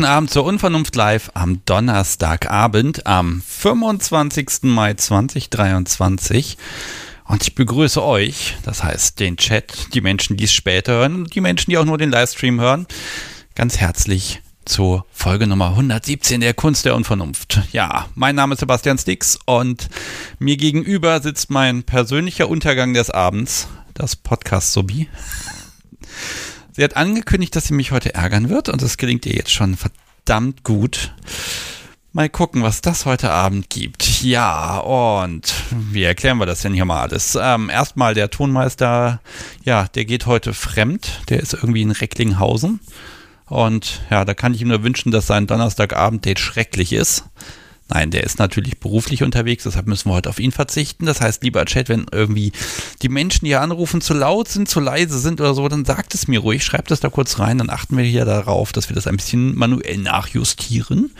guten 0.00 0.10
Abend 0.10 0.30
zur 0.30 0.44
Unvernunft 0.44 0.96
Live 0.96 1.30
am 1.34 1.60
Donnerstagabend 1.66 3.06
am 3.06 3.42
25. 3.46 4.62
Mai 4.62 4.94
2023. 4.94 6.56
Und 7.26 7.42
ich 7.42 7.54
begrüße 7.54 8.02
euch, 8.02 8.56
das 8.62 8.82
heißt 8.82 9.20
den 9.20 9.36
Chat, 9.36 9.92
die 9.92 10.00
Menschen, 10.00 10.38
die 10.38 10.44
es 10.44 10.54
später 10.54 10.92
hören, 10.94 11.26
die 11.26 11.42
Menschen, 11.42 11.70
die 11.70 11.76
auch 11.76 11.84
nur 11.84 11.98
den 11.98 12.10
Livestream 12.10 12.62
hören, 12.62 12.86
ganz 13.54 13.76
herzlich 13.76 14.40
zur 14.64 15.04
Folge 15.12 15.46
Nummer 15.46 15.68
117 15.68 16.40
der 16.40 16.54
Kunst 16.54 16.86
der 16.86 16.94
Unvernunft. 16.94 17.60
Ja, 17.72 18.06
mein 18.14 18.36
Name 18.36 18.54
ist 18.54 18.60
Sebastian 18.60 18.96
Stix 18.96 19.38
und 19.44 19.90
mir 20.38 20.56
gegenüber 20.56 21.20
sitzt 21.20 21.50
mein 21.50 21.82
persönlicher 21.82 22.48
Untergang 22.48 22.94
des 22.94 23.10
Abends, 23.10 23.68
das 23.92 24.16
Podcast 24.16 24.72
Sobi. 24.72 25.10
Sie 26.72 26.84
hat 26.84 26.96
angekündigt, 26.96 27.54
dass 27.56 27.66
sie 27.66 27.74
mich 27.74 27.92
heute 27.92 28.14
ärgern 28.14 28.48
wird 28.48 28.68
und 28.68 28.82
das 28.82 28.96
gelingt 28.96 29.26
ihr 29.26 29.34
jetzt 29.34 29.52
schon 29.52 29.76
verdammt 29.76 30.62
gut. 30.64 31.12
Mal 32.12 32.28
gucken, 32.28 32.62
was 32.64 32.80
das 32.80 33.06
heute 33.06 33.30
Abend 33.30 33.70
gibt. 33.70 34.22
Ja, 34.22 34.78
und 34.78 35.52
wie 35.70 36.02
erklären 36.02 36.38
wir 36.38 36.46
das 36.46 36.62
denn 36.62 36.74
hier 36.74 36.84
mal 36.84 37.02
alles? 37.02 37.38
Ähm, 37.40 37.70
erstmal 37.70 38.14
der 38.14 38.30
Tonmeister, 38.30 39.20
ja, 39.64 39.86
der 39.94 40.04
geht 40.04 40.26
heute 40.26 40.52
fremd. 40.52 41.22
Der 41.28 41.38
ist 41.38 41.54
irgendwie 41.54 41.82
in 41.82 41.92
Recklinghausen. 41.92 42.80
Und 43.46 44.02
ja, 44.10 44.24
da 44.24 44.34
kann 44.34 44.54
ich 44.54 44.62
ihm 44.62 44.68
nur 44.68 44.82
wünschen, 44.82 45.12
dass 45.12 45.28
sein 45.28 45.46
Donnerstagabend-Date 45.46 46.40
schrecklich 46.40 46.92
ist. 46.92 47.24
Nein, 47.92 48.10
der 48.10 48.24
ist 48.24 48.38
natürlich 48.38 48.78
beruflich 48.78 49.22
unterwegs, 49.22 49.64
deshalb 49.64 49.86
müssen 49.86 50.08
wir 50.08 50.14
heute 50.14 50.28
auf 50.28 50.38
ihn 50.38 50.52
verzichten. 50.52 51.06
Das 51.06 51.20
heißt, 51.20 51.42
lieber 51.42 51.64
Chat, 51.64 51.88
wenn 51.88 52.06
irgendwie 52.12 52.52
die 53.02 53.08
Menschen, 53.08 53.44
die 53.44 53.50
hier 53.50 53.60
anrufen, 53.60 54.00
zu 54.00 54.14
laut 54.14 54.48
sind, 54.48 54.68
zu 54.68 54.78
leise 54.78 55.18
sind 55.18 55.40
oder 55.40 55.54
so, 55.54 55.66
dann 55.68 55.84
sagt 55.84 56.14
es 56.14 56.28
mir 56.28 56.38
ruhig, 56.38 56.64
schreibt 56.64 56.90
es 56.92 57.00
da 57.00 57.08
kurz 57.08 57.40
rein, 57.40 57.58
dann 57.58 57.70
achten 57.70 57.96
wir 57.96 58.04
hier 58.04 58.24
darauf, 58.24 58.72
dass 58.72 58.88
wir 58.88 58.94
das 58.94 59.08
ein 59.08 59.16
bisschen 59.16 59.56
manuell 59.56 59.98
nachjustieren. 59.98 61.10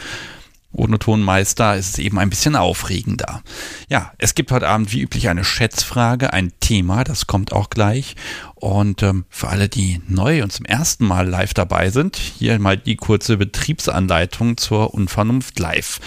Ohne 0.73 1.01
Tonmeister 1.01 1.77
ist 1.77 1.89
es 1.89 1.99
eben 1.99 2.19
ein 2.21 2.31
bisschen 2.31 2.55
aufregender. 2.55 3.43
Ja, 3.89 4.13
es 4.19 4.37
gibt 4.37 4.53
heute 4.53 4.69
Abend 4.69 4.93
wie 4.93 5.01
üblich 5.01 5.29
eine 5.29 5.43
Schätzfrage, 5.43 6.33
ein 6.33 6.53
Thema, 6.61 7.03
das 7.03 7.27
kommt 7.27 7.53
auch 7.53 7.71
gleich. 7.71 8.15
Und 8.55 9.03
ähm, 9.03 9.25
für 9.29 9.49
alle, 9.49 9.69
die 9.69 10.01
neu 10.07 10.45
und 10.45 10.53
zum 10.53 10.67
ersten 10.67 11.05
Mal 11.05 11.29
live 11.29 11.55
dabei 11.55 11.91
sind, 11.91 12.17
hier 12.17 12.57
mal 12.61 12.77
die 12.77 12.95
kurze 12.95 13.37
Betriebsanleitung 13.37 14.59
zur 14.59 14.95
Unvernunft 14.95 15.59
live. 15.59 15.99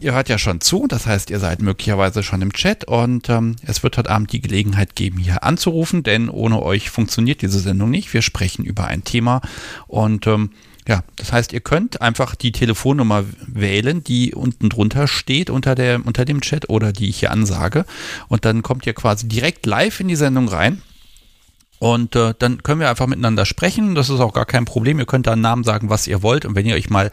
Ihr 0.00 0.14
hört 0.14 0.28
ja 0.28 0.38
schon 0.38 0.60
zu, 0.60 0.86
das 0.86 1.06
heißt, 1.06 1.28
ihr 1.28 1.40
seid 1.40 1.60
möglicherweise 1.60 2.22
schon 2.22 2.40
im 2.40 2.52
Chat 2.52 2.84
und 2.84 3.28
ähm, 3.28 3.56
es 3.62 3.82
wird 3.82 3.98
heute 3.98 4.10
Abend 4.10 4.32
die 4.32 4.40
Gelegenheit 4.40 4.94
geben, 4.94 5.18
hier 5.18 5.42
anzurufen, 5.42 6.04
denn 6.04 6.28
ohne 6.28 6.62
euch 6.62 6.88
funktioniert 6.88 7.42
diese 7.42 7.58
Sendung 7.58 7.90
nicht. 7.90 8.14
Wir 8.14 8.22
sprechen 8.22 8.64
über 8.64 8.86
ein 8.86 9.02
Thema 9.02 9.40
und 9.88 10.28
ähm, 10.28 10.50
ja, 10.86 11.02
das 11.16 11.32
heißt, 11.32 11.52
ihr 11.52 11.60
könnt 11.60 12.00
einfach 12.00 12.36
die 12.36 12.52
Telefonnummer 12.52 13.24
wählen, 13.48 14.04
die 14.04 14.34
unten 14.34 14.68
drunter 14.68 15.08
steht 15.08 15.50
unter, 15.50 15.74
der, 15.74 16.06
unter 16.06 16.24
dem 16.24 16.42
Chat 16.42 16.70
oder 16.70 16.92
die 16.92 17.08
ich 17.08 17.18
hier 17.18 17.32
ansage 17.32 17.84
und 18.28 18.44
dann 18.44 18.62
kommt 18.62 18.86
ihr 18.86 18.94
quasi 18.94 19.26
direkt 19.26 19.66
live 19.66 19.98
in 19.98 20.06
die 20.06 20.16
Sendung 20.16 20.46
rein 20.46 20.80
und 21.78 22.16
äh, 22.16 22.34
dann 22.38 22.62
können 22.62 22.80
wir 22.80 22.90
einfach 22.90 23.06
miteinander 23.06 23.46
sprechen. 23.46 23.94
Das 23.94 24.10
ist 24.10 24.20
auch 24.20 24.32
gar 24.32 24.46
kein 24.46 24.64
Problem. 24.64 24.98
Ihr 24.98 25.06
könnt 25.06 25.26
da 25.26 25.32
einen 25.32 25.42
Namen 25.42 25.64
sagen, 25.64 25.90
was 25.90 26.06
ihr 26.06 26.22
wollt. 26.22 26.44
Und 26.44 26.56
wenn 26.56 26.66
ihr 26.66 26.74
euch 26.74 26.90
mal 26.90 27.10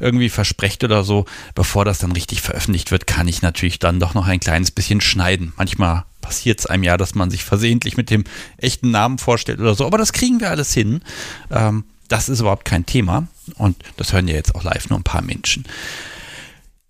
irgendwie 0.00 0.30
versprecht 0.30 0.82
oder 0.82 1.04
so, 1.04 1.26
bevor 1.54 1.84
das 1.84 1.98
dann 1.98 2.12
richtig 2.12 2.40
veröffentlicht 2.40 2.90
wird, 2.90 3.06
kann 3.06 3.28
ich 3.28 3.42
natürlich 3.42 3.78
dann 3.78 4.00
doch 4.00 4.14
noch 4.14 4.26
ein 4.26 4.40
kleines 4.40 4.70
bisschen 4.70 5.00
schneiden. 5.00 5.52
Manchmal 5.56 6.04
passiert 6.22 6.60
es 6.60 6.66
einem 6.66 6.84
ja, 6.84 6.96
dass 6.96 7.14
man 7.14 7.30
sich 7.30 7.44
versehentlich 7.44 7.96
mit 7.96 8.10
dem 8.10 8.24
echten 8.56 8.90
Namen 8.90 9.18
vorstellt 9.18 9.60
oder 9.60 9.74
so. 9.74 9.86
Aber 9.86 9.98
das 9.98 10.12
kriegen 10.12 10.40
wir 10.40 10.50
alles 10.50 10.72
hin. 10.72 11.02
Ähm, 11.50 11.84
das 12.08 12.30
ist 12.30 12.40
überhaupt 12.40 12.64
kein 12.64 12.86
Thema. 12.86 13.28
Und 13.56 13.76
das 13.98 14.12
hören 14.12 14.28
ja 14.28 14.34
jetzt 14.34 14.54
auch 14.54 14.64
live 14.64 14.88
nur 14.88 14.98
ein 14.98 15.04
paar 15.04 15.22
Menschen. 15.22 15.64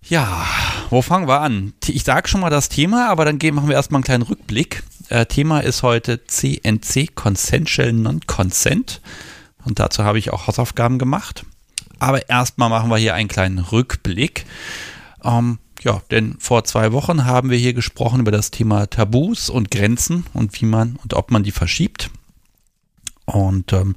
Ja, 0.08 0.46
wo 0.88 1.02
fangen 1.02 1.28
wir 1.28 1.42
an? 1.42 1.74
Ich 1.86 2.02
sage 2.02 2.28
schon 2.28 2.40
mal 2.40 2.48
das 2.48 2.70
Thema, 2.70 3.10
aber 3.10 3.26
dann 3.26 3.38
machen 3.52 3.68
wir 3.68 3.76
erstmal 3.76 3.98
einen 3.98 4.04
kleinen 4.04 4.22
Rückblick. 4.22 4.82
Äh, 5.10 5.26
Thema 5.26 5.60
ist 5.60 5.82
heute 5.82 6.24
CNC, 6.24 7.14
Consensual 7.14 7.92
Non-Consent. 7.92 9.02
Und 9.66 9.78
dazu 9.80 10.04
habe 10.04 10.18
ich 10.18 10.32
auch 10.32 10.46
Hausaufgaben 10.46 10.98
gemacht. 10.98 11.44
Aber 11.98 12.26
erstmal 12.30 12.70
machen 12.70 12.88
wir 12.88 12.96
hier 12.96 13.12
einen 13.12 13.28
kleinen 13.28 13.58
Rückblick. 13.58 14.46
Ähm, 15.22 15.58
ja, 15.82 16.00
denn 16.10 16.36
vor 16.38 16.64
zwei 16.64 16.92
Wochen 16.92 17.26
haben 17.26 17.50
wir 17.50 17.58
hier 17.58 17.74
gesprochen 17.74 18.20
über 18.20 18.30
das 18.32 18.50
Thema 18.50 18.86
Tabus 18.88 19.50
und 19.50 19.70
Grenzen 19.70 20.24
und 20.32 20.58
wie 20.58 20.66
man 20.66 20.98
und 21.02 21.12
ob 21.12 21.30
man 21.30 21.42
die 21.42 21.52
verschiebt. 21.52 22.08
Und 23.28 23.74
ähm, 23.74 23.94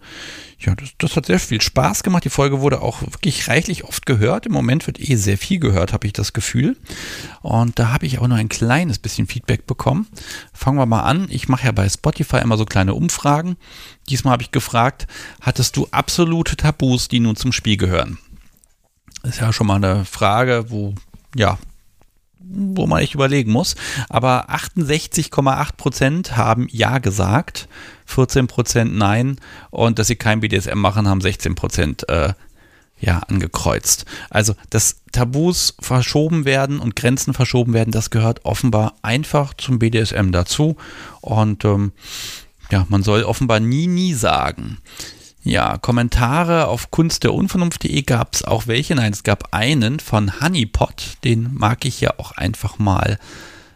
ja, 0.60 0.76
das, 0.76 0.90
das, 0.98 1.16
hat 1.16 1.26
sehr 1.26 1.40
viel 1.40 1.62
Spaß 1.62 2.04
gemacht. 2.04 2.26
Die 2.26 2.30
Folge 2.30 2.60
wurde 2.60 2.82
auch 2.82 3.02
wirklich 3.02 3.48
reichlich 3.48 3.86
oft 3.86 4.06
gehört. 4.06 4.46
Im 4.46 4.52
Moment 4.52 4.86
wird 4.88 5.00
eh 5.00 5.16
sehr 5.16 5.38
viel 5.38 5.58
gehört, 5.58 5.94
habe 5.94 6.06
ich 6.06 6.12
das 6.12 6.34
Gefühl. 6.34 6.76
Und 7.42 7.80
da 7.80 7.94
habe 7.94 8.06
ich 8.06 8.20
auch 8.20 8.28
nur 8.28 8.38
ein 8.38 8.50
kleines 8.50 9.00
bisschen 9.00 9.28
Feedback 9.28 9.66
bekommen. 9.66 10.08
Fangen 10.54 10.78
wir 10.78 10.86
mal 10.86 11.04
an. 11.04 11.28
Ich 11.30 11.48
mache 11.48 11.66
ja 11.66 11.72
bei 11.72 11.88
Spotify 11.88 12.40
immer 12.40 12.58
so 12.58 12.66
kleine 12.66 12.94
Umfragen. 12.94 13.56
Diesmal 14.10 14.34
habe 14.34 14.44
ich 14.44 14.52
gefragt, 14.52 15.08
hattest 15.40 15.78
du 15.78 15.88
absolute 15.92 16.58
Tabus, 16.58 17.08
die 17.08 17.22
nun 17.22 17.38
zum 17.38 17.54
Spiel 17.54 17.78
gehören? 17.78 18.18
Das 19.24 19.36
ist 19.36 19.40
ja 19.40 19.54
schon 19.54 19.68
mal 19.68 19.76
eine 19.76 20.04
Frage, 20.04 20.66
wo 20.68 20.94
ja 21.38 21.58
wo 22.44 22.88
man 22.88 23.02
echt 23.02 23.14
überlegen 23.14 23.52
muss. 23.52 23.76
Aber 24.10 24.50
68,8 24.50 25.76
Prozent 25.78 26.38
haben 26.38 26.68
Ja 26.70 27.00
gesagt, 27.00 27.68
14 28.12 28.48
Prozent 28.48 28.96
Nein 28.96 29.38
und 29.70 30.00
dass 30.00 30.08
sie 30.08 30.16
kein 30.16 30.42
BDSM 30.42 30.78
machen, 30.78 31.08
haben 31.08 31.22
16 31.22 31.56
Prozent 31.56 32.08
äh, 32.10 32.34
ja, 33.00 33.20
angekreuzt. 33.20 34.06
Also, 34.30 34.54
dass 34.70 35.02
Tabus 35.12 35.76
verschoben 35.80 36.46
werden 36.46 36.80
und 36.80 36.96
Grenzen 36.96 37.34
verschoben 37.34 37.74
werden, 37.74 37.92
das 37.92 38.12
gehört 38.12 38.46
offenbar 38.46 38.94
einfach 39.02 39.54
zum 39.56 39.80
BDSM 39.80 40.32
dazu. 40.32 40.78
Und 41.20 41.66
ähm, 41.66 41.92
ja, 42.70 42.86
man 42.90 43.04
soll 43.04 43.24
offenbar 43.24 43.60
nie, 43.60 43.88
nie 43.88 44.14
sagen. 44.14 44.78
Ja, 45.44 45.80
Kommentare 45.80 46.68
auf 46.68 46.92
kunstderunvernunft.de 46.92 48.04
gab 48.04 48.36
es 48.36 48.44
auch 48.44 48.68
welche. 48.68 48.94
Nein, 48.94 49.12
es 49.12 49.24
gab 49.24 49.54
einen 49.54 50.00
von 50.00 50.40
Honeypot, 50.40 51.18
den 51.24 51.50
mag 51.56 51.84
ich 51.86 52.00
ja 52.00 52.14
auch 52.20 52.32
einfach 52.34 52.78
mal 52.78 53.18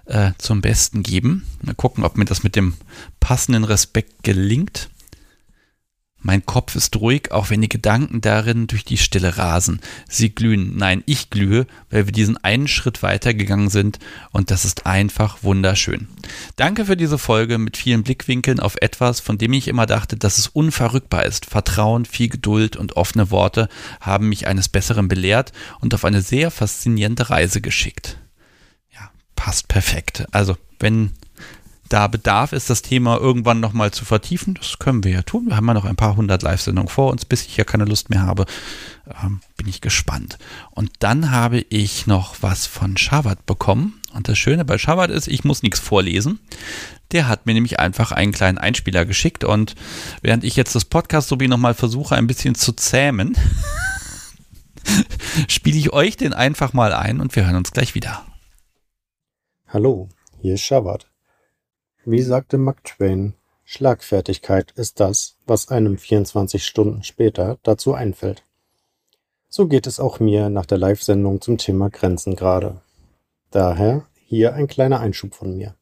äh, 0.06 0.32
zum 0.38 0.62
Besten 0.62 1.04
geben. 1.04 1.46
Mal 1.62 1.76
gucken, 1.76 2.04
ob 2.04 2.18
mir 2.18 2.26
das 2.26 2.44
mit 2.44 2.56
dem 2.56 2.76
passenden 3.20 3.64
Respekt 3.64 4.24
gelingt. 4.24 4.90
Mein 6.26 6.44
Kopf 6.44 6.76
ist 6.76 6.96
ruhig, 6.96 7.32
auch 7.32 7.52
wenn 7.52 7.62
die 7.62 7.70
Gedanken 7.70 8.20
darin 8.20 8.66
durch 8.66 8.84
die 8.84 8.98
Stille 8.98 9.38
rasen. 9.38 9.80
Sie 10.10 10.34
glühen. 10.34 10.76
Nein, 10.76 11.04
ich 11.06 11.30
glühe, 11.30 11.68
weil 11.92 12.08
wir 12.08 12.12
diesen 12.12 12.44
einen 12.44 12.68
Schritt 12.68 13.04
weitergegangen 13.04 13.70
sind 13.70 14.00
und 14.32 14.50
das 14.50 14.66
ist 14.66 14.88
einfach 14.88 15.44
wunderschön. 15.44 16.08
Danke 16.56 16.86
für 16.86 16.98
diese 16.98 17.20
Folge 17.20 17.59
mit 17.59 17.78
vielen 17.78 18.02
Blickwinkeln 18.02 18.59
auf 18.59 18.76
etwas, 18.82 19.20
von 19.20 19.38
dem 19.38 19.53
ich 19.53 19.68
immer 19.68 19.85
dachte, 19.85 20.18
dass 20.18 20.40
es 20.40 20.47
unverrückbar 20.47 21.28
ist. 21.28 21.46
Vertrauen, 21.46 22.06
viel 22.06 22.29
Geduld 22.29 22.76
und 22.76 22.97
offene 22.97 23.29
Worte 23.29 23.70
haben 24.02 24.28
mich 24.28 24.47
eines 24.47 24.68
Besseren 24.68 25.08
belehrt 25.08 25.52
und 25.79 25.94
auf 25.94 26.06
eine 26.06 26.24
sehr 26.24 26.50
faszinierende 26.50 27.29
Reise 27.29 27.62
geschickt. 27.62 28.18
Passt 29.46 29.68
perfekt. 29.68 30.26
Also, 30.32 30.58
wenn 30.80 31.12
da 31.90 32.08
Bedarf 32.08 32.52
ist, 32.52 32.72
das 32.72 32.82
Thema 32.82 33.18
irgendwann 33.20 33.59
nochmal 33.59 33.92
zu 33.92 34.03
vertiefen. 34.03 34.56
Das 34.56 34.80
können 34.80 35.03
wir 35.03 35.12
ja 35.12 35.22
tun. 35.22 35.46
Wir 35.46 35.56
haben 35.56 35.68
ja 35.68 35.76
noch 35.76 35.86
ein 35.86 35.96
paar 35.96 36.16
hundert 36.16 36.42
Live-Sendungen 36.42 36.90
vor 36.90 37.12
uns, 37.12 37.26
bis 37.26 37.44
ich 37.44 37.56
ja 37.56 37.64
keine 37.64 37.86
Lust 37.86 38.09
mehr 38.09 38.24
habe. 38.24 38.47
Ähm, 39.24 39.42
bin 39.56 39.68
ich 39.68 39.82
gespannt. 39.82 40.40
Und 40.72 40.94
dann 40.97 41.30
habe 41.30 41.59
ich 41.59 42.08
noch 42.08 42.38
was 42.42 42.66
von 42.66 42.97
Shavat 42.97 43.46
bekommen. 43.46 44.02
Und 44.16 44.30
das 44.30 44.40
Schöne 44.40 44.66
bei 44.66 44.80
Shavat 44.80 45.12
ist, 45.12 45.28
ich 45.28 45.44
muss 45.44 45.62
nichts 45.62 45.80
vorlesen. 45.80 46.40
Der 47.12 47.28
hat 47.28 47.46
mir 47.46 47.53
nämlich 47.53 47.80
einfach 47.80 48.12
einen 48.12 48.32
kleinen 48.32 48.58
Einspieler 48.58 49.06
geschickt. 49.06 49.44
Und 49.44 49.76
während 50.24 50.44
ich 50.44 50.56
jetzt 50.56 50.74
das 50.74 50.86
Podcast 50.86 51.28
sowie 51.28 51.48
nochmal 51.48 51.76
versuche, 51.76 52.16
ein 52.16 52.26
bisschen 52.26 52.56
zu 52.56 52.72
zähmen, 52.72 53.38
spiele 55.48 55.78
ich 55.78 55.94
euch 55.94 56.18
den 56.18 56.34
einfach 56.34 56.74
mal 56.74 56.94
ein 56.94 57.20
und 57.20 57.36
wir 57.36 57.46
hören 57.46 57.58
uns 57.58 57.74
gleich 57.74 57.94
wieder. 57.94 58.26
Hallo, 59.76 60.08
hier 60.40 60.54
ist 60.54 60.62
Shavat. 60.62 61.12
Wie 62.06 62.22
sagte 62.22 62.58
Mark 62.58 62.86
Twain, 62.86 63.34
Schlagfertigkeit 63.66 64.72
ist 64.78 65.02
das, 65.02 65.36
was 65.48 65.68
einem 65.68 65.98
24 65.98 66.66
Stunden 66.66 67.04
später 67.04 67.60
dazu 67.62 67.94
einfällt. 67.94 68.46
So 69.50 69.68
geht 69.68 69.86
es 69.86 70.00
auch 70.00 70.22
mir 70.22 70.50
nach 70.50 70.66
der 70.66 70.78
Live-Sendung 70.78 71.42
zum 71.42 71.58
Thema 71.58 71.90
Grenzen 71.90 72.38
gerade. 72.38 72.80
Daher 73.52 74.08
hier 74.24 74.54
ein 74.54 74.68
kleiner 74.68 75.02
Einschub 75.02 75.34
von 75.34 75.58
mir. 75.58 75.76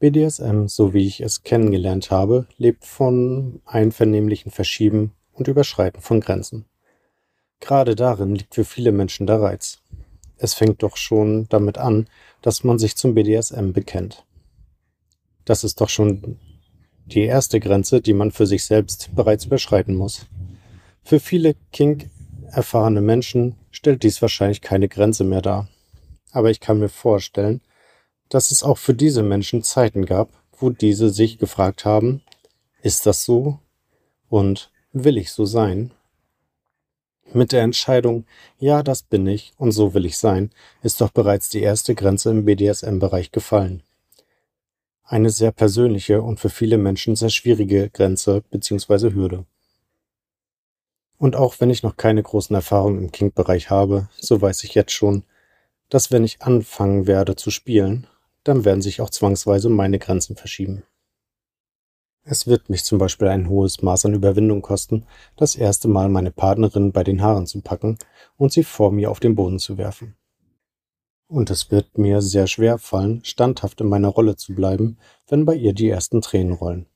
BDSM, 0.00 0.66
so 0.66 0.92
wie 0.92 1.06
ich 1.06 1.20
es 1.20 1.44
kennengelernt 1.44 2.10
habe, 2.10 2.48
lebt 2.56 2.84
von 2.84 3.62
einvernehmlichen 3.66 4.50
Verschieben 4.50 5.12
und 5.32 5.46
Überschreiten 5.46 6.02
von 6.02 6.18
Grenzen. 6.18 6.64
Gerade 7.60 7.94
darin 7.94 8.34
liegt 8.34 8.56
für 8.56 8.64
viele 8.64 8.90
Menschen 8.90 9.28
der 9.28 9.40
Reiz. 9.40 9.80
Es 10.36 10.54
fängt 10.54 10.82
doch 10.82 10.96
schon 10.96 11.48
damit 11.48 11.78
an, 11.78 12.08
dass 12.44 12.62
man 12.62 12.78
sich 12.78 12.94
zum 12.94 13.14
BDSM 13.14 13.72
bekennt. 13.72 14.26
Das 15.46 15.64
ist 15.64 15.80
doch 15.80 15.88
schon 15.88 16.38
die 17.06 17.22
erste 17.22 17.58
Grenze, 17.58 18.02
die 18.02 18.12
man 18.12 18.32
für 18.32 18.46
sich 18.46 18.66
selbst 18.66 19.14
bereits 19.14 19.46
überschreiten 19.46 19.94
muss. 19.94 20.26
Für 21.02 21.20
viele 21.20 21.54
Kink 21.72 22.10
erfahrene 22.50 23.00
Menschen 23.00 23.56
stellt 23.70 24.02
dies 24.02 24.20
wahrscheinlich 24.20 24.60
keine 24.60 24.88
Grenze 24.88 25.24
mehr 25.24 25.40
dar. 25.40 25.68
Aber 26.32 26.50
ich 26.50 26.60
kann 26.60 26.80
mir 26.80 26.90
vorstellen, 26.90 27.62
dass 28.28 28.50
es 28.50 28.62
auch 28.62 28.76
für 28.76 28.92
diese 28.92 29.22
Menschen 29.22 29.62
Zeiten 29.62 30.04
gab, 30.04 30.28
wo 30.52 30.68
diese 30.68 31.08
sich 31.08 31.38
gefragt 31.38 31.86
haben, 31.86 32.20
ist 32.82 33.06
das 33.06 33.24
so? 33.24 33.58
Und 34.28 34.70
will 34.92 35.16
ich 35.16 35.32
so 35.32 35.46
sein? 35.46 35.92
Mit 37.36 37.50
der 37.50 37.62
Entscheidung, 37.62 38.26
ja, 38.60 38.84
das 38.84 39.02
bin 39.02 39.26
ich 39.26 39.54
und 39.58 39.72
so 39.72 39.92
will 39.92 40.06
ich 40.06 40.18
sein, 40.18 40.50
ist 40.84 41.00
doch 41.00 41.10
bereits 41.10 41.48
die 41.48 41.62
erste 41.62 41.96
Grenze 41.96 42.30
im 42.30 42.44
BDSM-Bereich 42.44 43.32
gefallen. 43.32 43.82
Eine 45.02 45.30
sehr 45.30 45.50
persönliche 45.50 46.22
und 46.22 46.38
für 46.38 46.48
viele 46.48 46.78
Menschen 46.78 47.16
sehr 47.16 47.30
schwierige 47.30 47.90
Grenze 47.90 48.44
bzw. 48.52 49.14
Hürde. 49.14 49.46
Und 51.18 51.34
auch 51.34 51.56
wenn 51.58 51.70
ich 51.70 51.82
noch 51.82 51.96
keine 51.96 52.22
großen 52.22 52.54
Erfahrungen 52.54 52.98
im 53.02 53.10
Kink-Bereich 53.10 53.68
habe, 53.68 54.08
so 54.16 54.40
weiß 54.40 54.62
ich 54.62 54.76
jetzt 54.76 54.92
schon, 54.92 55.24
dass 55.88 56.12
wenn 56.12 56.22
ich 56.22 56.40
anfangen 56.40 57.08
werde 57.08 57.34
zu 57.34 57.50
spielen, 57.50 58.06
dann 58.44 58.64
werden 58.64 58.80
sich 58.80 59.00
auch 59.00 59.10
zwangsweise 59.10 59.70
meine 59.70 59.98
Grenzen 59.98 60.36
verschieben. 60.36 60.84
Es 62.26 62.46
wird 62.46 62.70
mich 62.70 62.84
zum 62.84 62.96
Beispiel 62.96 63.28
ein 63.28 63.50
hohes 63.50 63.82
Maß 63.82 64.06
an 64.06 64.14
Überwindung 64.14 64.62
kosten, 64.62 65.04
das 65.36 65.56
erste 65.56 65.88
Mal 65.88 66.08
meine 66.08 66.30
Partnerin 66.30 66.90
bei 66.90 67.04
den 67.04 67.20
Haaren 67.20 67.46
zu 67.46 67.60
packen 67.60 67.98
und 68.38 68.50
sie 68.50 68.64
vor 68.64 68.90
mir 68.92 69.10
auf 69.10 69.20
den 69.20 69.34
Boden 69.34 69.58
zu 69.58 69.76
werfen. 69.76 70.16
Und 71.28 71.50
es 71.50 71.70
wird 71.70 71.98
mir 71.98 72.22
sehr 72.22 72.46
schwer 72.46 72.78
fallen, 72.78 73.22
standhaft 73.24 73.82
in 73.82 73.88
meiner 73.88 74.08
Rolle 74.08 74.36
zu 74.36 74.54
bleiben, 74.54 74.96
wenn 75.28 75.44
bei 75.44 75.54
ihr 75.54 75.74
die 75.74 75.88
ersten 75.88 76.22
Tränen 76.22 76.54
rollen. 76.54 76.86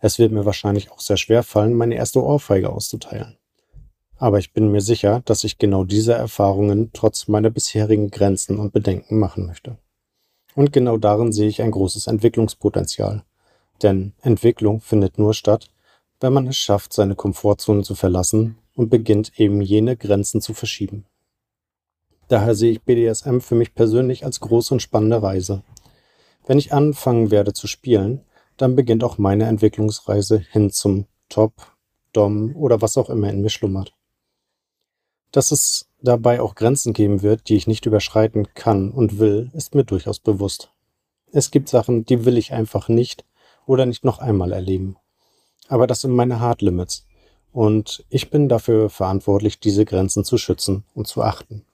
Es 0.00 0.18
wird 0.18 0.32
mir 0.32 0.46
wahrscheinlich 0.46 0.90
auch 0.90 1.00
sehr 1.00 1.18
schwer 1.18 1.42
fallen, 1.42 1.74
meine 1.74 1.94
erste 1.94 2.22
Ohrfeige 2.22 2.70
auszuteilen. 2.70 3.36
Aber 4.16 4.38
ich 4.38 4.54
bin 4.54 4.70
mir 4.70 4.80
sicher, 4.80 5.20
dass 5.26 5.44
ich 5.44 5.58
genau 5.58 5.84
diese 5.84 6.14
Erfahrungen 6.14 6.90
trotz 6.94 7.28
meiner 7.28 7.50
bisherigen 7.50 8.10
Grenzen 8.10 8.58
und 8.58 8.72
Bedenken 8.72 9.18
machen 9.18 9.46
möchte. 9.46 9.76
Und 10.54 10.72
genau 10.72 10.96
darin 10.96 11.32
sehe 11.32 11.48
ich 11.48 11.60
ein 11.60 11.72
großes 11.72 12.06
Entwicklungspotenzial. 12.06 13.24
Denn 13.82 14.12
Entwicklung 14.22 14.80
findet 14.80 15.18
nur 15.18 15.34
statt, 15.34 15.68
wenn 16.20 16.32
man 16.32 16.46
es 16.46 16.56
schafft, 16.56 16.92
seine 16.92 17.14
Komfortzone 17.14 17.82
zu 17.82 17.94
verlassen 17.94 18.58
und 18.74 18.88
beginnt 18.88 19.38
eben 19.38 19.60
jene 19.60 19.96
Grenzen 19.96 20.40
zu 20.40 20.54
verschieben. 20.54 21.06
Daher 22.28 22.54
sehe 22.54 22.72
ich 22.72 22.82
BDSM 22.82 23.40
für 23.40 23.54
mich 23.54 23.74
persönlich 23.74 24.24
als 24.24 24.40
große 24.40 24.74
und 24.74 24.80
spannende 24.80 25.22
Reise. 25.22 25.62
Wenn 26.46 26.58
ich 26.58 26.72
anfangen 26.72 27.30
werde 27.30 27.52
zu 27.52 27.66
spielen, 27.66 28.22
dann 28.56 28.76
beginnt 28.76 29.04
auch 29.04 29.18
meine 29.18 29.46
Entwicklungsreise 29.46 30.38
hin 30.38 30.70
zum 30.70 31.06
Top, 31.28 31.52
Dom 32.12 32.54
oder 32.56 32.80
was 32.80 32.96
auch 32.96 33.10
immer 33.10 33.30
in 33.30 33.42
mir 33.42 33.50
schlummert. 33.50 33.94
Dass 35.32 35.50
es 35.50 35.88
dabei 36.00 36.40
auch 36.40 36.54
Grenzen 36.54 36.92
geben 36.92 37.22
wird, 37.22 37.48
die 37.48 37.56
ich 37.56 37.66
nicht 37.66 37.86
überschreiten 37.86 38.54
kann 38.54 38.90
und 38.90 39.18
will, 39.18 39.50
ist 39.54 39.74
mir 39.74 39.84
durchaus 39.84 40.20
bewusst. 40.20 40.72
Es 41.32 41.50
gibt 41.50 41.68
Sachen, 41.68 42.04
die 42.04 42.24
will 42.24 42.38
ich 42.38 42.52
einfach 42.52 42.88
nicht 42.88 43.24
oder 43.66 43.86
nicht 43.86 44.04
noch 44.04 44.18
einmal 44.18 44.52
erleben. 44.52 44.96
Aber 45.68 45.86
das 45.86 46.02
sind 46.02 46.12
meine 46.12 46.40
Hard 46.40 46.62
Limits 46.62 47.06
und 47.52 48.04
ich 48.08 48.30
bin 48.30 48.48
dafür 48.48 48.90
verantwortlich, 48.90 49.60
diese 49.60 49.84
Grenzen 49.84 50.24
zu 50.24 50.38
schützen 50.38 50.84
und 50.94 51.06
zu 51.06 51.22
achten. 51.22 51.64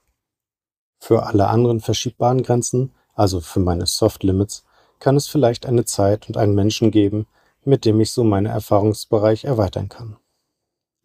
Für 0.99 1.25
alle 1.25 1.49
anderen 1.49 1.81
verschiebbaren 1.81 2.43
Grenzen, 2.43 2.93
also 3.15 3.41
für 3.41 3.61
meine 3.61 3.87
Soft 3.87 4.23
Limits, 4.23 4.65
kann 4.99 5.17
es 5.17 5.27
vielleicht 5.27 5.65
eine 5.65 5.87
Zeit 5.87 6.29
und 6.29 6.37
einen 6.37 6.55
Menschen 6.55 6.91
geben, 6.91 7.27
mit 7.65 7.85
dem 7.85 8.01
ich 8.01 8.13
so 8.13 8.23
meinen 8.25 8.47
Erfahrungsbereich 8.47 9.45
erweitern 9.45 9.89
kann. 9.89 10.17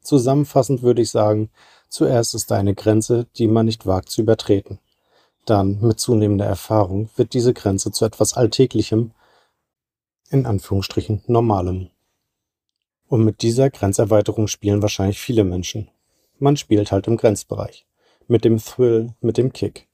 Zusammenfassend 0.02 0.82
würde 0.82 1.02
ich 1.02 1.10
sagen, 1.10 1.50
zuerst 1.90 2.36
ist 2.36 2.52
da 2.52 2.58
eine 2.58 2.76
Grenze, 2.76 3.26
die 3.38 3.48
man 3.48 3.66
nicht 3.66 3.86
wagt 3.86 4.10
zu 4.10 4.22
übertreten. 4.22 4.80
Dann, 5.46 5.80
mit 5.80 6.00
zunehmender 6.00 6.46
Erfahrung, 6.46 7.10
wird 7.16 7.34
diese 7.34 7.54
Grenze 7.54 7.92
zu 7.92 8.04
etwas 8.04 8.36
Alltäglichem, 8.36 9.12
in 10.30 10.46
Anführungsstrichen 10.46 11.24
Normalem. 11.28 11.90
Und 13.08 13.24
mit 13.24 13.42
dieser 13.42 13.70
Grenzerweiterung 13.70 14.48
spielen 14.48 14.82
wahrscheinlich 14.82 15.20
viele 15.20 15.44
Menschen. 15.44 15.90
Man 16.40 16.58
spielt 16.58 16.92
halt 16.92 17.08
im 17.08 17.18
Grenzbereich. 17.18 17.86
Mit 18.28 18.44
dem 18.44 18.58
Thrill, 18.58 19.14
mit 19.22 19.38
dem 19.38 19.54
Kick. 19.54 19.88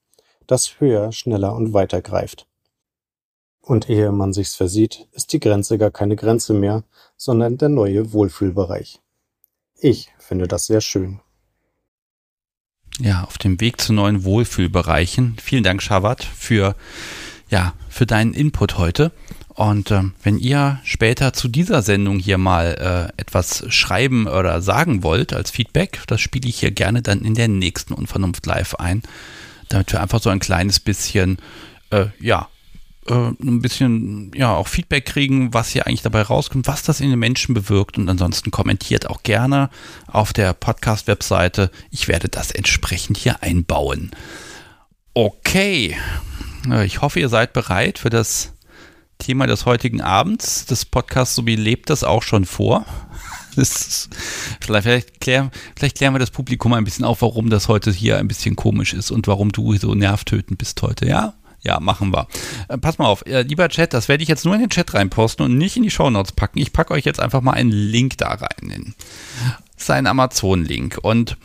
Das 0.48 0.80
höher, 0.80 1.12
schneller 1.12 1.54
und 1.56 1.74
weiter 1.74 2.02
greift. 2.02 2.48
Und 3.62 3.90
ehe 3.90 4.12
man 4.12 4.34
sich's 4.34 4.56
versieht, 4.56 5.08
ist 5.12 5.34
die 5.34 5.40
Grenze 5.40 5.78
gar 5.78 5.92
keine 5.92 6.16
Grenze 6.16 6.54
mehr, 6.54 6.84
sondern 7.16 7.58
der 7.58 7.70
neue 7.70 8.12
Wohlfühlbereich. 8.12 9.00
Ich 9.80 10.10
finde 10.18 10.48
das 10.48 10.66
sehr 10.66 10.82
schön. 10.82 11.20
Ja, 13.00 13.24
auf 13.24 13.38
dem 13.38 13.60
Weg 13.62 13.80
zu 13.80 13.94
neuen 13.94 14.24
Wohlfühlbereichen. 14.24 15.38
Vielen 15.42 15.64
Dank, 15.64 15.82
Shavat, 15.82 16.24
für, 16.24 16.76
ja, 17.50 17.74
für 17.90 18.06
deinen 18.06 18.34
Input 18.34 18.78
heute. 18.78 19.12
Und 19.54 19.92
äh, 19.92 20.04
wenn 20.24 20.38
ihr 20.38 20.80
später 20.84 21.34
zu 21.34 21.48
dieser 21.48 21.82
Sendung 21.82 22.20
hier 22.20 22.38
mal 22.38 23.12
äh, 23.18 23.22
etwas 23.22 23.66
schreiben 23.68 24.28
oder 24.28 24.62
sagen 24.62 25.04
wollt 25.04 25.34
als 25.34 25.52
Feedback, 25.52 26.02
das 26.08 26.22
spiele 26.22 26.48
ich 26.48 26.60
hier 26.60 26.72
gerne 26.72 27.02
dann 27.02 27.22
in 27.22 27.36
der 27.36 27.50
nächsten 27.50 27.94
Unvernunft 27.94 28.46
Live 28.46 28.76
ein, 28.76 29.04
damit 29.70 29.92
wir 29.92 30.02
einfach 30.02 30.22
so 30.22 30.30
ein 30.30 30.40
kleines 30.40 30.80
bisschen, 30.80 31.38
äh, 31.90 32.06
ja, 32.20 32.48
äh, 33.08 33.14
ein 33.14 33.62
bisschen 33.62 34.32
ja 34.36 34.56
auch 34.56 34.70
Feedback 34.70 35.06
kriegen, 35.06 35.54
was 35.54 35.70
hier 35.70 35.86
eigentlich 35.86 36.02
dabei 36.02 36.22
rauskommt, 36.22 36.68
was 36.68 36.84
das 36.84 37.02
in 37.02 37.10
den 37.10 37.20
Menschen 37.20 37.54
bewirkt 37.54 37.98
und 37.98 38.08
ansonsten 38.08 38.52
kommentiert 38.52 39.10
auch 39.10 39.22
gerne 39.24 39.70
auf 40.08 40.32
der 40.32 40.54
Podcast-Webseite. 40.54 41.72
Ich 41.90 42.08
werde 42.08 42.30
das 42.30 42.52
entsprechend 42.52 43.18
hier 43.18 43.44
einbauen. 43.44 44.12
Okay, 45.14 45.98
äh, 46.70 46.86
ich 46.86 47.02
hoffe, 47.02 47.20
ihr 47.20 47.30
seid 47.30 47.52
bereit 47.52 48.00
für 48.00 48.10
das 48.10 48.51
Thema 49.22 49.48
des 49.48 49.66
heutigen 49.66 50.02
Abends. 50.02 50.66
Das 50.66 50.84
Podcast 50.84 51.36
sowie 51.36 51.56
lebt 51.56 51.90
das 51.90 52.04
auch 52.04 52.24
schon 52.24 52.46
vor. 52.46 52.86
Ist, 53.56 54.10
vielleicht, 54.62 55.20
klären, 55.20 55.52
vielleicht 55.76 55.98
klären 55.98 56.14
wir 56.14 56.20
das 56.20 56.32
Publikum 56.32 56.74
ein 56.74 56.86
bisschen 56.86 57.06
auf, 57.06 57.22
warum 57.22 57.50
das 57.50 57.68
heute 57.68 57.92
hier 57.92 58.18
ein 58.18 58.30
bisschen 58.30 58.56
komisch 58.56 58.94
ist 58.94 59.12
und 59.12 59.28
warum 59.28 59.52
du 59.52 59.76
so 59.76 59.94
nervtötend 59.94 60.58
bist 60.58 60.82
heute, 60.82 61.06
ja? 61.06 61.34
Ja, 61.62 61.82
machen 61.82 62.12
wir. 62.12 62.28
Äh, 62.70 62.78
pass 62.78 62.98
mal 62.98 63.08
auf, 63.08 63.26
äh, 63.26 63.42
lieber 63.42 63.68
Chat, 63.70 63.94
das 63.94 64.08
werde 64.08 64.24
ich 64.24 64.30
jetzt 64.30 64.46
nur 64.46 64.56
in 64.56 64.62
den 64.62 64.70
Chat 64.70 64.94
reinposten 64.94 65.46
und 65.46 65.58
nicht 65.58 65.76
in 65.76 65.84
die 65.84 65.92
Shownotes 65.92 66.32
packen. 66.32 66.60
Ich 66.60 66.72
packe 66.72 66.94
euch 66.94 67.04
jetzt 67.04 67.20
einfach 67.20 67.42
mal 67.42 67.52
einen 67.52 67.72
Link 67.72 68.18
da 68.18 68.30
rein. 68.30 68.96
Das 69.76 69.84
ist 69.84 69.92
ein 69.92 70.08
Amazon-Link. 70.08 70.98
Und 71.02 71.38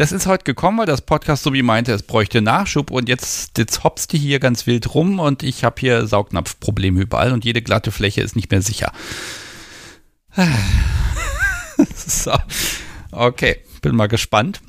das 0.00 0.12
ist 0.12 0.26
heute 0.26 0.44
gekommen, 0.44 0.78
weil 0.78 0.86
das 0.86 1.02
Podcast 1.02 1.42
so 1.42 1.52
wie 1.52 1.60
meinte, 1.62 1.92
es 1.92 2.02
bräuchte 2.02 2.40
Nachschub 2.40 2.90
und 2.90 3.06
jetzt, 3.06 3.58
jetzt 3.58 3.84
hopst 3.84 4.14
die 4.14 4.18
hier 4.18 4.40
ganz 4.40 4.66
wild 4.66 4.94
rum 4.94 5.18
und 5.18 5.42
ich 5.42 5.62
habe 5.62 5.78
hier 5.78 6.06
Saugnapfprobleme 6.06 7.02
überall 7.02 7.32
und 7.32 7.44
jede 7.44 7.60
glatte 7.60 7.92
Fläche 7.92 8.22
ist 8.22 8.34
nicht 8.34 8.50
mehr 8.50 8.62
sicher. 8.62 8.92
so. 11.94 12.32
Okay, 13.12 13.58
bin 13.82 13.94
mal 13.94 14.06
gespannt. 14.06 14.62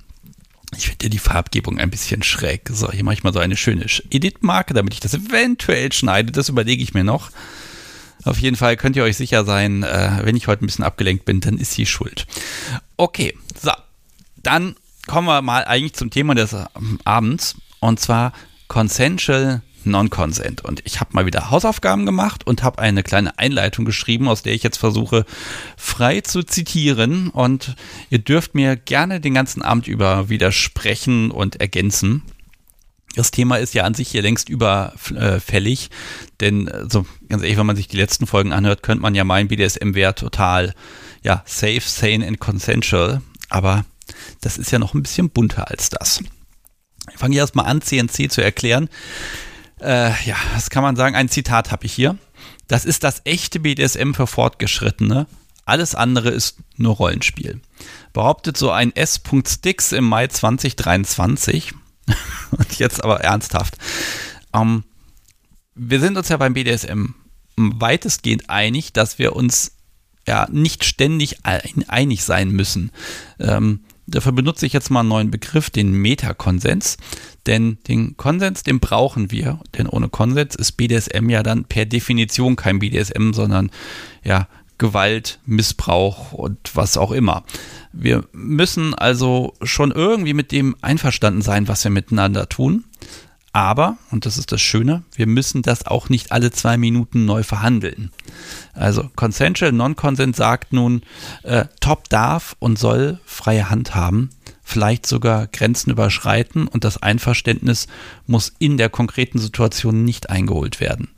Ich 0.75 0.87
finde 0.89 1.09
die 1.09 1.17
Farbgebung 1.17 1.79
ein 1.79 1.89
bisschen 1.89 2.23
schräg. 2.23 2.69
So, 2.69 2.91
hier 2.91 3.05
mache 3.05 3.13
ich 3.13 3.23
mal 3.23 3.31
so 3.31 3.39
eine 3.39 3.55
schöne 3.55 3.85
Edit-Marke, 4.09 4.73
damit 4.73 4.95
ich 4.95 4.99
das 4.99 5.13
eventuell 5.13 5.93
schneide. 5.93 6.33
Das 6.33 6.49
überlege 6.49 6.83
ich 6.83 6.93
mir 6.93 7.05
noch. 7.05 7.31
Auf 8.25 8.37
jeden 8.37 8.57
Fall 8.57 8.75
könnt 8.75 8.97
ihr 8.97 9.05
euch 9.05 9.15
sicher 9.15 9.45
sein, 9.45 9.83
äh, 9.83 10.19
wenn 10.23 10.35
ich 10.35 10.47
heute 10.47 10.65
ein 10.65 10.67
bisschen 10.67 10.83
abgelenkt 10.83 11.23
bin, 11.23 11.39
dann 11.39 11.57
ist 11.57 11.71
sie 11.71 11.85
schuld. 11.85 12.27
Okay, 12.97 13.33
so. 13.57 13.71
Dann 14.43 14.75
kommen 15.11 15.27
wir 15.27 15.41
mal 15.41 15.65
eigentlich 15.65 15.91
zum 15.93 16.09
Thema 16.09 16.35
des 16.35 16.53
ähm, 16.53 16.97
Abends. 17.03 17.57
Und 17.81 17.99
zwar 17.99 18.31
Consensual 18.69 19.61
Non-Consent. 19.83 20.63
Und 20.63 20.81
ich 20.85 21.01
habe 21.01 21.09
mal 21.11 21.25
wieder 21.25 21.51
Hausaufgaben 21.51 22.05
gemacht 22.05 22.47
und 22.47 22.63
habe 22.63 22.79
eine 22.79 23.03
kleine 23.03 23.37
Einleitung 23.37 23.83
geschrieben, 23.83 24.29
aus 24.29 24.41
der 24.41 24.53
ich 24.53 24.63
jetzt 24.63 24.77
versuche, 24.77 25.25
frei 25.75 26.21
zu 26.21 26.43
zitieren. 26.43 27.27
Und 27.27 27.75
ihr 28.09 28.19
dürft 28.19 28.55
mir 28.55 28.77
gerne 28.77 29.19
den 29.19 29.33
ganzen 29.33 29.61
Abend 29.61 29.89
über 29.89 30.29
widersprechen 30.29 31.29
und 31.29 31.59
ergänzen. 31.59 32.21
Das 33.15 33.31
Thema 33.31 33.57
ist 33.57 33.73
ja 33.73 33.83
an 33.83 33.93
sich 33.93 34.07
hier 34.07 34.21
längst 34.21 34.47
überfällig, 34.47 35.89
denn 36.39 36.71
so 36.87 37.05
ganz 37.27 37.43
ehrlich, 37.43 37.57
wenn 37.57 37.65
man 37.65 37.75
sich 37.75 37.89
die 37.89 37.97
letzten 37.97 38.27
Folgen 38.27 38.53
anhört, 38.53 38.81
könnte 38.81 39.01
man 39.01 39.15
ja 39.15 39.25
meinen, 39.25 39.49
BDSM 39.49 39.93
wäre 39.93 40.15
total 40.15 40.73
ja 41.21 41.43
safe, 41.45 41.81
sane 41.81 42.25
and 42.25 42.39
consensual, 42.39 43.21
aber 43.49 43.83
das 44.41 44.57
ist 44.57 44.71
ja 44.71 44.79
noch 44.79 44.93
ein 44.93 45.03
bisschen 45.03 45.29
bunter 45.29 45.69
als 45.69 45.89
das. 45.89 46.23
Ich 47.11 47.17
fange 47.17 47.35
erstmal 47.35 47.65
an, 47.65 47.81
CNC 47.81 48.31
zu 48.31 48.43
erklären. 48.43 48.89
Äh, 49.81 50.11
ja, 50.25 50.35
was 50.53 50.69
kann 50.69 50.83
man 50.83 50.95
sagen? 50.95 51.15
Ein 51.15 51.29
Zitat 51.29 51.71
habe 51.71 51.85
ich 51.85 51.93
hier. 51.93 52.17
Das 52.67 52.85
ist 52.85 53.03
das 53.03 53.21
echte 53.25 53.59
BDSM 53.59 54.13
für 54.13 54.27
Fortgeschrittene. 54.27 55.27
Alles 55.65 55.95
andere 55.95 56.29
ist 56.29 56.57
nur 56.77 56.95
Rollenspiel. 56.95 57.61
Behauptet 58.13 58.57
so 58.57 58.71
ein 58.71 58.95
S.Sticks 58.95 59.91
im 59.91 60.05
Mai 60.05 60.27
2023. 60.27 61.73
Und 62.51 62.79
jetzt 62.79 63.03
aber 63.03 63.21
ernsthaft. 63.21 63.77
Ähm, 64.53 64.83
wir 65.75 65.99
sind 65.99 66.17
uns 66.17 66.29
ja 66.29 66.37
beim 66.37 66.53
BDSM 66.53 67.13
weitestgehend 67.55 68.49
einig, 68.49 68.93
dass 68.93 69.19
wir 69.19 69.35
uns 69.35 69.73
ja 70.27 70.47
nicht 70.51 70.83
ständig 70.83 71.37
einig 71.43 72.23
sein 72.23 72.51
müssen. 72.51 72.91
Ähm, 73.39 73.81
Dafür 74.11 74.31
benutze 74.31 74.65
ich 74.65 74.73
jetzt 74.73 74.91
mal 74.91 75.01
einen 75.01 75.09
neuen 75.09 75.31
Begriff, 75.31 75.69
den 75.69 75.93
Metakonsens. 75.93 76.97
Denn 77.47 77.79
den 77.87 78.17
Konsens, 78.17 78.63
den 78.63 78.79
brauchen 78.79 79.31
wir. 79.31 79.59
Denn 79.77 79.87
ohne 79.87 80.09
Konsens 80.09 80.55
ist 80.55 80.73
BDSM 80.73 81.29
ja 81.29 81.43
dann 81.43 81.65
per 81.65 81.85
Definition 81.85 82.55
kein 82.55 82.79
BDSM, 82.79 83.33
sondern 83.33 83.71
ja, 84.23 84.47
Gewalt, 84.77 85.39
Missbrauch 85.45 86.31
und 86.33 86.57
was 86.73 86.97
auch 86.97 87.11
immer. 87.11 87.43
Wir 87.93 88.23
müssen 88.31 88.93
also 88.93 89.53
schon 89.61 89.91
irgendwie 89.91 90.33
mit 90.33 90.51
dem 90.51 90.75
einverstanden 90.81 91.41
sein, 91.41 91.67
was 91.67 91.83
wir 91.83 91.91
miteinander 91.91 92.49
tun. 92.49 92.85
Aber, 93.53 93.97
und 94.11 94.25
das 94.25 94.37
ist 94.37 94.53
das 94.53 94.61
Schöne, 94.61 95.03
wir 95.13 95.27
müssen 95.27 95.61
das 95.61 95.85
auch 95.85 96.07
nicht 96.07 96.31
alle 96.31 96.51
zwei 96.51 96.77
Minuten 96.77 97.25
neu 97.25 97.43
verhandeln. 97.43 98.11
Also 98.73 99.09
Consensual 99.15 99.73
Non-Consent 99.73 100.35
sagt 100.37 100.71
nun, 100.71 101.01
äh, 101.43 101.65
Top 101.81 102.07
darf 102.07 102.55
und 102.59 102.79
soll 102.79 103.19
freie 103.25 103.69
Hand 103.69 103.93
haben, 103.93 104.29
vielleicht 104.63 105.05
sogar 105.05 105.47
Grenzen 105.47 105.91
überschreiten 105.91 106.67
und 106.67 106.85
das 106.85 107.01
Einverständnis 107.03 107.87
muss 108.25 108.53
in 108.57 108.77
der 108.77 108.89
konkreten 108.89 109.39
Situation 109.39 110.05
nicht 110.05 110.29
eingeholt 110.29 110.79
werden. 110.79 111.09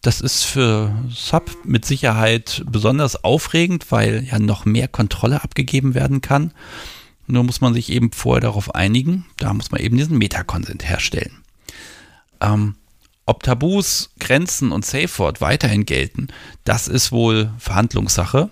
Das 0.00 0.20
ist 0.20 0.42
für 0.42 0.94
Sub 1.10 1.50
mit 1.64 1.84
Sicherheit 1.84 2.62
besonders 2.66 3.24
aufregend, 3.24 3.90
weil 3.90 4.24
ja 4.24 4.38
noch 4.38 4.64
mehr 4.64 4.88
Kontrolle 4.88 5.42
abgegeben 5.42 5.94
werden 5.94 6.20
kann. 6.20 6.52
Nur 7.26 7.44
muss 7.44 7.62
man 7.62 7.72
sich 7.72 7.90
eben 7.90 8.12
vorher 8.12 8.42
darauf 8.42 8.74
einigen. 8.74 9.24
Da 9.38 9.54
muss 9.54 9.70
man 9.70 9.80
eben 9.80 9.96
diesen 9.96 10.18
Metakonsent 10.18 10.86
herstellen. 10.86 11.43
Ähm, 12.40 12.76
ob 13.26 13.42
Tabus, 13.42 14.10
Grenzen 14.20 14.70
und 14.70 14.84
Safe 14.84 15.18
Word 15.18 15.40
weiterhin 15.40 15.86
gelten, 15.86 16.28
das 16.64 16.88
ist 16.88 17.10
wohl 17.10 17.50
Verhandlungssache. 17.58 18.50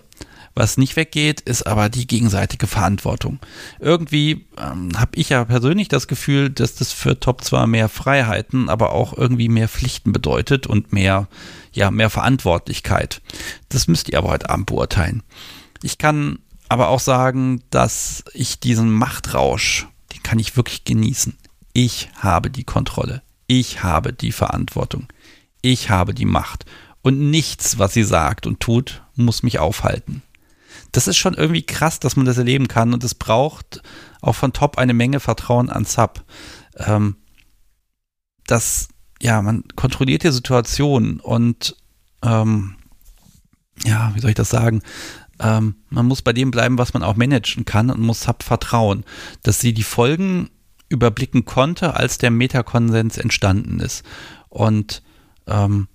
Was 0.55 0.77
nicht 0.77 0.95
weggeht, 0.95 1.41
ist 1.41 1.65
aber 1.65 1.89
die 1.89 2.05
gegenseitige 2.05 2.67
Verantwortung. 2.67 3.39
Irgendwie 3.79 4.45
ähm, 4.57 4.91
habe 4.95 5.15
ich 5.15 5.29
ja 5.29 5.45
persönlich 5.45 5.87
das 5.87 6.07
Gefühl, 6.07 6.51
dass 6.51 6.75
das 6.75 6.91
für 6.91 7.19
Top 7.19 7.43
zwar 7.43 7.65
mehr 7.65 7.89
Freiheiten, 7.89 8.69
aber 8.69 8.91
auch 8.91 9.17
irgendwie 9.17 9.49
mehr 9.49 9.67
Pflichten 9.67 10.13
bedeutet 10.13 10.67
und 10.67 10.93
mehr, 10.93 11.27
ja, 11.71 11.89
mehr 11.89 12.11
Verantwortlichkeit. 12.11 13.21
Das 13.69 13.87
müsst 13.87 14.09
ihr 14.09 14.19
aber 14.19 14.29
heute 14.29 14.49
Abend 14.51 14.67
beurteilen. 14.67 15.23
Ich 15.81 15.97
kann 15.97 16.37
aber 16.69 16.89
auch 16.89 16.99
sagen, 16.99 17.63
dass 17.71 18.23
ich 18.33 18.59
diesen 18.59 18.91
Machtrausch, 18.91 19.87
den 20.13 20.21
kann 20.21 20.37
ich 20.37 20.55
wirklich 20.55 20.83
genießen. 20.83 21.35
Ich 21.73 22.09
habe 22.19 22.51
die 22.51 22.63
Kontrolle. 22.63 23.22
Ich 23.47 23.83
habe 23.83 24.13
die 24.13 24.31
Verantwortung. 24.31 25.07
Ich 25.61 25.89
habe 25.89 26.13
die 26.13 26.25
Macht. 26.25 26.65
Und 27.01 27.29
nichts, 27.29 27.77
was 27.79 27.93
sie 27.93 28.03
sagt 28.03 28.47
und 28.47 28.59
tut, 28.59 29.03
muss 29.15 29.43
mich 29.43 29.59
aufhalten. 29.59 30.21
Das 30.91 31.07
ist 31.07 31.17
schon 31.17 31.33
irgendwie 31.33 31.63
krass, 31.63 31.99
dass 31.99 32.15
man 32.15 32.25
das 32.25 32.37
erleben 32.37 32.67
kann. 32.67 32.93
Und 32.93 33.03
es 33.03 33.15
braucht 33.15 33.81
auch 34.21 34.35
von 34.35 34.53
Top 34.53 34.77
eine 34.77 34.93
Menge 34.93 35.19
Vertrauen 35.19 35.69
an 35.69 35.85
Sub. 35.85 36.23
Ähm, 36.77 37.17
dass, 38.47 38.89
ja, 39.21 39.41
man 39.41 39.63
kontrolliert 39.75 40.23
die 40.23 40.31
Situation 40.31 41.19
und, 41.19 41.75
ähm, 42.21 42.75
ja, 43.85 44.11
wie 44.15 44.19
soll 44.19 44.31
ich 44.31 44.35
das 44.35 44.49
sagen? 44.49 44.81
Ähm, 45.39 45.75
man 45.89 46.05
muss 46.05 46.21
bei 46.21 46.33
dem 46.33 46.51
bleiben, 46.51 46.77
was 46.77 46.93
man 46.93 47.03
auch 47.03 47.15
managen 47.15 47.65
kann 47.65 47.89
und 47.89 48.01
muss 48.01 48.21
Sub 48.21 48.43
vertrauen, 48.43 49.03
dass 49.41 49.59
sie 49.59 49.73
die 49.73 49.83
Folgen 49.83 50.49
überblicken 50.93 51.43
konnte, 51.43 51.95
als 51.95 52.17
der 52.19 52.31
Metakonsens 52.31 53.17
entstanden 53.17 53.79
ist. 53.79 54.03
Und 54.47 55.01
ähm, 55.47 55.87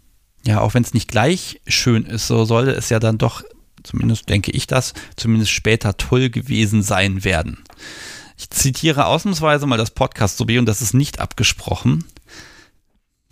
ja, 0.45 0.61
auch 0.61 0.75
wenn 0.75 0.83
es 0.83 0.93
nicht 0.93 1.09
gleich 1.09 1.61
schön 1.67 2.05
ist, 2.05 2.27
so 2.27 2.45
sollte 2.45 2.73
es 2.73 2.91
ja 2.91 2.99
dann 2.99 3.17
doch, 3.17 3.43
zumindest 3.83 4.29
denke 4.29 4.51
ich 4.51 4.67
das, 4.67 4.93
zumindest 5.17 5.53
später 5.53 5.97
toll 5.97 6.29
gewesen 6.29 6.83
sein 6.83 7.25
werden. 7.25 7.65
Ich 8.37 8.51
zitiere 8.51 9.07
ausnahmsweise 9.07 9.67
mal 9.67 9.79
das 9.79 9.93
Podcast 9.93 10.37
sowie 10.37 10.59
und 10.59 10.67
das 10.67 10.83
ist 10.83 10.95
nicht 10.95 11.21
abgesprochen, 11.21 12.05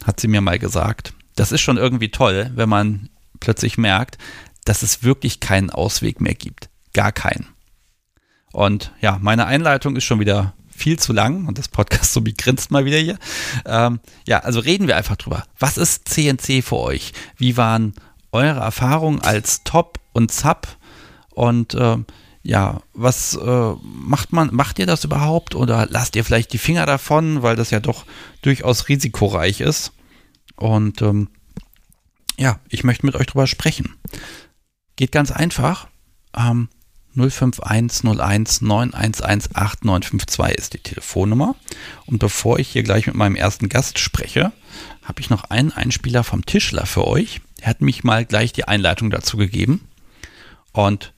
hat 0.05 0.21
sie 0.21 0.29
mir 0.29 0.41
mal 0.41 0.59
gesagt. 0.59 1.13
Das 1.35 1.53
ist 1.53 1.61
schon 1.61 1.77
irgendwie 1.77 2.11
toll, 2.11 2.51
wenn 2.55 2.69
man 2.69 3.09
plötzlich 3.41 3.77
merkt, 3.77 4.19
dass 4.65 4.83
es 4.83 5.03
wirklich 5.03 5.41
keinen 5.41 5.71
Ausweg 5.71 6.21
mehr 6.21 6.35
gibt. 6.35 6.71
Gar 6.93 7.13
keinen. 7.13 7.47
Und 8.53 8.93
ja, 9.01 9.19
meine 9.21 9.47
Einleitung 9.47 9.97
ist 9.97 10.05
schon 10.05 10.21
wieder 10.21 10.55
viel 10.77 10.99
zu 10.99 11.13
lang 11.13 11.47
und 11.47 11.59
das 11.59 11.69
Podcast 11.69 12.13
so 12.13 12.23
grinst 12.37 12.71
mal 12.71 12.85
wieder 12.85 12.99
hier. 12.99 13.19
Ähm, 13.65 14.01
ja, 14.27 14.41
also 14.41 14.61
reden 14.61 14.87
wir 14.87 14.97
einfach 14.97 15.17
drüber. 15.17 15.45
Was 15.59 15.79
ist 15.79 16.09
CNC 16.09 16.63
für 16.63 16.77
euch? 16.77 17.13
Wie 17.37 17.57
waren 17.57 17.95
eure 18.33 18.61
Erfahrungen 18.61 19.21
als 19.21 19.65
Top 19.65 19.99
und 20.13 20.33
Sub? 20.33 20.69
Und 21.31 21.75
äh, 21.75 21.99
ja, 22.43 22.81
was 22.95 23.35
äh, 23.35 23.73
macht 23.83 24.33
man, 24.33 24.55
macht 24.55 24.79
ihr 24.79 24.87
das 24.87 25.05
überhaupt 25.05 25.55
oder 25.55 25.87
lasst 25.91 26.15
ihr 26.17 26.25
vielleicht 26.25 26.53
die 26.53 26.59
Finger 26.59 26.87
davon, 26.87 27.43
weil 27.43 27.57
das 27.57 27.71
ja 27.71 27.81
doch 27.81 28.07
durchaus 28.43 28.89
risikoreich 28.89 29.61
ist? 29.61 29.93
Und 30.57 31.03
ähm, 31.03 31.29
ja, 32.39 32.61
ich 32.69 32.85
möchte 32.85 33.05
mit 33.07 33.15
euch 33.17 33.27
drüber 33.27 33.47
sprechen. 33.47 33.97
Geht 34.97 35.13
ganz 35.13 35.31
einfach. 35.31 35.89
Ähm, 36.37 36.69
05101 37.17 38.63
911 38.63 39.49
8952 39.55 40.59
ist 40.59 40.75
die 40.75 40.79
Telefonnummer. 40.79 41.57
Und 42.07 42.19
bevor 42.19 42.59
ich 42.59 42.69
hier 42.69 42.83
gleich 42.83 43.07
mit 43.07 43.17
meinem 43.17 43.37
ersten 43.37 43.69
Gast 43.69 43.99
spreche, 43.99 44.53
habe 45.03 45.21
ich 45.21 45.31
noch 45.31 45.45
einen 45.45 45.73
Einspieler 45.73 46.25
vom 46.25 46.47
Tischler 46.47 46.87
für 46.87 47.07
euch. 47.07 47.41
Er 47.61 47.71
hat 47.71 47.81
mich 47.81 48.05
mal 48.05 48.25
gleich 48.25 48.53
die 48.53 48.69
Einleitung 48.69 49.11
dazu 49.11 49.37
gegeben. 49.37 49.89
Und 50.73 51.15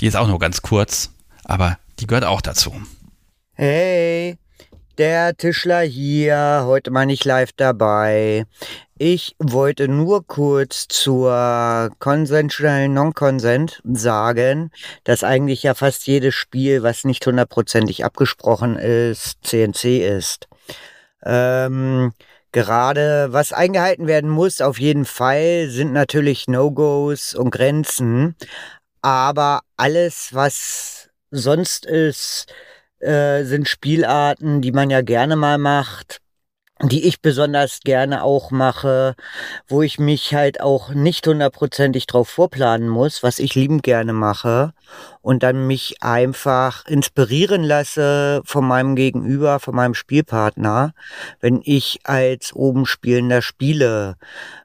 die 0.00 0.06
ist 0.06 0.16
auch 0.16 0.28
nur 0.28 0.38
ganz 0.38 0.62
kurz, 0.62 1.10
aber 1.44 1.78
die 1.98 2.06
gehört 2.06 2.24
auch 2.24 2.40
dazu. 2.40 2.74
Hey, 3.54 4.38
der 4.98 5.36
Tischler 5.36 5.80
hier, 5.80 6.64
heute 6.66 6.90
mal 6.90 7.06
nicht 7.06 7.24
live 7.24 7.52
dabei. 7.56 8.44
Ich 8.98 9.34
wollte 9.38 9.88
nur 9.88 10.26
kurz 10.26 10.86
zur 10.88 11.90
Consensual 11.98 12.88
Non-Consent 12.88 13.80
sagen, 13.84 14.70
dass 15.04 15.24
eigentlich 15.24 15.62
ja 15.62 15.74
fast 15.74 16.06
jedes 16.06 16.34
Spiel, 16.34 16.82
was 16.82 17.04
nicht 17.04 17.26
hundertprozentig 17.26 18.04
abgesprochen 18.04 18.76
ist, 18.76 19.38
CNC 19.42 19.98
ist. 19.98 20.48
Ähm, 21.24 22.12
gerade 22.52 23.28
was 23.32 23.52
eingehalten 23.52 24.06
werden 24.06 24.30
muss, 24.30 24.60
auf 24.60 24.78
jeden 24.78 25.04
Fall, 25.04 25.68
sind 25.68 25.92
natürlich 25.92 26.48
No-Gos 26.48 27.34
und 27.34 27.50
Grenzen. 27.50 28.36
Aber 29.00 29.62
alles, 29.76 30.28
was 30.32 31.08
sonst 31.30 31.86
ist, 31.86 32.46
äh, 33.02 33.44
sind 33.44 33.68
Spielarten, 33.68 34.60
die 34.62 34.72
man 34.72 34.90
ja 34.90 35.02
gerne 35.02 35.36
mal 35.36 35.58
macht, 35.58 36.20
die 36.82 37.06
ich 37.06 37.20
besonders 37.20 37.80
gerne 37.84 38.24
auch 38.24 38.50
mache, 38.50 39.14
wo 39.68 39.82
ich 39.82 39.98
mich 39.98 40.34
halt 40.34 40.60
auch 40.60 40.90
nicht 40.90 41.26
hundertprozentig 41.26 42.06
drauf 42.06 42.28
vorplanen 42.28 42.88
muss, 42.88 43.22
was 43.22 43.38
ich 43.38 43.54
liebend 43.54 43.82
gerne 43.82 44.12
mache 44.12 44.72
und 45.20 45.42
dann 45.42 45.66
mich 45.66 46.02
einfach 46.02 46.84
inspirieren 46.86 47.62
lasse 47.62 48.42
von 48.44 48.66
meinem 48.66 48.96
Gegenüber, 48.96 49.60
von 49.60 49.76
meinem 49.76 49.94
Spielpartner, 49.94 50.92
wenn 51.40 51.60
ich 51.64 52.00
als 52.04 52.52
oben 52.52 52.84
spielender 52.86 53.42
spiele. 53.42 54.16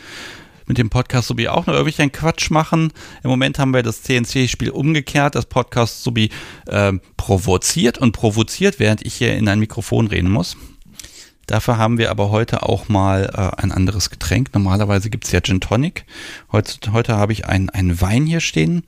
mit 0.68 0.78
dem 0.78 0.90
Podcast 0.90 1.30
Subi 1.30 1.48
auch 1.48 1.66
noch 1.66 1.74
irgendwelchen 1.74 2.12
Quatsch 2.12 2.52
machen. 2.52 2.94
Im 3.24 3.30
Moment 3.30 3.58
haben 3.58 3.74
wir 3.74 3.84
das 3.84 4.04
CNC-Spiel 4.04 4.70
umgekehrt. 4.70 5.36
Das 5.36 5.46
Podcast 5.46 6.04
Subi 6.04 6.30
äh, 6.68 6.94
provoziert 7.16 7.98
und 7.98 8.12
provoziert, 8.12 8.80
während 8.80 9.06
ich 9.06 9.16
hier 9.16 9.36
in 9.36 9.48
ein 9.48 9.60
Mikrofon 9.60 10.08
reden 10.08 10.30
muss. 10.30 10.58
Dafür 11.48 11.78
haben 11.78 11.98
wir 11.98 12.12
aber 12.12 12.30
heute 12.30 12.64
auch 12.64 12.90
mal 12.90 13.32
äh, 13.34 13.62
ein 13.62 13.72
anderes 13.72 14.10
Getränk. 14.10 14.54
Normalerweise 14.54 15.10
gibt 15.10 15.24
es 15.24 15.32
ja 15.32 15.40
Gin 15.40 15.62
Tonic. 15.62 16.06
Heute, 16.52 16.92
heute 16.92 17.16
habe 17.16 17.32
ich 17.32 17.46
einen 17.46 18.02
Wein 18.02 18.26
hier 18.26 18.42
stehen. 18.42 18.84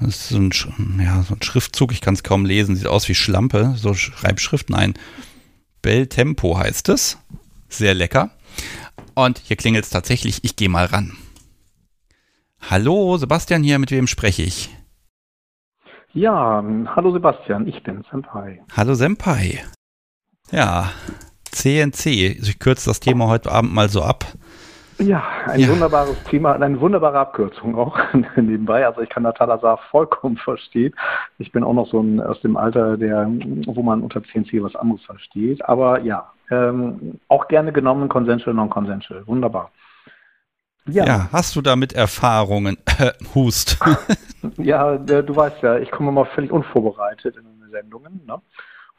Das 0.00 0.16
ist 0.16 0.28
so 0.30 0.38
ein, 0.38 1.00
ja, 1.04 1.22
so 1.22 1.34
ein 1.34 1.42
Schriftzug, 1.42 1.92
ich 1.92 2.00
kann 2.00 2.14
es 2.14 2.22
kaum 2.22 2.46
lesen, 2.46 2.74
sieht 2.74 2.86
aus 2.86 3.06
wie 3.10 3.14
Schlampe, 3.14 3.74
so 3.76 3.92
Schreibschrift, 3.92 4.70
nein. 4.70 4.94
Bel 5.82 6.06
Tempo 6.06 6.58
heißt 6.58 6.88
es. 6.88 7.18
Sehr 7.68 7.92
lecker. 7.92 8.30
Und 9.14 9.38
hier 9.38 9.56
klingelt 9.56 9.84
es 9.84 9.90
tatsächlich, 9.90 10.44
ich 10.44 10.56
gehe 10.56 10.68
mal 10.68 10.86
ran. 10.86 11.12
Hallo, 12.70 13.16
Sebastian 13.16 13.62
hier, 13.62 13.78
mit 13.78 13.90
wem 13.90 14.06
spreche 14.06 14.42
ich? 14.42 14.70
Ja, 16.12 16.62
hallo 16.94 17.12
Sebastian, 17.12 17.68
ich 17.68 17.82
bin 17.82 18.04
Senpai. 18.10 18.60
Hallo 18.76 18.94
Senpai. 18.94 19.60
Ja, 20.50 20.90
CNC. 21.52 22.06
Ich 22.06 22.58
kürze 22.58 22.90
das 22.90 23.00
Thema 23.00 23.28
heute 23.28 23.52
Abend 23.52 23.72
mal 23.72 23.88
so 23.88 24.02
ab. 24.02 24.24
Ja, 24.98 25.22
ein 25.46 25.60
ja. 25.60 25.68
wunderbares 25.68 26.22
Thema, 26.24 26.52
eine 26.52 26.80
wunderbare 26.80 27.18
Abkürzung 27.18 27.74
auch 27.74 27.96
nebenbei. 28.36 28.86
Also 28.86 29.00
ich 29.00 29.08
kann 29.08 29.24
da 29.24 29.32
Talazar 29.32 29.78
vollkommen 29.90 30.36
verstehen. 30.36 30.94
Ich 31.38 31.52
bin 31.52 31.64
auch 31.64 31.72
noch 31.72 31.88
so 31.88 32.00
ein, 32.00 32.20
aus 32.20 32.40
dem 32.42 32.56
Alter, 32.56 32.98
der, 32.98 33.26
wo 33.66 33.82
man 33.82 34.02
unter 34.02 34.22
CNC 34.22 34.62
was 34.62 34.76
anderes 34.76 35.02
versteht. 35.04 35.64
Aber 35.64 36.00
ja, 36.00 36.30
ähm, 36.50 37.20
auch 37.28 37.48
gerne 37.48 37.72
genommen, 37.72 38.08
consensual, 38.08 38.54
non-consensual. 38.54 39.26
Wunderbar. 39.26 39.70
Ja. 40.86 41.04
ja. 41.04 41.28
hast 41.32 41.54
du 41.56 41.62
damit 41.62 41.92
Erfahrungen? 41.92 42.78
Hust. 43.34 43.78
ja, 44.56 44.96
du 44.96 45.36
weißt 45.36 45.62
ja, 45.62 45.78
ich 45.78 45.90
komme 45.90 46.12
mal 46.12 46.26
völlig 46.26 46.50
unvorbereitet 46.50 47.36
in 47.36 47.44
meine 47.44 47.70
Sendungen. 47.70 48.22
Ne? 48.26 48.40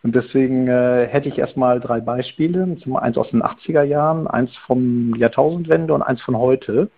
Und 0.03 0.15
deswegen 0.15 0.67
äh, 0.67 1.07
hätte 1.07 1.29
ich 1.29 1.37
erstmal 1.37 1.79
drei 1.79 1.99
Beispiele. 1.99 2.77
Zum 2.81 2.95
eins 2.95 3.17
aus 3.17 3.29
den 3.29 3.43
80er 3.43 3.83
Jahren, 3.83 4.27
eins 4.27 4.55
vom 4.65 5.15
Jahrtausendwende 5.15 5.93
und 5.93 6.01
eins 6.01 6.21
von 6.21 6.37
heute. 6.37 6.89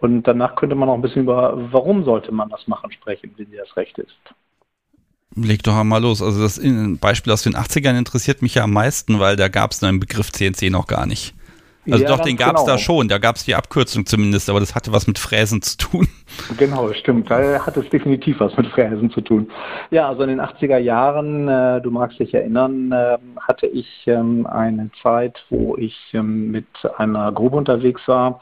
Und 0.00 0.24
danach 0.24 0.56
könnte 0.56 0.74
man 0.74 0.88
auch 0.88 0.94
ein 0.94 1.02
bisschen 1.02 1.22
über, 1.22 1.54
warum 1.72 2.04
sollte 2.04 2.32
man 2.32 2.48
das 2.48 2.66
machen, 2.66 2.90
sprechen, 2.90 3.32
wenn 3.36 3.50
dir 3.50 3.60
das 3.60 3.76
recht 3.76 3.98
ist. 3.98 4.16
Leg 5.34 5.62
doch 5.62 5.82
mal 5.84 6.02
los. 6.02 6.22
Also 6.22 6.42
das 6.42 6.60
Beispiel 7.00 7.32
aus 7.32 7.42
den 7.42 7.54
80ern 7.54 7.96
interessiert 7.96 8.42
mich 8.42 8.56
ja 8.56 8.64
am 8.64 8.72
meisten, 8.72 9.18
weil 9.18 9.36
da 9.36 9.48
gab 9.48 9.72
es 9.72 9.80
den 9.80 10.00
Begriff 10.00 10.30
CNC 10.30 10.70
noch 10.70 10.86
gar 10.86 11.06
nicht. 11.06 11.34
Also 11.90 12.04
ja, 12.04 12.10
doch, 12.10 12.20
den 12.20 12.36
gab 12.36 12.54
es 12.56 12.62
genau. 12.62 12.74
da 12.74 12.78
schon, 12.78 13.08
da 13.08 13.18
gab 13.18 13.34
es 13.34 13.44
die 13.44 13.56
Abkürzung 13.56 14.06
zumindest, 14.06 14.48
aber 14.48 14.60
das 14.60 14.76
hatte 14.76 14.92
was 14.92 15.08
mit 15.08 15.18
Fräsen 15.18 15.62
zu 15.62 15.78
tun. 15.78 16.08
Genau, 16.56 16.90
stimmt, 16.94 17.30
da 17.30 17.66
hat 17.66 17.76
es 17.76 17.88
definitiv 17.90 18.40
was 18.40 18.56
mit 18.56 18.66
Fräsen 18.68 19.10
zu 19.10 19.20
tun. 19.20 19.50
Ja, 19.90 20.08
also 20.08 20.22
in 20.22 20.30
den 20.30 20.40
80er 20.40 20.78
Jahren, 20.78 21.46
äh, 21.46 21.80
du 21.82 21.90
magst 21.90 22.18
dich 22.20 22.32
erinnern, 22.32 22.90
äh, 22.90 23.18
hatte 23.38 23.66
ich 23.66 23.86
ähm, 24.06 24.46
eine 24.46 24.90
Zeit, 25.02 25.44
wo 25.50 25.76
ich 25.76 25.94
ähm, 26.14 26.50
mit 26.50 26.66
einer 26.96 27.32
Gruppe 27.32 27.56
unterwegs 27.56 28.00
war, 28.06 28.40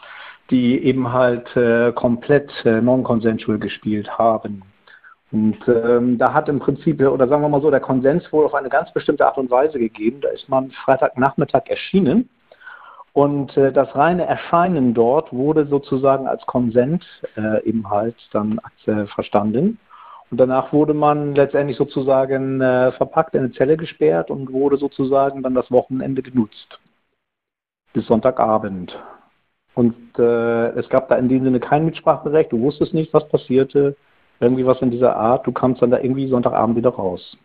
die 0.50 0.78
eben 0.84 1.12
halt 1.12 1.56
äh, 1.56 1.92
komplett 1.92 2.52
äh, 2.64 2.80
non-consensual 2.80 3.58
gespielt 3.58 4.08
haben. 4.18 4.62
Und 5.32 5.58
ähm, 5.68 6.18
da 6.18 6.32
hat 6.32 6.48
im 6.48 6.58
Prinzip, 6.58 7.00
oder 7.00 7.28
sagen 7.28 7.42
wir 7.42 7.48
mal 7.48 7.62
so, 7.62 7.70
der 7.70 7.80
Konsens 7.80 8.32
wohl 8.32 8.44
auf 8.44 8.54
eine 8.54 8.68
ganz 8.68 8.92
bestimmte 8.92 9.26
Art 9.26 9.38
und 9.38 9.50
Weise 9.50 9.78
gegeben. 9.78 10.20
Da 10.20 10.28
ist 10.30 10.48
man 10.48 10.70
Freitagnachmittag 10.72 11.66
erschienen 11.66 12.28
und 13.12 13.56
äh, 13.56 13.72
das 13.72 13.94
reine 13.96 14.24
Erscheinen 14.24 14.94
dort 14.94 15.32
wurde 15.32 15.66
sozusagen 15.66 16.26
als 16.26 16.44
Konsent 16.46 17.04
äh, 17.36 17.62
eben 17.64 17.90
halt 17.90 18.16
dann 18.32 18.60
äh, 18.86 19.06
verstanden. 19.06 19.78
Und 20.30 20.38
danach 20.38 20.72
wurde 20.72 20.94
man 20.94 21.34
letztendlich 21.34 21.76
sozusagen 21.76 22.60
äh, 22.60 22.92
verpackt 22.92 23.34
in 23.34 23.40
eine 23.40 23.52
Zelle 23.52 23.76
gesperrt 23.76 24.30
und 24.30 24.52
wurde 24.52 24.76
sozusagen 24.76 25.42
dann 25.42 25.54
das 25.54 25.70
Wochenende 25.72 26.22
genutzt. 26.22 26.78
Bis 27.92 28.06
Sonntagabend. 28.06 28.96
Und 29.74 29.96
äh, 30.18 30.68
es 30.70 30.88
gab 30.88 31.08
da 31.08 31.16
in 31.16 31.28
dem 31.28 31.42
Sinne 31.42 31.58
kein 31.58 31.84
Mitspracherecht. 31.84 32.52
Du 32.52 32.60
wusstest 32.60 32.94
nicht, 32.94 33.12
was 33.12 33.28
passierte. 33.28 33.96
Irgendwie 34.40 34.66
was 34.66 34.80
in 34.80 34.90
dieser 34.90 35.16
Art. 35.16 35.46
Du 35.46 35.52
kamst 35.52 35.82
dann 35.82 35.90
da 35.90 35.98
irgendwie 35.98 36.28
Sonntagabend 36.28 36.76
wieder 36.76 36.90
raus. 36.90 37.36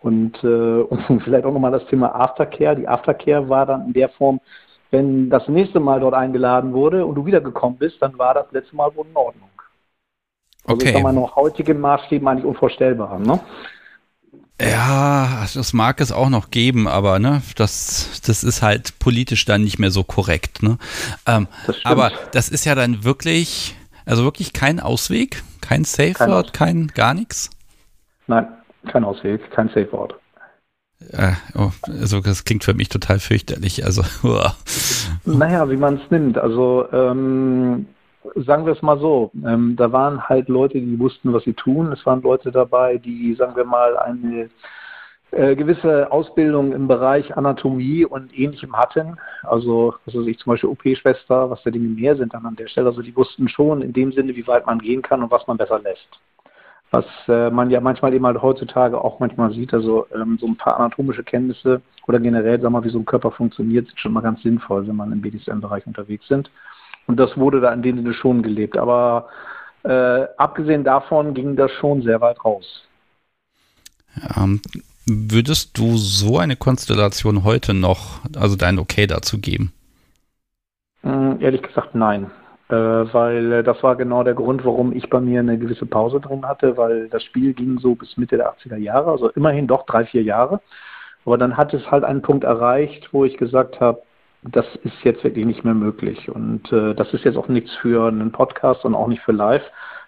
Und, 0.00 0.42
äh, 0.42 0.46
und 1.08 1.22
vielleicht 1.22 1.44
auch 1.44 1.52
nochmal 1.52 1.72
das 1.72 1.86
Thema 1.86 2.14
Aftercare. 2.14 2.76
Die 2.76 2.88
Aftercare 2.88 3.48
war 3.48 3.66
dann 3.66 3.86
in 3.86 3.92
der 3.92 4.08
Form, 4.10 4.40
wenn 4.90 5.30
das 5.30 5.46
nächste 5.48 5.80
Mal 5.80 6.00
dort 6.00 6.14
eingeladen 6.14 6.72
wurde 6.72 7.04
und 7.04 7.14
du 7.14 7.26
wiedergekommen 7.26 7.78
bist, 7.78 8.00
dann 8.00 8.18
war 8.18 8.34
das 8.34 8.46
letzte 8.52 8.76
Mal 8.76 8.94
wohl 8.94 9.06
in 9.06 9.16
Ordnung. 9.16 9.48
Also 10.64 10.82
okay. 10.82 10.92
kann 10.92 11.02
man 11.02 11.14
noch 11.14 11.36
heutige 11.36 11.74
Maßstäben 11.74 12.26
eigentlich 12.28 12.44
unvorstellbar 12.44 13.18
Ne? 13.18 13.40
Ja, 14.60 15.46
das 15.54 15.72
mag 15.72 16.00
es 16.00 16.10
auch 16.10 16.28
noch 16.28 16.50
geben, 16.50 16.88
aber 16.88 17.20
ne, 17.20 17.42
das, 17.54 18.20
das 18.26 18.42
ist 18.42 18.60
halt 18.60 18.98
politisch 18.98 19.44
dann 19.44 19.62
nicht 19.62 19.78
mehr 19.78 19.92
so 19.92 20.02
korrekt. 20.02 20.64
Ne? 20.64 20.78
Ähm, 21.26 21.46
das 21.66 21.76
aber 21.84 22.10
das 22.32 22.48
ist 22.48 22.64
ja 22.64 22.74
dann 22.74 23.04
wirklich, 23.04 23.76
also 24.08 24.24
wirklich 24.24 24.52
kein 24.52 24.80
Ausweg, 24.80 25.42
kein 25.60 25.84
Safe 25.84 26.18
Word, 26.18 26.52
kein, 26.52 26.88
kein 26.88 26.94
gar 26.94 27.14
nichts. 27.14 27.50
Nein, 28.26 28.46
kein 28.86 29.04
Ausweg, 29.04 29.50
kein 29.50 29.68
Safe 29.68 29.92
Wort. 29.92 30.14
Äh, 31.12 31.32
oh, 31.54 31.70
also 31.86 32.20
das 32.20 32.44
klingt 32.44 32.64
für 32.64 32.74
mich 32.74 32.88
total 32.88 33.20
fürchterlich. 33.20 33.84
Also, 33.84 34.02
uah. 34.26 34.54
naja, 35.24 35.70
wie 35.70 35.76
man 35.76 35.96
es 35.96 36.10
nimmt. 36.10 36.38
Also 36.38 36.88
ähm, 36.92 37.86
sagen 38.34 38.66
wir 38.66 38.72
es 38.72 38.82
mal 38.82 38.98
so, 38.98 39.30
ähm, 39.46 39.76
da 39.76 39.92
waren 39.92 40.28
halt 40.28 40.48
Leute, 40.48 40.80
die 40.80 40.98
wussten, 40.98 41.32
was 41.32 41.44
sie 41.44 41.54
tun. 41.54 41.92
Es 41.92 42.04
waren 42.04 42.22
Leute 42.22 42.50
dabei, 42.50 42.98
die, 42.98 43.34
sagen 43.34 43.56
wir 43.56 43.64
mal, 43.64 43.96
eine 43.96 44.50
äh, 45.30 45.54
gewisse 45.56 46.10
Ausbildung 46.10 46.72
im 46.72 46.88
Bereich 46.88 47.36
Anatomie 47.36 48.04
und 48.04 48.36
Ähnlichem 48.36 48.76
hatten. 48.76 49.18
Also, 49.42 49.94
was 50.04 50.14
weiß 50.14 50.26
ich, 50.26 50.38
zum 50.38 50.52
Beispiel 50.52 50.70
OP-Schwester, 50.70 51.50
was 51.50 51.62
da 51.62 51.70
Dinge 51.70 51.88
mehr 51.88 52.16
sind 52.16 52.34
dann 52.34 52.46
an 52.46 52.56
der 52.56 52.68
Stelle. 52.68 52.88
Also 52.88 53.02
die 53.02 53.16
wussten 53.16 53.48
schon 53.48 53.82
in 53.82 53.92
dem 53.92 54.12
Sinne, 54.12 54.34
wie 54.36 54.46
weit 54.46 54.66
man 54.66 54.78
gehen 54.78 55.02
kann 55.02 55.22
und 55.22 55.30
was 55.30 55.46
man 55.46 55.56
besser 55.56 55.78
lässt 55.80 56.08
was 56.90 57.04
äh, 57.28 57.50
man 57.50 57.70
ja 57.70 57.80
manchmal 57.80 58.14
eben 58.14 58.26
halt 58.26 58.40
heutzutage 58.40 59.02
auch 59.02 59.20
manchmal 59.20 59.52
sieht. 59.52 59.74
Also 59.74 60.06
ähm, 60.14 60.38
so 60.40 60.46
ein 60.46 60.56
paar 60.56 60.78
anatomische 60.78 61.22
Kenntnisse 61.22 61.82
oder 62.06 62.18
generell, 62.18 62.60
sag 62.60 62.70
mal, 62.70 62.84
wie 62.84 62.90
so 62.90 62.98
ein 62.98 63.04
Körper 63.04 63.30
funktioniert, 63.30 63.86
sind 63.86 64.00
schon 64.00 64.12
mal 64.12 64.22
ganz 64.22 64.42
sinnvoll, 64.42 64.86
wenn 64.86 64.96
man 64.96 65.12
im 65.12 65.20
BDSM-Bereich 65.20 65.86
unterwegs 65.86 66.26
sind. 66.28 66.50
Und 67.06 67.18
das 67.18 67.36
wurde 67.36 67.60
da 67.60 67.72
in 67.72 67.82
dem 67.82 67.96
Sinne 67.96 68.14
schon 68.14 68.42
gelebt. 68.42 68.76
Aber 68.76 69.28
äh, 69.82 70.26
abgesehen 70.36 70.84
davon 70.84 71.34
ging 71.34 71.56
das 71.56 71.70
schon 71.72 72.02
sehr 72.02 72.20
weit 72.20 72.42
raus. 72.44 72.84
Ähm, 74.36 74.60
würdest 75.08 75.78
du 75.78 75.96
so 75.96 76.38
eine 76.38 76.56
Konstellation 76.56 77.44
heute 77.44 77.74
noch, 77.74 78.20
also 78.36 78.56
dein 78.56 78.78
Okay 78.78 79.06
dazu 79.06 79.38
geben? 79.40 79.72
Ähm, 81.04 81.38
ehrlich 81.40 81.62
gesagt, 81.62 81.94
nein 81.94 82.30
äh, 82.68 82.74
weil 82.74 83.52
äh, 83.52 83.62
das 83.62 83.82
war 83.82 83.96
genau 83.96 84.22
der 84.22 84.34
Grund, 84.34 84.64
warum 84.64 84.92
ich 84.92 85.08
bei 85.08 85.20
mir 85.20 85.40
eine 85.40 85.58
gewisse 85.58 85.86
Pause 85.86 86.20
drin 86.20 86.46
hatte, 86.46 86.76
weil 86.76 87.08
das 87.08 87.22
Spiel 87.24 87.54
ging 87.54 87.78
so 87.78 87.94
bis 87.94 88.16
Mitte 88.16 88.36
der 88.36 88.52
80er 88.52 88.76
Jahre, 88.76 89.10
also 89.10 89.30
immerhin 89.30 89.66
doch 89.66 89.86
drei, 89.86 90.04
vier 90.04 90.22
Jahre. 90.22 90.60
Aber 91.24 91.38
dann 91.38 91.56
hat 91.56 91.74
es 91.74 91.90
halt 91.90 92.04
einen 92.04 92.22
Punkt 92.22 92.44
erreicht, 92.44 93.08
wo 93.12 93.24
ich 93.24 93.36
gesagt 93.36 93.80
habe, 93.80 94.02
das 94.42 94.66
ist 94.84 95.02
jetzt 95.02 95.24
wirklich 95.24 95.46
nicht 95.46 95.64
mehr 95.64 95.74
möglich. 95.74 96.30
Und 96.30 96.70
äh, 96.72 96.94
das 96.94 97.12
ist 97.12 97.24
jetzt 97.24 97.36
auch 97.36 97.48
nichts 97.48 97.74
für 97.76 98.08
einen 98.08 98.32
Podcast 98.32 98.84
und 98.84 98.94
auch 98.94 99.08
nicht 99.08 99.22
für 99.22 99.32
Live, 99.32 99.64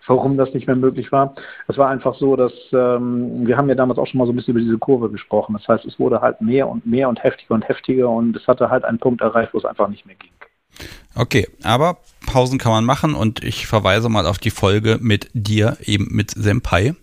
warum 0.06 0.36
das 0.36 0.52
nicht 0.54 0.66
mehr 0.66 0.76
möglich 0.76 1.12
war. 1.12 1.34
Es 1.68 1.76
war 1.76 1.88
einfach 1.88 2.14
so, 2.16 2.36
dass 2.36 2.52
ähm, 2.72 3.46
wir 3.46 3.56
haben 3.56 3.68
ja 3.68 3.74
damals 3.74 3.98
auch 3.98 4.06
schon 4.06 4.18
mal 4.18 4.26
so 4.26 4.32
ein 4.32 4.36
bisschen 4.36 4.52
über 4.52 4.60
diese 4.60 4.78
Kurve 4.78 5.10
gesprochen. 5.10 5.56
Das 5.58 5.66
heißt, 5.68 5.84
es 5.84 5.98
wurde 5.98 6.20
halt 6.20 6.40
mehr 6.40 6.68
und 6.68 6.86
mehr 6.86 7.08
und 7.08 7.22
heftiger 7.22 7.54
und 7.54 7.68
heftiger 7.68 8.08
und 8.08 8.36
es 8.36 8.46
hatte 8.46 8.70
halt 8.70 8.84
einen 8.84 8.98
Punkt 8.98 9.20
erreicht, 9.20 9.54
wo 9.54 9.58
es 9.58 9.64
einfach 9.64 9.88
nicht 9.88 10.06
mehr 10.06 10.16
ging. 10.16 10.30
Okay, 11.14 11.48
aber 11.62 11.98
Pausen 12.26 12.58
kann 12.58 12.72
man 12.72 12.84
machen 12.84 13.14
und 13.14 13.42
ich 13.42 13.66
verweise 13.66 14.08
mal 14.08 14.26
auf 14.26 14.38
die 14.38 14.50
Folge 14.50 14.98
mit 15.00 15.28
dir, 15.34 15.76
eben 15.84 16.08
mit 16.10 16.30
Senpai. 16.30 16.94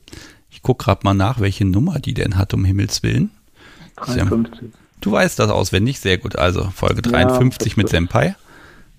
Ich 0.50 0.62
gucke 0.62 0.86
gerade 0.86 1.02
mal 1.04 1.14
nach, 1.14 1.40
welche 1.40 1.66
Nummer 1.66 2.00
die 2.00 2.14
denn 2.14 2.38
hat, 2.38 2.54
um 2.54 2.64
Himmels 2.66 3.04
Willen. 3.04 3.32
53. 3.98 4.70
Du 5.02 5.12
weißt 5.12 5.38
das 5.40 5.50
auswendig, 5.50 6.00
sehr 6.00 6.18
gut. 6.18 6.38
Also 6.38 6.64
Folge 6.64 7.02
53 7.02 7.74
ja, 7.74 7.78
mit 7.78 7.90
Senpai. 7.90 8.36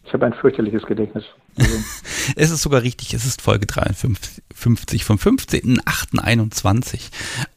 Ich 0.04 0.12
habe 0.12 0.26
ein 0.26 0.32
fürchterliches 0.32 0.84
Gedächtnis. 0.86 1.24
es 2.36 2.50
ist 2.50 2.62
sogar 2.62 2.82
richtig, 2.82 3.14
es 3.14 3.24
ist 3.26 3.42
Folge 3.42 3.66
53 3.66 5.04
vom 5.04 5.16
15.08.21. 5.16 7.10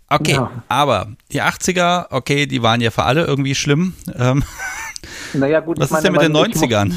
Okay, 0.09 0.33
ja. 0.33 0.51
aber 0.67 1.07
die 1.31 1.41
80er, 1.41 2.07
okay, 2.11 2.45
die 2.45 2.61
waren 2.61 2.81
ja 2.81 2.91
für 2.91 3.03
alle 3.03 3.25
irgendwie 3.25 3.55
schlimm. 3.55 3.93
Ähm, 4.17 4.43
naja, 5.33 5.61
gut, 5.61 5.79
Was 5.79 5.91
ist 5.91 6.03
denn 6.03 6.11
mit 6.11 6.21
den 6.21 6.35
90ern? 6.35 6.93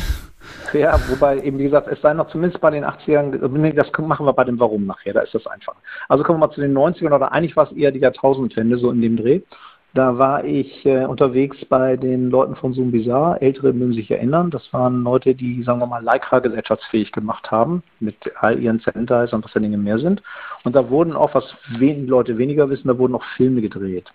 Ja, 0.72 0.98
wobei 1.08 1.40
eben, 1.40 1.58
wie 1.58 1.64
gesagt, 1.64 1.86
es 1.86 2.00
sei 2.00 2.14
noch 2.14 2.28
zumindest 2.30 2.60
bei 2.60 2.70
den 2.70 2.84
80ern, 2.84 3.72
das 3.74 3.92
machen 3.98 4.26
wir 4.26 4.32
bei 4.32 4.42
dem 4.42 4.58
Warum 4.58 4.86
nachher, 4.86 5.12
da 5.12 5.20
ist 5.20 5.32
das 5.32 5.46
einfach. 5.46 5.74
Also 6.08 6.24
kommen 6.24 6.40
wir 6.40 6.48
mal 6.48 6.52
zu 6.52 6.60
den 6.60 6.76
90ern, 6.76 7.14
oder 7.14 7.30
eigentlich 7.30 7.54
war 7.54 7.70
es 7.70 7.76
eher 7.76 7.92
die 7.92 8.00
Jahrtausendwende, 8.00 8.78
so 8.78 8.90
in 8.90 9.00
dem 9.00 9.16
Dreh. 9.16 9.42
Da 9.94 10.18
war 10.18 10.44
ich 10.44 10.84
äh, 10.84 11.04
unterwegs 11.04 11.64
bei 11.66 11.96
den 11.96 12.28
Leuten 12.28 12.56
von 12.56 12.74
Zoom 12.74 12.90
Bizarre. 12.90 13.40
Ältere 13.40 13.72
mögen 13.72 13.92
sich 13.92 14.10
erinnern. 14.10 14.50
Das 14.50 14.72
waren 14.72 15.04
Leute, 15.04 15.36
die, 15.36 15.62
sagen 15.62 15.78
wir 15.78 15.86
mal, 15.86 16.02
Leica 16.02 16.40
gesellschaftsfähig 16.40 17.12
gemacht 17.12 17.48
haben, 17.52 17.84
mit 18.00 18.16
all 18.40 18.58
ihren 18.58 18.80
Sanitizer 18.80 19.34
und 19.36 19.44
was 19.44 19.52
da 19.52 19.60
Dinge 19.60 19.78
mehr 19.78 20.00
sind. 20.00 20.20
Und 20.64 20.74
da 20.74 20.90
wurden 20.90 21.12
auch, 21.14 21.32
was 21.34 21.44
wen 21.78 22.08
Leute 22.08 22.38
weniger 22.38 22.68
wissen, 22.70 22.88
da 22.88 22.98
wurden 22.98 23.14
auch 23.14 23.22
Filme 23.36 23.60
gedreht. 23.60 24.10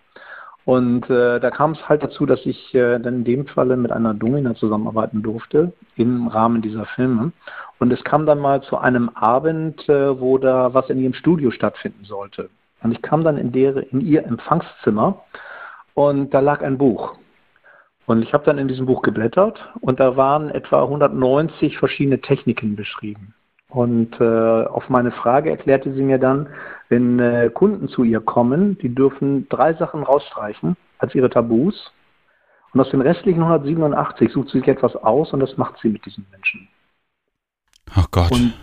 Und 0.66 1.10
äh, 1.10 1.40
da 1.40 1.50
kam 1.50 1.72
es 1.72 1.88
halt 1.88 2.04
dazu, 2.04 2.26
dass 2.26 2.46
ich 2.46 2.76
äh, 2.76 3.00
dann 3.00 3.16
in 3.20 3.24
dem 3.24 3.48
Falle 3.48 3.78
mit 3.78 3.94
einer 3.94 4.14
Domina 4.14 4.56
zusammenarbeiten 4.56 5.24
durfte 5.24 5.72
im 5.96 6.28
Rahmen 6.28 6.62
dieser 6.62 6.88
Filme. 6.88 7.32
Und 7.80 7.94
es 7.94 8.04
kam 8.04 8.26
dann 8.26 8.40
mal 8.40 8.62
zu 8.64 8.78
einem 8.78 9.08
Abend, 9.16 9.88
äh, 9.88 10.20
wo 10.20 10.38
da 10.38 10.74
was 10.74 10.90
in 10.90 11.00
ihrem 11.00 11.14
Studio 11.14 11.52
stattfinden 11.52 12.04
sollte. 12.04 12.50
Und 12.84 12.92
ich 12.92 13.02
kam 13.02 13.24
dann 13.24 13.38
in, 13.38 13.54
der, 13.54 13.92
in 13.94 14.02
ihr 14.02 14.26
Empfangszimmer 14.26 15.24
und 15.94 16.34
da 16.34 16.40
lag 16.40 16.62
ein 16.62 16.78
Buch. 16.78 17.16
Und 18.06 18.24
ich 18.24 18.34
habe 18.34 18.44
dann 18.44 18.58
in 18.58 18.68
diesem 18.68 18.88
Buch 18.88 19.04
geblättert 19.04 19.60
und 19.82 20.00
da 20.00 20.18
waren 20.18 20.50
etwa 20.50 20.84
190 20.84 21.78
verschiedene 21.78 22.20
Techniken 22.22 22.76
beschrieben. 22.76 23.36
Und 23.68 24.20
äh, 24.20 24.64
auf 24.66 24.90
meine 24.90 25.12
Frage 25.12 25.52
erklärte 25.52 25.94
sie 25.94 26.02
mir 26.02 26.18
dann, 26.18 26.50
wenn 26.90 27.20
äh, 27.20 27.52
Kunden 27.54 27.88
zu 27.88 28.04
ihr 28.04 28.20
kommen, 28.20 28.80
die 28.80 28.94
dürfen 28.94 29.48
drei 29.50 29.76
Sachen 29.76 30.02
rausstreichen 30.02 30.76
als 30.98 31.14
ihre 31.14 31.30
Tabus. 31.30 31.94
Und 32.74 32.82
aus 32.82 32.90
den 32.90 33.02
restlichen 33.02 33.44
187 33.44 34.32
sucht 34.32 34.50
sie 34.50 34.60
sich 34.60 34.68
etwas 34.68 34.96
aus 34.96 35.34
und 35.34 35.40
das 35.40 35.56
macht 35.58 35.80
sie 35.82 35.90
mit 35.90 36.04
diesen 36.06 36.26
Menschen. 36.32 36.68
Ach 37.94 38.10
Gott. 38.10 38.32
Und 38.32 38.54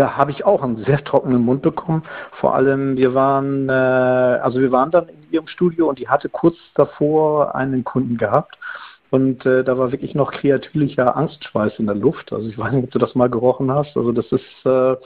da 0.00 0.16
habe 0.16 0.30
ich 0.30 0.46
auch 0.46 0.62
einen 0.62 0.82
sehr 0.84 1.04
trockenen 1.04 1.42
Mund 1.42 1.60
bekommen. 1.60 2.04
Vor 2.32 2.54
allem, 2.54 2.96
wir 2.96 3.12
waren, 3.12 3.68
äh, 3.68 3.72
also 3.72 4.58
wir 4.58 4.72
waren 4.72 4.90
dann 4.90 5.08
in 5.10 5.30
ihrem 5.30 5.46
Studio 5.46 5.90
und 5.90 5.98
die 5.98 6.08
hatte 6.08 6.30
kurz 6.30 6.56
davor 6.74 7.54
einen 7.54 7.84
Kunden 7.84 8.16
gehabt 8.16 8.56
und 9.10 9.44
äh, 9.44 9.62
da 9.62 9.76
war 9.76 9.92
wirklich 9.92 10.14
noch 10.14 10.32
kreatulicher 10.32 11.18
Angstschweiß 11.18 11.78
in 11.78 11.84
der 11.84 11.96
Luft. 11.96 12.32
Also 12.32 12.48
ich 12.48 12.56
weiß 12.56 12.72
nicht, 12.72 12.84
ob 12.84 12.90
du 12.92 12.98
das 12.98 13.14
mal 13.14 13.28
gerochen 13.28 13.70
hast. 13.70 13.94
Also 13.94 14.10
das 14.12 14.24
ist, 14.32 14.64
äh, 14.64 14.96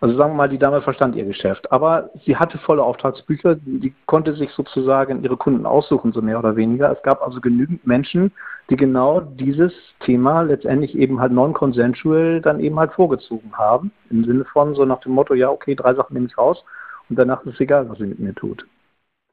also 0.00 0.16
sagen 0.16 0.34
wir 0.34 0.36
mal, 0.36 0.48
die 0.48 0.58
Dame 0.58 0.82
verstand 0.82 1.16
ihr 1.16 1.24
Geschäft. 1.24 1.72
Aber 1.72 2.10
sie 2.24 2.36
hatte 2.36 2.58
volle 2.58 2.84
Auftragsbücher, 2.84 3.56
die 3.56 3.92
konnte 4.06 4.36
sich 4.36 4.52
sozusagen 4.52 5.24
ihre 5.24 5.36
Kunden 5.36 5.66
aussuchen, 5.66 6.12
so 6.12 6.22
mehr 6.22 6.38
oder 6.38 6.54
weniger. 6.54 6.92
Es 6.92 7.02
gab 7.02 7.22
also 7.22 7.40
genügend 7.40 7.84
Menschen, 7.88 8.30
die 8.70 8.76
genau 8.76 9.20
dieses 9.20 9.72
Thema 10.00 10.42
letztendlich 10.42 10.94
eben 10.96 11.20
halt 11.20 11.32
non-consensual 11.32 12.40
dann 12.42 12.60
eben 12.60 12.78
halt 12.78 12.92
vorgezogen 12.92 13.56
haben. 13.56 13.92
Im 14.10 14.24
Sinne 14.24 14.44
von 14.44 14.74
so 14.74 14.84
nach 14.84 15.00
dem 15.00 15.12
Motto, 15.12 15.34
ja, 15.34 15.48
okay, 15.48 15.74
drei 15.74 15.94
Sachen 15.94 16.14
nehme 16.14 16.26
ich 16.26 16.36
raus 16.36 16.62
und 17.08 17.18
danach 17.18 17.44
ist 17.44 17.54
es 17.54 17.60
egal, 17.60 17.88
was 17.88 17.98
sie 17.98 18.04
mit 18.04 18.18
mir 18.18 18.34
tut. 18.34 18.66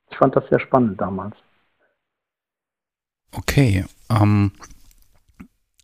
Ich 0.09 0.17
fand 0.17 0.35
das 0.35 0.47
sehr 0.49 0.59
spannend 0.59 1.01
damals. 1.01 1.35
Okay. 3.35 3.85
Ähm, 4.09 4.51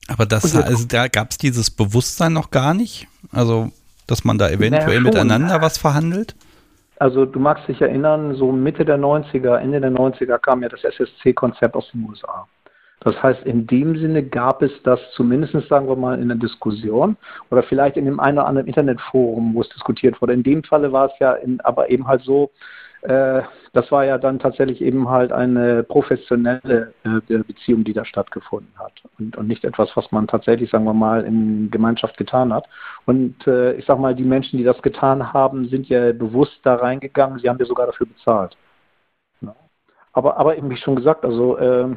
aber 0.07 0.25
das, 0.25 0.55
also 0.55 0.85
da 0.87 1.07
gab 1.07 1.31
es 1.31 1.37
dieses 1.37 1.69
Bewusstsein 1.71 2.33
noch 2.33 2.51
gar 2.51 2.73
nicht? 2.73 3.07
Also, 3.31 3.71
dass 4.07 4.23
man 4.23 4.37
da 4.37 4.49
eventuell 4.49 5.01
miteinander 5.01 5.61
was 5.61 5.77
verhandelt? 5.77 6.35
Also 6.99 7.25
du 7.25 7.39
magst 7.39 7.67
dich 7.67 7.81
erinnern, 7.81 8.35
so 8.35 8.51
Mitte 8.51 8.85
der 8.85 8.99
90er, 8.99 9.57
Ende 9.57 9.81
der 9.81 9.91
90er 9.91 10.37
kam 10.37 10.61
ja 10.61 10.69
das 10.69 10.83
SSC-Konzept 10.83 11.75
aus 11.75 11.89
den 11.91 12.07
USA. 12.07 12.47
Das 13.03 13.21
heißt, 13.21 13.43
in 13.45 13.65
dem 13.65 13.97
Sinne 13.97 14.23
gab 14.23 14.61
es 14.61 14.71
das 14.83 14.99
zumindest, 15.15 15.53
sagen 15.67 15.87
wir 15.87 15.95
mal, 15.95 16.19
in 16.19 16.27
der 16.27 16.37
Diskussion 16.37 17.17
oder 17.49 17.63
vielleicht 17.63 17.97
in 17.97 18.05
dem 18.05 18.19
einen 18.19 18.37
oder 18.37 18.47
anderen 18.47 18.67
Internetforum, 18.67 19.55
wo 19.55 19.61
es 19.61 19.69
diskutiert 19.69 20.21
wurde. 20.21 20.33
In 20.33 20.43
dem 20.43 20.63
Falle 20.63 20.91
war 20.91 21.07
es 21.07 21.19
ja 21.19 21.33
in, 21.33 21.59
aber 21.61 21.89
eben 21.89 22.07
halt 22.07 22.21
so, 22.21 22.51
äh, 23.01 23.41
das 23.73 23.91
war 23.91 24.05
ja 24.05 24.19
dann 24.19 24.37
tatsächlich 24.37 24.81
eben 24.81 25.09
halt 25.09 25.31
eine 25.31 25.83
professionelle 25.83 26.93
äh, 27.03 27.37
Beziehung, 27.39 27.83
die 27.83 27.93
da 27.93 28.05
stattgefunden 28.05 28.71
hat 28.77 28.93
und, 29.17 29.35
und, 29.35 29.47
nicht 29.47 29.63
etwas, 29.63 29.89
was 29.95 30.11
man 30.11 30.27
tatsächlich, 30.27 30.69
sagen 30.69 30.83
wir 30.83 30.93
mal, 30.93 31.23
in 31.23 31.71
Gemeinschaft 31.71 32.17
getan 32.17 32.53
hat. 32.53 32.65
Und 33.07 33.47
äh, 33.47 33.73
ich 33.73 33.85
sag 33.85 33.97
mal, 33.97 34.13
die 34.13 34.23
Menschen, 34.23 34.57
die 34.57 34.63
das 34.63 34.79
getan 34.83 35.33
haben, 35.33 35.67
sind 35.69 35.89
ja 35.89 36.11
bewusst 36.13 36.59
da 36.63 36.75
reingegangen, 36.75 37.39
sie 37.39 37.49
haben 37.49 37.57
ja 37.57 37.65
sogar 37.65 37.87
dafür 37.87 38.05
bezahlt. 38.05 38.55
Aber, 40.13 40.37
aber 40.37 40.57
eben 40.57 40.69
wie 40.69 40.75
schon 40.75 40.97
gesagt, 40.97 41.23
also 41.23 41.57
äh, 41.57 41.87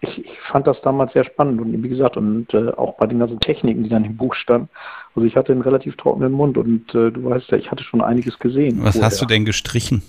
ich, 0.00 0.24
ich, 0.24 0.38
fand 0.50 0.66
das 0.68 0.80
damals 0.82 1.12
sehr 1.14 1.24
spannend 1.24 1.60
und 1.60 1.82
wie 1.82 1.88
gesagt, 1.88 2.16
und 2.16 2.52
äh, 2.54 2.70
auch 2.70 2.96
bei 2.96 3.06
den 3.06 3.18
ganzen 3.18 3.40
Techniken, 3.40 3.82
die 3.82 3.88
dann 3.88 4.04
im 4.04 4.16
Buch 4.16 4.34
standen. 4.34 4.68
Also 5.16 5.26
ich 5.26 5.34
hatte 5.36 5.52
einen 5.52 5.62
relativ 5.62 5.96
trockenen 5.96 6.32
Mund 6.32 6.56
und 6.58 6.94
äh, 6.94 7.10
du 7.10 7.24
weißt 7.24 7.50
ja, 7.50 7.58
ich 7.58 7.70
hatte 7.70 7.82
schon 7.82 8.02
einiges 8.02 8.38
gesehen. 8.38 8.84
Was 8.84 8.92
vorher. 8.92 9.06
hast 9.06 9.20
du 9.20 9.26
denn 9.26 9.44
gestrichen? 9.44 10.02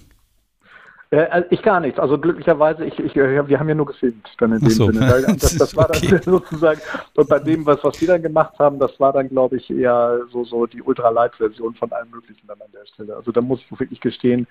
Äh, 1.10 1.26
also 1.28 1.48
ich 1.52 1.62
gar 1.62 1.80
nichts. 1.80 2.00
Also 2.00 2.17
glücklicherweise, 2.17 2.86
ich, 2.86 3.00
ich, 3.00 3.15
wir 3.15 3.60
haben 3.60 3.70
ja 3.70 3.76
nur 3.76 3.86
gefilmt 3.86 4.28
dann 4.39 4.54
in 4.54 4.60
dem 4.60 4.70
so. 4.70 4.91
Sinne. 4.91 5.24
Das, 5.39 5.58
das 5.58 5.76
war 5.76 5.89
okay. 5.89 6.08
dann 6.10 6.22
sozusagen, 6.26 6.82
und 7.15 7.30
bei 7.30 7.39
dem, 7.39 7.65
was, 7.65 7.84
was 7.84 7.98
die 7.98 8.06
dann 8.06 8.22
gemacht 8.22 8.60
haben, 8.60 8.78
das 8.78 9.00
war 9.00 9.13
dann, 9.13 9.30
glaube 9.30 9.58
ich, 9.58 9.70
eher 9.70 10.20
so, 10.32 10.43
so 10.43 10.65
die 10.65 10.82
Ultralight-Version 10.82 11.76
von 11.76 11.91
allem 11.91 12.12
Möglichen 12.12 12.46
dann 12.48 12.62
an 12.62 12.72
der 12.74 12.86
Stelle. 12.86 13.15
Also 13.15 13.32
da 13.32 13.41
muss 13.41 13.62
ich 13.62 13.80
wirklich 13.80 14.02
gestehen, 14.02 14.48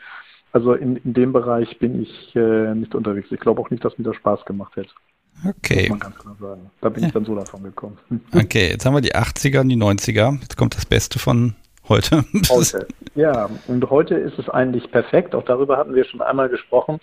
also 0.56 0.72
in, 0.72 0.96
in 0.96 1.12
dem 1.12 1.34
Bereich 1.34 1.78
bin 1.80 2.00
ich 2.00 2.34
äh, 2.34 2.74
nicht 2.74 2.94
unterwegs. 2.94 3.30
Ich 3.30 3.40
glaube 3.40 3.60
auch 3.60 3.68
nicht, 3.68 3.84
dass 3.84 3.98
mir 3.98 4.04
das 4.04 4.16
Spaß 4.16 4.46
gemacht 4.46 4.74
hätte. 4.74 4.88
Okay. 5.46 5.92
Da 6.80 6.88
bin 6.88 7.02
ja. 7.02 7.08
ich 7.08 7.12
dann 7.12 7.26
so 7.26 7.34
davon 7.34 7.62
gekommen. 7.62 7.98
Okay, 8.34 8.70
jetzt 8.70 8.86
haben 8.86 8.94
wir 8.94 9.02
die 9.02 9.14
80er 9.14 9.60
und 9.60 9.68
die 9.68 9.76
90er. 9.76 10.40
Jetzt 10.40 10.56
kommt 10.56 10.74
das 10.74 10.86
Beste 10.86 11.18
von 11.18 11.56
heute. 11.90 12.24
Heute. 12.48 12.88
Ja, 13.14 13.50
und 13.68 13.88
heute 13.90 14.14
ist 14.14 14.38
es 14.38 14.48
eigentlich 14.48 14.90
perfekt. 14.90 15.34
Auch 15.34 15.44
darüber 15.44 15.76
hatten 15.76 15.94
wir 15.94 16.04
schon 16.04 16.22
einmal 16.22 16.48
gesprochen. 16.48 17.00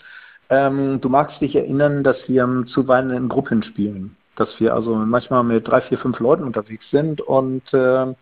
Ähm, 0.49 0.99
du 0.99 1.09
magst 1.09 1.39
dich 1.39 1.55
erinnern, 1.55 2.03
dass 2.03 2.17
wir 2.27 2.65
zuweilen 2.73 3.11
in 3.11 3.29
Gruppen 3.29 3.61
spielen. 3.61 4.15
Dass 4.35 4.49
wir 4.59 4.73
also 4.73 4.95
manchmal 4.95 5.43
mit 5.43 5.67
drei, 5.67 5.81
vier, 5.81 5.99
fünf 5.99 6.19
Leuten 6.19 6.43
unterwegs 6.43 6.85
sind. 6.89 7.21
Und 7.21 7.71
äh, 7.71 8.15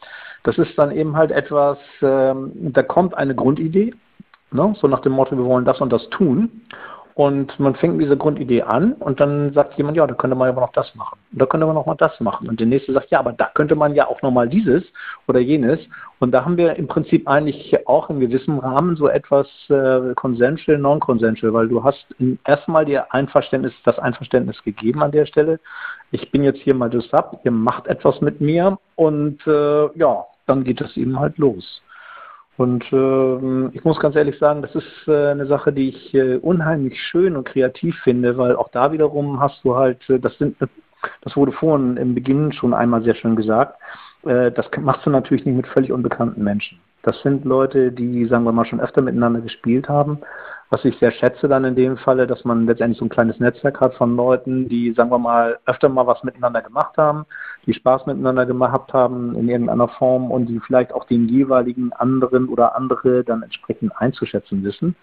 das 0.44 0.58
ist 0.58 0.78
dann 0.78 0.92
eben 0.92 1.16
halt 1.16 1.32
etwas, 1.32 1.78
äh, 2.02 2.34
da 2.36 2.84
kommt 2.84 3.16
eine 3.16 3.34
Grundidee. 3.34 3.94
Ne? 4.52 4.74
So 4.80 4.88
nach 4.88 5.02
dem 5.02 5.14
Motto, 5.14 5.38
wir 5.38 5.46
wollen 5.46 5.66
das 5.66 5.82
und 5.82 5.92
das 5.92 6.08
tun. 6.10 6.50
Und 7.14 7.60
man 7.60 7.76
fängt 7.76 7.98
mit 7.98 8.06
dieser 8.06 8.16
Grundidee 8.16 8.62
an 8.64 8.94
und 8.94 9.20
dann 9.20 9.52
sagt 9.54 9.78
jemand, 9.78 9.98
ja, 9.98 10.08
da 10.08 10.14
könnte 10.14 10.36
man 10.36 10.48
aber 10.48 10.62
noch 10.62 10.72
das 10.72 10.96
machen. 10.96 11.20
Und 11.32 11.42
da 11.42 11.46
könnte 11.46 11.66
man 11.66 11.76
noch 11.76 11.86
mal 11.86 11.96
das 11.96 12.18
machen. 12.22 12.48
Und 12.48 12.60
der 12.60 12.68
nächste 12.68 12.94
sagt, 12.94 13.12
ja, 13.12 13.20
aber 13.20 13.34
da 13.34 13.50
könnte 13.54 13.76
man 13.76 13.94
ja 13.96 14.08
auch 14.08 14.22
noch 14.22 14.32
mal 14.32 14.48
dieses 14.48 14.84
oder 15.28 15.40
jenes. 15.40 15.80
Und 16.20 16.32
da 16.32 16.46
haben 16.46 16.56
wir 16.56 16.78
im 16.78 16.88
Prinzip 16.88 17.28
eigentlich 17.28 17.86
auch 17.86 18.10
in 18.10 18.22
gewissem 18.22 18.60
Rahmen 18.60 18.96
so 18.96 19.10
etwas 19.10 19.48
äh, 19.70 20.14
consensual, 20.16 20.78
non-consensual, 20.78 21.54
weil 21.54 21.68
du 21.68 21.84
hast 21.84 22.06
erstmal 22.46 22.86
dir 22.86 23.14
Einverständnis, 23.14 23.74
das 23.84 24.00
Einverständnis 24.00 24.64
gegeben 24.64 25.04
an 25.04 25.12
der 25.12 25.26
Stelle. 25.26 25.60
Ich 26.12 26.32
bin 26.32 26.44
jetzt 26.44 26.62
hier 26.62 26.76
mal 26.76 26.90
das 26.90 27.12
ab, 27.14 27.42
ihr 27.44 27.52
macht 27.52 27.88
etwas 27.88 28.22
mit 28.22 28.40
mir 28.40 28.78
und 28.96 29.46
äh, 29.46 29.98
ja, 29.98 30.26
dann 30.48 30.64
geht 30.64 30.80
es 30.82 30.96
eben 30.96 31.20
halt 31.20 31.38
los. 31.38 31.82
Und 32.58 32.84
äh, 32.92 33.76
ich 33.76 33.84
muss 33.84 34.00
ganz 34.00 34.16
ehrlich 34.16 34.38
sagen, 34.38 34.62
das 34.62 34.76
ist 34.76 35.08
äh, 35.08 35.30
eine 35.30 35.48
Sache, 35.48 35.72
die 35.72 35.90
ich 35.90 36.14
äh, 36.14 36.36
unheimlich 36.36 37.00
schön 37.02 37.36
und 37.36 37.46
kreativ 37.48 37.98
finde, 38.04 38.38
weil 38.38 38.56
auch 38.56 38.70
da 38.70 38.92
wiederum 38.92 39.40
hast 39.40 39.64
du 39.64 39.76
halt, 39.76 40.08
äh, 40.10 40.20
das 40.20 40.38
sind, 40.38 40.58
das 40.60 41.36
wurde 41.36 41.54
vorhin 41.54 41.98
im 41.98 42.14
Beginn 42.14 42.52
schon 42.52 42.74
einmal 42.74 43.04
sehr 43.04 43.16
schön 43.16 43.36
gesagt, 43.36 43.80
äh, 44.26 44.52
das 44.52 44.70
machst 44.80 45.06
du 45.06 45.10
natürlich 45.10 45.46
nicht 45.46 45.56
mit 45.56 45.68
völlig 45.68 45.92
unbekannten 45.92 46.44
Menschen. 46.44 46.80
Das 47.04 47.20
sind 47.24 47.46
Leute, 47.46 47.92
die, 47.92 48.26
sagen 48.26 48.44
wir 48.44 48.52
mal, 48.52 48.66
schon 48.66 48.82
öfter 48.82 49.02
miteinander 49.02 49.42
gespielt 49.42 49.90
haben 49.90 50.20
was 50.72 50.86
ich 50.86 50.98
sehr 51.00 51.12
schätze 51.12 51.50
dann 51.50 51.66
in 51.66 51.76
dem 51.76 51.98
Falle, 51.98 52.26
dass 52.26 52.46
man 52.46 52.66
letztendlich 52.66 52.98
so 52.98 53.06
ein 53.06 53.10
kleines 53.10 53.40
Netzwerk 53.40 53.82
hat 53.82 53.94
von 53.96 54.16
Leuten, 54.16 54.70
die, 54.70 54.94
sagen 54.94 55.12
wir 55.12 55.20
mal, 55.20 55.60
öfter 55.66 55.90
mal 55.90 56.08
was 56.08 56.24
miteinander 56.24 56.62
gemacht 56.62 56.98
haben, 56.98 57.26
die 57.66 57.74
Spaß 57.74 58.06
miteinander 58.06 58.46
gemacht 58.46 58.94
haben 58.94 59.36
in 59.36 59.50
irgendeiner 59.50 59.88
Form 59.88 60.32
und 60.32 60.48
die 60.48 60.60
vielleicht 60.60 60.94
auch 60.94 61.06
den 61.06 61.30
jeweiligen 61.30 61.94
anderen 61.94 62.50
oder 62.50 62.76
andere 62.76 63.24
dann 63.24 63.44
entsprechend 63.44 63.96
einzuschätzen 63.98 64.64
wissen. 64.64 64.96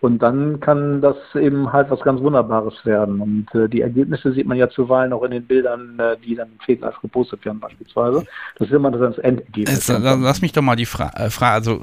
Und 0.00 0.18
dann 0.18 0.60
kann 0.60 1.00
das 1.00 1.16
eben 1.34 1.72
halt 1.72 1.90
was 1.90 2.00
ganz 2.00 2.20
Wunderbares 2.20 2.74
werden. 2.84 3.20
Und 3.20 3.54
äh, 3.54 3.68
die 3.68 3.80
Ergebnisse 3.80 4.32
sieht 4.32 4.46
man 4.46 4.58
ja 4.58 4.68
zuweilen 4.68 5.14
auch 5.14 5.22
in 5.22 5.30
den 5.30 5.46
Bildern, 5.46 5.98
äh, 5.98 6.16
die 6.18 6.34
dann 6.34 6.48
im 6.48 6.60
Fegleif 6.60 7.00
gepostet 7.00 7.42
werden 7.44 7.58
beispielsweise. 7.58 8.26
Das 8.58 8.68
ist 8.68 8.74
immer 8.74 8.90
das 8.90 9.16
Endergebnis. 9.18 9.88
Jetzt, 9.88 10.02
lass 10.02 10.42
mich 10.42 10.52
doch 10.52 10.62
mal 10.62 10.76
die 10.76 10.84
Fra 10.84 11.10
äh, 11.16 11.30
Frage, 11.30 11.54
also 11.54 11.80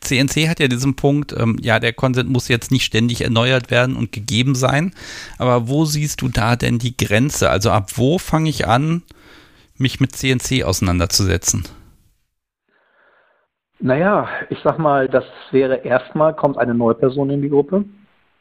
CNC 0.00 0.48
hat 0.48 0.60
ja 0.60 0.68
diesen 0.68 0.94
Punkt, 0.94 1.34
ähm, 1.36 1.56
ja, 1.60 1.78
der 1.78 1.92
Consent 1.92 2.30
muss 2.30 2.48
jetzt 2.48 2.70
nicht 2.70 2.84
ständig 2.84 3.22
erneuert 3.22 3.70
werden 3.70 3.96
und 3.96 4.12
gegeben 4.12 4.54
sein. 4.54 4.94
Aber 5.38 5.68
wo 5.68 5.84
siehst 5.84 6.20
du 6.22 6.28
da 6.28 6.56
denn 6.56 6.78
die 6.78 6.96
Grenze? 6.96 7.50
Also 7.50 7.70
ab 7.70 7.90
wo 7.94 8.18
fange 8.18 8.50
ich 8.50 8.66
an, 8.66 9.02
mich 9.80 10.00
mit 10.00 10.12
CNC 10.12 10.64
auseinanderzusetzen? 10.64 11.64
Naja, 13.82 14.28
ich 14.50 14.58
sag 14.62 14.78
mal, 14.78 15.08
das 15.08 15.24
wäre 15.50 15.76
erstmal, 15.76 16.34
kommt 16.34 16.58
eine 16.58 16.74
neue 16.74 16.94
Person 16.94 17.30
in 17.30 17.40
die 17.40 17.48
Gruppe. 17.48 17.84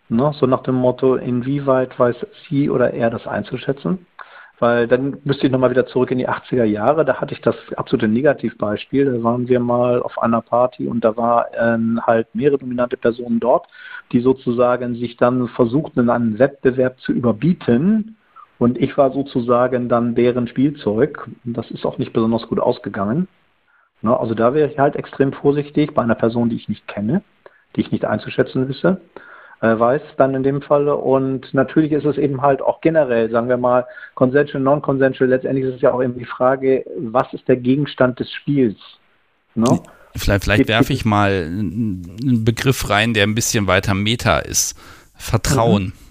Ne? 0.09 0.33
So 0.37 0.45
nach 0.47 0.63
dem 0.63 0.75
Motto, 0.75 1.15
inwieweit 1.15 1.97
weiß 1.97 2.15
sie 2.49 2.69
oder 2.69 2.93
er 2.93 3.09
das 3.09 3.25
einzuschätzen? 3.25 4.05
Weil 4.59 4.89
dann 4.89 5.19
müsste 5.23 5.45
ich 5.45 5.51
nochmal 5.53 5.69
wieder 5.69 5.87
zurück 5.87 6.11
in 6.11 6.17
die 6.17 6.27
80er 6.27 6.65
Jahre. 6.65 7.05
Da 7.05 7.21
hatte 7.21 7.33
ich 7.33 7.39
das 7.39 7.55
absolute 7.77 8.09
Negativbeispiel. 8.09 9.05
Da 9.05 9.23
waren 9.23 9.47
wir 9.47 9.61
mal 9.61 10.01
auf 10.01 10.21
einer 10.21 10.41
Party 10.41 10.87
und 10.87 11.05
da 11.05 11.15
waren 11.15 12.05
halt 12.05 12.27
mehrere 12.33 12.57
dominante 12.57 12.97
Personen 12.97 13.39
dort, 13.39 13.67
die 14.11 14.19
sozusagen 14.19 14.95
sich 14.95 15.15
dann 15.15 15.47
versuchten, 15.47 16.01
in 16.01 16.09
einem 16.09 16.37
Wettbewerb 16.37 16.99
zu 16.99 17.13
überbieten. 17.13 18.17
Und 18.59 18.77
ich 18.77 18.97
war 18.97 19.11
sozusagen 19.11 19.89
dann 19.89 20.15
deren 20.15 20.47
Spielzeug. 20.47 21.27
Das 21.45 21.71
ist 21.71 21.85
auch 21.85 21.97
nicht 21.97 22.13
besonders 22.13 22.47
gut 22.47 22.59
ausgegangen. 22.59 23.27
Ne, 24.01 24.17
also 24.17 24.35
da 24.35 24.53
wäre 24.53 24.69
ich 24.69 24.77
halt 24.77 24.95
extrem 24.95 25.33
vorsichtig 25.33 25.93
bei 25.93 26.03
einer 26.03 26.15
Person, 26.15 26.49
die 26.49 26.57
ich 26.57 26.69
nicht 26.69 26.87
kenne, 26.87 27.23
die 27.75 27.81
ich 27.81 27.91
nicht 27.91 28.05
einzuschätzen 28.05 28.67
wisse. 28.67 29.01
äh, 29.61 29.77
weiß 29.77 30.01
dann 30.17 30.35
in 30.35 30.43
dem 30.43 30.61
Falle. 30.61 30.95
Und 30.95 31.53
natürlich 31.53 31.91
ist 31.91 32.05
es 32.05 32.17
eben 32.17 32.41
halt 32.41 32.61
auch 32.61 32.81
generell, 32.81 33.29
sagen 33.29 33.49
wir 33.49 33.57
mal, 33.57 33.85
consensual, 34.15 34.61
non-consensual, 34.61 35.29
letztendlich 35.29 35.65
ist 35.65 35.75
es 35.75 35.81
ja 35.81 35.91
auch 35.91 36.01
eben 36.01 36.17
die 36.17 36.25
Frage, 36.25 36.85
was 36.97 37.33
ist 37.33 37.47
der 37.47 37.57
Gegenstand 37.57 38.19
des 38.19 38.31
Spiels? 38.31 38.77
Ne? 39.55 39.79
Vielleicht, 40.15 40.43
vielleicht 40.43 40.67
werfe 40.67 40.93
ich 40.93 41.05
mal 41.05 41.31
einen 41.31 42.43
Begriff 42.45 42.89
rein, 42.89 43.13
der 43.13 43.23
ein 43.23 43.35
bisschen 43.35 43.67
weiter 43.67 43.93
Meta 43.93 44.39
ist. 44.39 44.77
Vertrauen. 45.15 45.83
Mhm. 45.83 46.08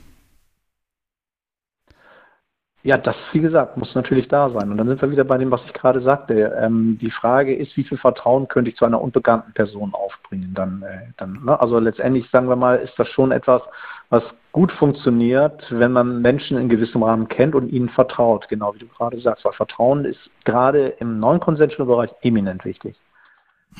Ja, 2.88 2.96
das, 2.96 3.16
wie 3.32 3.40
gesagt, 3.40 3.76
muss 3.76 3.94
natürlich 3.94 4.28
da 4.28 4.48
sein. 4.48 4.70
Und 4.70 4.78
dann 4.78 4.88
sind 4.88 5.02
wir 5.02 5.10
wieder 5.10 5.24
bei 5.24 5.36
dem, 5.36 5.50
was 5.50 5.60
ich 5.66 5.74
gerade 5.74 6.00
sagte. 6.00 6.56
Ähm, 6.58 6.96
die 6.98 7.10
Frage 7.10 7.54
ist, 7.54 7.76
wie 7.76 7.84
viel 7.84 7.98
Vertrauen 7.98 8.48
könnte 8.48 8.70
ich 8.70 8.78
zu 8.78 8.86
einer 8.86 9.02
unbekannten 9.02 9.52
Person 9.52 9.92
aufbringen? 9.92 10.54
Dann, 10.54 10.80
äh, 10.80 11.12
dann, 11.18 11.44
ne? 11.44 11.60
Also 11.60 11.78
letztendlich, 11.80 12.30
sagen 12.30 12.48
wir 12.48 12.56
mal, 12.56 12.76
ist 12.76 12.98
das 12.98 13.06
schon 13.08 13.30
etwas, 13.30 13.60
was 14.08 14.22
gut 14.52 14.72
funktioniert, 14.72 15.66
wenn 15.68 15.92
man 15.92 16.22
Menschen 16.22 16.56
in 16.56 16.70
gewissem 16.70 17.02
Rahmen 17.02 17.28
kennt 17.28 17.54
und 17.54 17.68
ihnen 17.68 17.90
vertraut, 17.90 18.48
genau 18.48 18.74
wie 18.74 18.78
du 18.78 18.88
gerade 18.88 19.20
sagst. 19.20 19.44
Weil 19.44 19.52
Vertrauen 19.52 20.06
ist 20.06 20.30
gerade 20.46 20.86
im 20.98 21.20
neuen 21.20 21.40
Consensual-Bereich 21.40 22.08
eminent 22.22 22.64
wichtig. 22.64 22.96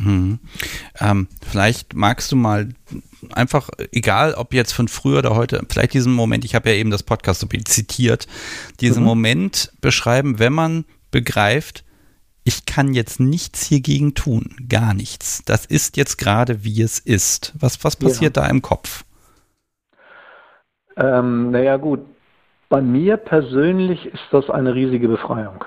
Hm. 0.02 0.38
Ähm, 1.00 1.28
vielleicht 1.46 1.94
magst 1.94 2.30
du 2.32 2.36
mal 2.36 2.68
einfach, 3.32 3.68
egal 3.92 4.34
ob 4.34 4.54
jetzt 4.54 4.72
von 4.72 4.88
früher 4.88 5.18
oder 5.18 5.34
heute, 5.34 5.64
vielleicht 5.68 5.94
diesen 5.94 6.12
Moment, 6.12 6.44
ich 6.44 6.54
habe 6.54 6.70
ja 6.70 6.76
eben 6.76 6.90
das 6.90 7.02
Podcast 7.02 7.40
so 7.40 7.46
zitiert, 7.46 8.26
diesen 8.80 9.02
mhm. 9.02 9.08
Moment 9.08 9.72
beschreiben, 9.80 10.38
wenn 10.38 10.52
man 10.52 10.84
begreift, 11.10 11.84
ich 12.44 12.64
kann 12.64 12.94
jetzt 12.94 13.20
nichts 13.20 13.64
hiergegen 13.64 14.14
tun, 14.14 14.56
gar 14.68 14.94
nichts. 14.94 15.42
Das 15.44 15.66
ist 15.66 15.96
jetzt 15.96 16.16
gerade, 16.16 16.64
wie 16.64 16.80
es 16.80 16.98
ist. 16.98 17.52
Was, 17.58 17.84
was 17.84 17.96
passiert 17.96 18.36
ja. 18.36 18.44
da 18.44 18.48
im 18.48 18.62
Kopf? 18.62 19.04
Ähm, 20.96 21.50
naja 21.50 21.76
gut, 21.76 22.00
bei 22.68 22.80
mir 22.80 23.16
persönlich 23.18 24.06
ist 24.06 24.22
das 24.30 24.48
eine 24.48 24.74
riesige 24.74 25.08
Befreiung. 25.08 25.64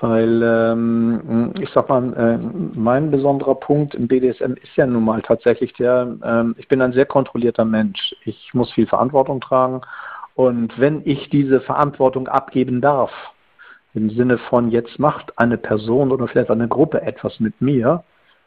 Weil 0.00 0.42
ähm, 0.42 1.54
ich 1.58 1.70
sag 1.70 1.88
mal, 1.88 2.12
äh, 2.12 2.38
mein 2.78 3.10
besonderer 3.10 3.54
Punkt 3.54 3.94
im 3.94 4.08
BDSM 4.08 4.52
ist 4.62 4.76
ja 4.76 4.86
nun 4.86 5.04
mal 5.04 5.22
tatsächlich 5.22 5.72
der, 5.74 6.16
ähm, 6.22 6.54
ich 6.58 6.68
bin 6.68 6.82
ein 6.82 6.92
sehr 6.92 7.06
kontrollierter 7.06 7.64
Mensch. 7.64 8.14
Ich 8.24 8.52
muss 8.52 8.70
viel 8.72 8.86
Verantwortung 8.86 9.40
tragen. 9.40 9.80
Und 10.34 10.78
wenn 10.78 11.00
ich 11.06 11.30
diese 11.30 11.62
Verantwortung 11.62 12.28
abgeben 12.28 12.82
darf, 12.82 13.10
im 13.94 14.10
Sinne 14.10 14.36
von 14.36 14.70
jetzt 14.70 14.98
macht 14.98 15.38
eine 15.38 15.56
Person 15.56 16.12
oder 16.12 16.28
vielleicht 16.28 16.50
eine 16.50 16.68
Gruppe 16.68 17.00
etwas 17.00 17.40
mit 17.40 17.58
mir, 17.62 18.04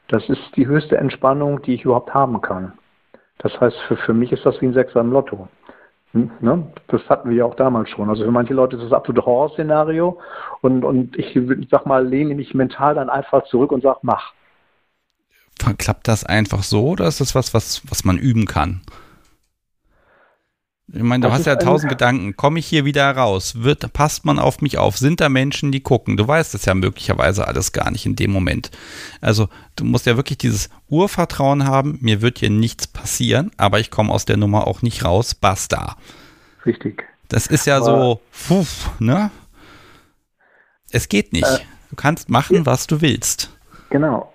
das 0.08 0.30
ist 0.30 0.56
die 0.56 0.68
höchste 0.68 0.98
Entspannung, 0.98 1.64
die 1.64 1.74
ich 1.74 1.86
überhaupt 1.86 2.14
haben 2.14 2.42
kann. 2.42 2.74
Das 3.40 3.60
heißt, 3.60 3.78
für, 3.88 3.98
für 3.98 4.14
mich 4.14 4.32
ist 4.32 4.46
das 4.46 4.62
wie 4.62 4.68
ein 4.68 4.74
Sechser 4.74 5.00
im 5.00 5.12
Lotto. 5.12 5.48
Hm, 6.14 6.32
ne? 6.40 6.72
Das 6.88 7.02
hatten 7.08 7.30
wir 7.30 7.38
ja 7.38 7.46
auch 7.46 7.56
damals 7.56 7.90
schon. 7.90 8.10
Also 8.10 8.24
für 8.24 8.32
manche 8.32 8.54
Leute 8.54 8.78
ist 8.78 8.84
das 8.84 8.94
absolute 8.94 9.26
Horrorszenario 9.26 10.20
und, 10.62 10.84
und 10.84 11.18
ich, 11.18 11.38
sag 11.70 11.86
mal, 11.86 12.06
lehne 12.06 12.36
mich 12.36 12.54
mental 12.54 12.96
dann 12.96 13.10
einfach 13.10 13.44
zurück 13.46 13.72
und 13.72 13.84
sag, 13.84 13.98
mach. 14.02 14.34
Klappt 15.78 16.08
das 16.08 16.24
einfach 16.24 16.64
so 16.64 16.90
oder 16.90 17.08
ist 17.08 17.22
das 17.22 17.36
was, 17.36 17.54
was, 17.54 17.82
was 17.90 18.06
man 18.06 18.18
üben 18.18 18.46
kann? 18.46 18.82
Ich 20.92 21.04
meine, 21.04 21.22
du 21.22 21.30
das 21.30 21.40
hast 21.40 21.46
ja 21.46 21.56
tausend 21.56 21.90
Gedanken. 21.90 22.36
Komme 22.36 22.60
ich 22.60 22.66
hier 22.66 22.84
wieder 22.84 23.10
raus? 23.16 23.62
Wird, 23.62 23.94
passt 23.94 24.26
man 24.26 24.40
auf 24.40 24.62
mich 24.62 24.78
auf? 24.78 24.98
Sind 24.98 25.22
da 25.22 25.30
Menschen, 25.30 25.72
die 25.72 25.82
gucken? 25.82 26.18
Du 26.18 26.28
weißt 26.28 26.56
es 26.56 26.66
ja 26.66 26.74
möglicherweise 26.74 27.48
alles 27.48 27.72
gar 27.74 27.92
nicht 27.92 28.06
in 28.06 28.16
dem 28.16 28.32
Moment. 28.32 28.72
Also, 29.22 29.50
du 29.76 29.86
musst 29.86 30.08
ja 30.08 30.18
wirklich 30.18 30.40
dieses 30.40 30.70
Urvertrauen 30.88 31.66
haben. 31.66 32.00
Mir 32.02 32.22
wird 32.22 32.40
hier 32.40 32.50
nichts 32.50 32.88
passieren, 32.88 33.52
aber 33.58 33.80
ich 33.80 33.92
komme 33.92 34.12
aus 34.12 34.26
der 34.26 34.38
Nummer 34.38 34.66
auch 34.66 34.82
nicht 34.82 35.06
raus. 35.06 35.36
Basta. 35.36 35.96
Richtig. 36.66 37.04
Das 37.28 37.46
ist 37.46 37.68
ja 37.68 37.78
aber 37.78 37.86
so, 37.86 38.22
puh, 38.48 38.66
ne? 38.98 39.30
Es 40.92 41.08
geht 41.08 41.34
nicht. 41.34 41.46
Äh, 41.46 41.60
du 41.92 41.96
kannst 41.96 42.30
machen, 42.30 42.66
was 42.66 42.88
du 42.88 43.02
willst. 43.02 43.52
Genau. 43.92 44.34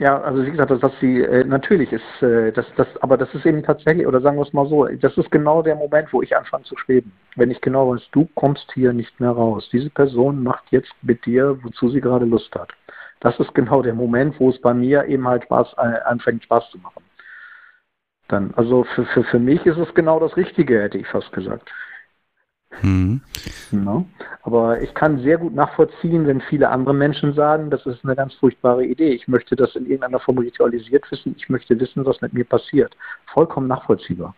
Ja, 0.00 0.18
also 0.22 0.46
wie 0.46 0.50
gesagt, 0.50 0.70
dass 0.70 0.92
sie 0.98 1.20
äh, 1.20 1.44
natürlich 1.44 1.92
ist, 1.92 2.22
äh, 2.22 2.52
das, 2.52 2.64
das, 2.76 2.88
aber 3.02 3.18
das 3.18 3.34
ist 3.34 3.44
eben 3.44 3.62
tatsächlich, 3.62 4.06
oder 4.06 4.22
sagen 4.22 4.38
wir 4.38 4.46
es 4.46 4.52
mal 4.54 4.66
so, 4.66 4.86
das 4.86 5.14
ist 5.18 5.30
genau 5.30 5.60
der 5.60 5.76
Moment, 5.76 6.10
wo 6.14 6.22
ich 6.22 6.34
anfange 6.34 6.64
zu 6.64 6.74
schweben. 6.78 7.12
Wenn 7.36 7.50
ich 7.50 7.60
genau 7.60 7.92
weiß, 7.92 8.08
du 8.12 8.26
kommst 8.34 8.72
hier 8.72 8.94
nicht 8.94 9.20
mehr 9.20 9.32
raus. 9.32 9.68
Diese 9.70 9.90
Person 9.90 10.42
macht 10.42 10.64
jetzt 10.70 10.90
mit 11.02 11.26
dir, 11.26 11.58
wozu 11.62 11.90
sie 11.90 12.00
gerade 12.00 12.24
Lust 12.24 12.54
hat. 12.54 12.72
Das 13.20 13.38
ist 13.40 13.54
genau 13.54 13.82
der 13.82 13.92
Moment, 13.92 14.40
wo 14.40 14.48
es 14.48 14.58
bei 14.62 14.72
mir 14.72 15.04
eben 15.04 15.28
halt 15.28 15.44
Spaß, 15.44 15.74
äh, 15.76 16.00
anfängt 16.06 16.44
Spaß 16.44 16.70
zu 16.70 16.78
machen. 16.78 17.04
Dann, 18.28 18.54
also 18.56 18.84
für, 18.84 19.04
für, 19.04 19.24
für 19.24 19.38
mich 19.38 19.66
ist 19.66 19.76
es 19.76 19.92
genau 19.92 20.18
das 20.18 20.34
Richtige, 20.34 20.80
hätte 20.80 20.96
ich 20.96 21.08
fast 21.08 21.30
gesagt. 21.32 21.70
Mhm. 22.82 23.20
Ja, 23.72 24.04
aber 24.42 24.80
ich 24.80 24.94
kann 24.94 25.22
sehr 25.22 25.38
gut 25.38 25.54
nachvollziehen, 25.54 26.26
wenn 26.26 26.40
viele 26.40 26.70
andere 26.70 26.94
Menschen 26.94 27.34
sagen, 27.34 27.70
das 27.70 27.84
ist 27.86 28.04
eine 28.04 28.16
ganz 28.16 28.34
furchtbare 28.34 28.86
Idee. 28.86 29.10
Ich 29.10 29.28
möchte 29.28 29.56
das 29.56 29.74
in 29.76 29.84
irgendeiner 29.84 30.20
Form 30.20 30.38
ritualisiert 30.38 31.10
wissen. 31.10 31.34
Ich 31.36 31.48
möchte 31.48 31.78
wissen, 31.78 32.04
was 32.04 32.20
mit 32.20 32.32
mir 32.32 32.44
passiert. 32.44 32.96
Vollkommen 33.32 33.66
nachvollziehbar. 33.66 34.34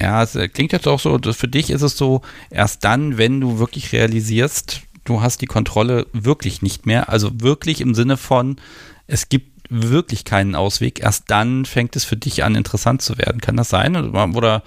Ja, 0.00 0.22
es 0.22 0.38
klingt 0.52 0.72
jetzt 0.72 0.88
auch 0.88 1.00
so, 1.00 1.18
für 1.18 1.48
dich 1.48 1.70
ist 1.70 1.82
es 1.82 1.96
so, 1.96 2.22
erst 2.50 2.84
dann, 2.84 3.18
wenn 3.18 3.40
du 3.40 3.58
wirklich 3.58 3.92
realisierst, 3.92 4.82
du 5.04 5.20
hast 5.20 5.40
die 5.40 5.46
Kontrolle 5.46 6.06
wirklich 6.12 6.62
nicht 6.62 6.86
mehr. 6.86 7.08
Also 7.08 7.30
wirklich 7.40 7.80
im 7.80 7.94
Sinne 7.94 8.16
von, 8.16 8.56
es 9.06 9.28
gibt 9.28 9.50
wirklich 9.68 10.24
keinen 10.24 10.54
Ausweg. 10.54 11.00
Erst 11.00 11.30
dann 11.30 11.64
fängt 11.64 11.96
es 11.96 12.04
für 12.04 12.16
dich 12.16 12.44
an, 12.44 12.54
interessant 12.54 13.02
zu 13.02 13.18
werden. 13.18 13.40
Kann 13.40 13.56
das 13.56 13.70
sein? 13.70 13.96
Oder 13.96 14.62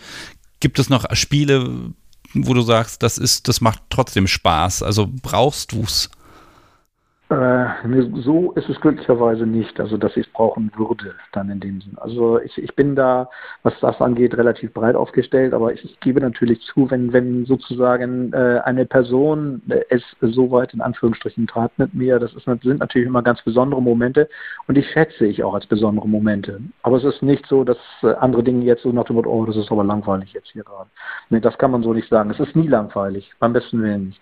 gibt 0.59 0.79
es 0.79 0.89
noch 0.89 1.05
Spiele, 1.15 1.93
wo 2.35 2.53
du 2.53 2.61
sagst, 2.61 3.01
das 3.03 3.17
ist, 3.17 3.47
das 3.47 3.61
macht 3.61 3.81
trotzdem 3.89 4.27
Spaß? 4.27 4.83
Also 4.83 5.07
brauchst 5.21 5.71
du 5.71 5.83
es? 5.83 6.09
Äh, 7.27 7.65
so 8.21 8.51
ist 8.51 8.69
es 8.69 8.79
glücklicherweise 8.79 9.47
nicht, 9.47 9.79
also 9.79 9.97
dass 9.97 10.15
ich 10.15 10.27
es 10.27 10.31
brauchen 10.31 10.71
würde, 10.77 11.15
dann 11.31 11.49
in 11.49 11.59
dem 11.59 11.81
Sinn. 11.81 11.97
Also 11.97 12.39
ich, 12.39 12.55
ich 12.59 12.75
bin 12.75 12.95
da, 12.95 13.29
was 13.63 13.73
das 13.81 13.99
angeht, 13.99 14.37
relativ 14.37 14.71
breit 14.73 14.95
aufgestellt, 14.95 15.55
aber 15.55 15.73
ich, 15.73 15.83
ich 15.83 15.99
gebe 16.01 16.21
natürlich 16.21 16.61
zu, 16.61 16.91
wenn, 16.91 17.13
wenn 17.13 17.47
sozusagen 17.47 18.31
äh, 18.31 18.61
eine 18.63 18.85
Person 18.85 19.63
äh, 19.69 19.81
es 19.89 20.03
so 20.21 20.51
weit 20.51 20.75
in 20.75 20.81
Anführungsstrichen 20.81 21.47
trat 21.47 21.71
mit 21.79 21.95
mir, 21.95 22.19
das 22.19 22.31
ist, 22.35 22.45
sind 22.45 22.79
natürlich 22.79 23.07
immer 23.07 23.23
ganz 23.23 23.41
besondere 23.41 23.81
Momente 23.81 24.29
und 24.67 24.75
die 24.75 24.83
schätze 24.83 25.25
ich 25.25 25.43
auch 25.43 25.55
als 25.55 25.65
besondere 25.65 26.07
Momente. 26.07 26.61
Aber 26.83 26.97
es 26.97 27.03
ist 27.03 27.23
nicht 27.23 27.47
so, 27.47 27.63
dass 27.63 27.77
äh, 28.03 28.13
andere 28.19 28.43
Dinge 28.43 28.63
jetzt 28.65 28.83
so 28.83 28.91
nach 28.91 29.05
dem 29.05 29.15
Motto, 29.15 29.31
oh, 29.31 29.45
das 29.47 29.55
ist 29.55 29.71
aber 29.71 29.83
langweilig 29.83 30.31
jetzt 30.33 30.51
hier 30.51 30.63
gerade. 30.63 30.91
Nee, 31.31 31.39
das 31.39 31.57
kann 31.57 31.71
man 31.71 31.81
so 31.81 31.91
nicht 31.91 32.07
sagen. 32.07 32.29
Es 32.29 32.39
ist 32.39 32.55
nie 32.55 32.67
langweilig, 32.67 33.31
beim 33.39 33.53
besten 33.53 33.81
Willen 33.81 34.05
nicht. 34.09 34.21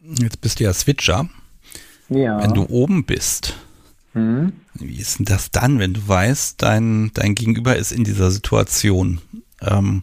Jetzt 0.00 0.40
bist 0.40 0.60
du 0.60 0.64
ja 0.64 0.72
Switcher. 0.72 1.28
Ja. 2.08 2.42
Wenn 2.42 2.54
du 2.54 2.66
oben 2.68 3.04
bist, 3.04 3.56
hm? 4.12 4.52
wie 4.74 4.98
ist 4.98 5.18
denn 5.18 5.26
das 5.26 5.50
dann, 5.50 5.78
wenn 5.78 5.94
du 5.94 6.08
weißt, 6.08 6.62
dein, 6.62 7.10
dein 7.14 7.34
Gegenüber 7.34 7.76
ist 7.76 7.92
in 7.92 8.04
dieser 8.04 8.30
Situation? 8.30 9.20
Ähm, 9.60 10.02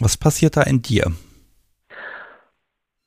was 0.00 0.16
passiert 0.16 0.56
da 0.56 0.62
in 0.62 0.82
dir? 0.82 1.12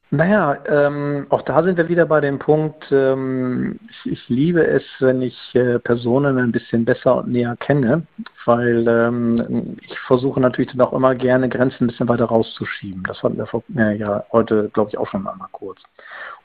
Naja, 0.10 0.58
ähm, 0.70 1.28
auch 1.30 1.42
da 1.42 1.62
sind 1.64 1.76
wir 1.76 1.90
wieder 1.90 2.06
bei 2.06 2.22
dem 2.22 2.40
Punkt, 2.40 2.86
ähm, 2.92 3.78
ich, 3.90 4.14
ich, 4.14 4.30
liebe 4.30 4.66
es, 4.66 4.84
wenn 5.00 5.22
ich 5.22 5.38
äh, 5.54 5.80
Personen 5.80 6.38
ein 6.38 6.54
bisschen 6.54 6.86
besser 6.86 7.18
und 7.18 7.28
näher 7.28 7.58
kenne, 7.60 8.04
weil 8.46 8.88
ähm, 8.88 9.76
ich 9.82 10.00
versuche 10.00 10.40
natürlich 10.40 10.72
dann 10.72 10.88
auch 10.88 10.94
immer 10.94 11.14
gerne 11.14 11.50
Grenzen 11.50 11.84
ein 11.84 11.88
bisschen 11.88 12.08
weiter 12.08 12.24
rauszuschieben. 12.24 13.04
Das 13.04 13.22
hatten 13.22 13.38
wir 13.38 13.48
vor, 13.48 13.64
ja, 13.68 13.92
ja 13.92 14.24
heute, 14.32 14.70
glaube 14.74 14.92
ich, 14.92 14.98
auch 14.98 15.10
schon 15.10 15.28
einmal 15.28 15.50
kurz. 15.52 15.82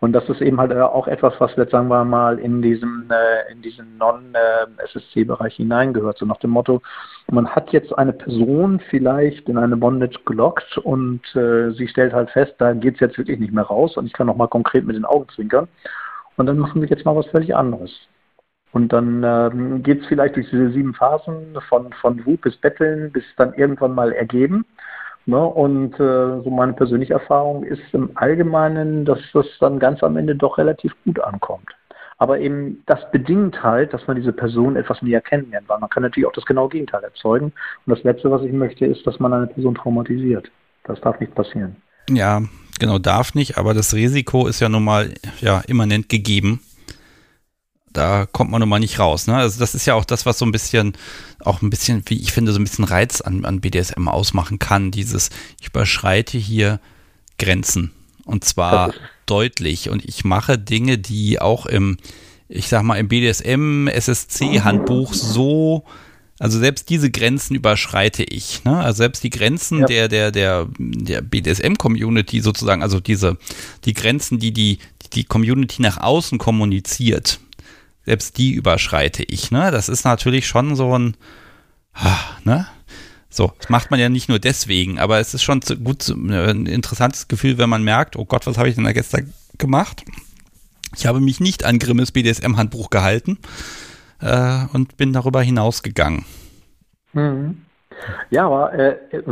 Und 0.02 0.14
das 0.14 0.28
ist 0.28 0.40
eben 0.40 0.58
halt 0.58 0.72
äh, 0.72 0.80
auch 0.80 1.06
etwas, 1.06 1.32
was 1.38 1.54
jetzt, 1.54 1.70
sagen 1.70 1.86
wir 1.86 2.04
mal, 2.04 2.40
in 2.40 2.60
diesem, 2.60 3.08
äh, 3.08 3.52
in 3.52 3.62
diesen 3.62 3.98
Non-SSC-Bereich 3.98 5.54
hineingehört. 5.54 6.18
So 6.18 6.26
nach 6.26 6.40
dem 6.40 6.50
Motto, 6.50 6.82
man 7.30 7.46
hat 7.48 7.72
jetzt 7.72 7.96
eine 7.96 8.12
Person 8.12 8.80
vielleicht 8.90 9.48
in 9.48 9.56
eine 9.56 9.76
Bondage 9.76 10.18
gelockt 10.26 10.76
und 10.78 11.20
äh, 11.36 11.70
sie 11.70 11.86
stellt 11.86 12.12
halt 12.12 12.30
fest, 12.30 12.56
da 12.58 12.72
geht 12.72 12.94
es 12.94 13.00
jetzt 13.00 13.16
wirklich 13.16 13.38
nicht 13.38 13.52
mehr 13.52 13.62
raus 13.62 13.96
und 13.96 14.06
ich 14.06 14.12
kann 14.12 14.26
nochmal 14.26 14.48
konkret 14.48 14.84
mit 14.84 14.96
den 14.96 15.04
Augen 15.04 15.28
zwinkern. 15.36 15.68
Und 16.36 16.46
dann 16.46 16.58
machen 16.58 16.82
wir 16.82 16.88
jetzt 16.88 17.04
mal 17.04 17.14
was 17.14 17.26
völlig 17.26 17.54
anderes. 17.54 17.92
Und 18.72 18.92
dann 18.92 19.22
ähm, 19.22 19.84
geht 19.84 20.00
es 20.00 20.06
vielleicht 20.08 20.34
durch 20.34 20.50
diese 20.50 20.70
sieben 20.70 20.94
Phasen 20.94 21.56
von, 21.68 21.92
von 21.92 22.26
Wut 22.26 22.40
bis 22.40 22.56
Betteln 22.56 23.12
bis 23.12 23.24
dann 23.36 23.54
irgendwann 23.54 23.94
mal 23.94 24.10
ergeben. 24.10 24.64
Ne? 25.26 25.38
Und 25.38 25.94
äh, 25.94 26.42
so 26.42 26.50
meine 26.50 26.72
persönliche 26.72 27.14
Erfahrung 27.14 27.62
ist 27.64 27.82
im 27.92 28.10
Allgemeinen, 28.14 29.04
dass 29.04 29.18
das 29.32 29.46
dann 29.60 29.78
ganz 29.78 30.02
am 30.02 30.16
Ende 30.16 30.34
doch 30.34 30.58
relativ 30.58 30.92
gut 31.04 31.20
ankommt. 31.20 31.68
Aber 32.18 32.38
eben 32.38 32.82
das 32.86 32.98
bedingt 33.10 33.62
halt, 33.62 33.92
dass 33.92 34.06
man 34.06 34.16
diese 34.16 34.32
Person 34.32 34.76
etwas 34.76 35.02
näher 35.02 35.20
kennenlernt, 35.20 35.68
weil 35.68 35.80
man 35.80 35.90
kann 35.90 36.04
natürlich 36.04 36.26
auch 36.26 36.32
das 36.32 36.44
genaue 36.44 36.68
Gegenteil 36.68 37.02
erzeugen. 37.02 37.46
Und 37.86 37.96
das 37.96 38.04
Letzte, 38.04 38.30
was 38.30 38.42
ich 38.42 38.52
möchte, 38.52 38.86
ist, 38.86 39.06
dass 39.06 39.18
man 39.18 39.32
eine 39.32 39.48
Person 39.48 39.74
traumatisiert. 39.74 40.50
Das 40.84 41.00
darf 41.00 41.18
nicht 41.18 41.34
passieren. 41.34 41.76
Ja, 42.08 42.42
genau, 42.78 42.98
darf 42.98 43.34
nicht, 43.34 43.58
aber 43.58 43.74
das 43.74 43.94
Risiko 43.94 44.46
ist 44.46 44.60
ja 44.60 44.68
nun 44.68 44.84
mal 44.84 45.12
ja, 45.40 45.62
immanent 45.66 46.08
gegeben. 46.08 46.60
Da 47.92 48.26
kommt 48.26 48.50
man 48.50 48.60
nun 48.60 48.68
mal 48.68 48.78
nicht 48.78 48.98
raus. 48.98 49.26
Ne? 49.26 49.36
Also 49.36 49.58
das 49.58 49.74
ist 49.74 49.86
ja 49.86 49.94
auch 49.94 50.04
das, 50.04 50.26
was 50.26 50.38
so 50.38 50.44
ein 50.44 50.52
bisschen, 50.52 50.94
auch 51.40 51.62
ein 51.62 51.70
bisschen, 51.70 52.02
wie 52.06 52.20
ich 52.20 52.32
finde, 52.32 52.52
so 52.52 52.58
ein 52.58 52.64
bisschen 52.64 52.84
Reiz 52.84 53.20
an, 53.20 53.44
an 53.44 53.60
BDSM 53.60 54.08
ausmachen 54.08 54.58
kann. 54.58 54.90
Dieses, 54.90 55.30
ich 55.60 55.68
überschreite 55.68 56.38
hier 56.38 56.80
Grenzen. 57.38 57.92
Und 58.24 58.44
zwar 58.44 58.92
deutlich. 59.26 59.90
Und 59.90 60.04
ich 60.04 60.24
mache 60.24 60.58
Dinge, 60.58 60.98
die 60.98 61.40
auch 61.40 61.66
im, 61.66 61.96
ich 62.48 62.68
sag 62.68 62.82
mal, 62.82 62.96
im 62.96 63.08
BDSM, 63.08 63.88
SSC-Handbuch 63.88 65.12
so 65.14 65.84
also 66.38 66.58
selbst 66.58 66.90
diese 66.90 67.08
Grenzen 67.08 67.54
überschreite 67.54 68.24
ich. 68.24 68.64
Ne? 68.64 68.76
Also 68.76 68.96
selbst 68.98 69.22
die 69.22 69.30
Grenzen 69.30 69.80
ja. 69.80 69.86
der, 69.86 70.08
der, 70.08 70.30
der, 70.32 70.66
der 70.76 71.20
BDSM-Community 71.20 72.40
sozusagen, 72.40 72.82
also 72.82 72.98
diese, 72.98 73.38
die 73.84 73.94
Grenzen, 73.94 74.40
die, 74.40 74.52
die 74.52 74.78
die 75.12 75.24
Community 75.24 75.82
nach 75.82 75.98
außen 75.98 76.38
kommuniziert, 76.38 77.40
selbst 78.04 78.38
die 78.38 78.52
überschreite 78.52 79.22
ich. 79.22 79.50
Ne? 79.50 79.70
Das 79.70 79.88
ist 79.88 80.04
natürlich 80.04 80.46
schon 80.46 80.76
so 80.76 80.98
ein, 80.98 81.16
ne? 82.44 82.66
So, 83.30 83.52
das 83.58 83.70
macht 83.70 83.90
man 83.90 83.98
ja 83.98 84.10
nicht 84.10 84.28
nur 84.28 84.38
deswegen, 84.38 84.98
aber 84.98 85.18
es 85.18 85.32
ist 85.32 85.42
schon 85.42 85.60
gut, 85.82 86.06
ein 86.08 86.66
interessantes 86.66 87.28
Gefühl, 87.28 87.56
wenn 87.56 87.70
man 87.70 87.82
merkt, 87.82 88.14
oh 88.16 88.26
Gott, 88.26 88.46
was 88.46 88.58
habe 88.58 88.68
ich 88.68 88.74
denn 88.74 88.84
da 88.84 88.92
gestern 88.92 89.32
gemacht? 89.56 90.04
Ich 90.96 91.06
habe 91.06 91.18
mich 91.18 91.40
nicht 91.40 91.64
an 91.64 91.78
Grimmes 91.78 92.12
BDSM-Handbuch 92.12 92.90
gehalten 92.90 93.38
äh, 94.20 94.66
und 94.74 94.98
bin 94.98 95.14
darüber 95.14 95.40
hinausgegangen. 95.40 96.26
Mhm. 97.14 97.62
Ja, 98.30 98.46
aber 98.46 98.72
äh, 98.72 98.96
äh, 99.10 99.22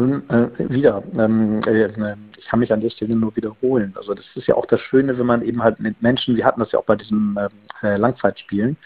wieder, 0.59 1.03
ähm, 1.19 1.63
äh, 1.67 2.15
ich 2.39 2.47
kann 2.47 2.61
mich 2.61 2.73
an 2.73 2.81
der 2.81 2.91
Stelle 2.91 3.15
nur 3.15 3.35
wiederholen. 3.37 3.93
Also 3.97 4.15
das 4.15 4.25
ist 4.35 4.47
ja 4.47 4.55
auch 4.55 4.67
das 4.67 4.81
Schöne, 4.81 5.19
wenn 5.19 5.27
man 5.27 5.43
eben 5.43 5.63
halt 5.63 5.81
mit 5.81 6.01
Menschen, 6.03 6.37
wir 6.37 6.45
hatten 6.45 6.61
das 6.61 6.73
ja 6.73 6.79
auch 6.79 6.85
bei 6.85 6.97
diesen 6.97 7.37
ähm, 7.39 7.49
äh, 7.83 7.97
Langzeitspielen, 7.97 8.77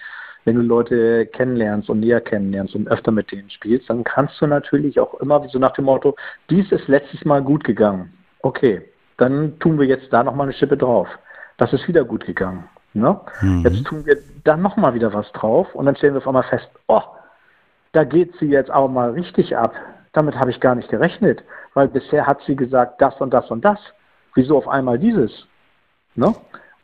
wenn 0.45 0.57
du 0.57 0.63
Leute 0.63 1.27
kennenlernst 1.27 1.89
und 1.89 2.01
näher 2.01 2.21
kennenlernst 2.21 2.75
und 2.75 2.89
öfter 2.89 3.11
mit 3.11 3.33
denen 3.33 3.51
spielst, 3.51 3.89
dann 3.89 4.05
kannst 4.05 4.41
du 4.41 4.47
natürlich 4.47 5.01
auch 5.01 5.15
immer 5.21 5.43
wie 5.43 5.49
so 5.49 5.59
nach 5.59 5.73
dem 5.73 5.87
Motto, 5.87 6.17
dies 6.51 6.71
ist 6.71 6.89
letztes 6.89 7.25
Mal 7.25 7.43
gut 7.43 7.65
gegangen. 7.65 8.13
Okay, 8.41 8.83
dann 9.17 9.59
tun 9.59 9.79
wir 9.79 9.87
jetzt 9.87 10.13
da 10.13 10.23
nochmal 10.23 10.47
eine 10.47 10.55
Schippe 10.55 10.77
drauf. 10.77 11.09
Das 11.57 11.73
ist 11.73 11.89
wieder 11.89 12.05
gut 12.05 12.27
gegangen. 12.27 12.65
Ne? 12.93 13.19
Mhm. 13.41 13.63
Jetzt 13.65 13.85
tun 13.85 14.05
wir 14.07 14.19
dann 14.45 14.63
nochmal 14.63 14.95
wieder 14.95 15.13
was 15.13 15.31
drauf 15.33 15.75
und 15.75 15.87
dann 15.87 15.97
stellen 15.97 16.15
wir 16.15 16.19
auf 16.19 16.29
einmal 16.29 16.45
fest, 16.45 16.69
oh, 16.87 17.03
da 17.95 18.05
geht 18.05 18.35
sie 18.39 18.47
jetzt 18.47 18.71
auch 18.71 18.89
mal 18.89 19.11
richtig 19.11 19.57
ab. 19.57 19.75
Damit 20.13 20.37
habe 20.37 20.51
ich 20.51 20.61
gar 20.61 20.75
nicht 20.75 20.91
gerechnet, 20.91 21.43
weil 21.75 21.89
bisher 21.89 22.27
hat 22.27 22.41
sie 22.47 22.57
gesagt, 22.57 23.01
das 23.01 23.21
und 23.21 23.33
das 23.33 23.51
und 23.51 23.65
das. 23.65 23.79
Wieso 24.35 24.59
auf 24.59 24.69
einmal 24.69 24.99
dieses? 24.99 25.47
Ne? 26.17 26.35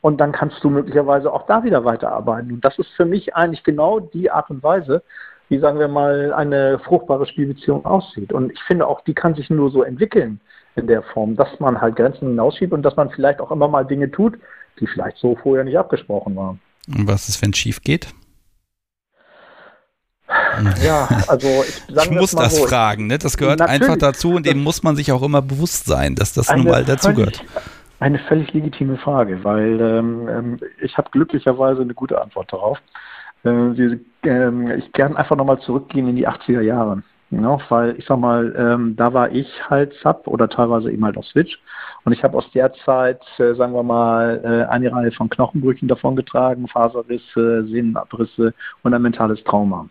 Und 0.00 0.18
dann 0.18 0.32
kannst 0.32 0.62
du 0.64 0.70
möglicherweise 0.70 1.32
auch 1.32 1.46
da 1.46 1.62
wieder 1.62 1.84
weiterarbeiten. 1.84 2.52
Und 2.52 2.64
das 2.64 2.78
ist 2.78 2.90
für 2.90 3.04
mich 3.04 3.34
eigentlich 3.34 3.64
genau 3.64 4.00
die 4.00 4.30
Art 4.30 4.50
und 4.50 4.62
Weise, 4.62 5.02
wie 5.48 5.58
sagen 5.58 5.78
wir 5.78 5.88
mal, 5.88 6.32
eine 6.32 6.78
fruchtbare 6.78 7.26
Spielbeziehung 7.26 7.84
aussieht. 7.84 8.32
Und 8.32 8.52
ich 8.52 8.62
finde 8.62 8.86
auch, 8.86 9.02
die 9.02 9.14
kann 9.14 9.34
sich 9.34 9.50
nur 9.50 9.70
so 9.70 9.82
entwickeln 9.82 10.40
in 10.76 10.86
der 10.86 11.02
Form, 11.02 11.34
dass 11.36 11.58
man 11.58 11.80
halt 11.80 11.96
Grenzen 11.96 12.28
hinausschiebt 12.28 12.72
und 12.72 12.82
dass 12.82 12.96
man 12.96 13.10
vielleicht 13.10 13.40
auch 13.40 13.50
immer 13.50 13.68
mal 13.68 13.84
Dinge 13.84 14.10
tut, 14.10 14.38
die 14.78 14.86
vielleicht 14.86 15.18
so 15.18 15.36
vorher 15.36 15.64
nicht 15.64 15.76
abgesprochen 15.76 16.36
waren. 16.36 16.60
Und 16.88 17.08
was 17.08 17.28
ist, 17.28 17.42
wenn 17.42 17.50
es 17.50 17.58
schief 17.58 17.82
geht? 17.82 18.14
Ja, 20.82 21.08
also 21.28 21.46
ich, 21.66 21.96
ich 22.04 22.10
muss 22.10 22.32
das 22.32 22.56
so, 22.56 22.66
fragen, 22.66 23.06
ne? 23.06 23.18
Das 23.18 23.36
gehört 23.36 23.60
einfach 23.60 23.96
dazu 23.96 24.34
und 24.34 24.46
dem 24.46 24.58
muss 24.62 24.82
man 24.82 24.96
sich 24.96 25.12
auch 25.12 25.22
immer 25.22 25.42
bewusst 25.42 25.86
sein, 25.86 26.14
dass 26.14 26.32
das 26.32 26.54
nun 26.54 26.66
mal 26.66 26.84
dazugehört. 26.84 27.42
Eine 27.98 28.18
völlig 28.18 28.52
legitime 28.52 28.96
Frage, 28.96 29.42
weil 29.44 29.80
ähm, 29.80 30.28
ähm 30.28 30.60
ich 30.80 30.96
habe 30.96 31.10
glücklicherweise 31.10 31.82
eine 31.82 31.94
gute 31.94 32.20
Antwort 32.20 32.52
darauf. 32.52 32.78
Äh, 33.44 33.50
wir, 33.50 34.00
äh, 34.24 34.76
ich 34.78 34.92
kann 34.92 35.16
einfach 35.16 35.36
nochmal 35.36 35.60
zurückgehen 35.60 36.08
in 36.08 36.16
die 36.16 36.28
80er 36.28 36.62
Jahre. 36.62 37.02
Ja, 37.30 37.58
weil 37.68 37.96
ich 37.96 38.06
sag 38.06 38.18
mal, 38.18 38.52
ähm, 38.58 38.96
da 38.96 39.14
war 39.14 39.30
ich 39.30 39.46
halt 39.68 39.94
Sub 40.02 40.26
oder 40.26 40.48
teilweise 40.48 40.90
eben 40.90 41.04
halt 41.04 41.16
auf 41.16 41.26
Switch. 41.26 41.60
Und 42.04 42.12
ich 42.12 42.24
habe 42.24 42.36
aus 42.36 42.50
der 42.52 42.72
Zeit, 42.84 43.20
äh, 43.38 43.54
sagen 43.54 43.72
wir 43.72 43.84
mal, 43.84 44.40
äh, 44.42 44.68
eine 44.68 44.90
Reihe 44.92 45.12
von 45.12 45.28
Knochenbrüchen 45.28 45.86
davongetragen, 45.86 46.66
Faserrisse, 46.66 47.66
Sehnenabrisse 47.68 48.52
und 48.82 48.94
ein 48.94 49.02
mentales 49.02 49.44
Trauma. 49.44 49.88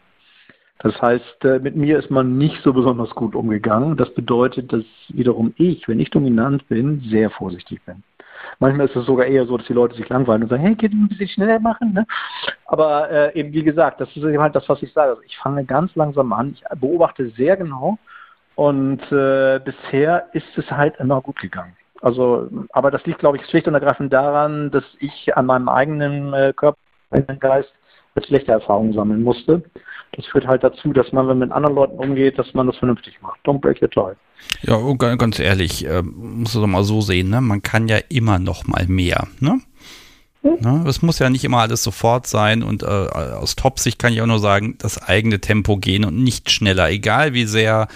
Das 0.82 1.00
heißt, 1.02 1.44
äh, 1.44 1.60
mit 1.60 1.76
mir 1.76 2.00
ist 2.00 2.10
man 2.10 2.38
nicht 2.38 2.62
so 2.64 2.72
besonders 2.74 3.10
gut 3.12 3.36
umgegangen. 3.36 3.98
Das 3.98 4.14
bedeutet, 4.14 4.72
dass 4.72 4.84
wiederum 5.10 5.54
ich, 5.58 5.88
wenn 5.88 6.00
ich 6.00 6.10
dominant 6.10 6.68
bin, 6.70 7.02
sehr 7.10 7.30
vorsichtig 7.30 7.84
bin. 7.86 8.04
Manchmal 8.60 8.88
ist 8.88 8.96
es 8.96 9.06
sogar 9.06 9.26
eher 9.26 9.46
so, 9.46 9.58
dass 9.58 9.68
die 9.68 9.74
Leute 9.74 9.96
sich 9.96 10.08
langweilen 10.08 10.44
und 10.44 10.50
sagen, 10.50 10.64
hey, 10.64 10.76
geht 10.76 10.94
ein 10.94 11.10
bisschen 11.10 11.28
schneller 11.28 11.60
machen? 11.60 11.94
Ne? 11.94 12.06
Aber 12.66 13.12
äh, 13.12 13.38
eben 13.38 13.52
wie 13.52 13.64
gesagt, 13.64 14.00
das 14.00 14.10
ist 14.10 14.24
eben 14.24 14.40
halt 14.40 14.56
das, 14.56 14.68
was 14.70 14.82
ich 14.82 14.94
sage. 14.94 15.12
Also 15.12 15.22
ich 15.24 15.38
fange 15.38 15.66
ganz 15.66 15.94
langsam 15.96 16.32
an, 16.32 16.56
ich 16.56 16.80
beobachte 16.80 17.30
sehr 17.32 17.58
genau 17.58 17.98
und 18.56 19.02
äh, 19.12 19.60
bisher 19.64 20.28
ist 20.34 20.58
es 20.58 20.70
halt 20.72 20.96
immer 21.00 21.22
gut 21.22 21.40
gegangen. 21.40 21.76
Also, 22.02 22.50
aber 22.72 22.92
das 22.92 23.06
liegt, 23.06 23.20
glaube 23.20 23.38
ich, 23.38 23.46
schlicht 23.46 23.68
und 23.68 23.74
ergreifend 23.74 24.14
daran, 24.14 24.72
dass 24.72 24.86
ich 25.00 25.36
an 25.36 25.46
meinem 25.46 25.68
eigenen 25.68 26.34
äh, 26.34 26.54
Körper, 26.56 26.78
Geist 27.40 27.74
schlechte 28.28 28.52
Erfahrungen 28.52 28.94
sammeln 28.94 29.24
musste. 29.24 29.64
Das 30.14 30.26
führt 30.26 30.48
halt 30.48 30.64
dazu, 30.64 30.92
dass 30.92 31.12
man, 31.12 31.28
wenn 31.28 31.38
man 31.38 31.50
mit 31.50 31.56
anderen 31.56 31.76
Leuten 31.76 31.98
umgeht, 31.98 32.40
dass 32.40 32.54
man 32.54 32.68
das 32.68 32.78
vernünftig 32.78 33.22
macht. 33.22 33.40
Don't 33.46 33.60
break 33.60 33.82
your 33.82 33.90
tie. 33.90 34.16
Ja, 34.64 34.78
ganz 35.16 35.40
ehrlich, 35.40 35.86
äh, 35.86 36.02
muss 36.02 36.54
du 36.54 36.62
doch 36.62 36.68
mal 36.68 36.84
so 36.84 37.02
sehen, 37.02 37.30
ne? 37.30 37.42
Man 37.42 37.62
kann 37.62 37.88
ja 37.88 37.98
immer 38.10 38.40
noch 38.40 38.66
mal 38.68 38.86
mehr, 38.88 39.28
ne? 39.40 39.60
Ne? 40.42 40.86
Es 40.88 41.02
muss 41.02 41.20
ja 41.20 41.30
nicht 41.30 41.44
immer 41.44 41.58
alles 41.58 41.84
sofort 41.84 42.26
sein 42.26 42.64
und 42.64 42.84
äh, 42.84 42.86
aus 42.86 43.58
Top-Sicht 43.58 44.00
kann 44.00 44.14
ich 44.14 44.22
auch 44.22 44.26
nur 44.26 44.40
sagen, 44.40 44.76
das 44.78 45.02
eigene 45.02 45.42
Tempo 45.42 45.76
gehen 45.76 46.06
und 46.06 46.24
nicht 46.24 46.50
schneller, 46.50 46.90
egal 46.90 47.34
wie 47.34 47.44
sehr 47.44 47.90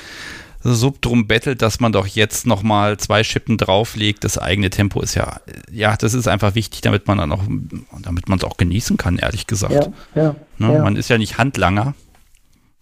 Sub 0.63 1.02
drum 1.02 1.28
bettelt, 1.28 1.62
dass 1.62 1.80
man 1.80 1.91
doch 1.91 2.08
jetzt 2.08 2.47
nochmal 2.47 2.97
zwei 2.97 3.23
Schippen 3.23 3.58
drauflegt. 3.58 4.23
Das 4.23 4.38
eigene 4.38 4.69
Tempo 4.69 5.02
ist 5.02 5.15
ja, 5.15 5.41
ja, 5.71 5.97
das 5.97 6.13
ist 6.13 6.28
einfach 6.28 6.56
wichtig, 6.56 6.82
damit 6.82 7.08
man 7.08 7.17
dann 7.17 7.32
auch, 7.32 7.43
damit 8.02 8.30
man 8.30 8.39
es 8.39 8.45
auch 8.45 8.58
genießen 8.58 8.97
kann, 8.97 9.17
ehrlich 9.17 9.47
gesagt. 9.47 9.73
Ja, 9.73 9.91
ja, 10.15 10.36
ne? 10.58 10.73
ja. 10.73 10.84
Man 10.84 10.95
ist 10.95 11.10
ja 11.10 11.17
nicht 11.17 11.38
Handlanger, 11.38 11.95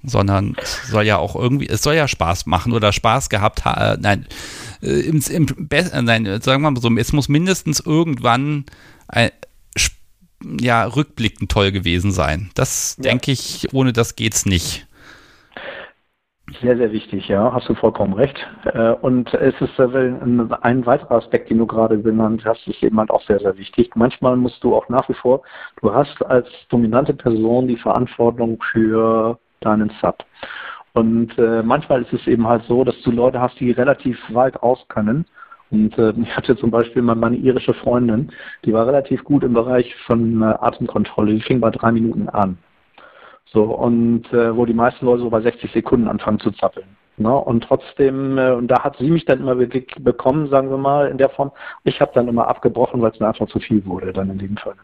sondern 0.03 0.55
es 0.61 0.89
soll 0.89 1.05
ja 1.05 1.17
auch 1.17 1.35
irgendwie, 1.35 1.67
es 1.67 1.81
soll 1.81 1.95
ja 1.95 2.07
Spaß 2.07 2.45
machen 2.45 2.73
oder 2.73 2.93
Spaß 2.93 3.29
gehabt 3.29 3.65
haben. 3.65 3.81
Äh, 3.81 3.97
nein, 3.99 4.27
äh, 4.81 5.01
im, 5.01 5.23
im, 5.29 5.67
äh, 5.71 6.01
nein, 6.01 6.25
sagen 6.41 6.61
wir 6.61 6.71
mal 6.71 6.81
so, 6.81 6.95
es 6.95 7.13
muss 7.13 7.29
mindestens 7.29 7.79
irgendwann 7.79 8.65
ein, 9.07 9.31
ja, 10.59 10.85
rückblickend 10.85 11.51
toll 11.51 11.71
gewesen 11.71 12.11
sein. 12.11 12.49
Das 12.53 12.95
ja. 12.97 13.03
denke 13.03 13.31
ich, 13.31 13.67
ohne 13.73 13.93
das 13.93 14.15
geht's 14.15 14.45
nicht. 14.45 14.87
Sehr, 16.59 16.75
sehr 16.75 16.91
wichtig, 16.91 17.27
ja, 17.27 17.53
hast 17.53 17.69
du 17.69 17.75
vollkommen 17.75 18.13
recht. 18.13 18.35
Äh, 18.65 18.91
und 18.93 19.33
es 19.33 19.53
ist 19.61 19.79
ein 19.79 20.85
weiterer 20.85 21.11
Aspekt, 21.15 21.49
den 21.49 21.59
du 21.59 21.65
gerade 21.65 21.97
benannt 21.97 22.43
hast, 22.45 22.67
ist 22.67 22.83
eben 22.83 22.99
halt 22.99 23.09
auch 23.09 23.21
sehr, 23.23 23.39
sehr 23.39 23.57
wichtig. 23.57 23.91
Manchmal 23.95 24.35
musst 24.35 24.63
du 24.63 24.75
auch 24.75 24.89
nach 24.89 25.07
wie 25.07 25.13
vor, 25.13 25.43
du 25.81 25.93
hast 25.93 26.21
als 26.25 26.47
dominante 26.69 27.13
Person 27.13 27.67
die 27.67 27.77
Verantwortung 27.77 28.61
für 28.71 29.39
deinen 29.61 29.91
Sub. 30.01 30.25
Und 30.93 31.37
äh, 31.37 31.63
manchmal 31.63 32.01
ist 32.01 32.13
es 32.13 32.27
eben 32.27 32.45
halt 32.47 32.63
so, 32.63 32.83
dass 32.83 32.99
du 33.03 33.11
Leute 33.11 33.39
hast, 33.39 33.59
die 33.59 33.71
relativ 33.71 34.19
weit 34.33 34.61
raus 34.61 34.83
können. 34.89 35.25
Und 35.69 35.97
äh, 35.97 36.11
ich 36.21 36.35
hatte 36.35 36.57
zum 36.57 36.69
Beispiel 36.69 37.01
mal 37.01 37.15
meine 37.15 37.37
irische 37.37 37.73
Freundin, 37.73 38.31
die 38.65 38.73
war 38.73 38.87
relativ 38.87 39.23
gut 39.23 39.43
im 39.43 39.53
Bereich 39.53 39.95
von 40.05 40.43
Atemkontrolle, 40.43 41.35
die 41.35 41.41
fing 41.41 41.61
bei 41.61 41.69
drei 41.69 41.93
Minuten 41.93 42.27
an. 42.27 42.57
So, 43.53 43.63
und 43.63 44.31
äh, 44.31 44.55
wo 44.55 44.65
die 44.65 44.73
meisten 44.73 45.05
Leute 45.05 45.23
so 45.23 45.29
bei 45.29 45.41
60 45.41 45.71
Sekunden 45.71 46.07
anfangen 46.07 46.39
zu 46.39 46.51
zappeln. 46.51 46.95
Ne? 47.17 47.35
Und 47.35 47.65
trotzdem, 47.65 48.37
äh, 48.37 48.51
und 48.51 48.67
da 48.69 48.83
hat 48.83 48.97
sie 48.97 49.09
mich 49.09 49.25
dann 49.25 49.41
immer 49.41 49.55
bekommen, 49.55 50.49
sagen 50.49 50.69
wir 50.69 50.77
mal, 50.77 51.09
in 51.09 51.17
der 51.17 51.29
Form. 51.29 51.51
Ich 51.83 51.99
habe 51.99 52.11
dann 52.15 52.29
immer 52.29 52.47
abgebrochen, 52.47 53.01
weil 53.01 53.11
es 53.11 53.19
mir 53.19 53.27
einfach 53.27 53.47
zu 53.47 53.59
viel 53.59 53.85
wurde, 53.85 54.13
dann 54.13 54.29
in 54.29 54.37
dem 54.37 54.57
Fall. 54.57 54.75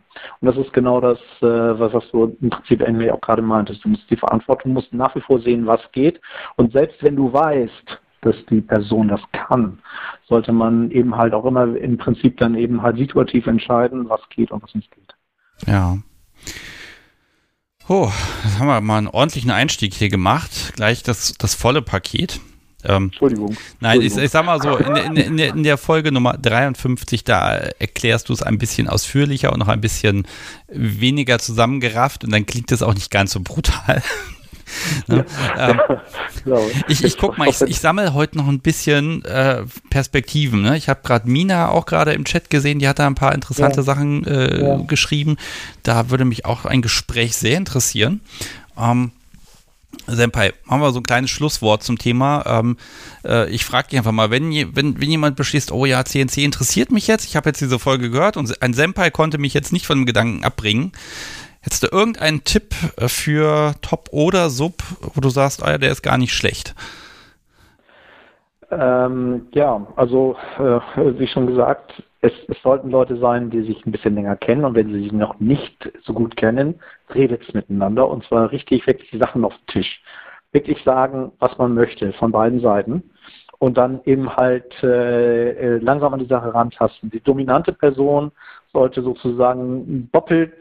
Und 0.42 0.46
das 0.48 0.58
ist 0.58 0.74
genau 0.74 1.00
das, 1.00 1.18
äh, 1.42 1.80
was, 1.80 1.94
was 1.94 2.12
du 2.12 2.36
im 2.42 2.50
Prinzip 2.50 2.82
irgendwie 2.82 3.10
auch 3.10 3.22
gerade 3.22 3.42
meintest. 3.42 3.86
Du 3.86 3.90
musst 3.90 4.10
die 4.10 4.18
Verantwortung, 4.18 4.74
musst 4.74 4.94
nach 4.94 5.16
wie 5.16 5.22
vor 5.22 5.40
sehen, 5.40 5.66
was 5.66 5.82
geht. 5.94 6.20
Und 6.58 6.74
selbst 6.74 7.02
wenn 7.02 7.16
du 7.16 7.32
weißt, 7.32 8.02
dass 8.22 8.36
die 8.50 8.62
Person 8.62 9.08
das 9.08 9.22
kann, 9.32 9.80
sollte 10.28 10.52
man 10.52 10.92
eben 10.92 11.16
halt 11.16 11.34
auch 11.34 11.46
immer 11.46 11.76
im 11.76 11.98
Prinzip 11.98 12.38
dann 12.38 12.56
eben 12.56 12.82
halt 12.82 12.98
situativ 12.98 13.48
entscheiden, 13.48 14.10
was 14.10 14.22
geht 14.30 14.52
und 14.52 14.62
was 14.62 14.76
nicht 14.76 14.92
geht. 14.92 15.16
Ja. 15.66 15.98
Oh, 17.90 18.12
jetzt 18.44 18.60
haben 18.60 18.68
wir 18.68 18.82
mal 18.82 18.98
einen 18.98 19.08
ordentlichen 19.08 19.50
Einstieg 19.50 19.94
hier 19.94 20.10
gemacht. 20.10 20.74
Gleich 20.76 21.04
das, 21.04 21.34
das 21.38 21.56
volle 21.56 21.82
Paket. 21.82 22.42
Ähm, 22.84 23.06
Entschuldigung. 23.06 23.56
Nein, 23.80 24.02
Ich, 24.02 24.16
ich, 24.18 24.30
sag 24.30 24.46
mal 24.46 24.62
so, 24.62 24.76
in, 24.76 24.96
in, 24.96 25.16
in, 25.16 25.40
in, 25.40 25.64
der 25.64 25.78
Folge 25.78 26.12
Nummer 26.12 26.38
53, 26.38 27.24
da 27.24 27.56
erklärst 27.56 28.30
du 28.30 28.34
es 28.34 28.44
ein 28.44 28.58
bisschen 28.58 28.88
ausführlicher 28.88 29.54
und 29.54 29.60
noch 29.60 29.70
ein 29.70 29.82
bisschen 29.82 30.28
weniger 30.68 31.40
zusammengerafft 31.40 32.24
und 32.24 32.32
dann 32.32 32.46
klingt 32.46 32.72
es 32.72 32.84
auch 32.84 32.94
nicht 32.94 33.10
ganz 33.10 33.32
so 33.32 33.40
brutal. 33.40 34.04
Ne? 35.08 35.26
ähm, 35.58 35.80
ich 36.88 37.04
ich 37.04 37.18
guck 37.18 37.38
mal, 37.38 37.48
ich, 37.48 37.62
ich 37.62 37.80
sammle 37.80 38.14
heute 38.14 38.38
noch 38.38 38.48
ein 38.48 38.60
bisschen 38.60 39.24
äh, 39.26 39.64
Perspektiven. 39.90 40.62
Ne? 40.62 40.78
Ich 40.78 40.90
habe 40.90 41.02
gerade 41.04 41.30
Mina 41.30 41.70
auch 41.70 41.86
gerade 41.86 42.14
im 42.14 42.26
Chat 42.26 42.50
gesehen, 42.50 42.80
die 42.80 42.88
hat 42.88 43.00
da 43.00 43.08
ein 43.08 43.16
paar 43.16 43.34
interessante 43.34 43.78
ja. 43.78 43.84
Sachen 43.84 44.26
äh, 44.26 44.84
geschrieben. 44.88 45.38
Da 45.84 46.10
würde 46.10 46.26
mich 46.26 46.46
auch 46.46 46.66
ein 46.66 46.82
Gespräch 46.82 47.36
sehr 47.36 47.58
interessieren. 47.58 48.22
Ähm, 48.78 49.12
Senpai, 50.08 50.54
haben 50.68 50.82
wir 50.82 50.92
so 50.92 51.00
ein 51.00 51.04
kleines 51.04 51.30
Schlusswort 51.30 51.84
zum 51.84 51.98
Thema. 51.98 52.44
Ähm, 52.46 52.78
äh, 53.26 53.50
ich 53.50 53.66
frage 53.66 53.90
dich 53.90 53.98
einfach 53.98 54.12
mal, 54.12 54.30
wenn, 54.30 54.52
wenn, 54.76 55.00
wenn 55.00 55.10
jemand 55.10 55.36
beschließt, 55.36 55.72
oh 55.72 55.86
ja, 55.86 56.04
CNC 56.06 56.38
interessiert 56.38 56.92
mich 56.92 57.08
jetzt, 57.08 57.26
ich 57.26 57.36
habe 57.36 57.50
jetzt 57.50 57.62
diese 57.62 57.80
Folge 57.80 58.10
gehört 58.10 58.38
und 58.38 58.62
ein 58.62 58.74
Senpai 58.74 59.12
konnte 59.12 59.38
mich 59.38 59.54
jetzt 59.54 59.74
nicht 59.74 59.86
von 59.86 60.00
dem 60.00 60.06
Gedanken 60.06 60.44
abbringen. 60.44 60.94
Hättest 61.68 61.84
du 61.84 61.88
irgendeinen 61.92 62.46
Tipp 62.46 62.76
äh, 62.96 63.10
für 63.10 63.74
Top 63.82 64.08
oder 64.14 64.50
Sub, 64.50 64.76
wo 65.02 65.20
du 65.20 65.28
sagst, 65.28 65.62
ah 65.62 65.78
der 65.78 65.92
ist 65.92 66.02
gar 66.02 66.18
nicht 66.18 66.32
schlecht? 66.32 66.74
Ähm, 68.72 69.48
ja, 69.52 69.86
also 69.98 70.38
äh, 70.60 70.80
wie 71.20 71.28
schon 71.28 71.46
gesagt, 71.46 72.02
es, 72.22 72.32
es, 72.48 72.56
sollten 72.64 72.90
Leute 72.90 73.18
sein, 73.18 73.50
die 73.50 73.64
sich 73.64 73.86
ein 73.86 73.92
bisschen 73.92 74.16
länger 74.16 74.38
kennen 74.38 74.64
und 74.64 74.76
wenn 74.76 74.94
sie 74.94 75.04
sich 75.04 75.12
noch 75.12 75.42
nicht 75.42 75.92
so 76.06 76.14
gut 76.14 76.38
kennen, 76.38 76.80
redet 77.14 77.54
miteinander 77.54 78.08
und 78.08 78.24
zwar 78.24 78.50
richtig 78.54 78.88
wirklich 78.88 79.10
die 79.10 79.20
Sachen 79.20 79.44
auf 79.44 79.54
den 79.54 79.82
Tisch. 79.82 80.02
Wirklich 80.54 80.82
sagen, 80.86 81.34
was 81.40 81.58
man 81.58 81.74
möchte 81.74 82.14
von 82.14 82.32
beiden 82.32 82.62
Seiten 82.62 83.04
und 83.60 83.78
dann 83.78 84.00
eben 84.06 84.34
halt 84.34 84.74
äh, 84.84 85.50
äh 85.50 85.78
langsam 85.80 86.14
an 86.14 86.22
die 86.22 86.28
Sache 86.28 86.54
rantasten. 86.54 87.10
Die 87.10 87.20
dominante 87.20 87.74
Person 87.74 88.32
sollte 88.72 89.02
sozusagen 89.02 90.10
doppelt 90.14 90.54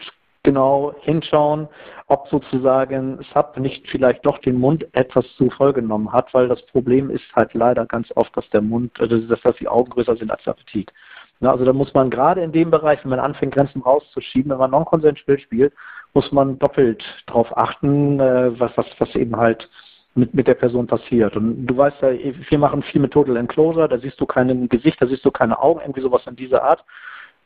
genau 0.47 0.95
hinschauen, 1.03 1.69
ob 2.07 2.29
sozusagen 2.29 3.19
Sub 3.35 3.59
nicht 3.59 3.87
vielleicht 3.91 4.25
doch 4.25 4.39
den 4.39 4.59
Mund 4.59 4.87
etwas 4.93 5.27
zu 5.37 5.51
voll 5.51 5.73
genommen 5.73 6.13
hat, 6.13 6.33
weil 6.33 6.49
das 6.49 6.63
Problem 6.67 7.11
ist 7.11 7.25
halt 7.35 7.53
leider 7.53 7.85
ganz 7.85 8.09
oft, 8.15 8.35
dass 8.37 8.49
der 8.51 8.63
Mund, 8.63 8.93
also 9.01 9.19
dass, 9.19 9.41
dass 9.43 9.57
die 9.57 9.69
Augen 9.69 9.91
größer 9.91 10.17
sind 10.17 10.31
als 10.31 10.45
der 10.45 10.53
Appetit. 10.53 10.93
Na, 11.41 11.51
also 11.51 11.65
da 11.65 11.73
muss 11.73 11.93
man 11.93 12.09
gerade 12.09 12.43
in 12.43 12.53
dem 12.53 12.71
Bereich, 12.71 13.01
wenn 13.03 13.11
man 13.11 13.21
anfängt, 13.21 13.55
Grenzen 13.55 13.83
rauszuschieben, 13.83 14.53
wenn 14.53 14.59
man 14.59 14.71
Non-Consent-Spiel 14.71 15.39
spielt, 15.41 15.75
muss 16.15 16.33
man 16.33 16.59
doppelt 16.59 17.05
darauf 17.27 17.55
achten, 17.57 18.21
äh, 18.21 18.59
was, 18.59 18.71
was, 18.77 18.87
was 18.99 19.15
eben 19.17 19.37
halt 19.37 19.69
mit, 20.15 20.33
mit 20.33 20.47
der 20.47 20.55
Person 20.55 20.87
passiert. 20.87 21.37
Und 21.37 21.67
du 21.67 21.77
weißt 21.77 22.01
ja, 22.01 22.13
wir 22.13 22.59
machen 22.59 22.83
viel 22.85 23.03
mit 23.03 23.13
Total 23.13 23.37
Enclosure, 23.37 23.89
da 23.89 23.99
siehst 23.99 24.19
du 24.21 24.27
kein 24.27 24.69
Gesicht, 24.69 25.03
da 25.03 25.07
siehst 25.07 25.25
du 25.25 25.31
keine 25.31 25.61
Augen, 25.61 25.81
irgendwie 25.81 26.01
sowas 26.01 26.23
in 26.27 26.37
dieser 26.37 26.63
Art. 26.63 26.83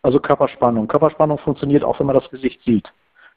Also 0.02 0.18
Körperspannung. 0.18 0.88
Körperspannung 0.88 1.38
funktioniert 1.38 1.84
auch, 1.84 1.98
wenn 2.00 2.06
man 2.06 2.16
das 2.16 2.30
Gesicht 2.30 2.62
sieht. 2.64 2.90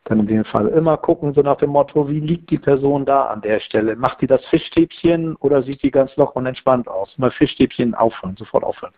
Dann 0.05 0.19
in 0.19 0.27
dem 0.27 0.45
Fall 0.45 0.67
immer 0.67 0.97
gucken, 0.97 1.33
so 1.33 1.41
nach 1.41 1.57
dem 1.57 1.69
Motto, 1.69 2.09
wie 2.09 2.19
liegt 2.19 2.49
die 2.49 2.57
Person 2.57 3.05
da 3.05 3.27
an 3.27 3.41
der 3.41 3.59
Stelle? 3.61 3.95
Macht 3.95 4.21
die 4.21 4.27
das 4.27 4.43
Fischstäbchen 4.45 5.35
oder 5.37 5.63
sieht 5.63 5.81
die 5.81 5.91
ganz 5.91 6.15
locker 6.17 6.37
und 6.37 6.45
entspannt 6.45 6.87
aus? 6.87 7.17
Mal 7.17 7.31
Fischstäbchen 7.31 7.95
aufhören, 7.95 8.35
sofort 8.37 8.63
aufhören. 8.63 8.93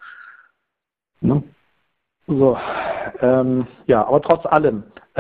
Ne? 1.22 1.44
So, 2.28 2.58
ähm, 3.22 3.68
ja, 3.86 4.06
aber 4.08 4.20
trotz 4.22 4.46
allem, 4.48 4.84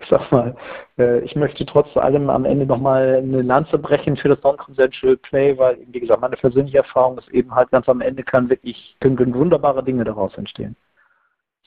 ich 0.00 0.08
sag 0.08 0.32
mal, 0.32 0.56
äh, 0.98 1.20
ich 1.20 1.36
möchte 1.36 1.66
trotz 1.66 1.94
allem 1.98 2.30
am 2.30 2.46
Ende 2.46 2.64
nochmal 2.64 3.16
eine 3.16 3.42
Lanze 3.42 3.78
brechen 3.78 4.16
für 4.16 4.28
das 4.30 4.42
Non-Consensual 4.42 5.18
Play, 5.18 5.58
weil, 5.58 5.78
wie 5.88 6.00
gesagt, 6.00 6.20
meine 6.22 6.36
persönliche 6.36 6.78
Erfahrung 6.78 7.18
ist 7.18 7.28
eben 7.28 7.54
halt 7.54 7.70
ganz 7.70 7.88
am 7.90 8.00
Ende 8.00 8.22
kann 8.22 8.48
wirklich, 8.48 8.96
können 9.00 9.34
wunderbare 9.34 9.84
Dinge 9.84 10.04
daraus 10.04 10.34
entstehen. 10.38 10.76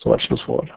So 0.02 0.12
als 0.14 0.24
Schlusswort. 0.24 0.70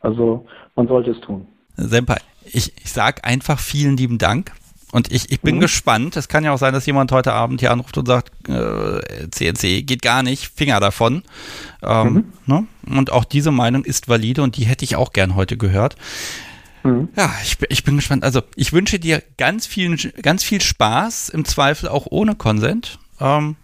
Also 0.00 0.46
man 0.76 0.86
sollte 0.86 1.10
es 1.10 1.20
tun. 1.20 1.46
Senpai, 1.76 2.18
ich, 2.44 2.72
ich 2.76 2.92
sag 2.92 3.26
einfach 3.26 3.58
vielen 3.58 3.96
lieben 3.96 4.18
Dank. 4.18 4.52
Und 4.90 5.12
ich, 5.12 5.30
ich 5.30 5.42
bin 5.42 5.56
mhm. 5.56 5.60
gespannt. 5.60 6.16
Es 6.16 6.28
kann 6.28 6.44
ja 6.44 6.52
auch 6.52 6.58
sein, 6.58 6.72
dass 6.72 6.86
jemand 6.86 7.12
heute 7.12 7.34
Abend 7.34 7.60
hier 7.60 7.72
anruft 7.72 7.98
und 7.98 8.06
sagt, 8.06 8.48
äh, 8.48 9.28
CNC 9.30 9.86
geht 9.86 10.00
gar 10.00 10.22
nicht, 10.22 10.48
Finger 10.48 10.80
davon. 10.80 11.24
Ähm, 11.82 12.12
mhm. 12.12 12.32
ne? 12.46 12.66
Und 12.86 13.12
auch 13.12 13.24
diese 13.24 13.50
Meinung 13.50 13.84
ist 13.84 14.08
valide 14.08 14.42
und 14.42 14.56
die 14.56 14.64
hätte 14.64 14.84
ich 14.84 14.96
auch 14.96 15.12
gern 15.12 15.34
heute 15.34 15.58
gehört. 15.58 15.96
Mhm. 16.84 17.08
Ja, 17.16 17.30
ich, 17.42 17.58
ich 17.68 17.84
bin 17.84 17.96
gespannt. 17.96 18.24
Also 18.24 18.40
ich 18.56 18.72
wünsche 18.72 18.98
dir 18.98 19.22
ganz 19.36 19.66
viel, 19.66 19.94
ganz 20.22 20.42
viel 20.42 20.62
Spaß, 20.62 21.28
im 21.28 21.44
Zweifel 21.44 21.88
auch 21.90 22.06
ohne 22.08 22.34
Konsent, 22.34 22.98
ähm, 23.20 23.56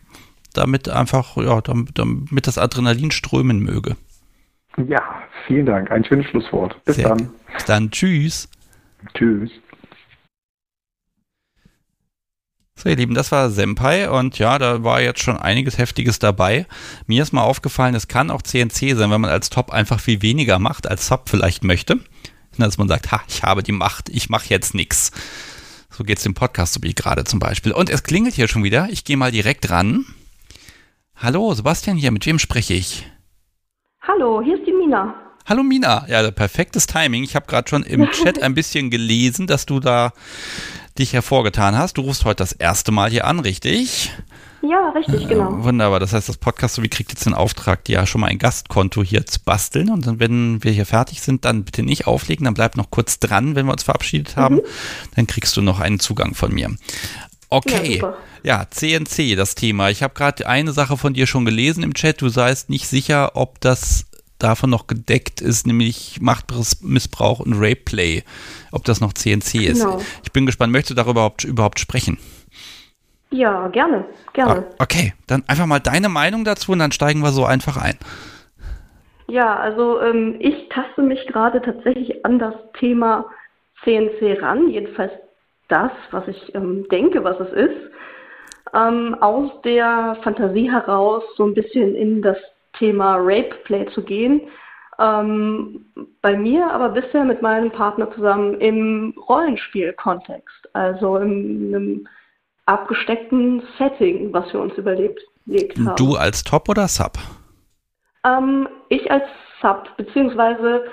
damit 0.52 0.90
einfach, 0.90 1.38
ja, 1.38 1.60
damit, 1.62 1.98
damit 1.98 2.46
das 2.46 2.58
Adrenalin 2.58 3.10
strömen 3.10 3.60
möge. 3.60 3.96
Ja, 4.76 5.22
vielen 5.46 5.66
Dank. 5.66 5.90
Ein 5.90 6.04
schönes 6.04 6.26
Schlusswort. 6.26 6.82
Bis 6.84 6.96
Sehr 6.96 7.08
dann. 7.08 7.30
Bis 7.52 7.64
dann. 7.64 7.90
Tschüss. 7.90 8.48
Tschüss. 9.14 9.50
So, 12.76 12.88
ihr 12.88 12.96
Lieben, 12.96 13.14
das 13.14 13.30
war 13.30 13.50
Senpai 13.50 14.10
und 14.10 14.38
ja, 14.38 14.58
da 14.58 14.82
war 14.82 15.00
jetzt 15.00 15.22
schon 15.22 15.36
einiges 15.36 15.78
Heftiges 15.78 16.18
dabei. 16.18 16.66
Mir 17.06 17.22
ist 17.22 17.32
mal 17.32 17.42
aufgefallen, 17.42 17.94
es 17.94 18.08
kann 18.08 18.30
auch 18.30 18.42
CNC 18.42 18.96
sein, 18.96 19.10
wenn 19.10 19.20
man 19.20 19.30
als 19.30 19.48
Top 19.48 19.70
einfach 19.70 20.00
viel 20.00 20.22
weniger 20.22 20.58
macht, 20.58 20.88
als 20.88 21.06
Sub 21.06 21.28
vielleicht 21.28 21.62
möchte. 21.62 22.00
Dass 22.58 22.78
man 22.78 22.88
sagt, 22.88 23.12
ha, 23.12 23.22
ich 23.28 23.42
habe 23.42 23.62
die 23.62 23.72
Macht, 23.72 24.08
ich 24.08 24.28
mache 24.28 24.46
jetzt 24.48 24.74
nichts. 24.74 25.12
So 25.88 26.02
geht 26.02 26.18
es 26.18 26.24
dem 26.24 26.34
Podcast, 26.34 26.74
so 26.74 26.82
wie 26.82 26.94
gerade 26.94 27.24
zum 27.24 27.38
Beispiel. 27.38 27.72
Und 27.72 27.90
es 27.90 28.02
klingelt 28.02 28.34
hier 28.34 28.48
schon 28.48 28.64
wieder. 28.64 28.88
Ich 28.90 29.04
gehe 29.04 29.16
mal 29.16 29.30
direkt 29.30 29.70
ran. 29.70 30.04
Hallo, 31.14 31.54
Sebastian 31.54 31.96
hier, 31.96 32.10
mit 32.10 32.26
wem 32.26 32.40
spreche 32.40 32.74
ich? 32.74 33.06
Hallo, 34.06 34.42
hier 34.42 34.58
ist 34.58 34.66
die 34.66 34.72
Mina. 34.72 35.14
Hallo 35.46 35.62
Mina, 35.62 36.04
ja, 36.08 36.30
perfektes 36.30 36.86
Timing. 36.86 37.24
Ich 37.24 37.34
habe 37.36 37.46
gerade 37.46 37.68
schon 37.68 37.82
im 37.84 38.10
Chat 38.12 38.42
ein 38.42 38.54
bisschen 38.54 38.90
gelesen, 38.90 39.46
dass 39.46 39.64
du 39.64 39.80
da 39.80 40.12
dich 40.98 41.14
hervorgetan 41.14 41.78
hast. 41.78 41.96
Du 41.96 42.02
rufst 42.02 42.26
heute 42.26 42.36
das 42.36 42.52
erste 42.52 42.92
Mal 42.92 43.10
hier 43.10 43.26
an, 43.26 43.40
richtig? 43.40 44.12
Ja, 44.60 44.90
richtig, 44.90 45.26
genau. 45.28 45.58
Äh, 45.58 45.64
wunderbar. 45.64 46.00
Das 46.00 46.12
heißt, 46.12 46.28
das 46.28 46.36
Podcast 46.36 46.82
wie 46.82 46.88
kriegt 46.88 47.12
jetzt 47.12 47.24
den 47.24 47.32
Auftrag, 47.32 47.84
dir 47.84 47.94
ja 47.94 48.06
schon 48.06 48.20
mal 48.20 48.26
ein 48.28 48.38
Gastkonto 48.38 49.02
hier 49.02 49.24
zu 49.24 49.40
basteln. 49.42 49.90
Und 49.90 50.06
dann, 50.06 50.20
wenn 50.20 50.62
wir 50.62 50.72
hier 50.72 50.86
fertig 50.86 51.22
sind, 51.22 51.46
dann 51.46 51.64
bitte 51.64 51.82
nicht 51.82 52.06
auflegen. 52.06 52.44
Dann 52.44 52.54
bleib 52.54 52.76
noch 52.76 52.90
kurz 52.90 53.18
dran, 53.18 53.54
wenn 53.54 53.66
wir 53.66 53.72
uns 53.72 53.84
verabschiedet 53.84 54.36
haben. 54.36 54.56
Mhm. 54.56 54.62
Dann 55.16 55.26
kriegst 55.26 55.56
du 55.56 55.62
noch 55.62 55.80
einen 55.80 55.98
Zugang 55.98 56.34
von 56.34 56.52
mir. 56.52 56.70
Okay. 57.56 58.00
Ja, 58.00 58.16
ja 58.42 58.66
CNC, 58.70 59.36
das 59.36 59.54
Thema. 59.54 59.90
Ich 59.90 60.02
habe 60.02 60.14
gerade 60.14 60.46
eine 60.46 60.72
Sache 60.72 60.96
von 60.96 61.14
dir 61.14 61.26
schon 61.26 61.44
gelesen 61.44 61.82
im 61.82 61.94
Chat. 61.94 62.20
Du 62.20 62.28
seist 62.28 62.70
nicht 62.70 62.86
sicher, 62.86 63.32
ob 63.34 63.60
das 63.60 64.06
davon 64.38 64.70
noch 64.70 64.86
gedeckt 64.86 65.40
ist, 65.40 65.66
nämlich 65.66 66.20
Machtmissbrauch 66.20 67.40
und 67.40 67.54
Rape 67.54 67.82
Play, 67.84 68.24
ob 68.72 68.84
das 68.84 69.00
noch 69.00 69.12
CNC 69.12 69.52
genau. 69.52 69.96
ist. 69.96 70.06
Ich 70.24 70.32
bin 70.32 70.46
gespannt, 70.46 70.72
möchtest 70.72 70.90
du 70.90 70.94
darüber 70.94 71.12
überhaupt, 71.12 71.44
überhaupt 71.44 71.80
sprechen? 71.80 72.18
Ja, 73.30 73.68
gerne, 73.68 74.04
gerne. 74.32 74.66
Ah, 74.68 74.74
okay, 74.78 75.12
dann 75.26 75.42
einfach 75.48 75.66
mal 75.66 75.80
deine 75.80 76.08
Meinung 76.08 76.44
dazu 76.44 76.72
und 76.72 76.78
dann 76.78 76.92
steigen 76.92 77.20
wir 77.20 77.32
so 77.32 77.44
einfach 77.44 77.76
ein. 77.76 77.98
Ja, 79.26 79.56
also 79.56 80.00
ähm, 80.02 80.36
ich 80.38 80.68
taste 80.68 81.02
mich 81.02 81.26
gerade 81.26 81.60
tatsächlich 81.62 82.24
an 82.24 82.38
das 82.38 82.54
Thema 82.78 83.24
CNC 83.82 84.40
ran, 84.42 84.68
jedenfalls 84.68 85.12
das, 85.74 85.90
was 86.12 86.26
ich 86.28 86.54
ähm, 86.54 86.86
denke, 86.88 87.24
was 87.24 87.38
es 87.40 87.52
ist, 87.52 87.90
ähm, 88.72 89.16
aus 89.20 89.50
der 89.62 90.16
Fantasie 90.22 90.70
heraus 90.70 91.22
so 91.36 91.44
ein 91.44 91.54
bisschen 91.54 91.94
in 91.96 92.22
das 92.22 92.38
Thema 92.78 93.16
Rape 93.16 93.54
Play 93.64 93.86
zu 93.92 94.02
gehen. 94.02 94.42
Ähm, 94.98 95.86
bei 96.22 96.36
mir 96.36 96.70
aber 96.70 96.90
bisher 96.90 97.24
mit 97.24 97.42
meinem 97.42 97.72
Partner 97.72 98.10
zusammen 98.12 98.60
im 98.60 99.14
Rollenspiel-Kontext, 99.28 100.68
also 100.72 101.16
in 101.16 101.74
einem 101.74 102.08
abgesteckten 102.66 103.62
Setting, 103.76 104.32
was 104.32 104.52
wir 104.52 104.60
uns 104.60 104.74
überlegt 104.74 105.20
haben. 105.84 105.96
Du 105.96 106.14
als 106.14 106.44
Top 106.44 106.68
oder 106.68 106.86
Sub? 106.86 107.18
Ähm, 108.24 108.68
ich 108.88 109.10
als 109.10 109.24
Sub, 109.60 109.88
beziehungsweise 109.96 110.84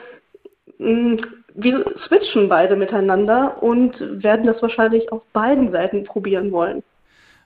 mh, 0.79 1.21
wir 1.55 1.85
switchen 2.07 2.49
beide 2.49 2.75
miteinander 2.75 3.61
und 3.61 3.93
werden 3.99 4.45
das 4.45 4.61
wahrscheinlich 4.61 5.11
auf 5.11 5.21
beiden 5.33 5.71
Seiten 5.71 6.03
probieren 6.03 6.51
wollen. 6.51 6.83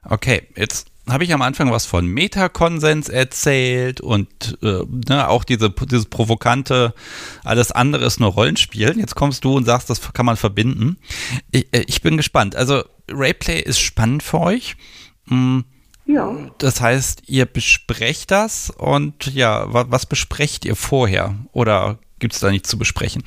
Okay, 0.08 0.44
jetzt 0.56 0.88
habe 1.10 1.24
ich 1.24 1.34
am 1.34 1.42
Anfang 1.42 1.72
was 1.72 1.86
von 1.86 2.08
Metakonsens 2.08 3.10
erzählt 3.10 4.02
und 4.02 4.58
äh, 4.64 4.82
ne, 5.08 5.28
auch 5.28 5.44
diese, 5.44 5.70
dieses 5.70 6.06
provokante, 6.08 6.94
alles 7.44 7.72
andere 7.72 8.06
ist 8.06 8.20
nur 8.20 8.32
Rollenspiel. 8.32 8.98
Jetzt 8.98 9.16
kommst 9.16 9.44
du 9.44 9.56
und 9.56 9.66
sagst, 9.66 9.90
das 9.90 10.14
kann 10.14 10.26
man 10.26 10.38
verbinden. 10.38 10.98
Ich, 11.52 11.68
äh, 11.74 11.84
ich 11.88 12.02
bin 12.02 12.18
gespannt. 12.18 12.56
Also 12.56 12.84
Rayplay 13.10 13.62
ist 13.62 13.80
spannend 13.80 14.24
für 14.24 14.40
euch. 14.40 14.78
Mhm. 15.26 15.66
Ja. 16.08 16.36
Das 16.60 16.82
heißt, 16.82 17.24
ihr 17.28 17.46
besprecht 17.46 18.30
das 18.30 18.70
und 18.70 19.34
ja, 19.34 19.74
was, 19.74 19.88
was 19.90 20.06
besprecht 20.06 20.66
ihr 20.66 20.76
vorher? 20.76 21.36
Oder 21.52 21.98
gibt 22.20 22.34
es 22.34 22.40
da 22.40 22.52
nichts 22.52 22.70
zu 22.70 22.78
besprechen? 22.78 23.24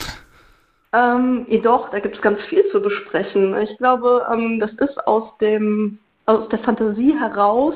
Ähm, 0.93 1.47
jedoch, 1.49 1.91
da 1.91 2.01
gibt 2.01 2.16
es 2.16 2.22
ganz 2.22 2.41
viel 2.45 2.66
zu 2.70 2.80
besprechen. 2.80 3.57
Ich 3.61 3.76
glaube, 3.78 4.26
ähm, 4.32 4.59
das 4.59 4.72
ist 4.72 5.07
aus 5.07 5.36
dem 5.39 5.99
aus 6.26 6.49
der 6.51 6.59
Fantasie 6.59 7.18
heraus 7.18 7.74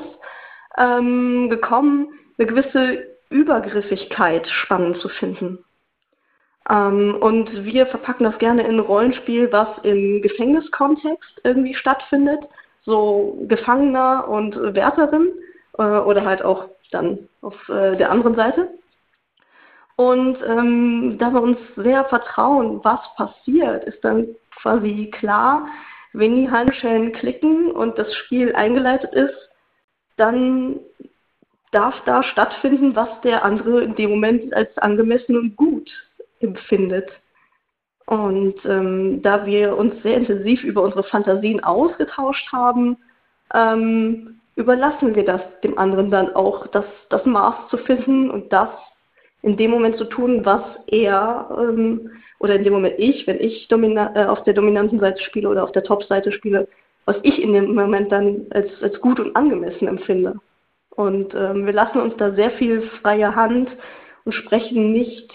ähm, 0.77 1.49
gekommen, 1.49 2.07
eine 2.37 2.47
gewisse 2.47 3.07
Übergriffigkeit 3.29 4.47
spannend 4.47 4.99
zu 4.99 5.09
finden. 5.09 5.59
Ähm, 6.69 7.17
und 7.19 7.65
wir 7.65 7.87
verpacken 7.87 8.25
das 8.25 8.37
gerne 8.37 8.63
in 8.63 8.75
ein 8.75 8.79
Rollenspiel, 8.79 9.51
was 9.51 9.67
im 9.83 10.21
Gefängniskontext 10.21 11.41
irgendwie 11.43 11.73
stattfindet. 11.73 12.39
So 12.85 13.43
Gefangener 13.47 14.27
und 14.27 14.55
Wärterin 14.75 15.29
äh, 15.77 15.83
oder 15.83 16.25
halt 16.25 16.43
auch 16.43 16.69
dann 16.91 17.27
auf 17.41 17.55
äh, 17.69 17.95
der 17.95 18.11
anderen 18.11 18.35
Seite. 18.35 18.69
Und 19.95 20.37
ähm, 20.47 21.17
da 21.19 21.31
wir 21.31 21.41
uns 21.41 21.57
sehr 21.75 22.05
vertrauen, 22.05 22.79
was 22.83 22.99
passiert, 23.15 23.83
ist 23.83 24.03
dann 24.03 24.27
quasi 24.61 25.11
klar, 25.11 25.67
wenn 26.13 26.35
die 26.35 26.49
Handschellen 26.49 27.11
klicken 27.11 27.71
und 27.71 27.97
das 27.97 28.13
Spiel 28.15 28.55
eingeleitet 28.55 29.13
ist, 29.13 29.49
dann 30.17 30.79
darf 31.71 31.95
da 32.05 32.23
stattfinden, 32.23 32.95
was 32.95 33.09
der 33.21 33.43
andere 33.43 33.83
in 33.83 33.95
dem 33.95 34.11
Moment 34.11 34.53
als 34.53 34.75
angemessen 34.77 35.37
und 35.37 35.55
gut 35.55 35.89
empfindet. 36.39 37.09
Und 38.05 38.55
ähm, 38.65 39.21
da 39.23 39.45
wir 39.45 39.77
uns 39.77 40.01
sehr 40.03 40.17
intensiv 40.17 40.63
über 40.63 40.83
unsere 40.83 41.03
Fantasien 41.03 41.63
ausgetauscht 41.63 42.51
haben, 42.51 42.97
ähm, 43.53 44.39
überlassen 44.55 45.15
wir 45.15 45.25
das 45.25 45.41
dem 45.63 45.77
anderen 45.77 46.11
dann 46.11 46.35
auch, 46.35 46.67
das, 46.67 46.85
das 47.09 47.25
Maß 47.25 47.69
zu 47.69 47.77
finden 47.77 48.29
und 48.29 48.51
das 48.51 48.69
in 49.43 49.57
dem 49.57 49.71
Moment 49.71 49.97
zu 49.97 50.05
tun, 50.05 50.43
was 50.45 50.63
er 50.87 51.49
ähm, 51.59 52.09
oder 52.39 52.55
in 52.55 52.63
dem 52.63 52.73
Moment 52.73 52.95
ich, 52.97 53.27
wenn 53.27 53.39
ich 53.39 53.69
äh, 53.69 54.25
auf 54.25 54.43
der 54.43 54.53
dominanten 54.53 54.99
Seite 54.99 55.21
spiele 55.21 55.49
oder 55.49 55.63
auf 55.63 55.71
der 55.73 55.83
Top-Seite 55.83 56.31
spiele, 56.31 56.67
was 57.05 57.17
ich 57.23 57.41
in 57.41 57.53
dem 57.53 57.75
Moment 57.75 58.11
dann 58.11 58.47
als, 58.49 58.69
als 58.81 58.99
gut 58.99 59.19
und 59.19 59.35
angemessen 59.35 59.87
empfinde. 59.87 60.35
Und 60.89 61.33
ähm, 61.33 61.65
wir 61.65 61.73
lassen 61.73 61.99
uns 61.99 62.15
da 62.17 62.33
sehr 62.33 62.51
viel 62.51 62.89
freie 63.01 63.35
Hand 63.35 63.69
und 64.23 64.33
sprechen 64.33 64.91
nicht 64.91 65.29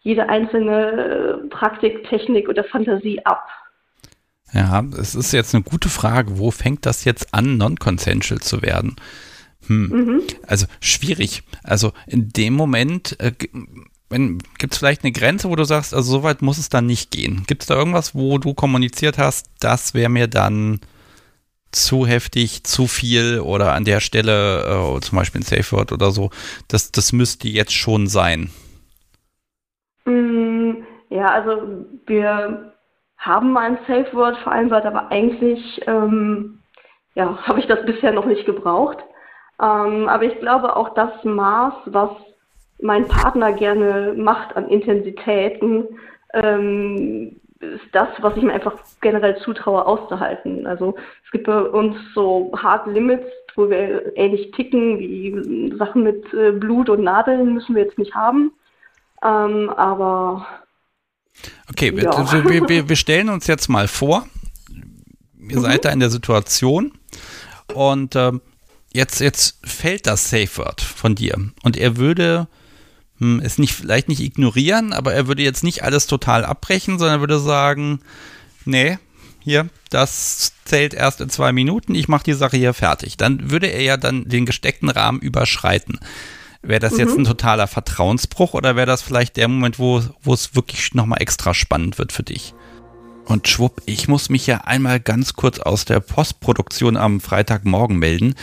jede 0.00 0.28
einzelne 0.28 1.42
äh, 1.44 1.48
Praktik, 1.48 2.08
Technik 2.08 2.48
oder 2.48 2.64
Fantasie 2.64 3.20
ab. 3.24 3.48
Ja, 4.52 4.84
es 4.98 5.14
ist 5.14 5.32
jetzt 5.32 5.54
eine 5.54 5.64
gute 5.64 5.88
Frage. 5.88 6.38
Wo 6.38 6.50
fängt 6.50 6.86
das 6.86 7.04
jetzt 7.04 7.34
an, 7.34 7.56
non-consensual 7.56 8.40
zu 8.40 8.62
werden? 8.62 8.96
Hm. 9.68 9.88
Mhm. 9.88 10.22
Also 10.46 10.66
schwierig. 10.80 11.42
Also 11.62 11.92
in 12.06 12.28
dem 12.30 12.54
Moment 12.54 13.16
äh, 13.20 13.32
gibt 13.32 14.72
es 14.72 14.78
vielleicht 14.78 15.04
eine 15.04 15.12
Grenze, 15.12 15.50
wo 15.50 15.56
du 15.56 15.64
sagst, 15.64 15.94
also 15.94 16.18
so 16.18 16.22
weit 16.22 16.42
muss 16.42 16.58
es 16.58 16.68
dann 16.68 16.86
nicht 16.86 17.10
gehen. 17.10 17.44
Gibt 17.46 17.62
es 17.62 17.68
da 17.68 17.74
irgendwas, 17.74 18.14
wo 18.14 18.38
du 18.38 18.54
kommuniziert 18.54 19.18
hast, 19.18 19.50
das 19.60 19.94
wäre 19.94 20.08
mir 20.08 20.28
dann 20.28 20.80
zu 21.72 22.06
heftig, 22.06 22.64
zu 22.64 22.86
viel 22.86 23.40
oder 23.40 23.74
an 23.74 23.84
der 23.84 24.00
Stelle 24.00 24.96
äh, 24.96 25.00
zum 25.00 25.18
Beispiel 25.18 25.40
ein 25.40 25.44
Safe 25.44 25.76
Word 25.76 25.92
oder 25.92 26.10
so, 26.10 26.30
das, 26.68 26.92
das 26.92 27.12
müsste 27.12 27.48
jetzt 27.48 27.74
schon 27.74 28.06
sein. 28.06 28.50
Mm, 30.04 30.84
ja, 31.10 31.26
also 31.26 31.84
wir 32.06 32.72
haben 33.18 33.52
mal 33.52 33.72
ein 33.72 33.78
Safe 33.86 34.08
Word 34.12 34.38
vereinbart, 34.38 34.86
aber 34.86 35.10
eigentlich 35.10 35.60
ähm, 35.86 36.60
ja, 37.14 37.36
habe 37.46 37.58
ich 37.58 37.66
das 37.66 37.84
bisher 37.84 38.12
noch 38.12 38.26
nicht 38.26 38.46
gebraucht. 38.46 38.98
Ähm, 39.60 40.08
aber 40.08 40.24
ich 40.24 40.38
glaube 40.40 40.76
auch 40.76 40.94
das 40.94 41.24
Maß, 41.24 41.74
was 41.86 42.10
mein 42.80 43.08
Partner 43.08 43.52
gerne 43.52 44.14
macht 44.16 44.54
an 44.56 44.68
Intensitäten, 44.68 45.84
ähm, 46.34 47.40
ist 47.60 47.86
das, 47.92 48.08
was 48.18 48.36
ich 48.36 48.42
mir 48.42 48.52
einfach 48.52 48.74
generell 49.00 49.38
zutraue, 49.38 49.86
auszuhalten. 49.86 50.66
Also 50.66 50.94
es 51.24 51.30
gibt 51.30 51.46
bei 51.46 51.58
uns 51.58 51.96
so 52.14 52.52
Hard 52.54 52.86
Limits, 52.88 53.26
wo 53.54 53.70
wir 53.70 54.14
ähnlich 54.16 54.50
ticken, 54.50 54.98
wie 54.98 55.74
Sachen 55.78 56.02
mit 56.02 56.32
äh, 56.34 56.52
Blut 56.52 56.90
und 56.90 57.02
Nadeln 57.02 57.54
müssen 57.54 57.74
wir 57.74 57.84
jetzt 57.84 57.98
nicht 57.98 58.14
haben. 58.14 58.52
Ähm, 59.24 59.70
aber 59.70 60.46
Okay, 61.70 61.92
ja. 61.96 62.32
wir, 62.44 62.68
wir, 62.68 62.88
wir, 62.88 62.96
stellen 62.96 63.28
uns 63.28 63.46
jetzt 63.46 63.68
mal 63.68 63.88
vor, 63.88 64.26
ihr 65.38 65.56
mhm. 65.56 65.60
seid 65.60 65.84
da 65.84 65.90
in 65.90 66.00
der 66.00 66.10
Situation 66.10 66.92
und 67.74 68.16
ähm, 68.16 68.40
jetzt, 68.96 69.20
jetzt 69.20 69.58
fällt 69.64 70.06
das 70.06 70.30
Safe 70.30 70.56
Word 70.56 70.80
von 70.80 71.14
dir 71.14 71.36
und 71.62 71.76
er 71.76 71.96
würde 71.96 72.48
hm, 73.18 73.40
es 73.40 73.58
nicht, 73.58 73.74
vielleicht 73.74 74.08
nicht 74.08 74.20
ignorieren, 74.20 74.92
aber 74.92 75.14
er 75.14 75.28
würde 75.28 75.42
jetzt 75.42 75.62
nicht 75.62 75.84
alles 75.84 76.06
total 76.06 76.44
abbrechen, 76.44 76.98
sondern 76.98 77.20
würde 77.20 77.38
sagen, 77.38 78.00
nee, 78.64 78.98
hier, 79.38 79.68
das 79.90 80.54
zählt 80.64 80.92
erst 80.92 81.20
in 81.20 81.30
zwei 81.30 81.52
Minuten, 81.52 81.94
ich 81.94 82.08
mache 82.08 82.24
die 82.24 82.32
Sache 82.32 82.56
hier 82.56 82.74
fertig. 82.74 83.16
Dann 83.16 83.50
würde 83.50 83.68
er 83.68 83.82
ja 83.82 83.96
dann 83.96 84.28
den 84.28 84.44
gesteckten 84.44 84.88
Rahmen 84.90 85.20
überschreiten. 85.20 86.00
Wäre 86.62 86.80
das 86.80 86.94
mhm. 86.94 86.98
jetzt 86.98 87.18
ein 87.18 87.24
totaler 87.24 87.68
Vertrauensbruch 87.68 88.54
oder 88.54 88.74
wäre 88.74 88.86
das 88.86 89.02
vielleicht 89.02 89.36
der 89.36 89.46
Moment, 89.46 89.78
wo, 89.78 90.02
wo 90.22 90.34
es 90.34 90.56
wirklich 90.56 90.94
nochmal 90.94 91.22
extra 91.22 91.54
spannend 91.54 91.98
wird 91.98 92.10
für 92.10 92.24
dich? 92.24 92.54
Und 93.26 93.48
schwupp, 93.48 93.82
ich 93.86 94.06
muss 94.06 94.28
mich 94.28 94.46
ja 94.46 94.58
einmal 94.58 95.00
ganz 95.00 95.34
kurz 95.34 95.58
aus 95.58 95.84
der 95.84 95.98
Postproduktion 95.98 96.96
am 96.96 97.20
Freitagmorgen 97.20 97.98
melden, 97.98 98.36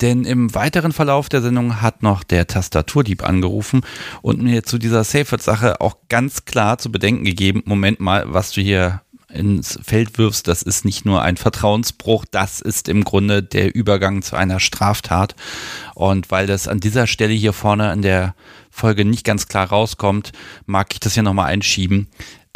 denn 0.00 0.24
im 0.24 0.54
weiteren 0.54 0.92
Verlauf 0.92 1.28
der 1.28 1.42
Sendung 1.42 1.82
hat 1.82 2.04
noch 2.04 2.22
der 2.22 2.46
Tastaturdieb 2.46 3.24
angerufen 3.24 3.80
und 4.22 4.40
mir 4.40 4.62
zu 4.62 4.78
dieser 4.78 5.02
Safe-Sache 5.02 5.80
auch 5.80 5.96
ganz 6.08 6.44
klar 6.44 6.78
zu 6.78 6.92
bedenken 6.92 7.24
gegeben, 7.24 7.64
Moment 7.66 7.98
mal, 7.98 8.32
was 8.32 8.52
du 8.52 8.60
hier 8.60 9.02
ins 9.28 9.78
Feld 9.82 10.16
wirfst, 10.18 10.48
das 10.48 10.62
ist 10.62 10.84
nicht 10.84 11.04
nur 11.04 11.22
ein 11.22 11.36
Vertrauensbruch, 11.36 12.24
das 12.30 12.60
ist 12.60 12.88
im 12.88 13.04
Grunde 13.04 13.42
der 13.42 13.74
Übergang 13.74 14.22
zu 14.22 14.36
einer 14.36 14.58
Straftat. 14.58 15.34
Und 15.94 16.30
weil 16.30 16.46
das 16.46 16.66
an 16.66 16.80
dieser 16.80 17.06
Stelle 17.06 17.34
hier 17.34 17.52
vorne 17.52 17.92
in 17.92 18.02
der 18.02 18.34
Folge 18.70 19.04
nicht 19.04 19.24
ganz 19.24 19.48
klar 19.48 19.68
rauskommt, 19.68 20.32
mag 20.64 20.88
ich 20.92 21.00
das 21.00 21.14
hier 21.14 21.22
nochmal 21.22 21.52
einschieben. 21.52 22.08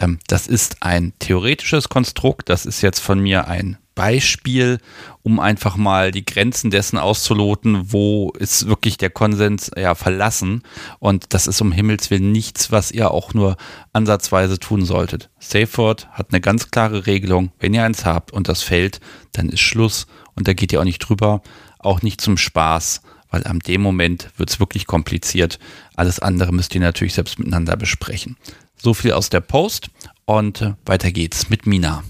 Ähm, 0.02 0.18
das 0.26 0.46
ist 0.46 0.76
ein 0.80 1.12
theoretisches 1.18 1.88
Konstrukt, 1.88 2.48
das 2.48 2.66
ist 2.66 2.82
jetzt 2.82 3.00
von 3.00 3.20
mir 3.20 3.48
ein 3.48 3.78
Beispiel, 3.94 4.78
um 5.22 5.38
einfach 5.38 5.76
mal 5.76 6.12
die 6.12 6.24
Grenzen 6.24 6.70
dessen 6.70 6.98
auszuloten, 6.98 7.92
wo 7.92 8.30
ist 8.38 8.66
wirklich 8.66 8.96
der 8.96 9.10
Konsens 9.10 9.70
ja 9.76 9.94
verlassen. 9.94 10.62
Und 10.98 11.34
das 11.34 11.46
ist 11.46 11.60
um 11.60 11.72
Himmels 11.72 12.10
Willen 12.10 12.32
nichts, 12.32 12.72
was 12.72 12.90
ihr 12.90 13.10
auch 13.10 13.34
nur 13.34 13.56
ansatzweise 13.92 14.58
tun 14.58 14.84
solltet. 14.86 15.28
Safeword 15.38 16.08
hat 16.12 16.28
eine 16.30 16.40
ganz 16.40 16.70
klare 16.70 17.06
Regelung. 17.06 17.52
Wenn 17.58 17.74
ihr 17.74 17.84
eins 17.84 18.06
habt 18.06 18.32
und 18.32 18.48
das 18.48 18.62
fällt, 18.62 19.00
dann 19.32 19.50
ist 19.50 19.60
Schluss 19.60 20.06
und 20.34 20.48
da 20.48 20.54
geht 20.54 20.72
ihr 20.72 20.80
auch 20.80 20.84
nicht 20.84 21.00
drüber. 21.00 21.42
Auch 21.78 22.00
nicht 22.00 22.20
zum 22.20 22.38
Spaß, 22.38 23.02
weil 23.28 23.44
am 23.44 23.58
dem 23.58 23.82
Moment 23.82 24.30
wird 24.36 24.50
es 24.50 24.60
wirklich 24.60 24.86
kompliziert. 24.86 25.58
Alles 25.96 26.18
andere 26.18 26.52
müsst 26.52 26.74
ihr 26.74 26.80
natürlich 26.80 27.14
selbst 27.14 27.38
miteinander 27.38 27.76
besprechen. 27.76 28.36
So 28.84 28.94
viel 28.94 29.12
aus 29.12 29.30
der 29.30 29.38
Post 29.38 29.90
und 30.26 30.60
äh, 30.60 30.72
weiter 30.84 31.12
geht's 31.12 31.48
mit 31.48 31.68
Mina. 31.68 32.02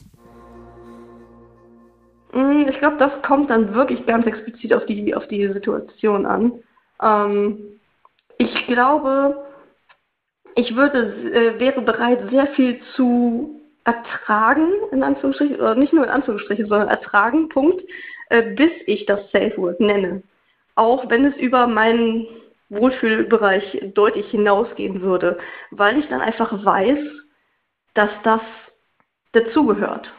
Mm, 2.33 2.67
ich 2.67 2.79
glaube, 2.79 2.97
das 2.97 3.13
kommt 3.21 3.51
dann 3.51 3.75
wirklich 3.75 4.07
ganz 4.07 4.25
explizit 4.25 4.73
auf 4.73 4.87
die, 4.87 5.15
auf 5.15 5.29
die 5.29 5.53
Situation 5.53 6.25
an. 6.25 6.53
Ähm, 7.03 7.59
ich 8.39 8.67
glaube, 8.69 9.37
ich 10.55 10.75
würde, 10.75 11.13
äh, 11.35 11.61
wäre 11.61 11.83
bereit, 11.83 12.31
sehr 12.31 12.47
viel 12.55 12.81
zu 12.97 13.61
ertragen, 13.85 14.69
in 14.93 15.03
Anführungsstrichen, 15.03 15.57
oder 15.57 15.75
nicht 15.75 15.93
nur 15.93 16.05
in 16.05 16.11
Anführungsstrichen, 16.11 16.69
sondern 16.69 16.89
ertragen, 16.89 17.51
Punkt, 17.51 17.83
äh, 18.31 18.55
bis 18.55 18.71
ich 18.87 19.05
das 19.05 19.21
Safe 19.31 19.53
Word 19.59 19.79
nenne. 19.79 20.23
Auch 20.77 21.11
wenn 21.11 21.27
es 21.27 21.37
über 21.37 21.67
meinen 21.67 22.27
Wohlfühlbereich 22.73 23.93
deutlich 23.95 24.31
hinausgehen 24.31 25.03
würde, 25.03 25.39
weil 25.71 25.99
ich 25.99 26.09
dann 26.09 26.21
einfach 26.21 26.65
weiß, 26.65 26.99
dass 27.95 28.11
das 28.25 28.41
dazugehört. 29.33 30.11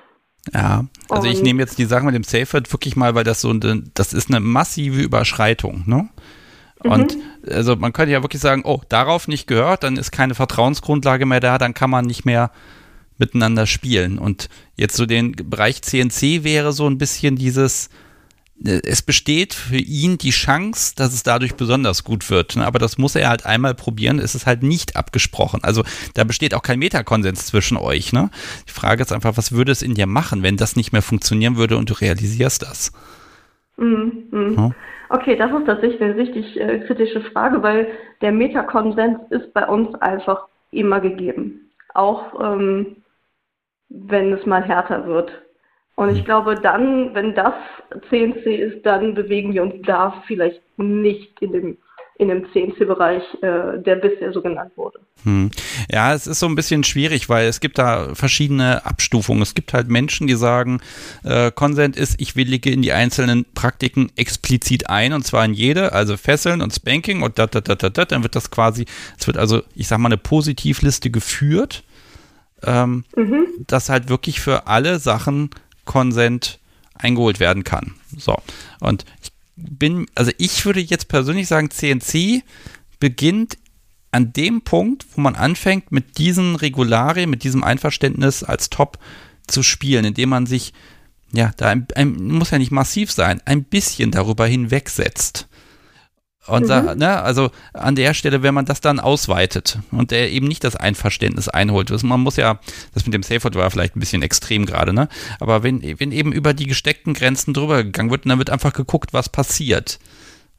Ja, 0.54 0.86
also 1.10 1.28
und 1.28 1.34
ich 1.34 1.41
nehme 1.41 1.62
jetzt 1.62 1.78
die 1.78 1.86
Sache 1.86 2.06
mit 2.06 2.16
dem 2.16 2.24
Safe 2.24 2.51
Word 2.54 2.72
wirklich 2.72 2.95
mal, 2.95 3.16
weil 3.16 3.24
das 3.24 3.41
so 3.41 3.49
eine, 3.49 3.84
das 3.93 4.14
ist 4.14 4.30
eine 4.30 4.39
massive 4.39 5.01
Überschreitung, 5.01 5.84
ne? 5.86 6.10
Und 6.80 7.16
mhm. 7.16 7.22
also 7.49 7.78
man 7.78 7.93
könnte 7.93 8.12
ja 8.12 8.22
wirklich 8.24 8.41
sagen, 8.41 8.64
oh, 8.66 8.82
darauf 8.89 9.30
nicht 9.30 9.47
gehört, 9.47 9.84
dann 9.84 9.95
ist 9.95 10.12
keine 10.12 10.36
Vertrauensgrundlage 10.36 11.26
mehr 11.26 11.39
da, 11.39 11.58
dann 11.58 11.74
kann 11.74 11.89
man 11.89 12.06
nicht 12.06 12.26
mehr 12.26 12.51
miteinander 13.18 13.66
spielen. 13.68 14.20
Und 14.20 14.49
jetzt 14.76 14.97
so 14.97 15.06
den 15.06 15.32
Bereich 15.32 15.82
CNC 15.82 16.43
wäre 16.43 16.74
so 16.74 16.86
ein 16.88 16.97
bisschen 16.97 17.38
dieses, 17.38 17.89
es 18.64 19.01
besteht 19.01 19.53
für 19.53 19.78
ihn 19.78 20.18
die 20.18 20.30
Chance, 20.30 20.95
dass 20.95 21.14
es 21.14 21.24
dadurch 21.24 21.55
besonders 21.55 22.03
gut 22.03 22.30
wird. 22.30 22.55
Ne? 22.55 22.66
Aber 22.66 22.80
das 22.80 22.97
muss 22.97 23.16
er 23.16 23.30
halt 23.30 23.45
einmal 23.45 23.76
probieren. 23.76 24.20
Es 24.20 24.36
ist 24.36 24.45
halt 24.45 24.64
nicht 24.64 24.95
abgesprochen. 24.95 25.59
Also 25.64 25.84
da 26.14 26.24
besteht 26.24 26.53
auch 26.53 26.61
kein 26.61 26.80
Metakonsens 26.80 27.47
zwischen 27.47 27.78
euch. 27.78 28.14
Ne? 28.14 28.30
Die 28.68 28.72
Frage 28.72 29.01
ist 29.01 29.11
einfach, 29.11 29.36
was 29.36 29.51
würde 29.51 29.72
es 29.72 29.82
in 29.82 29.95
dir 29.95 30.07
machen, 30.07 30.43
wenn 30.43 30.57
das 30.57 30.76
nicht 30.76 30.93
mehr 30.93 31.01
funktionieren 31.01 31.57
würde 31.57 31.78
und 31.78 31.89
du 31.89 31.93
realisierst 31.93 32.61
das? 32.61 32.93
Mhm. 33.78 34.55
Ja? 34.57 34.72
Okay, 35.09 35.36
das 35.36 35.51
ist 35.51 35.66
tatsächlich 35.66 36.01
eine 36.01 36.16
richtig 36.16 36.59
äh, 36.59 36.80
kritische 36.88 37.22
Frage, 37.22 37.61
weil 37.61 37.88
der 38.22 38.32
Metakonsens 38.32 39.20
ist 39.30 39.53
bei 39.53 39.68
uns 39.68 39.93
einfach 39.95 40.47
immer 40.72 41.01
gegeben. 41.01 41.70
Auch 41.93 42.39
ähm, 42.41 42.97
wenn 43.89 44.34
es 44.34 44.45
mal 44.45 44.64
härter 44.64 45.05
wird. 45.05 45.32
Und 45.96 46.10
ich 46.10 46.20
hm. 46.20 46.26
glaube, 46.26 46.56
dann, 46.56 47.14
wenn 47.14 47.36
das 47.36 47.54
CNC 48.10 48.46
ist, 48.46 48.86
dann 48.86 49.14
bewegen 49.14 49.54
wir 49.54 49.64
uns 49.64 49.76
da 49.86 50.24
vielleicht 50.28 50.62
nicht 50.78 51.39
in 51.39 51.52
dem, 51.52 51.78
in 52.18 52.30
dem 52.30 52.52
CNC-Bereich, 52.52 53.24
äh, 53.41 53.80
der 53.80 53.98
bisher 53.98 54.34
so 54.34 54.41
genannt 54.41 54.72
wurde. 54.76 55.00
Hm. 55.24 55.52
Ja, 55.91 56.14
es 56.14 56.26
ist 56.26 56.39
so 56.39 56.48
ein 56.48 56.56
bisschen 56.56 56.84
schwierig, 56.84 57.30
weil 57.30 57.48
es 57.48 57.60
gibt 57.60 57.78
da 57.78 58.16
verschiedene 58.16 58.86
Abstufungen. 58.86 59.44
Es 59.44 59.54
gibt 59.54 59.74
halt 59.74 59.88
Menschen, 59.88 60.26
die 60.26 60.34
sagen, 60.34 60.82
äh, 61.24 61.52
Consent 61.52 61.96
ist, 61.96 62.20
ich 62.20 62.36
willige 62.36 62.72
in 62.72 62.82
die 62.82 62.91
einzelnen 62.91 63.46
Praktiken 63.54 64.12
explizit 64.16 64.89
ein 64.89 65.14
und 65.14 65.26
zwar 65.26 65.46
in 65.46 65.54
jede, 65.54 65.94
also 65.94 66.18
Fesseln 66.18 66.62
und 66.62 66.74
Spanking 66.74 67.22
und 67.22 67.38
da, 67.38 67.46
da, 67.46 67.62
da, 67.62 67.76
da, 67.76 67.89
da, 67.89 68.06
dann 68.06 68.24
wird 68.24 68.36
das 68.36 68.50
quasi, 68.50 68.86
es 69.20 69.28
wird 69.28 69.38
also, 69.38 69.62
ich 69.76 69.88
sag 69.88 70.00
mal, 70.00 70.08
eine 70.08 70.18
Positivliste 70.18 71.12
geführt, 71.12 71.84
ähm, 72.66 73.04
mhm. 73.16 73.46
dass 73.68 73.89
halt 73.89 74.10
wirklich 74.10 74.39
für 74.39 74.68
alle 74.68 75.00
Sachen 75.00 75.50
Consent 75.86 76.60
eingeholt 76.94 77.40
werden 77.40 77.64
kann. 77.64 77.96
So. 78.18 78.38
Und 78.80 79.06
ich 79.22 79.32
bin, 79.56 80.08
also 80.16 80.32
ich 80.38 80.66
würde 80.66 80.80
jetzt 80.80 81.08
persönlich 81.08 81.48
sagen, 81.48 81.70
CNC 81.70 82.44
beginnt 83.00 83.58
an 84.12 84.32
dem 84.32 84.62
Punkt, 84.62 85.06
wo 85.16 85.22
man 85.22 85.36
anfängt, 85.36 85.92
mit 85.92 86.18
diesen 86.18 86.56
Regularien, 86.56 87.30
mit 87.30 87.44
diesem 87.44 87.64
Einverständnis 87.64 88.44
als 88.44 88.70
Top 88.70 89.00
zu 89.48 89.64
spielen, 89.64 90.06
indem 90.06 90.30
man 90.30 90.46
sich, 90.46 90.74
ja, 91.32 91.52
da 91.58 91.70
ein, 91.70 91.88
ein, 91.96 92.16
muss 92.16 92.52
ja 92.52 92.60
nicht 92.60 92.72
massiv 92.72 93.12
sein, 93.12 93.42
ein 93.46 93.64
bisschen 93.64 94.12
darüber 94.12 94.46
hinwegsetzt. 94.46 95.48
Und 96.46 96.64
mhm. 96.64 96.68
da, 96.68 96.96
ne, 96.96 97.22
also 97.22 97.52
an 97.74 97.96
der 97.96 98.14
Stelle, 98.14 98.44
wenn 98.44 98.54
man 98.54 98.66
das 98.66 98.82
dann 98.82 99.00
ausweitet 99.00 99.80
und 99.91 100.12
der 100.12 100.30
eben 100.30 100.48
nicht 100.48 100.64
das 100.64 100.76
Einverständnis 100.76 101.48
einholt, 101.48 101.89
also 101.89 102.06
man 102.06 102.20
muss 102.20 102.36
ja, 102.36 102.60
das 102.94 103.06
mit 103.06 103.14
dem 103.14 103.24
Safe 103.24 103.54
war 103.56 103.72
vielleicht 103.72 103.96
ein 103.96 104.02
bisschen 104.02 104.22
extrem 104.22 104.66
gerade, 104.66 104.94
ne? 104.94 105.08
Aber 105.39 105.64
wenn, 105.64 105.82
wenn 106.00 106.12
eben 106.12 106.34
über 106.34 106.54
die 106.54 106.68
gesteckten 106.68 107.14
Grenzen 107.14 107.54
drüber 107.54 107.84
gegangen 107.84 108.12
wird, 108.12 108.26
dann 108.26 108.39
wird 108.39 108.50
einfach 108.50 108.74
geguckt, 108.74 109.14
was 109.14 109.30
passiert. 109.30 110.00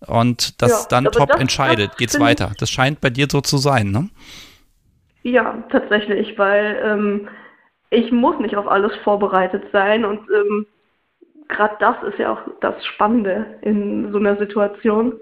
Und 0.06 0.60
das 0.62 0.70
ja, 0.70 0.86
dann 0.88 1.04
top 1.04 1.30
das, 1.30 1.40
entscheidet, 1.40 1.96
geht's 1.98 2.18
weiter. 2.18 2.52
Das 2.58 2.70
scheint 2.70 3.00
bei 3.00 3.10
dir 3.10 3.26
so 3.30 3.40
zu 3.40 3.58
sein, 3.58 3.90
ne? 3.90 4.08
Ja, 5.22 5.64
tatsächlich, 5.70 6.38
weil 6.38 6.80
ähm, 6.82 7.28
ich 7.90 8.10
muss 8.10 8.38
nicht 8.38 8.56
auf 8.56 8.68
alles 8.68 8.94
vorbereitet 9.04 9.64
sein 9.72 10.04
und 10.04 10.20
ähm, 10.30 10.66
gerade 11.48 11.76
das 11.78 11.96
ist 12.10 12.18
ja 12.18 12.32
auch 12.32 12.40
das 12.60 12.84
Spannende 12.86 13.58
in 13.62 14.12
so 14.12 14.18
einer 14.18 14.36
Situation 14.36 15.14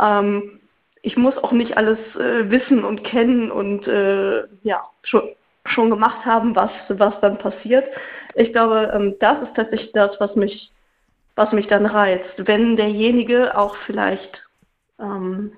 ähm, 0.00 0.60
ich 1.02 1.16
muss 1.16 1.36
auch 1.36 1.52
nicht 1.52 1.76
alles 1.76 1.98
äh, 2.16 2.50
wissen 2.50 2.84
und 2.84 3.04
kennen 3.04 3.50
und 3.50 3.86
äh, 3.86 4.44
ja, 4.62 4.88
schon, 5.02 5.28
schon 5.66 5.90
gemacht 5.90 6.24
haben, 6.24 6.56
was, 6.56 6.70
was 6.88 7.20
dann 7.20 7.38
passiert. 7.38 7.84
Ich 8.34 8.52
glaube, 8.52 8.90
ähm, 8.94 9.16
das 9.20 9.42
ist 9.42 9.54
tatsächlich 9.54 9.92
das, 9.92 10.18
was 10.18 10.34
mich, 10.34 10.70
was 11.36 11.52
mich 11.52 11.66
dann 11.66 11.86
reizt. 11.86 12.34
Wenn 12.38 12.76
derjenige 12.76 13.56
auch 13.56 13.76
vielleicht 13.86 14.42
ähm, 14.98 15.52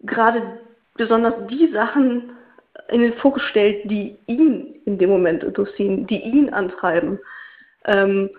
gerade 0.00 0.60
besonders 0.96 1.34
die 1.48 1.70
Sachen 1.72 2.32
in 2.88 3.00
den 3.00 3.14
Fokus 3.14 3.42
stellt, 3.42 3.90
die 3.90 4.16
ihn 4.26 4.80
in 4.84 4.98
dem 4.98 5.10
Moment 5.10 5.42
interessieren, 5.42 6.06
die 6.06 6.20
ihn 6.22 6.52
antreiben. 6.52 7.18
Ähm, 7.84 8.30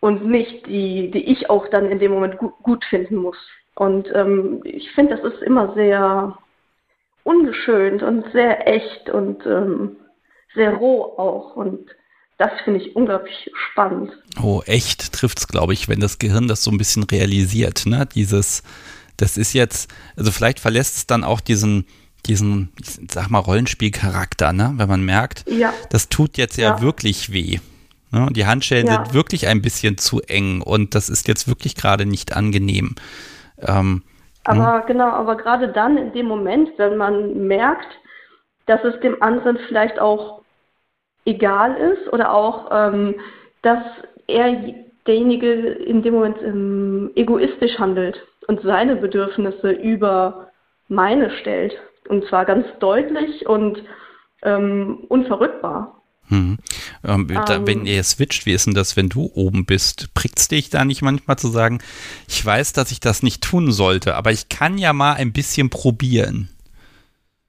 und 0.00 0.26
nicht 0.26 0.66
die, 0.66 1.10
die 1.10 1.30
ich 1.30 1.50
auch 1.50 1.68
dann 1.68 1.90
in 1.90 1.98
dem 1.98 2.12
Moment 2.12 2.38
gut, 2.38 2.54
gut 2.62 2.84
finden 2.84 3.16
muss. 3.16 3.36
Und 3.78 4.08
ähm, 4.12 4.60
ich 4.64 4.90
finde, 4.90 5.16
das 5.16 5.32
ist 5.32 5.40
immer 5.40 5.72
sehr 5.74 6.36
ungeschönt 7.22 8.02
und 8.02 8.24
sehr 8.32 8.66
echt 8.66 9.08
und 9.08 9.46
ähm, 9.46 9.96
sehr 10.56 10.74
roh 10.74 11.04
auch. 11.16 11.54
Und 11.54 11.86
das 12.38 12.50
finde 12.64 12.80
ich 12.80 12.96
unglaublich 12.96 13.52
spannend. 13.70 14.10
Oh, 14.42 14.62
echt 14.66 15.12
trifft 15.12 15.38
es, 15.38 15.46
glaube 15.46 15.74
ich, 15.74 15.88
wenn 15.88 16.00
das 16.00 16.18
Gehirn 16.18 16.48
das 16.48 16.64
so 16.64 16.72
ein 16.72 16.78
bisschen 16.78 17.04
realisiert. 17.04 17.86
Ne? 17.86 18.08
Dieses, 18.12 18.64
das 19.16 19.36
ist 19.36 19.52
jetzt, 19.52 19.88
also 20.16 20.32
vielleicht 20.32 20.58
verlässt 20.58 20.96
es 20.96 21.06
dann 21.06 21.22
auch 21.22 21.40
diesen, 21.40 21.86
diesen, 22.26 22.72
ich 22.80 22.98
sag 23.12 23.30
mal, 23.30 23.38
Rollenspielcharakter, 23.38 24.52
ne? 24.52 24.72
wenn 24.74 24.88
man 24.88 25.04
merkt, 25.04 25.44
ja. 25.48 25.72
das 25.90 26.08
tut 26.08 26.36
jetzt 26.36 26.56
ja, 26.56 26.70
ja. 26.76 26.80
wirklich 26.80 27.32
weh. 27.32 27.60
Ne? 28.10 28.26
Die 28.32 28.46
Handschellen 28.46 28.88
ja. 28.88 29.04
sind 29.04 29.14
wirklich 29.14 29.46
ein 29.46 29.62
bisschen 29.62 29.98
zu 29.98 30.20
eng 30.22 30.62
und 30.62 30.96
das 30.96 31.08
ist 31.08 31.28
jetzt 31.28 31.46
wirklich 31.46 31.76
gerade 31.76 32.06
nicht 32.06 32.32
angenehm. 32.34 32.96
Ähm, 33.66 34.02
aber 34.44 34.84
genau, 34.86 35.08
aber 35.08 35.36
gerade 35.36 35.68
dann 35.68 35.96
in 35.98 36.12
dem 36.12 36.26
Moment, 36.26 36.70
wenn 36.78 36.96
man 36.96 37.46
merkt, 37.46 37.98
dass 38.66 38.82
es 38.84 38.98
dem 39.00 39.22
anderen 39.22 39.58
vielleicht 39.68 39.98
auch 39.98 40.42
egal 41.24 41.74
ist 41.76 42.12
oder 42.12 42.32
auch, 42.32 42.68
ähm, 42.70 43.16
dass 43.62 43.82
er 44.26 44.74
derjenige 45.06 45.52
in 45.52 46.02
dem 46.02 46.14
Moment 46.14 46.38
ähm, 46.42 47.10
egoistisch 47.14 47.78
handelt 47.78 48.26
und 48.46 48.62
seine 48.62 48.96
Bedürfnisse 48.96 49.70
über 49.70 50.48
meine 50.88 51.30
stellt. 51.40 51.76
Und 52.08 52.24
zwar 52.26 52.44
ganz 52.44 52.66
deutlich 52.80 53.46
und 53.46 53.82
ähm, 54.42 55.04
unverrückbar. 55.08 55.97
Hm. 56.28 56.58
Ähm, 57.04 57.28
da, 57.28 57.56
ähm. 57.56 57.66
wenn 57.66 57.86
ihr 57.86 58.02
switcht, 58.02 58.46
wie 58.46 58.52
ist 58.52 58.66
denn 58.66 58.74
das, 58.74 58.96
wenn 58.96 59.08
du 59.08 59.30
oben 59.34 59.64
bist? 59.64 60.12
Prickt 60.14 60.38
es 60.38 60.48
dich 60.48 60.70
da 60.70 60.84
nicht 60.84 61.02
manchmal 61.02 61.38
zu 61.38 61.48
sagen, 61.48 61.80
ich 62.28 62.44
weiß, 62.44 62.72
dass 62.72 62.92
ich 62.92 63.00
das 63.00 63.22
nicht 63.22 63.42
tun 63.42 63.72
sollte, 63.72 64.14
aber 64.14 64.30
ich 64.30 64.48
kann 64.48 64.78
ja 64.78 64.92
mal 64.92 65.14
ein 65.14 65.32
bisschen 65.32 65.70
probieren? 65.70 66.48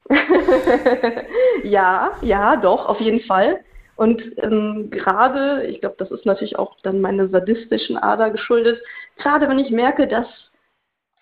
ja, 1.63 2.11
ja, 2.21 2.55
doch, 2.55 2.85
auf 2.87 2.99
jeden 2.99 3.21
Fall. 3.21 3.59
Und 3.95 4.21
ähm, 4.37 4.89
gerade, 4.89 5.65
ich 5.67 5.81
glaube, 5.81 5.95
das 5.99 6.09
ist 6.09 6.25
natürlich 6.25 6.57
auch 6.57 6.77
dann 6.83 7.01
meine 7.01 7.27
sadistischen 7.27 7.97
Ader 7.97 8.29
geschuldet, 8.29 8.81
gerade 9.17 9.49
wenn 9.49 9.59
ich 9.59 9.71
merke, 9.71 10.07
dass 10.07 10.25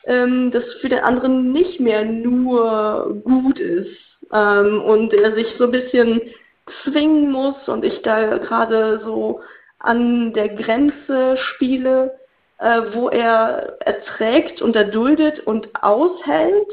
ähm, 0.06 0.52
das 0.52 0.64
für 0.80 0.90
den 0.90 1.00
anderen 1.00 1.52
nicht 1.52 1.80
mehr 1.80 2.06
nur 2.06 3.20
gut 3.24 3.60
ist 3.60 3.98
ähm, 4.32 4.82
und 4.82 5.12
er 5.14 5.34
sich 5.34 5.48
so 5.58 5.66
ein 5.66 5.72
bisschen 5.72 6.22
zwingen 6.84 7.32
muss 7.32 7.56
und 7.68 7.84
ich 7.84 8.02
da 8.02 8.38
gerade 8.38 9.02
so 9.04 9.42
an 9.80 10.34
der 10.34 10.50
Grenze 10.50 11.38
spiele, 11.38 12.18
äh, 12.60 12.82
wo 12.94 13.10
er 13.10 13.78
erträgt 13.86 14.62
und 14.62 14.76
erduldet 14.76 15.40
und 15.42 15.70
aushält, 15.84 16.68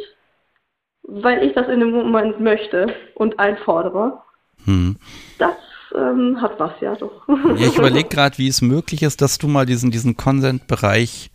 weil 1.03 1.45
ich 1.45 1.53
das 1.55 1.69
in 1.69 1.81
dem 1.81 1.91
Moment 1.91 2.41
möchte 2.41 2.95
und 3.15 3.39
einfordere. 3.39 4.23
Hm. 4.65 4.97
Das 5.39 5.55
ähm, 5.95 6.41
hat 6.41 6.59
was, 6.59 6.73
ja 6.81 6.95
doch. 6.97 7.29
Ja, 7.29 7.67
ich 7.67 7.77
überlege 7.77 8.09
gerade, 8.11 8.39
wie 8.39 8.49
es 8.49 8.63
möglich 8.63 9.03
ist, 9.03 9.21
dass 9.21 9.39
du 9.39 9.47
mal 9.47 9.67
diesen, 9.67 9.91
diesen 9.91 10.17
Consent-Bereich 10.17 11.31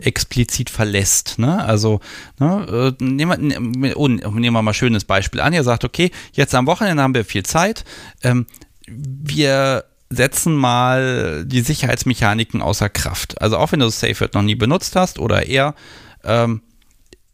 explizit 0.00 0.70
verlässt. 0.70 1.38
Ne? 1.38 1.62
Also 1.62 2.00
ne, 2.38 2.94
äh, 3.00 3.04
nehmen, 3.04 3.82
wir, 3.82 3.96
oh, 3.96 4.08
nehmen 4.08 4.54
wir 4.54 4.62
mal 4.62 4.70
ein 4.70 4.74
schönes 4.74 5.04
Beispiel 5.04 5.40
an. 5.40 5.52
Ihr 5.52 5.64
sagt, 5.64 5.84
okay, 5.84 6.10
jetzt 6.32 6.54
am 6.54 6.66
Wochenende 6.66 7.02
haben 7.02 7.14
wir 7.14 7.24
viel 7.24 7.44
Zeit. 7.44 7.84
Ähm, 8.22 8.46
wir 8.86 9.84
setzen 10.10 10.54
mal 10.54 11.44
die 11.46 11.60
Sicherheitsmechaniken 11.60 12.62
außer 12.62 12.88
Kraft. 12.88 13.40
Also 13.40 13.56
auch 13.56 13.72
wenn 13.72 13.80
du 13.80 13.86
das 13.86 14.00
SafeWord 14.00 14.34
noch 14.34 14.42
nie 14.42 14.56
benutzt 14.56 14.96
hast 14.96 15.18
oder 15.18 15.46
eher, 15.46 15.74
ähm, 16.24 16.62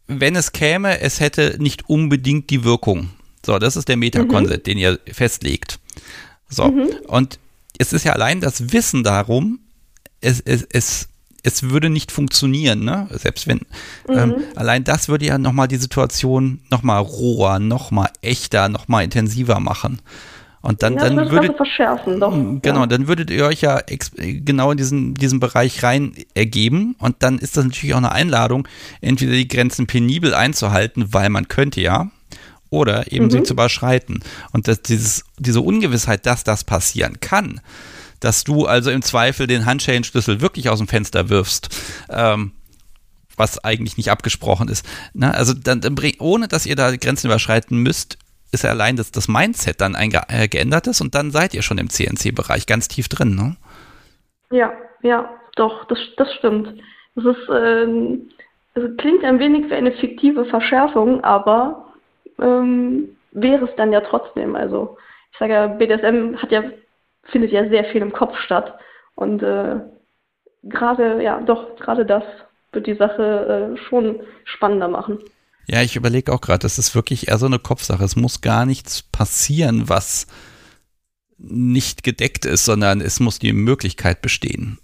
wenn 0.07 0.35
es 0.35 0.51
käme, 0.51 1.01
es 1.01 1.19
hätte 1.19 1.57
nicht 1.59 1.89
unbedingt 1.89 2.49
die 2.49 2.63
Wirkung. 2.63 3.09
So, 3.45 3.59
das 3.59 3.75
ist 3.75 3.87
der 3.89 3.97
Meta-Consent, 3.97 4.59
mhm. 4.59 4.63
den 4.63 4.77
ihr 4.77 4.99
festlegt. 5.11 5.79
So, 6.49 6.69
mhm. 6.69 6.89
und 7.07 7.39
es 7.77 7.93
ist 7.93 8.03
ja 8.03 8.13
allein 8.13 8.41
das 8.41 8.71
Wissen 8.71 9.03
darum, 9.03 9.59
es, 10.21 10.39
es, 10.39 10.67
es 10.71 11.09
es 11.47 11.69
würde 11.69 11.89
nicht 11.89 12.11
funktionieren, 12.11 12.83
ne? 12.83 13.07
Selbst 13.11 13.47
wenn, 13.47 13.61
ähm, 14.09 14.29
mhm. 14.29 14.35
ähm, 14.35 14.35
allein 14.55 14.83
das 14.83 15.07
würde 15.07 15.25
ja 15.25 15.37
nochmal 15.37 15.67
die 15.67 15.77
Situation 15.77 16.59
nochmal 16.69 17.01
roher, 17.01 17.59
nochmal 17.59 18.09
echter, 18.21 18.69
nochmal 18.69 19.03
intensiver 19.03 19.59
machen. 19.59 19.99
Und 20.61 20.83
dann, 20.83 20.95
ja, 20.95 21.07
dann 21.07 21.31
würdet, 21.31 21.55
verschärfen, 21.55 22.19
doch. 22.19 22.35
Mm, 22.35 22.59
genau, 22.61 22.81
ja. 22.81 22.87
dann 22.87 23.07
würdet 23.07 23.29
ihr 23.29 23.45
euch 23.45 23.61
ja 23.61 23.79
genau 24.17 24.71
in 24.71 24.77
diesen, 24.77 25.13
diesen 25.13 25.39
Bereich 25.39 25.81
rein 25.83 26.13
ergeben 26.33 26.95
und 26.99 27.17
dann 27.19 27.39
ist 27.39 27.55
das 27.55 27.63
natürlich 27.63 27.93
auch 27.93 27.99
eine 27.99 28.11
Einladung, 28.11 28.67
entweder 28.99 29.31
die 29.31 29.47
Grenzen 29.47 29.87
penibel 29.87 30.33
einzuhalten, 30.33 31.13
weil 31.13 31.29
man 31.29 31.47
könnte 31.47 31.79
ja, 31.79 32.09
oder 32.69 33.09
eben 33.11 33.25
mhm. 33.25 33.31
sie 33.31 33.43
zu 33.43 33.53
überschreiten. 33.53 34.19
Und 34.51 34.67
das, 34.67 34.81
dieses, 34.81 35.23
diese 35.37 35.61
Ungewissheit, 35.61 36.25
dass 36.25 36.43
das 36.43 36.65
passieren 36.65 37.21
kann, 37.21 37.61
dass 38.19 38.43
du 38.43 38.65
also 38.65 38.91
im 38.91 39.01
Zweifel 39.01 39.47
den 39.47 39.65
Handschellenschlüssel 39.65 40.41
wirklich 40.41 40.69
aus 40.69 40.79
dem 40.79 40.87
Fenster 40.87 41.29
wirfst. 41.29 41.69
Ähm, 42.09 42.53
was 43.37 43.63
eigentlich 43.63 43.97
nicht 43.97 44.09
abgesprochen 44.09 44.67
ist. 44.67 44.83
Na, 45.13 45.31
also 45.31 45.53
dann, 45.53 45.79
dann 45.79 45.95
ohne 46.19 46.47
dass 46.47 46.65
ihr 46.65 46.75
da 46.75 46.95
Grenzen 46.95 47.27
überschreiten 47.27 47.77
müsst, 47.77 48.17
ist 48.51 48.63
ja 48.63 48.71
allein 48.71 48.95
das, 48.95 49.11
das 49.11 49.27
Mindset 49.27 49.79
dann 49.79 49.95
ein 49.95 50.11
äh, 50.29 50.47
geändertes 50.47 51.01
und 51.01 51.15
dann 51.15 51.31
seid 51.31 51.53
ihr 51.53 51.61
schon 51.61 51.77
im 51.77 51.89
CNC-Bereich 51.89 52.65
ganz 52.65 52.87
tief 52.87 53.07
drin, 53.07 53.35
ne? 53.35 53.55
Ja, 54.49 54.73
ja, 55.03 55.29
doch, 55.55 55.85
das, 55.85 55.99
das 56.15 56.33
stimmt. 56.35 56.81
Das 57.15 57.25
ist, 57.25 57.49
ähm, 57.53 58.29
also 58.73 58.89
klingt 58.97 59.23
ein 59.23 59.39
wenig 59.39 59.69
wie 59.69 59.73
eine 59.73 59.91
fiktive 59.91 60.45
Verschärfung, 60.45 61.23
aber 61.23 61.93
ähm, 62.39 63.09
wäre 63.31 63.65
es 63.65 63.75
dann 63.75 63.91
ja 63.91 64.01
trotzdem. 64.01 64.55
Also 64.55 64.97
ich 65.33 65.39
sage 65.39 65.53
ja, 65.53 65.67
BDSM 65.67 66.37
hat 66.37 66.51
ja 66.51 66.63
findet 67.31 67.51
ja 67.51 67.67
sehr 67.69 67.85
viel 67.85 68.01
im 68.01 68.13
Kopf 68.13 68.37
statt. 68.45 68.73
Und 69.15 69.41
äh, 69.43 69.77
gerade, 70.63 71.21
ja, 71.23 71.41
doch, 71.41 71.75
gerade 71.77 72.05
das 72.05 72.23
wird 72.71 72.87
die 72.87 72.95
Sache 72.95 73.75
äh, 73.75 73.77
schon 73.87 74.21
spannender 74.45 74.87
machen. 74.87 75.19
Ja, 75.67 75.81
ich 75.81 75.95
überlege 75.95 76.31
auch 76.31 76.41
gerade, 76.41 76.59
das 76.59 76.79
ist 76.79 76.95
wirklich 76.95 77.27
eher 77.27 77.37
so 77.37 77.45
eine 77.45 77.59
Kopfsache. 77.59 78.03
Es 78.03 78.15
muss 78.15 78.41
gar 78.41 78.65
nichts 78.65 79.03
passieren, 79.03 79.89
was 79.89 80.27
nicht 81.37 82.03
gedeckt 82.03 82.45
ist, 82.45 82.65
sondern 82.65 83.01
es 83.01 83.19
muss 83.19 83.39
die 83.39 83.53
Möglichkeit 83.53 84.21
bestehen. 84.21 84.79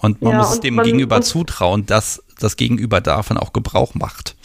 Und 0.00 0.22
man 0.22 0.32
ja, 0.32 0.38
muss 0.38 0.56
und 0.56 0.64
dem 0.64 0.74
man, 0.74 0.84
Gegenüber 0.84 1.22
zutrauen, 1.22 1.86
dass 1.86 2.22
das 2.40 2.56
Gegenüber 2.56 3.00
davon 3.00 3.38
auch 3.38 3.52
Gebrauch 3.52 3.94
macht. 3.94 4.36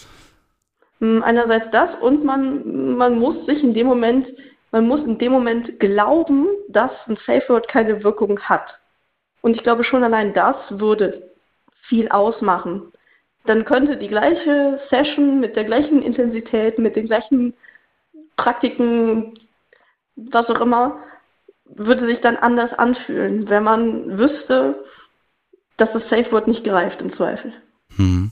Hm, 1.00 1.24
einerseits 1.24 1.66
das 1.72 1.89
und 2.02 2.24
man, 2.24 2.95
man 2.95 3.20
muss 3.20 3.45
sich 3.45 3.64
in 3.64 3.74
dem 3.74 3.88
Moment, 3.88 4.28
man 4.72 4.88
muss 4.88 5.01
in 5.01 5.17
dem 5.17 5.32
Moment 5.32 5.80
glauben, 5.80 6.47
dass 6.67 6.91
ein 7.07 7.17
Safe 7.26 7.43
Word 7.49 7.67
keine 7.67 8.03
Wirkung 8.03 8.39
hat. 8.41 8.80
Und 9.41 9.55
ich 9.55 9.63
glaube 9.63 9.84
schon 9.84 10.03
allein 10.03 10.34
das 10.34 10.55
würde 10.70 11.32
viel 11.88 12.09
ausmachen. 12.09 12.91
Dann 13.45 13.65
könnte 13.65 13.97
die 13.97 14.09
gleiche 14.09 14.80
Session 14.89 15.39
mit 15.39 15.55
der 15.55 15.63
gleichen 15.63 16.01
Intensität, 16.03 16.78
mit 16.78 16.95
den 16.95 17.07
gleichen 17.07 17.53
Praktiken, 18.38 19.39
was 20.15 20.47
auch 20.49 20.61
immer, 20.61 21.03
würde 21.65 22.05
sich 22.05 22.20
dann 22.22 22.38
anders 22.38 22.72
anfühlen, 22.74 23.49
wenn 23.49 23.63
man 23.63 24.17
wüsste, 24.17 24.84
dass 25.78 25.91
das 25.93 26.03
Safe 26.09 26.32
Word 26.32 26.47
nicht 26.47 26.63
greift 26.63 27.01
im 27.01 27.13
Zweifel. 27.15 27.53
Hm. 27.95 28.32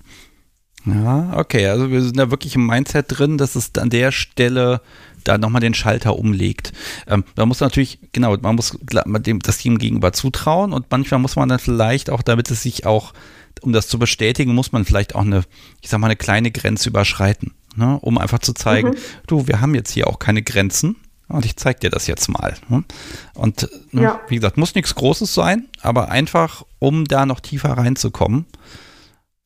Ja, 0.87 1.33
okay, 1.35 1.67
also 1.67 1.91
wir 1.91 2.01
sind 2.01 2.17
da 2.17 2.31
wirklich 2.31 2.55
im 2.55 2.65
Mindset 2.65 3.05
drin, 3.09 3.37
dass 3.37 3.55
es 3.55 3.71
an 3.77 3.89
der 3.89 4.11
Stelle 4.11 4.81
da 5.23 5.37
nochmal 5.37 5.61
den 5.61 5.73
Schalter 5.73 6.17
umlegt. 6.17 6.71
Ähm, 7.07 7.23
man 7.35 7.47
muss 7.47 7.59
natürlich, 7.59 7.99
genau, 8.13 8.37
man 8.37 8.55
muss 8.55 8.77
dem, 8.81 9.39
das 9.39 9.57
Team 9.57 9.77
gegenüber 9.77 10.13
zutrauen 10.13 10.71
und 10.71 10.85
manchmal 10.89 11.19
muss 11.19 11.35
man 11.35 11.49
dann 11.49 11.59
vielleicht 11.59 12.09
auch, 12.09 12.21
damit 12.21 12.49
es 12.49 12.61
sich 12.61 12.85
auch, 12.85 13.13
um 13.61 13.73
das 13.73 13.87
zu 13.87 13.99
bestätigen, 13.99 14.55
muss 14.55 14.71
man 14.71 14.85
vielleicht 14.85 15.15
auch 15.15 15.25
eine, 15.25 15.43
ich 15.81 15.89
sag 15.89 15.99
mal, 15.99 16.07
eine 16.07 16.15
kleine 16.15 16.51
Grenze 16.51 16.89
überschreiten, 16.89 17.53
ne, 17.75 17.99
um 17.99 18.17
einfach 18.17 18.39
zu 18.39 18.53
zeigen, 18.53 18.89
mhm. 18.89 18.97
du, 19.27 19.47
wir 19.47 19.59
haben 19.59 19.75
jetzt 19.75 19.91
hier 19.91 20.07
auch 20.07 20.19
keine 20.19 20.41
Grenzen. 20.41 20.95
Und 21.29 21.43
ich 21.43 21.57
zeige 21.57 21.81
dir 21.81 21.89
das 21.89 22.07
jetzt 22.07 22.29
mal. 22.29 22.55
Ne? 22.69 22.85
Und 23.33 23.69
ne, 23.91 24.01
ja. 24.01 24.21
wie 24.29 24.35
gesagt, 24.35 24.55
muss 24.55 24.75
nichts 24.75 24.95
Großes 24.95 25.33
sein, 25.33 25.67
aber 25.81 26.09
einfach, 26.09 26.63
um 26.79 27.03
da 27.03 27.25
noch 27.25 27.41
tiefer 27.41 27.71
reinzukommen, 27.71 28.45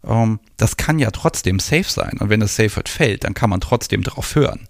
ähm, 0.05 0.39
das 0.57 0.77
kann 0.77 0.99
ja 0.99 1.11
trotzdem 1.11 1.59
safe 1.59 1.89
sein. 1.89 2.17
Und 2.19 2.29
wenn 2.29 2.39
das 2.39 2.55
Safe 2.55 2.75
Word 2.75 2.89
fällt, 2.89 3.23
dann 3.23 3.33
kann 3.33 3.49
man 3.49 3.61
trotzdem 3.61 4.03
drauf 4.03 4.35
hören. 4.35 4.67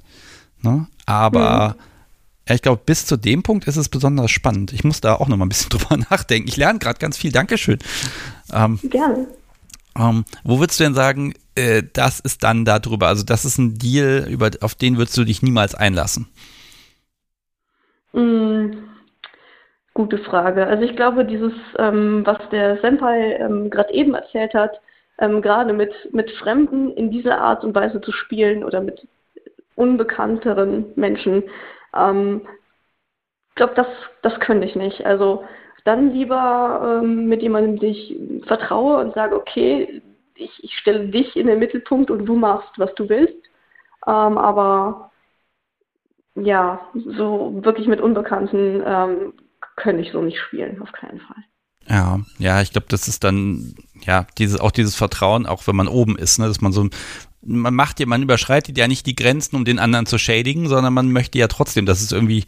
Ne? 0.62 0.88
Aber 1.06 1.76
mhm. 1.78 2.54
ich 2.54 2.62
glaube, 2.62 2.82
bis 2.86 3.06
zu 3.06 3.18
dem 3.18 3.44
Punkt 3.44 3.68
ist 3.68 3.78
es 3.78 3.90
besonders 3.90 4.32
spannend. 4.32 4.74
Ich 4.74 4.84
muss 4.84 5.02
da 5.02 5.16
auch 5.16 5.28
noch 5.28 5.38
mal 5.38 5.46
ein 5.46 5.50
bisschen 5.50 5.70
drüber 5.72 5.98
nachdenken. 6.10 6.48
Ich 6.48 6.58
lerne 6.58 6.80
gerade 6.80 7.00
ganz 7.00 7.18
viel. 7.18 7.32
Dankeschön. 7.32 7.80
Ähm, 8.54 8.80
Gerne. 8.84 9.28
Ähm, 9.98 10.26
wo 10.44 10.60
würdest 10.60 10.80
du 10.80 10.86
denn 10.86 10.94
sagen, 10.94 11.34
äh, 11.56 11.84
das 11.94 12.20
ist 12.22 12.44
dann 12.44 12.64
darüber? 12.64 13.08
Also, 13.08 13.24
das 13.24 13.44
ist 13.44 13.58
ein 13.58 13.78
Deal, 13.78 14.26
über, 14.30 14.50
auf 14.62 14.74
den 14.76 14.98
würdest 14.98 15.18
du 15.18 15.26
dich 15.26 15.42
niemals 15.42 15.76
einlassen? 15.76 16.28
Mhm. 18.14 18.92
Gute 19.94 20.18
Frage. 20.20 20.68
Also 20.68 20.84
ich 20.84 20.96
glaube, 20.96 21.26
dieses, 21.26 21.52
ähm, 21.78 22.26
was 22.26 22.38
der 22.50 22.80
Senpai 22.80 23.36
ähm, 23.42 23.70
gerade 23.70 23.94
eben 23.94 24.14
erzählt 24.14 24.54
hat, 24.54 24.72
ähm, 25.22 25.42
gerade 25.42 25.72
mit, 25.72 25.94
mit 26.12 26.32
Fremden 26.32 26.92
in 26.92 27.12
dieser 27.12 27.40
Art 27.40 27.64
und 27.64 27.74
Weise 27.74 28.02
zu 28.02 28.12
spielen 28.12 28.64
oder 28.64 28.82
mit 28.82 29.08
unbekannteren 29.76 30.92
Menschen. 30.96 31.44
Ähm, 31.96 32.42
ich 33.50 33.56
glaube, 33.56 33.74
das, 33.76 33.88
das 34.22 34.40
könnte 34.40 34.68
ich 34.68 34.76
nicht. 34.76 35.06
Also 35.06 35.46
dann 35.86 36.14
lieber 36.14 37.00
ähm, 37.02 37.28
mit 37.28 37.42
jemandem, 37.42 37.80
dem 37.80 37.92
ich 37.92 38.18
vertraue 38.48 38.98
und 38.98 39.14
sage, 39.14 39.36
okay, 39.36 40.02
ich, 40.36 40.64
ich 40.64 40.78
stelle 40.78 41.08
dich 41.08 41.36
in 41.36 41.48
den 41.48 41.60
Mittelpunkt 41.60 42.12
und 42.12 42.26
du 42.26 42.36
machst, 42.36 42.72
was 42.78 42.94
du 42.96 43.08
willst. 43.10 43.36
Ähm, 44.08 44.38
aber 44.38 45.12
ja, 46.36 46.82
so 46.94 47.60
wirklich 47.64 47.88
mit 47.88 48.02
Unbekannten 48.02 48.82
ähm, 48.86 49.34
könnte 49.76 50.02
ich 50.02 50.12
so 50.12 50.22
nicht 50.22 50.40
spielen, 50.40 50.82
auf 50.82 50.92
keinen 50.92 51.20
Fall. 51.20 51.44
Ja, 51.88 52.20
ja, 52.38 52.62
ich 52.62 52.72
glaube, 52.72 52.88
das 52.90 53.08
ist 53.08 53.24
dann, 53.24 53.76
ja, 54.06 54.26
dieses, 54.38 54.60
auch 54.60 54.72
dieses 54.72 54.96
Vertrauen, 54.96 55.46
auch 55.46 55.68
wenn 55.68 55.76
man 55.76 55.88
oben 55.88 56.18
ist, 56.18 56.40
ne, 56.40 56.48
dass 56.48 56.62
man 56.62 56.72
so, 56.72 56.88
man 57.42 57.74
macht 57.74 58.00
ja, 58.00 58.06
man 58.06 58.24
überschreitet 58.24 58.78
ja 58.78 58.88
nicht 58.88 59.06
die 59.06 59.16
Grenzen, 59.16 59.56
um 59.56 59.66
den 59.66 59.80
anderen 59.80 60.06
zu 60.06 60.18
schädigen, 60.18 60.68
sondern 60.68 60.94
man 60.94 61.12
möchte 61.12 61.38
ja 61.38 61.48
trotzdem, 61.48 61.86
dass 61.86 62.02
es 62.02 62.12
irgendwie 62.12 62.46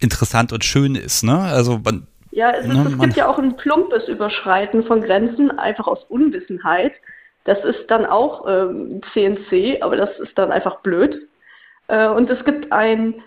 interessant 0.00 0.52
und 0.52 0.64
schön 0.64 0.94
ist, 0.94 1.22
ne? 1.22 1.38
Also 1.38 1.80
man, 1.84 2.06
ja, 2.30 2.50
es, 2.50 2.66
ist, 2.66 2.72
ne, 2.72 2.88
es 2.90 2.98
gibt 2.98 3.16
ja 3.16 3.28
auch 3.28 3.38
ein 3.38 3.56
plumpes 3.56 4.08
Überschreiten 4.08 4.84
von 4.84 5.02
Grenzen, 5.02 5.56
einfach 5.56 5.86
aus 5.86 6.02
Unwissenheit. 6.08 6.92
Das 7.44 7.62
ist 7.64 7.84
dann 7.88 8.06
auch 8.06 8.46
ähm, 8.48 9.02
CNC, 9.12 9.82
aber 9.82 9.96
das 9.96 10.10
ist 10.18 10.36
dann 10.36 10.50
einfach 10.50 10.80
blöd. 10.80 11.28
Äh, 11.86 12.08
und 12.08 12.28
es 12.30 12.44
gibt 12.44 12.72
ein 12.72 13.22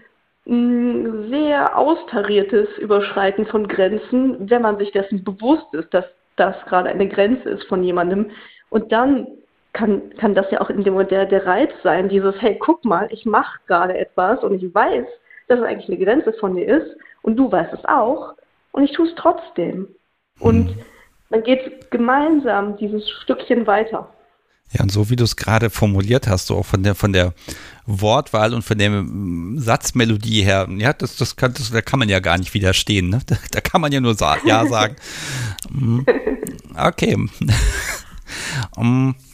sehr 1.29 1.77
austariertes 1.77 2.67
Überschreiten 2.79 3.45
von 3.47 3.67
Grenzen, 3.67 4.49
wenn 4.49 4.61
man 4.61 4.77
sich 4.77 4.91
dessen 4.91 5.23
bewusst 5.23 5.73
ist, 5.73 5.93
dass 5.93 6.05
das 6.37 6.55
gerade 6.65 6.89
eine 6.89 7.07
Grenze 7.07 7.49
ist 7.49 7.67
von 7.67 7.83
jemandem. 7.83 8.31
Und 8.69 8.91
dann 8.91 9.27
kann, 9.73 10.09
kann 10.17 10.33
das 10.33 10.49
ja 10.51 10.61
auch 10.61 10.69
in 10.69 10.83
dem 10.83 11.07
der, 11.07 11.25
der 11.25 11.45
Reiz 11.45 11.71
sein, 11.83 12.09
dieses, 12.09 12.41
hey, 12.41 12.57
guck 12.59 12.83
mal, 12.83 13.07
ich 13.11 13.25
mache 13.25 13.59
gerade 13.67 13.97
etwas 13.97 14.43
und 14.43 14.55
ich 14.61 14.73
weiß, 14.73 15.05
dass 15.47 15.59
es 15.59 15.65
eigentlich 15.65 15.89
eine 15.89 16.03
Grenze 16.03 16.33
von 16.33 16.55
dir 16.55 16.67
ist 16.67 16.97
und 17.21 17.35
du 17.35 17.51
weißt 17.51 17.73
es 17.73 17.85
auch 17.85 18.33
und 18.71 18.83
ich 18.83 18.91
tue 18.93 19.07
es 19.07 19.15
trotzdem. 19.15 19.87
Und 20.39 20.75
dann 21.29 21.43
geht 21.43 21.91
gemeinsam 21.91 22.77
dieses 22.77 23.07
Stückchen 23.09 23.67
weiter. 23.67 24.09
Ja, 24.73 24.83
und 24.83 24.91
so 24.91 25.09
wie 25.09 25.15
du 25.15 25.23
es 25.23 25.37
gerade 25.37 25.69
formuliert 25.69 26.27
hast, 26.27 26.47
so 26.47 26.57
auch 26.57 26.65
von 26.65 26.83
der, 26.83 26.93
von 26.93 27.13
der 27.13 27.33
Wortwahl 27.85 28.53
und 28.53 28.63
von 28.63 28.77
der 28.77 28.89
mm, 28.89 29.59
Satzmelodie 29.59 30.43
her, 30.43 30.67
ja, 30.77 30.91
das, 30.91 31.15
das 31.15 31.37
kann, 31.37 31.53
das, 31.53 31.71
da 31.71 31.81
kann 31.81 31.99
man 31.99 32.09
ja 32.09 32.19
gar 32.19 32.37
nicht 32.37 32.53
widerstehen, 32.53 33.09
ne? 33.09 33.21
Da, 33.25 33.37
da 33.51 33.61
kann 33.61 33.79
man 33.79 33.93
ja 33.93 34.01
nur 34.01 34.15
sa 34.15 34.37
Ja 34.45 34.65
sagen. 34.67 34.95
Mm. 35.69 36.01
okay. 36.77 37.17
um, 38.75 39.15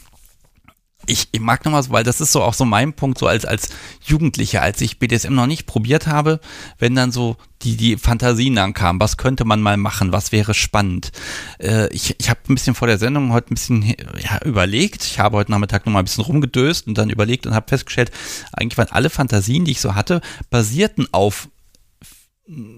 ich, 1.06 1.28
ich 1.32 1.39
mag 1.39 1.66
nochmal, 1.66 1.84
weil 1.89 2.04
das 2.04 2.22
ist 2.22 2.32
so 2.32 2.41
auch 2.41 2.54
so 2.54 2.66
mein 2.66 2.93
Punkt, 2.93 3.18
so 3.18 3.28
als, 3.28 3.45
als 3.45 3.70
Jugendlicher, 4.06 4.62
als 4.62 4.82
ich 4.82 4.99
BDSM 4.99 5.34
noch 5.34 5.47
nicht 5.47 5.66
probiert 5.66 6.08
habe, 6.08 6.39
wenn 6.80 6.95
dann 6.95 7.12
so 7.12 7.38
die, 7.62 7.78
die 7.78 7.97
Fantasien 7.97 8.58
ankamen, 8.58 8.99
was 8.99 9.18
könnte 9.18 9.45
man 9.45 9.62
mal 9.62 9.78
machen, 9.78 10.12
was 10.12 10.32
wäre 10.32 10.54
spannend. 10.54 11.12
Äh, 11.60 11.93
ich 11.93 12.16
ich 12.20 12.30
habe 12.30 12.39
ein 12.49 12.56
bisschen 12.56 12.76
vor 12.76 12.88
der 12.88 12.97
Sendung 12.97 13.32
heute 13.34 13.51
ein 13.51 13.56
bisschen 13.56 13.84
ja, 13.84 14.39
überlegt, 14.43 15.04
ich 15.04 15.20
habe 15.20 15.38
heute 15.38 15.51
Nachmittag 15.51 15.86
nochmal 15.86 16.04
ein 16.04 16.06
bisschen 16.06 16.24
rumgedöst 16.24 16.88
und 16.88 16.97
dann 16.97 17.10
überlegt 17.10 17.45
und 17.45 17.54
habe 17.54 17.68
festgestellt, 17.68 18.12
eigentlich 18.51 18.78
waren 18.78 18.91
alle 18.91 19.10
Fantasien, 19.10 19.66
die 19.66 19.72
ich 19.72 19.82
so 19.82 19.95
hatte, 19.95 20.22
basierten 20.49 21.08
auf 21.12 21.49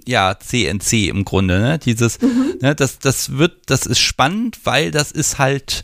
ja, 0.05 0.37
CNC 0.39 1.09
im 1.09 1.25
Grunde, 1.25 1.59
ne? 1.59 1.79
Dieses, 1.79 2.21
mhm. 2.21 2.55
ne, 2.61 2.75
das, 2.75 2.99
das 2.99 3.37
wird, 3.37 3.63
das 3.65 3.85
ist 3.85 3.99
spannend, 3.99 4.59
weil 4.63 4.91
das 4.91 5.11
ist 5.11 5.39
halt 5.39 5.83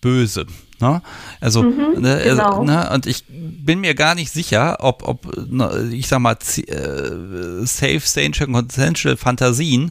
böse. 0.00 0.46
Ne? 0.80 1.00
Also, 1.40 1.62
mhm, 1.62 2.00
ne, 2.00 2.20
also, 2.22 2.42
genau. 2.42 2.64
ne, 2.64 2.90
und 2.92 3.06
ich 3.06 3.24
bin 3.28 3.80
mir 3.80 3.94
gar 3.94 4.14
nicht 4.14 4.30
sicher, 4.30 4.78
ob, 4.80 5.08
ob 5.08 5.26
ne, 5.50 5.90
ich 5.92 6.06
sag 6.06 6.18
mal, 6.18 6.34
äh, 6.34 7.64
Safe, 7.64 8.00
Sane, 8.00 8.32
Consensual 8.32 9.16
Fantasien, 9.16 9.90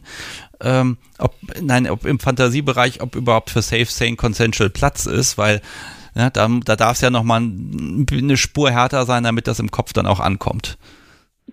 ähm, 0.60 0.96
ob, 1.18 1.34
nein, 1.60 1.90
ob 1.90 2.06
im 2.06 2.20
Fantasiebereich, 2.20 3.02
ob 3.02 3.16
überhaupt 3.16 3.50
für 3.50 3.62
Safe, 3.62 3.86
Sane, 3.86 4.16
Consensual 4.16 4.70
Platz 4.70 5.06
ist, 5.06 5.38
weil 5.38 5.60
ja, 6.14 6.30
da, 6.30 6.48
da 6.64 6.76
darf 6.76 6.92
es 6.92 7.00
ja 7.02 7.10
nochmal 7.10 7.42
eine 7.42 8.36
Spur 8.36 8.70
härter 8.70 9.04
sein, 9.04 9.24
damit 9.24 9.46
das 9.46 9.58
im 9.58 9.70
Kopf 9.70 9.92
dann 9.92 10.06
auch 10.06 10.20
ankommt. 10.20 10.78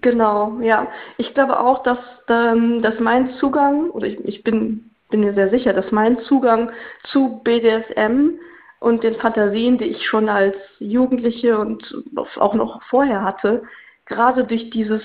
Genau, 0.02 0.60
ja. 0.62 0.88
Ich 1.18 1.34
glaube 1.34 1.60
auch, 1.60 1.84
dass, 1.84 1.98
ähm, 2.30 2.82
dass 2.82 3.00
mein 3.00 3.32
Zugang, 3.40 3.90
oder 3.90 4.08
ich, 4.08 4.18
ich 4.26 4.44
bin, 4.44 4.92
bin 5.10 5.22
mir 5.22 5.34
sehr 5.34 5.50
sicher, 5.50 5.74
dass 5.74 5.92
mein 5.92 6.18
Zugang 6.28 6.72
zu 7.12 7.42
BDSM 7.44 8.40
und 8.84 9.02
den 9.02 9.16
Fantasien, 9.16 9.78
die 9.78 9.86
ich 9.86 10.06
schon 10.06 10.28
als 10.28 10.56
Jugendliche 10.80 11.58
und 11.58 12.04
auch 12.18 12.54
noch 12.54 12.84
vorher 12.90 13.24
hatte, 13.24 13.64
gerade 14.06 14.44
durch 14.44 14.70
dieses 14.72 15.02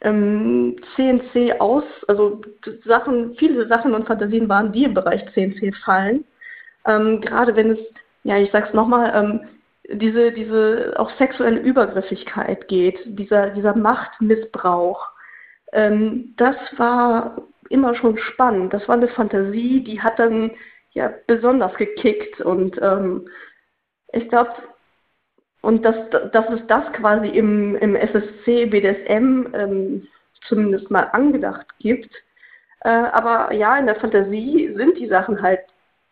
ähm, 0.00 0.76
CNC 0.96 1.60
aus, 1.60 1.84
also 2.08 2.40
Sachen, 2.86 3.34
viele 3.36 3.68
Sachen 3.68 3.92
und 3.92 4.06
Fantasien 4.06 4.48
waren, 4.48 4.72
die 4.72 4.84
im 4.84 4.94
Bereich 4.94 5.22
CNC 5.34 5.76
fallen. 5.84 6.24
Ähm, 6.86 7.20
gerade 7.20 7.54
wenn 7.56 7.72
es, 7.72 7.78
ja, 8.24 8.38
ich 8.38 8.50
sag's 8.52 8.72
nochmal, 8.72 9.12
ähm, 9.14 9.40
diese, 9.92 10.32
diese 10.32 10.94
auch 10.96 11.10
sexuelle 11.18 11.60
Übergriffigkeit 11.60 12.68
geht, 12.68 12.98
dieser, 13.04 13.50
dieser 13.50 13.76
Machtmissbrauch. 13.76 15.06
Ähm, 15.74 16.32
das 16.38 16.56
war 16.78 17.36
immer 17.68 17.94
schon 17.96 18.16
spannend. 18.16 18.72
Das 18.72 18.88
war 18.88 18.94
eine 18.94 19.08
Fantasie, 19.08 19.84
die 19.84 20.00
hat 20.00 20.18
dann 20.18 20.52
ja 20.92 21.12
besonders 21.26 21.74
gekickt 21.76 22.40
und 22.40 22.80
ähm, 22.82 23.28
ich 24.12 24.28
glaube, 24.28 24.50
und 25.62 25.84
dass, 25.84 25.96
dass 26.32 26.48
es 26.50 26.66
das 26.66 26.92
quasi 26.94 27.28
im, 27.28 27.76
im 27.76 27.94
SSC 27.94 28.66
BDSM 28.66 29.46
ähm, 29.54 30.08
zumindest 30.48 30.90
mal 30.90 31.08
angedacht 31.12 31.66
gibt. 31.78 32.10
Äh, 32.80 32.88
aber 32.88 33.52
ja, 33.52 33.76
in 33.76 33.86
der 33.86 33.96
Fantasie 33.96 34.72
sind 34.74 34.98
die 34.98 35.08
Sachen 35.08 35.42
halt 35.42 35.60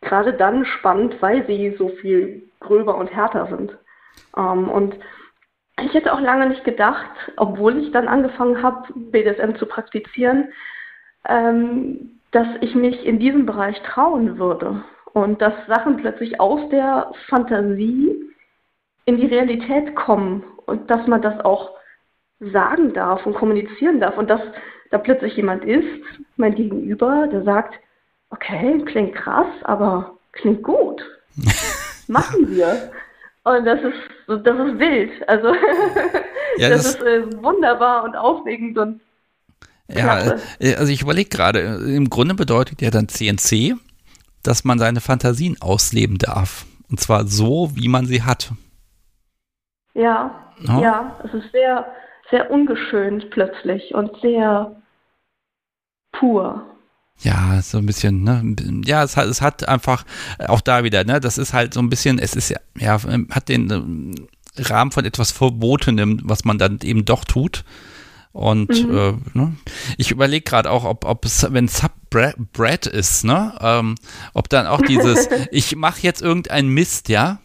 gerade 0.03 0.35
dann 0.35 0.65
spannend, 0.67 1.21
weil 1.21 1.47
sie 1.47 1.75
so 1.79 1.89
viel 1.89 2.43
gröber 2.61 2.97
und 2.97 3.09
härter 3.09 3.47
sind. 3.47 3.77
Ähm, 4.37 4.69
und 4.69 4.97
ich 5.81 5.95
hätte 5.95 6.13
auch 6.13 6.21
lange 6.21 6.49
nicht 6.49 6.65
gedacht, 6.65 7.11
obwohl 7.37 7.79
ich 7.79 7.93
dann 7.93 8.09
angefangen 8.09 8.63
habe, 8.63 8.93
BDSM 8.95 9.55
zu 9.57 9.67
praktizieren, 9.67 10.53
ähm, 11.27 12.18
dass 12.33 12.47
ich 12.61 12.75
mich 12.75 13.05
in 13.05 13.19
diesem 13.19 13.47
Bereich 13.47 13.81
trauen 13.83 14.39
würde 14.39 14.85
und 15.13 15.41
dass 15.41 15.55
Sachen 15.67 15.97
plötzlich 15.97 16.41
aus 16.41 16.69
der 16.71 17.13
Fantasie 17.29 18.15
in 19.07 19.17
die 19.17 19.27
Realität 19.27 19.97
kommen 19.97 20.45
und 20.67 20.91
dass 20.91 21.07
man 21.07 21.23
das 21.23 21.43
auch 21.45 21.71
sagen 22.41 22.93
darf 22.93 23.25
und 23.27 23.35
kommunizieren 23.35 24.01
darf 24.01 24.19
und 24.19 24.29
dass 24.29 24.41
da 24.91 24.99
plötzlich 24.99 25.37
jemand 25.37 25.65
ist, 25.65 26.05
mein 26.37 26.55
Gegenüber, 26.55 27.27
der 27.27 27.43
sagt, 27.43 27.75
okay, 28.31 28.83
klingt 28.87 29.15
krass, 29.15 29.49
aber 29.63 30.19
klingt 30.33 30.63
gut. 30.63 31.03
Machen 32.09 32.49
wir. 32.49 32.91
Und 33.45 33.65
das 33.65 33.81
ist, 33.81 34.47
das 34.47 34.59
ist 34.59 34.79
wild. 34.79 35.29
Also 35.29 35.49
ja, 36.59 36.69
das, 36.69 36.83
das, 36.83 36.95
ist 36.95 37.03
äh, 37.03 37.43
wunderbar 37.43 38.05
und 38.05 38.17
aufregend 38.17 38.79
und 38.79 39.01
ja, 39.89 40.37
äh, 40.59 40.75
also 40.75 40.93
ich 40.93 41.03
überlege 41.03 41.31
gerade, 41.31 41.61
im 41.61 42.11
Grunde 42.11 42.35
bedeutet 42.35 42.83
ja 42.83 42.91
dann 42.91 43.09
CNC, 43.09 43.77
dass 44.43 44.65
man 44.65 44.79
seine 44.79 45.01
Fantasien 45.01 45.61
ausleben 45.61 46.19
darf. 46.19 46.67
Und 46.91 47.01
zwar 47.01 47.27
so, 47.27 47.71
wie 47.75 47.89
man 47.89 48.07
sie 48.07 48.23
hat. 48.23 48.53
Ja, 49.95 50.53
ja, 50.61 50.81
ja 50.81 51.21
es 51.25 51.35
ist 51.35 51.53
sehr, 51.53 51.87
sehr 52.31 52.51
ungeschönt 52.51 53.31
plötzlich 53.31 53.95
und 53.95 54.11
sehr 54.21 54.77
pur. 56.13 56.65
Ja, 57.21 57.61
so 57.63 57.79
ein 57.79 57.87
bisschen, 57.87 58.23
ne? 58.23 58.55
Ja, 58.85 59.03
es 59.03 59.17
hat, 59.17 59.27
es 59.27 59.43
hat 59.43 59.69
einfach, 59.69 60.05
auch 60.47 60.61
da 60.61 60.85
wieder, 60.85 61.03
ne? 61.05 61.19
Das 61.21 61.37
ist 61.37 61.53
halt 61.53 61.75
so 61.75 61.81
ein 61.81 61.91
bisschen, 61.91 62.19
es 62.19 62.37
ist 62.37 62.49
ja, 62.49 62.59
ja, 62.77 62.99
hat 63.31 63.49
den 63.49 64.29
Rahmen 64.57 64.93
von 64.93 65.05
etwas 65.05 65.33
Verbotenem, 65.33 66.21
was 66.23 66.45
man 66.45 66.59
dann 66.59 66.79
eben 66.83 67.05
doch 67.05 67.25
tut. 67.25 67.65
Und 68.39 68.69
mhm. 68.69 68.97
äh, 68.97 69.37
ne? 69.37 69.57
ich 69.97 70.13
überlege 70.13 70.45
gerade 70.45 70.71
auch, 70.71 70.85
ob, 70.85 71.05
ob 71.05 71.25
es, 71.25 71.45
wenn 71.53 71.67
Subbread 71.67 72.87
ist, 72.87 73.25
ne? 73.25 73.53
Ähm, 73.61 73.97
ob 74.33 74.49
dann 74.49 74.69
auch 74.69 74.81
dieses, 74.81 75.29
ich 75.51 75.75
mache 75.75 76.03
jetzt 76.03 76.23
irgendeinen 76.23 76.69
Mist, 76.69 77.09
ja? 77.09 77.41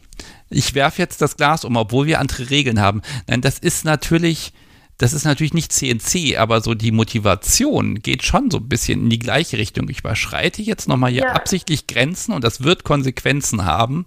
Ich 0.52 0.76
werfe 0.76 1.02
jetzt 1.02 1.20
das 1.20 1.36
Glas 1.36 1.66
um, 1.66 1.78
obwohl 1.78 2.06
wir 2.06 2.20
andere 2.20 2.52
Regeln 2.52 2.80
haben. 2.80 3.02
Nein, 3.28 3.42
das 3.42 3.58
ist 3.58 3.86
natürlich 3.86 4.54
das 5.00 5.14
ist 5.14 5.26
natürlich 5.26 5.56
nicht 5.56 5.74
CNC, 5.74 6.38
aber 6.38 6.62
so 6.62 6.76
die 6.76 6.92
Motivation 6.92 7.96
geht 7.96 8.22
schon 8.22 8.52
so 8.52 8.60
ein 8.60 8.70
bisschen 8.70 9.02
in 9.02 9.10
die 9.10 9.18
gleiche 9.18 9.58
Richtung. 9.58 9.90
Ich 9.90 10.02
überschreite 10.02 10.62
jetzt 10.62 10.88
nochmal 10.88 11.10
hier 11.10 11.24
ja. 11.24 11.32
absichtlich 11.32 11.88
Grenzen 11.88 12.34
und 12.34 12.44
das 12.44 12.64
wird 12.64 12.84
Konsequenzen 12.84 13.66
haben. 13.66 14.06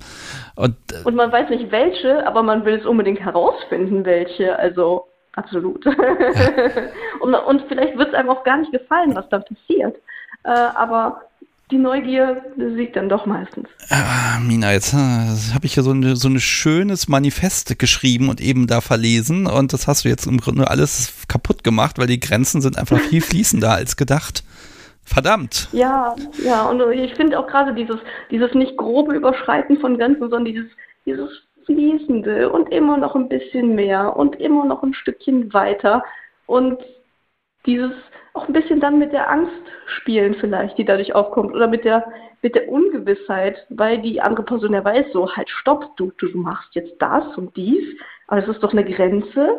Und, 0.55 0.76
äh, 0.93 1.03
und 1.03 1.16
man 1.16 1.32
weiß 1.32 1.51
nicht 1.51 1.72
welche, 1.72 2.24
aber 2.24 2.45
man 2.45 2.64
will 2.64 2.78
es 2.78 2.87
unbedingt 2.87 3.18
herausfinden, 3.18 4.05
welche. 4.05 4.57
Also 4.57 5.09
absolut. 5.37 5.84
Ja. 5.84 5.93
und, 7.20 7.34
und, 7.34 7.62
vielleicht 7.68 7.97
wird 7.97 8.09
es 8.09 8.14
einem 8.14 8.30
auch 8.30 8.45
gar 8.45 8.59
nicht 8.59 8.72
gefallen, 8.72 9.14
was 9.14 9.28
da 9.28 9.39
passiert. 9.39 9.97
Äh, 10.43 10.51
aber 10.51 11.22
die 11.70 11.78
Neugier 11.78 12.43
siegt 12.76 12.97
dann 12.97 13.09
doch 13.09 13.26
meistens. 13.26 13.68
Ah, 13.91 14.39
Mina, 14.41 14.72
jetzt 14.72 14.93
äh, 14.93 14.97
habe 14.97 15.66
ich 15.66 15.74
ja 15.74 15.82
so 15.82 15.93
ein 15.93 16.14
so 16.14 16.28
eine 16.28 16.39
schönes 16.39 17.09
Manifest 17.09 17.78
geschrieben 17.78 18.28
und 18.28 18.41
eben 18.41 18.66
da 18.66 18.80
verlesen 18.80 19.47
und 19.47 19.72
das 19.72 19.89
hast 19.89 20.05
du 20.05 20.09
jetzt 20.09 20.26
im 20.26 20.41
Grunde 20.41 20.70
alles 20.70 21.26
kaputt 21.28 21.64
gemacht, 21.64 21.99
weil 21.99 22.07
die 22.07 22.20
Grenzen 22.20 22.61
sind 22.61 22.78
einfach 22.78 23.01
viel 23.01 23.20
fließender 23.22 23.72
als 23.72 23.97
gedacht. 23.97 24.45
Verdammt. 25.05 25.68
Ja, 25.70 26.16
ja, 26.45 26.66
und 26.68 26.80
ich 26.93 27.14
finde 27.14 27.39
auch 27.39 27.47
gerade 27.47 27.74
dieses, 27.74 27.99
dieses 28.30 28.55
nicht 28.55 28.76
grobe 28.76 29.14
Überschreiten 29.14 29.78
von 29.78 29.99
Grenzen, 29.99 30.20
sondern 30.20 30.45
dieses, 30.45 30.66
dieses 31.05 31.30
Fließende 31.67 32.51
und 32.51 32.73
immer 32.73 32.97
noch 32.97 33.14
ein 33.14 33.29
bisschen 33.29 33.75
mehr 33.75 34.17
und 34.17 34.37
immer 34.41 34.64
noch 34.64 34.83
ein 34.83 34.95
Stückchen 34.95 35.53
weiter 35.53 36.05
und 36.47 36.79
dieses 37.67 37.93
auch 38.33 38.47
ein 38.47 38.53
bisschen 38.53 38.81
dann 38.81 38.99
mit 38.99 39.12
der 39.12 39.31
Angst 39.31 39.62
spielen 39.87 40.35
vielleicht, 40.35 40.79
die 40.79 40.85
dadurch 40.85 41.14
aufkommt 41.14 41.55
oder 41.55 41.67
mit 41.67 41.85
der 41.85 42.05
mit 42.43 42.55
der 42.55 42.69
Ungewissheit, 42.69 43.67
weil 43.71 44.01
die 44.03 44.21
andere 44.21 44.45
Person 44.45 44.75
ja 44.75 44.85
weiß, 44.85 45.07
so 45.12 45.35
halt 45.35 45.49
stopp, 45.49 45.97
du, 45.97 46.12
du 46.19 46.29
machst 46.39 46.75
jetzt 46.75 46.95
das 47.01 47.37
und 47.37 47.57
dies, 47.57 47.99
aber 48.29 48.43
es 48.43 48.49
ist 48.49 48.62
doch 48.62 48.73
eine 48.73 48.85
Grenze. 48.85 49.59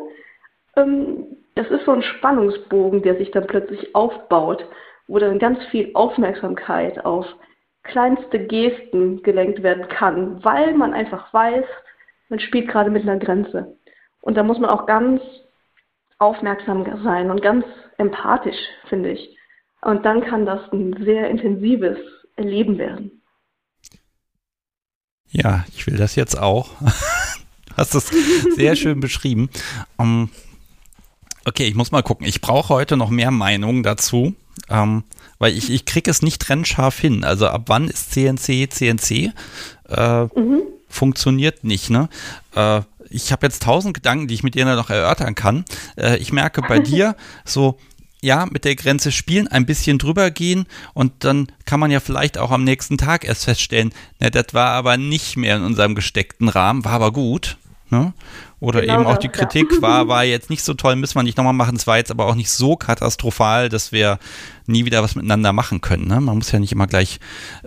Ähm, 0.75 1.37
das 1.55 1.69
ist 1.69 1.85
so 1.85 1.91
ein 1.91 2.03
Spannungsbogen, 2.03 3.01
der 3.01 3.17
sich 3.17 3.31
dann 3.31 3.47
plötzlich 3.47 3.95
aufbaut, 3.95 4.63
wo 5.07 5.17
dann 5.17 5.39
ganz 5.39 5.63
viel 5.65 5.91
Aufmerksamkeit 5.95 7.03
auf 7.03 7.25
kleinste 7.83 8.39
Gesten 8.39 9.23
gelenkt 9.23 9.63
werden 9.63 9.87
kann, 9.87 10.43
weil 10.43 10.73
man 10.73 10.93
einfach 10.93 11.33
weiß, 11.33 11.65
man 12.29 12.39
spielt 12.39 12.67
gerade 12.67 12.89
mit 12.89 13.03
einer 13.03 13.17
Grenze. 13.17 13.77
Und 14.21 14.35
da 14.35 14.43
muss 14.43 14.59
man 14.59 14.69
auch 14.69 14.85
ganz 14.85 15.21
aufmerksam 16.19 16.85
sein 17.03 17.31
und 17.31 17.41
ganz 17.41 17.65
empathisch, 17.97 18.57
finde 18.89 19.11
ich. 19.11 19.37
Und 19.81 20.05
dann 20.05 20.21
kann 20.21 20.45
das 20.45 20.61
ein 20.71 21.03
sehr 21.03 21.29
intensives 21.29 21.97
Erleben 22.35 22.77
werden. 22.77 23.21
Ja, 25.29 25.65
ich 25.73 25.85
will 25.87 25.97
das 25.97 26.15
jetzt 26.15 26.37
auch. 26.37 26.69
du 26.81 27.77
hast 27.77 27.95
das 27.95 28.11
sehr 28.55 28.75
schön 28.75 28.99
beschrieben. 28.99 29.49
Um, 29.97 30.05
ähm, 30.05 30.29
okay, 31.45 31.65
ich 31.65 31.75
muss 31.75 31.91
mal 31.91 32.03
gucken. 32.03 32.27
Ich 32.27 32.41
brauche 32.41 32.73
heute 32.73 32.97
noch 32.97 33.09
mehr 33.09 33.31
Meinungen 33.31 33.83
dazu, 33.83 34.35
um, 34.69 34.75
ähm, 34.75 35.03
weil 35.39 35.53
ich, 35.55 35.71
ich 35.71 35.85
kriege 35.85 36.09
es 36.09 36.21
nicht 36.21 36.41
trennscharf 36.41 36.97
hin. 36.99 37.23
Also 37.23 37.47
ab 37.47 37.63
wann 37.67 37.87
ist 37.87 38.11
CNC 38.11 38.71
CNC? 38.71 39.31
Äh, 39.89 40.23
mhm. 40.39 40.61
Funktioniert 40.87 41.63
nicht, 41.63 41.89
ne? 41.89 42.09
Äh, 42.55 42.81
ich 43.09 43.31
habe 43.31 43.45
jetzt 43.45 43.63
tausend 43.63 43.93
Gedanken, 43.93 44.27
die 44.27 44.33
ich 44.33 44.43
mit 44.43 44.55
dir 44.55 44.65
noch 44.65 44.89
erörtern 44.89 45.35
kann. 45.35 45.65
Äh, 45.97 46.17
ich 46.17 46.33
merke 46.33 46.61
bei 46.61 46.79
dir 46.79 47.15
so, 47.45 47.77
ja, 48.21 48.45
mit 48.45 48.65
der 48.65 48.75
Grenze 48.75 49.11
spielen, 49.11 49.47
ein 49.47 49.65
bisschen 49.65 49.99
drüber 49.99 50.31
gehen 50.31 50.65
und 50.93 51.23
dann 51.23 51.47
kann 51.65 51.79
man 51.79 51.91
ja 51.91 51.99
vielleicht 51.99 52.37
auch 52.37 52.51
am 52.51 52.63
nächsten 52.63 52.97
Tag 52.97 53.23
erst 53.25 53.45
feststellen, 53.45 53.93
na, 54.19 54.29
das 54.29 54.53
war 54.53 54.71
aber 54.71 54.97
nicht 54.97 55.37
mehr 55.37 55.57
in 55.57 55.63
unserem 55.63 55.95
gesteckten 55.95 56.49
Rahmen, 56.49 56.83
war 56.83 56.93
aber 56.93 57.11
gut. 57.11 57.57
Ne? 57.89 58.13
Oder 58.59 58.81
genau 58.81 58.95
eben 58.95 59.05
auch 59.05 59.15
das, 59.15 59.19
die 59.19 59.29
Kritik 59.29 59.71
ja. 59.71 59.81
war, 59.81 60.07
war 60.09 60.23
jetzt 60.25 60.49
nicht 60.49 60.63
so 60.63 60.73
toll, 60.73 60.95
müssen 60.97 61.15
wir 61.15 61.23
nicht 61.23 61.37
nochmal 61.37 61.53
machen. 61.53 61.77
Es 61.77 61.87
war 61.87 61.97
jetzt 61.97 62.11
aber 62.11 62.25
auch 62.25 62.35
nicht 62.35 62.49
so 62.49 62.75
katastrophal, 62.75 63.69
dass 63.69 63.93
wir 63.93 64.19
nie 64.65 64.83
wieder 64.83 65.03
was 65.03 65.15
miteinander 65.15 65.53
machen 65.53 65.79
können. 65.79 66.07
Ne? 66.07 66.19
Man 66.19 66.37
muss 66.37 66.51
ja 66.51 66.59
nicht 66.59 66.73
immer 66.73 66.87
gleich 66.87 67.19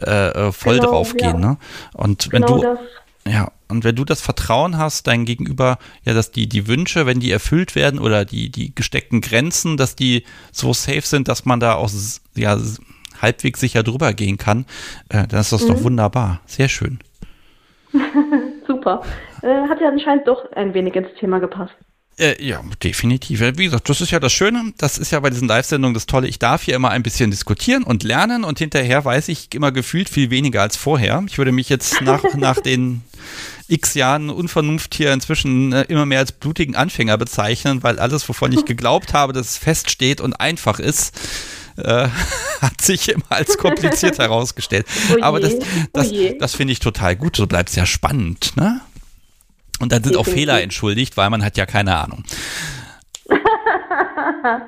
äh, 0.03 0.29
äh 0.29 0.53
voll 0.53 0.77
genau, 0.77 0.91
drauf 0.91 1.16
gehen. 1.16 1.41
Ja. 1.41 1.53
Ne? 1.53 1.57
Und 1.95 2.33
wenn 2.33 2.43
genau 2.43 2.59
du. 2.59 2.62
Das. 2.62 2.79
Ja, 3.27 3.53
und 3.68 3.85
wenn 3.85 3.97
du 3.97 4.05
das 4.05 4.21
Vertrauen 4.21 4.79
hast, 4.79 5.07
dein 5.07 5.25
Gegenüber, 5.25 5.79
ja, 6.05 6.14
dass 6.14 6.31
die, 6.31 6.49
die 6.49 6.66
Wünsche, 6.66 7.07
wenn 7.07 7.21
die 7.21 7.31
erfüllt 7.31 7.75
werden 7.75 8.01
oder 8.01 8.25
die, 8.25 8.51
die 8.51 8.75
gesteckten 8.75 9.21
Grenzen, 9.21 9.77
dass 9.77 9.95
die 9.95 10.25
so 10.53 10.73
safe 10.73 11.03
sind, 11.03 11.29
dass 11.29 11.45
man 11.45 11.61
da 11.61 11.75
auch 11.75 11.91
ja, 12.35 12.59
halbwegs 13.21 13.61
sicher 13.61 13.83
drüber 13.83 14.14
gehen 14.14 14.39
kann, 14.39 14.64
äh, 15.11 15.27
dann 15.27 15.41
ist 15.41 15.53
das 15.53 15.64
mhm. 15.64 15.68
doch 15.68 15.83
wunderbar. 15.85 16.41
Sehr 16.47 16.68
schön. 16.68 16.99
Super. 18.66 19.03
Äh, 19.43 19.68
hat 19.68 19.81
ja 19.81 19.89
anscheinend 19.89 20.27
doch 20.27 20.51
ein 20.53 20.73
wenig 20.75 20.95
ins 20.95 21.09
Thema 21.18 21.39
gepasst. 21.41 21.75
Äh, 22.21 22.45
ja, 22.45 22.61
definitiv. 22.83 23.41
Wie 23.41 23.64
gesagt, 23.64 23.89
das 23.89 24.03
ist 24.03 24.11
ja 24.11 24.21
das 24.21 24.33
Schöne. 24.33 24.75
Das 24.77 24.99
ist 24.99 25.11
ja 25.11 25.21
bei 25.21 25.31
diesen 25.31 25.49
Live-Sendungen 25.49 25.95
das 25.95 26.05
Tolle. 26.05 26.29
Ich 26.29 26.39
darf 26.39 26.62
hier 26.62 26.77
immer 26.77 26.91
ein 26.91 27.03
bisschen 27.03 27.31
diskutieren 27.31 27.83
und 27.83 28.03
lernen 28.03 28.45
und 28.45 28.59
hinterher 28.59 29.05
weiß 29.05 29.29
ich 29.29 29.55
immer 29.55 29.73
gefühlt 29.73 30.11
viel 30.11 30.31
weniger 30.31 30.61
als 30.61 30.77
vorher. 30.77 31.25
Ich 31.27 31.39
würde 31.39 31.51
mich 31.51 31.71
jetzt 31.71 32.03
nach, 32.03 32.23
nach 32.37 32.61
den 32.61 33.03
x 33.71 33.95
Jahren 33.95 34.31
Unvernunft 34.31 34.95
hier 34.95 35.12
inzwischen 35.12 35.73
äh, 35.73 35.83
immer 35.83 36.07
mehr 36.07 36.18
als 36.18 36.33
blutigen 36.33 36.77
Anfänger 36.77 37.16
bezeichnen, 37.16 37.83
weil 37.83 37.99
alles, 37.99 38.29
wovon 38.29 38.53
ich 38.53 38.64
geglaubt 38.66 39.14
habe, 39.14 39.33
dass 39.33 39.51
es 39.51 39.59
feststeht 39.59 40.21
und 40.21 40.35
einfach 40.35 40.79
ist, 40.79 41.18
äh, 41.77 42.09
hat 42.61 42.81
sich 42.81 43.09
immer 43.09 43.31
als 43.31 43.57
kompliziert 43.59 44.18
herausgestellt. 44.18 44.87
Oh 45.12 45.23
Aber 45.23 45.41
das, 45.41 45.55
das, 45.93 46.11
oh 46.12 46.35
das 46.39 46.55
finde 46.55 46.73
ich 46.73 46.81
total 46.81 47.16
gut. 47.16 47.37
So 47.37 47.47
bleibt 47.47 47.71
es 47.71 47.77
ja 47.77 47.87
spannend. 47.87 48.57
Ne? 48.57 48.81
Und 49.79 49.93
dann 49.93 50.05
sind 50.05 50.16
auch 50.16 50.27
Fehler 50.27 50.61
entschuldigt, 50.62 51.16
weil 51.16 51.31
man 51.31 51.45
hat 51.45 51.57
ja 51.57 51.66
keine 51.66 51.97
Ahnung. 51.97 52.25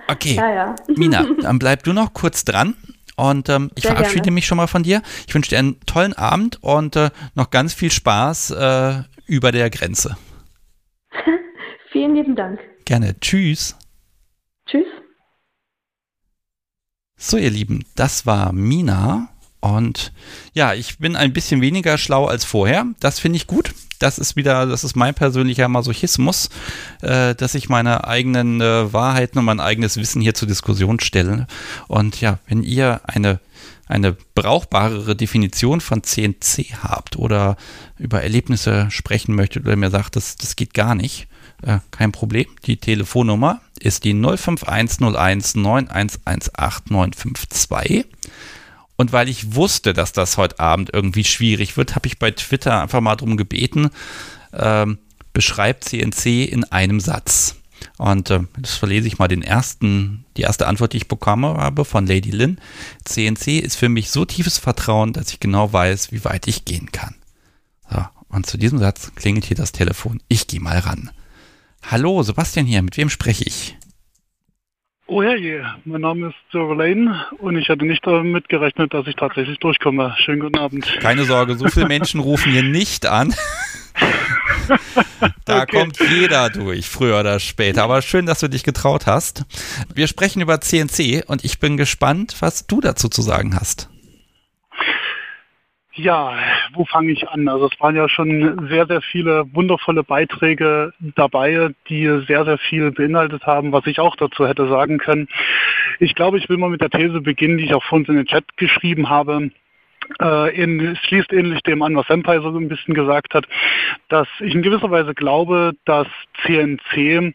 Okay, 0.09 0.35
ja, 0.35 0.51
ja. 0.53 0.77
Mina, 0.89 1.27
dann 1.41 1.59
bleib 1.59 1.83
du 1.83 1.93
noch 1.93 2.13
kurz 2.15 2.45
dran. 2.45 2.75
Und 3.23 3.49
ähm, 3.49 3.71
ich 3.77 3.85
Sehr 3.85 3.93
verabschiede 3.93 4.23
gerne. 4.23 4.35
mich 4.35 4.47
schon 4.47 4.57
mal 4.57 4.67
von 4.67 4.83
dir. 4.83 5.01
Ich 5.29 5.35
wünsche 5.35 5.51
dir 5.51 5.61
einen 5.61 5.79
tollen 5.87 6.13
Abend 6.13 6.61
und 6.61 6.97
äh, 6.97 7.11
noch 7.37 7.51
ganz 7.51 7.73
viel 7.73 7.93
Spaß 7.93 8.51
äh, 8.51 9.03
über 9.27 9.53
der 9.53 9.71
Grenze. 9.71 10.17
Vielen 11.93 12.17
lieben 12.17 12.35
Dank. 12.35 12.59
Gerne. 12.85 13.15
Tschüss. 13.21 13.77
Tschüss. 14.67 14.87
So, 17.17 17.37
ihr 17.37 17.51
Lieben, 17.51 17.85
das 17.95 18.27
war 18.27 18.53
Mina. 18.53 19.29
Und 19.63 20.13
ja, 20.53 20.75
ich 20.75 20.99
bin 20.99 21.17
ein 21.17 21.33
bisschen 21.33 21.63
weniger 21.63 21.97
schlau 21.97 22.27
als 22.27 22.45
vorher. 22.45 22.85
Das 23.01 23.19
finde 23.19 23.37
ich 23.37 23.47
gut 23.47 23.73
das 24.03 24.19
ist 24.19 24.37
wieder, 24.37 24.67
das 24.67 24.85
ist 24.85 24.97
mein 24.97 25.15
persönlicher 25.15 25.69
Masochismus, 25.69 26.51
äh, 27.03 27.35
dass 27.35 27.55
ich 27.55 27.69
meine 27.69 28.07
eigenen 28.07 28.61
äh, 28.61 28.93
Wahrheiten 28.93 29.39
und 29.39 29.45
mein 29.45 29.61
eigenes 29.61 29.97
Wissen 29.97 30.21
hier 30.21 30.35
zur 30.35 30.49
Diskussion 30.49 30.99
stelle. 31.01 31.47
Und 31.89 32.21
ja, 32.21 32.39
wenn 32.47 32.63
ihr 32.63 33.01
eine 33.05 33.41
eine 33.89 34.17
brauchbarere 34.35 35.15
Definition 35.15 35.83
von 35.83 36.03
CNC 36.03 36.83
habt 36.83 37.17
oder 37.17 37.59
über 37.99 38.23
Erlebnisse 38.23 38.91
sprechen 38.91 39.35
möchtet 39.35 39.67
oder 39.67 39.77
mir 39.77 39.91
sagt, 39.91 40.17
das, 40.17 40.37
das 40.37 40.57
geht 40.57 40.73
gar 40.73 40.95
nicht, 40.95 41.29
äh, 41.63 41.81
kein 41.91 42.11
Problem. 42.11 42.47
Die 42.65 42.79
Telefonnummer 42.79 43.61
ist 43.81 44.05
die 44.05 44.15
05101 44.15 45.57
9118952. 45.57 48.07
Und 48.97 49.13
weil 49.13 49.29
ich 49.29 49.55
wusste, 49.55 49.93
dass 49.93 50.13
das 50.13 50.37
heute 50.37 50.61
Abend 50.61 50.91
irgendwie 50.93 51.25
schwierig 51.25 51.77
wird, 51.77 51.95
habe 51.95 52.07
ich 52.07 52.19
bei 52.19 52.31
Twitter 52.31 52.83
einfach 52.83 53.01
mal 53.01 53.17
darum 53.17 53.37
gebeten, 53.37 53.91
ähm, 54.53 54.99
beschreibt 55.33 55.85
CNC 55.85 56.45
in 56.45 56.65
einem 56.65 57.01
Satz. 57.01 57.57
Und 57.99 58.31
äh, 58.31 58.41
das 58.59 58.75
verlese 58.75 59.09
ich 59.09 59.19
mal 59.19 59.29
den 59.29 59.43
ersten, 59.43 60.25
die 60.37 60.43
erste 60.43 60.67
Antwort, 60.67 60.93
die 60.93 60.99
ich 60.99 61.09
bekommen 61.09 61.57
habe 61.57 61.85
von 61.85 62.07
Lady 62.07 62.31
Lynn. 62.31 62.59
CNC 63.05 63.59
ist 63.59 63.77
für 63.77 63.89
mich 63.89 64.11
so 64.11 64.25
tiefes 64.25 64.59
Vertrauen, 64.59 65.13
dass 65.13 65.31
ich 65.31 65.41
genau 65.41 65.73
weiß, 65.73 66.13
wie 66.13 66.25
weit 66.25 66.47
ich 66.47 66.65
gehen 66.65 66.93
kann. 66.93 67.15
So, 67.91 68.05
und 68.29 68.47
zu 68.47 68.57
diesem 68.59 68.79
Satz 68.79 69.13
klingelt 69.15 69.47
hier 69.47 69.57
das 69.57 69.73
Telefon. 69.73 70.21
Ich 70.29 70.47
gehe 70.47 70.61
mal 70.61 70.79
ran. 70.79 71.11
Hallo, 71.91 72.23
Sebastian 72.23 72.67
hier, 72.67 72.83
mit 72.83 72.97
wem 72.97 73.11
spreche 73.11 73.45
ich? 73.45 73.77
Oh 75.15 75.23
herrje, 75.23 75.63
mein 75.85 76.01
Name 76.01 76.29
ist 76.29 76.37
Sir 76.53 76.75
Lane 76.75 77.27
und 77.37 77.59
ich 77.59 77.69
hatte 77.69 77.85
nicht 77.85 78.01
damit 78.07 78.49
gerechnet, 78.49 78.95
dass 78.95 79.07
ich 79.07 79.15
tatsächlich 79.15 79.59
durchkomme. 79.59 80.15
Schönen 80.17 80.41
guten 80.41 80.57
Abend. 80.57 80.87
Keine 81.01 81.25
Sorge, 81.25 81.57
so 81.57 81.69
viele 81.69 81.87
Menschen 81.87 82.19
rufen 82.19 82.51
hier 82.51 82.63
nicht 82.63 83.05
an. 83.05 83.35
da 85.45 85.65
okay. 85.65 85.81
kommt 85.81 85.99
jeder 86.01 86.49
durch, 86.49 86.89
früher 86.89 87.21
oder 87.21 87.41
später. 87.41 87.83
Aber 87.83 88.01
schön, 88.01 88.25
dass 88.25 88.41
du 88.41 88.49
dich 88.49 88.63
getraut 88.63 89.05
hast. 89.05 89.45
Wir 89.95 90.07
sprechen 90.07 90.41
über 90.41 90.63
CNC 90.63 91.25
und 91.27 91.45
ich 91.45 91.61
bin 91.61 91.77
gespannt, 91.77 92.37
was 92.41 92.67
du 92.67 92.81
dazu 92.81 93.11
zu 93.11 93.21
sagen 93.21 93.55
hast. 93.55 93.91
Ja, 95.95 96.39
wo 96.73 96.87
fange 96.87 97.13
ich 97.13 97.29
an? 97.29 97.47
Also 97.49 97.67
es 97.67 97.79
waren 97.81 97.95
ja 97.95 98.09
schon 98.09 98.67
sehr, 98.69 98.87
sehr 98.87 99.03
viele 99.03 99.45
wundervolle 99.53 100.03
Beiträge 100.03 100.95
dabei, 101.17 101.69
die 101.89 102.07
sehr, 102.27 102.47
sehr 102.47 102.57
viel 102.57 102.91
beinhaltet 102.93 103.45
haben, 103.47 103.73
was 103.73 103.87
ich 103.87 104.01
auch 104.01 104.17
dazu 104.17 104.49
hätte 104.49 104.69
sagen 104.69 104.97
können. 104.97 105.29
Ich 106.01 106.15
glaube, 106.15 106.39
ich 106.39 106.49
will 106.49 106.57
mal 106.57 106.71
mit 106.71 106.81
der 106.81 106.89
These 106.89 107.21
beginnen, 107.21 107.59
die 107.59 107.65
ich 107.65 107.75
auch 107.75 107.85
vorhin 107.85 108.07
in 108.07 108.17
den 108.17 108.27
Chat 108.27 108.57
geschrieben 108.57 109.11
habe 109.11 109.51
in, 110.63 110.97
schließt 110.97 111.33
ähnlich 111.33 111.63
dem 111.63 111.83
an, 111.83 111.97
was 111.97 112.07
Senpai 112.07 112.41
so 112.41 112.49
ein 112.49 112.69
bisschen 112.69 112.95
gesagt 112.95 113.35
hat, 113.35 113.47
dass 114.09 114.29
ich 114.41 114.55
in 114.55 114.63
gewisser 114.63 114.91
Weise 114.91 115.15
glaube, 115.15 115.73
dass 115.85 116.07
CNC 116.45 117.35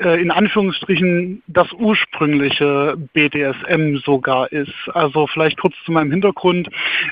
äh, 0.00 0.20
in 0.20 0.30
Anführungsstrichen 0.30 1.42
das 1.46 1.72
ursprüngliche 1.72 2.96
BDSM 3.12 3.96
sogar 4.04 4.50
ist. 4.52 4.72
Also 4.92 5.26
vielleicht 5.26 5.58
kurz 5.58 5.74
zu 5.84 5.92
meinem 5.92 6.10
Hintergrund. 6.10 6.68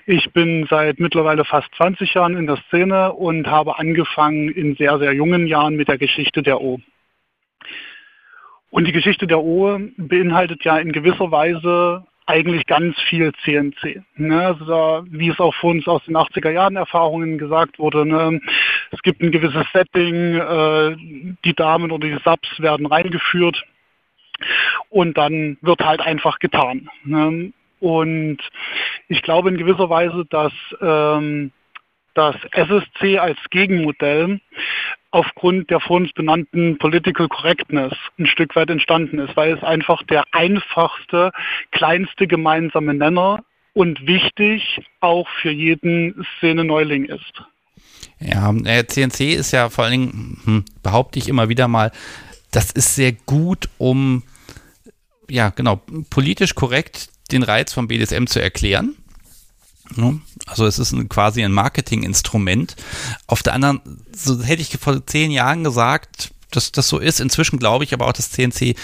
Ich 0.07 0.33
bin 0.33 0.67
seit 0.71 1.01
mittlerweile 1.01 1.45
fast 1.45 1.69
20 1.77 2.15
Jahren 2.15 2.37
in 2.37 2.47
der 2.47 2.59
Szene 2.69 3.13
und 3.13 3.47
habe 3.47 3.79
angefangen 3.79 4.49
in 4.49 4.75
sehr, 4.77 4.99
sehr 4.99 5.13
jungen 5.13 5.47
Jahren 5.47 5.77
mit 5.77 5.89
der 5.89 5.99
Geschichte 5.99 6.43
der 6.43 6.61
O. 6.61 6.81
Und 8.71 8.87
die 8.87 8.93
Geschichte 8.93 9.27
der 9.27 9.41
O 9.41 9.79
beinhaltet 9.97 10.65
ja 10.65 10.79
in 10.79 10.93
gewisser 10.93 11.31
Weise 11.31 12.05
eigentlich 12.29 12.67
ganz 12.67 12.95
viel 13.09 13.33
CNC. 13.43 14.03
Ne? 14.17 14.47
Also, 14.47 15.05
wie 15.11 15.31
es 15.31 15.41
auch 15.41 15.55
von 15.55 15.79
uns 15.79 15.89
aus 15.89 16.05
den 16.05 16.17
80er 16.17 16.51
Jahren 16.51 16.77
Erfahrungen 16.77 17.39
gesagt 17.39 17.79
wurde, 17.79 18.05
ne? 18.05 18.41
es 18.91 19.01
gibt 19.03 19.23
ein 19.23 19.33
gewisses 19.33 19.67
Setting, 19.73 20.37
äh, 20.37 20.97
die 21.45 21.55
Damen 21.55 21.91
oder 21.91 22.07
die 22.07 22.19
Subs 22.23 22.61
werden 22.61 22.87
reingeführt 22.87 23.65
und 24.91 25.17
dann 25.17 25.57
wird 25.63 25.81
halt 25.81 26.01
einfach 26.01 26.39
getan. 26.39 26.89
Ne? 27.05 27.53
Und 27.81 28.39
ich 29.09 29.23
glaube 29.23 29.49
in 29.49 29.57
gewisser 29.57 29.89
Weise, 29.89 30.25
dass 30.29 30.53
ähm, 30.81 31.53
das 32.15 32.37
SSC 32.53 33.19
als 33.19 33.39
Gegenmodell 33.51 34.41
aufgrund 35.11 35.71
der 35.71 35.81
von 35.81 36.03
uns 36.03 36.13
benannten 36.13 36.79
Political 36.79 37.29
Correctness 37.29 37.95
ein 38.19 38.27
Stück 38.27 38.55
weit 38.57 38.71
entstanden 38.71 39.19
ist, 39.19 39.37
weil 39.37 39.53
es 39.57 39.63
einfach 39.63 40.03
der 40.05 40.25
einfachste, 40.33 41.33
kleinste 41.71 42.27
gemeinsame 42.27 42.95
Nenner 42.95 43.45
und 43.73 44.07
wichtig 44.07 44.83
auch 45.01 45.29
für 45.41 45.51
jeden 45.51 46.27
Szene-Neuling 46.37 47.07
ist. 47.07 47.43
Ja, 48.21 48.53
CNC 48.53 49.35
ist 49.35 49.53
ja 49.53 49.71
vor 49.71 49.85
allen 49.85 49.93
Dingen, 49.93 50.41
hm, 50.45 50.65
behaupte 50.83 51.19
ich 51.19 51.29
immer 51.29 51.49
wieder 51.49 51.69
mal, 51.69 51.93
das 52.51 52.71
ist 52.73 52.95
sehr 52.95 53.13
gut, 53.13 53.69
um 53.79 54.23
ja, 55.31 55.51
genau, 55.51 55.83
politisch 56.11 56.55
korrekt 56.55 57.11
den 57.31 57.43
Reiz 57.43 57.73
vom 57.73 57.89
BDSM 57.89 58.27
zu 58.27 58.41
erklären. 58.41 58.97
Ne? 59.97 60.21
Also 60.47 60.67
es 60.67 60.79
ist 60.79 60.93
ein, 60.93 61.09
quasi 61.09 61.45
ein 61.45 61.53
Marketinginstrument. 61.53 62.77
Auf 63.27 63.43
der 63.43 63.55
anderen, 63.55 63.81
so 64.15 64.43
hätte 64.43 64.63
ich 64.63 64.77
vor 64.79 65.07
zehn 65.07 65.31
Jahren 65.31 65.65
gesagt, 65.65 66.31
dass 66.51 66.73
das 66.73 66.89
so 66.89 66.99
ist. 66.99 67.21
Inzwischen 67.21 67.59
glaube 67.59 67.85
ich 67.85 67.93
aber 67.93 68.07
auch, 68.07 68.13
dass 68.13 68.31
CNC 68.31 68.75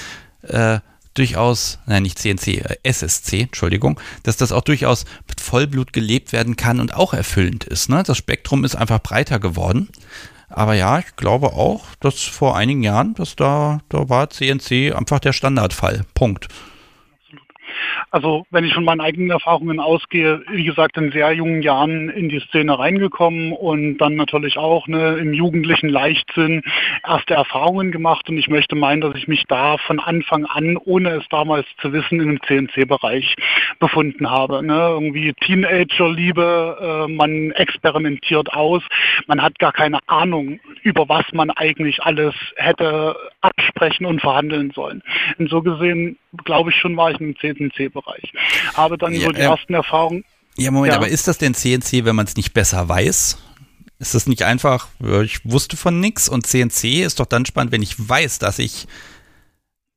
äh, 0.42 0.80
durchaus, 1.14 1.78
nein, 1.86 2.02
nicht 2.02 2.18
CNC, 2.18 2.48
äh, 2.48 2.76
SSC, 2.82 3.42
Entschuldigung, 3.42 4.00
dass 4.22 4.36
das 4.36 4.52
auch 4.52 4.62
durchaus 4.62 5.04
mit 5.28 5.40
Vollblut 5.40 5.92
gelebt 5.92 6.32
werden 6.32 6.56
kann 6.56 6.80
und 6.80 6.94
auch 6.94 7.14
erfüllend 7.14 7.64
ist. 7.64 7.88
Ne? 7.88 8.02
Das 8.04 8.18
Spektrum 8.18 8.64
ist 8.64 8.74
einfach 8.74 9.00
breiter 9.00 9.38
geworden. 9.38 9.88
Aber 10.48 10.74
ja, 10.74 10.98
ich 10.98 11.16
glaube 11.16 11.48
auch, 11.48 11.84
dass 12.00 12.22
vor 12.22 12.56
einigen 12.56 12.82
Jahren, 12.82 13.14
dass 13.14 13.34
da, 13.34 13.80
da 13.88 14.08
war 14.08 14.30
CNC 14.30 14.94
einfach 14.94 15.18
der 15.18 15.32
Standardfall. 15.32 16.04
Punkt. 16.14 16.48
Also 18.10 18.44
wenn 18.50 18.64
ich 18.64 18.74
von 18.74 18.84
meinen 18.84 19.00
eigenen 19.00 19.30
Erfahrungen 19.30 19.80
ausgehe, 19.80 20.42
wie 20.50 20.64
gesagt, 20.64 20.96
in 20.96 21.12
sehr 21.12 21.32
jungen 21.32 21.62
Jahren 21.62 22.08
in 22.08 22.28
die 22.28 22.40
Szene 22.40 22.78
reingekommen 22.78 23.52
und 23.52 23.98
dann 23.98 24.14
natürlich 24.14 24.56
auch 24.56 24.86
ne, 24.86 25.16
im 25.16 25.32
jugendlichen 25.32 25.88
Leichtsinn 25.88 26.62
erste 27.06 27.34
Erfahrungen 27.34 27.92
gemacht 27.92 28.28
und 28.28 28.38
ich 28.38 28.48
möchte 28.48 28.76
meinen, 28.76 29.00
dass 29.00 29.14
ich 29.16 29.28
mich 29.28 29.44
da 29.48 29.78
von 29.78 30.00
Anfang 30.00 30.44
an, 30.46 30.76
ohne 30.76 31.10
es 31.10 31.28
damals 31.28 31.66
zu 31.80 31.92
wissen, 31.92 32.18
dem 32.18 32.40
CNC-Bereich 32.42 33.36
befunden 33.78 34.30
habe. 34.30 34.62
Ne? 34.62 34.74
Irgendwie 34.74 35.32
Teenager-Liebe, 35.32 37.06
äh, 37.08 37.12
man 37.12 37.50
experimentiert 37.52 38.52
aus, 38.52 38.82
man 39.26 39.42
hat 39.42 39.58
gar 39.58 39.72
keine 39.72 39.98
Ahnung, 40.06 40.60
über 40.82 41.08
was 41.08 41.24
man 41.32 41.50
eigentlich 41.50 42.02
alles 42.02 42.34
hätte 42.56 43.16
absprechen 43.40 44.06
und 44.06 44.20
verhandeln 44.20 44.70
sollen. 44.70 45.02
Und 45.38 45.50
so 45.50 45.62
gesehen, 45.62 46.18
glaube 46.44 46.70
ich 46.70 46.76
schon, 46.76 46.96
war 46.96 47.10
ich 47.10 47.20
im 47.20 47.36
CNC-Bereich. 47.36 48.32
Habe 48.74 48.98
dann 48.98 49.12
ja, 49.12 49.20
so 49.20 49.32
die 49.32 49.40
äh, 49.40 49.44
ersten 49.44 49.74
Erfahrungen. 49.74 50.24
Ja, 50.56 50.70
Moment, 50.70 50.92
ja. 50.92 50.98
aber 50.98 51.08
ist 51.08 51.28
das 51.28 51.38
denn 51.38 51.54
CNC, 51.54 52.04
wenn 52.04 52.16
man 52.16 52.26
es 52.26 52.36
nicht 52.36 52.54
besser 52.54 52.88
weiß? 52.88 53.38
Ist 53.98 54.14
das 54.14 54.26
nicht 54.26 54.42
einfach, 54.42 54.88
ich 55.22 55.44
wusste 55.44 55.76
von 55.76 56.00
nichts 56.00 56.28
und 56.28 56.46
CNC 56.46 57.04
ist 57.04 57.20
doch 57.20 57.26
dann 57.26 57.46
spannend, 57.46 57.72
wenn 57.72 57.82
ich 57.82 58.08
weiß, 58.08 58.38
dass 58.38 58.58
ich 58.58 58.86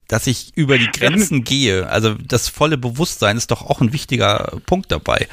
dass 0.08 0.26
ich 0.26 0.56
über 0.56 0.78
die 0.78 0.90
Grenzen 0.90 1.44
gehe. 1.44 1.90
Also 1.90 2.14
das 2.14 2.48
volle 2.48 2.78
Bewusstsein 2.78 3.36
ist 3.36 3.52
doch 3.52 3.62
auch 3.62 3.82
ein 3.82 3.92
wichtiger 3.92 4.60
Punkt 4.66 4.92
dabei. 4.92 5.28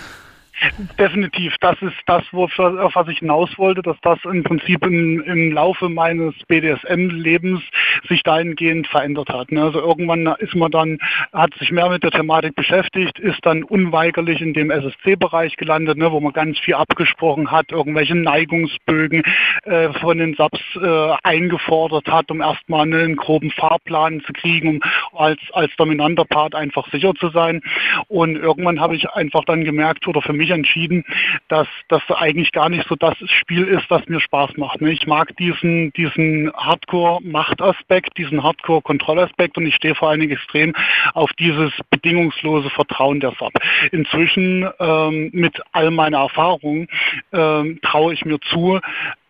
Definitiv, 0.98 1.55
das 1.61 1.80
ist 1.82 1.96
das, 2.07 2.22
auf 2.32 2.94
was 2.94 3.09
ich 3.09 3.18
hinaus 3.18 3.50
wollte, 3.59 3.82
dass 3.82 3.96
das 4.02 4.18
im 4.24 4.44
Prinzip 4.44 4.84
im, 4.86 5.20
im 5.22 5.52
Laufe 5.52 5.88
meines 5.88 6.34
BDSM-Lebens 6.46 7.61
sich 8.09 8.22
dahingehend 8.22 8.86
verändert 8.86 9.28
hat. 9.30 9.50
Ne? 9.50 9.62
Also 9.62 9.80
irgendwann 9.80 10.26
ist 10.38 10.55
man 10.55 10.70
dann, 10.70 10.98
hat 11.32 11.55
sich 11.55 11.70
mehr 11.70 11.88
mit 11.90 12.02
der 12.02 12.12
Thematik 12.12 12.55
beschäftigt, 12.55 13.18
ist 13.18 13.40
dann 13.42 13.64
unweigerlich 13.64 14.40
in 14.40 14.55
dem 14.55 14.70
SSC-Bereich 14.70 15.57
gelandet, 15.57 15.98
ne, 15.98 16.11
wo 16.12 16.20
man 16.20 16.32
ganz 16.32 16.59
viel 16.61 16.74
abgesprochen 16.74 17.50
hat, 17.50 17.72
irgendwelche 17.72 18.14
Neigungsbögen 18.14 19.22
äh, 19.64 19.92
von 20.00 20.18
den 20.18 20.34
Subs 20.34 20.61
äh, 20.76 21.14
eingefordert 21.22 22.07
hat, 22.07 22.30
um 22.30 22.40
erstmal 22.40 22.82
einen 22.82 23.16
groben 23.16 23.50
Fahrplan 23.50 24.20
zu 24.20 24.32
kriegen, 24.32 24.68
um 24.68 24.80
als, 25.18 25.40
als 25.52 25.74
dominanter 25.76 26.24
Part 26.24 26.55
einfach 26.55 26.88
sicher 26.90 27.14
zu 27.14 27.30
sein. 27.30 27.61
Und 28.09 28.36
irgendwann 28.36 28.80
habe 28.80 28.96
ich 28.96 29.09
einfach 29.11 29.44
dann 29.44 29.64
gemerkt, 29.64 30.07
oder 30.07 30.22
für 30.22 30.32
mich 30.32 30.43
entschieden, 30.51 31.05
dass 31.49 31.68
das 31.88 32.03
eigentlich 32.11 32.53
gar 32.53 32.68
nicht 32.68 32.88
so 32.88 32.97
das 32.97 33.14
Spiel 33.26 33.64
ist, 33.64 33.90
was 33.90 34.07
mir 34.09 34.20
Spaß 34.20 34.57
macht. 34.57 34.80
Ne? 34.80 34.92
Ich 34.92 35.07
mag 35.07 35.36
diesen, 35.36 35.92
diesen 35.92 36.53
Hardcore-Machtaspekt, 36.55 38.16
diesen 38.16 38.42
Hardcore-Kontrollaspekt 38.42 39.57
und 39.57 39.66
ich 39.66 39.74
stehe 39.74 39.95
vor 39.95 40.11
allen 40.11 40.20
Dingen 40.20 40.32
extrem 40.32 40.74
auf 41.14 41.30
dieses 41.38 41.72
bedingungslose 41.90 42.70
Vertrauen 42.70 43.20
der 43.20 43.32
Sub. 43.38 43.53
Inzwischen 43.92 44.68
ähm, 44.78 45.30
mit 45.32 45.61
all 45.72 45.90
meiner 45.90 46.18
Erfahrung 46.18 46.88
ähm, 47.32 47.78
traue 47.82 48.14
ich 48.14 48.24
mir 48.24 48.38
zu, 48.40 48.80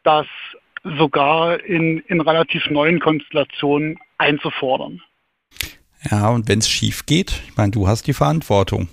dass 0.03 0.27
sogar 0.85 1.65
in, 1.65 2.01
in 2.09 2.21
relativ 2.21 2.69
neuen 2.71 3.01
Konstellationen 3.01 3.99
einzufordern. 4.19 5.01
Ja, 6.11 6.29
und 6.29 6.49
wenn 6.49 6.59
es 6.59 6.69
schief 6.69 7.07
geht, 7.07 7.43
ich 7.49 7.57
meine, 7.57 7.71
du 7.71 7.89
hast 7.89 8.07
die 8.07 8.13
Verantwortung. 8.13 8.89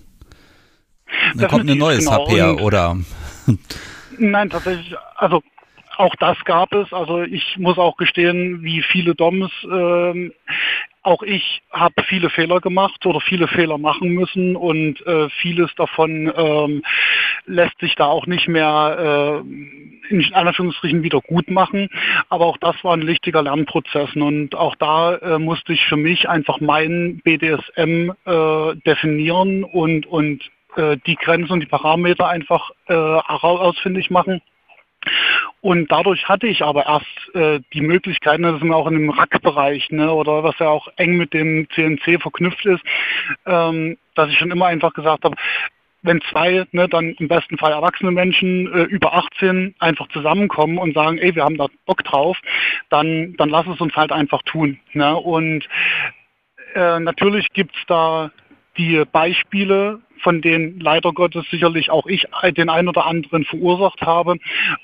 Dann 1.36 1.48
kommt 1.48 1.70
ein 1.70 1.78
neues 1.78 2.06
genau. 2.06 2.28
HP 2.28 2.62
oder? 2.62 2.98
Nein, 4.18 4.50
tatsächlich, 4.50 4.96
also 5.16 5.42
auch 5.98 6.16
das 6.16 6.38
gab 6.46 6.74
es. 6.74 6.92
Also 6.94 7.22
ich 7.22 7.58
muss 7.58 7.78
auch 7.78 7.98
gestehen, 7.98 8.64
wie 8.64 8.82
viele 8.82 9.16
Doms, 9.16 9.52
äh, 9.64 10.32
auch 11.04 11.24
ich 11.24 11.62
habe 11.72 12.04
viele 12.08 12.30
Fehler 12.30 12.60
gemacht 12.60 13.06
oder 13.06 13.20
viele 13.22 13.48
Fehler 13.48 13.78
machen 13.78 14.10
müssen 14.10 14.56
und 14.56 15.06
äh, 15.08 15.30
vieles 15.30 15.74
davon 15.76 16.32
ähm, 16.36 16.84
lässt 17.46 17.80
sich 17.80 17.96
da 17.96 18.06
auch 18.06 18.28
nicht 18.28 18.48
mehr 18.48 19.42
äh, 19.44 20.14
in 20.14 20.34
Anführungsstrichen 20.34 21.02
wieder 21.02 21.22
gut 21.22 21.50
machen. 21.50 21.90
Aber 22.30 22.46
auch 22.46 22.58
das 22.58 22.76
war 22.84 22.94
ein 22.94 23.08
wichtiger 23.08 23.42
Lernprozess 23.42 24.16
und 24.16 24.54
auch 24.56 24.76
da 24.76 25.16
äh, 25.16 25.40
musste 25.40 25.74
ich 25.74 25.86
für 25.86 25.98
mich 25.98 26.30
einfach 26.30 26.60
meinen 26.60 27.20
BDSM 27.22 28.12
äh, 28.26 28.76
definieren 28.86 29.64
und, 29.64 30.06
und 30.06 30.44
äh, 30.76 30.98
die 31.06 31.16
Grenzen 31.16 31.54
und 31.54 31.60
die 31.62 31.68
Parameter 31.68 32.28
einfach 32.28 32.72
äh, 32.88 32.94
ausfindig 32.94 34.10
machen 34.10 34.42
und 35.62 35.92
dadurch 35.92 36.28
hatte 36.28 36.48
ich 36.48 36.64
aber 36.64 36.86
erst 36.86 37.36
äh, 37.36 37.60
die 37.74 37.82
Möglichkeiten, 37.82 38.44
das 38.44 38.62
ist 38.62 38.72
auch 38.72 38.88
in 38.88 38.94
dem 38.94 39.10
Rack-Bereich, 39.10 39.90
ne, 39.92 40.12
oder 40.12 40.44
was 40.44 40.58
ja 40.60 40.70
auch 40.70 40.88
eng 40.98 41.18
mit 41.18 41.34
dem 41.34 41.68
CNC 41.70 42.22
verknüpft 42.22 42.66
ist, 42.66 42.84
ähm, 43.46 43.98
dass 44.16 44.30
ich 44.30 44.38
schon 44.38 44.52
immer 44.52 44.68
einfach 44.68 44.94
gesagt 44.94 45.24
habe, 45.24 45.36
wenn 46.04 46.22
zwei, 46.32 46.66
ne, 46.72 46.90
dann 46.90 47.12
im 47.12 47.28
besten 47.28 47.58
Fall 47.58 47.74
erwachsene 47.74 48.12
Menschen 48.12 48.72
äh, 48.74 48.84
über 48.84 49.14
18 49.14 49.76
einfach 49.80 50.08
zusammenkommen 50.10 50.80
und 50.80 50.96
sagen, 50.96 51.20
ey, 51.20 51.36
wir 51.36 51.44
haben 51.44 51.58
da 51.58 51.68
Bock 51.86 52.04
drauf, 52.04 52.38
dann, 52.90 53.36
dann 53.38 53.50
lass 53.50 53.68
es 53.68 53.80
uns 53.80 53.96
halt 53.96 54.12
einfach 54.12 54.42
tun. 54.44 54.80
Ne? 54.94 55.16
Und 55.16 55.68
äh, 56.74 57.00
natürlich 57.00 57.50
gibt's 57.54 57.78
da 57.88 58.32
die 58.78 59.04
Beispiele, 59.12 60.00
von 60.22 60.42
denen 60.42 60.80
leider 60.80 61.14
Gottes 61.14 61.46
sicherlich 61.50 61.90
auch 61.90 62.06
ich 62.06 62.28
den 62.56 62.70
ein 62.70 62.88
oder 62.88 63.06
anderen 63.06 63.44
verursacht 63.44 64.02
habe, 64.02 64.38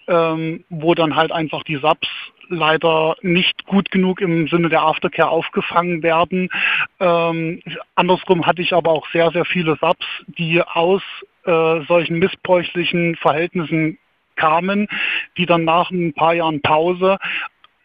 ähm, 0.07 0.63
wo 0.69 0.95
dann 0.95 1.15
halt 1.15 1.31
einfach 1.31 1.63
die 1.63 1.77
Subs 1.77 2.07
leider 2.49 3.15
nicht 3.21 3.65
gut 3.65 3.91
genug 3.91 4.21
im 4.21 4.47
Sinne 4.47 4.69
der 4.69 4.83
Aftercare 4.83 5.29
aufgefangen 5.29 6.01
werden. 6.03 6.49
Ähm, 6.99 7.61
andersrum 7.95 8.45
hatte 8.45 8.61
ich 8.61 8.73
aber 8.73 8.91
auch 8.91 9.07
sehr, 9.11 9.31
sehr 9.31 9.45
viele 9.45 9.77
Subs, 9.81 10.05
die 10.27 10.61
aus 10.61 11.01
äh, 11.45 11.81
solchen 11.87 12.19
missbräuchlichen 12.19 13.15
Verhältnissen 13.17 13.97
kamen, 14.35 14.87
die 15.37 15.45
dann 15.45 15.65
nach 15.65 15.91
ein 15.91 16.13
paar 16.13 16.33
Jahren 16.33 16.61
Pause 16.61 17.17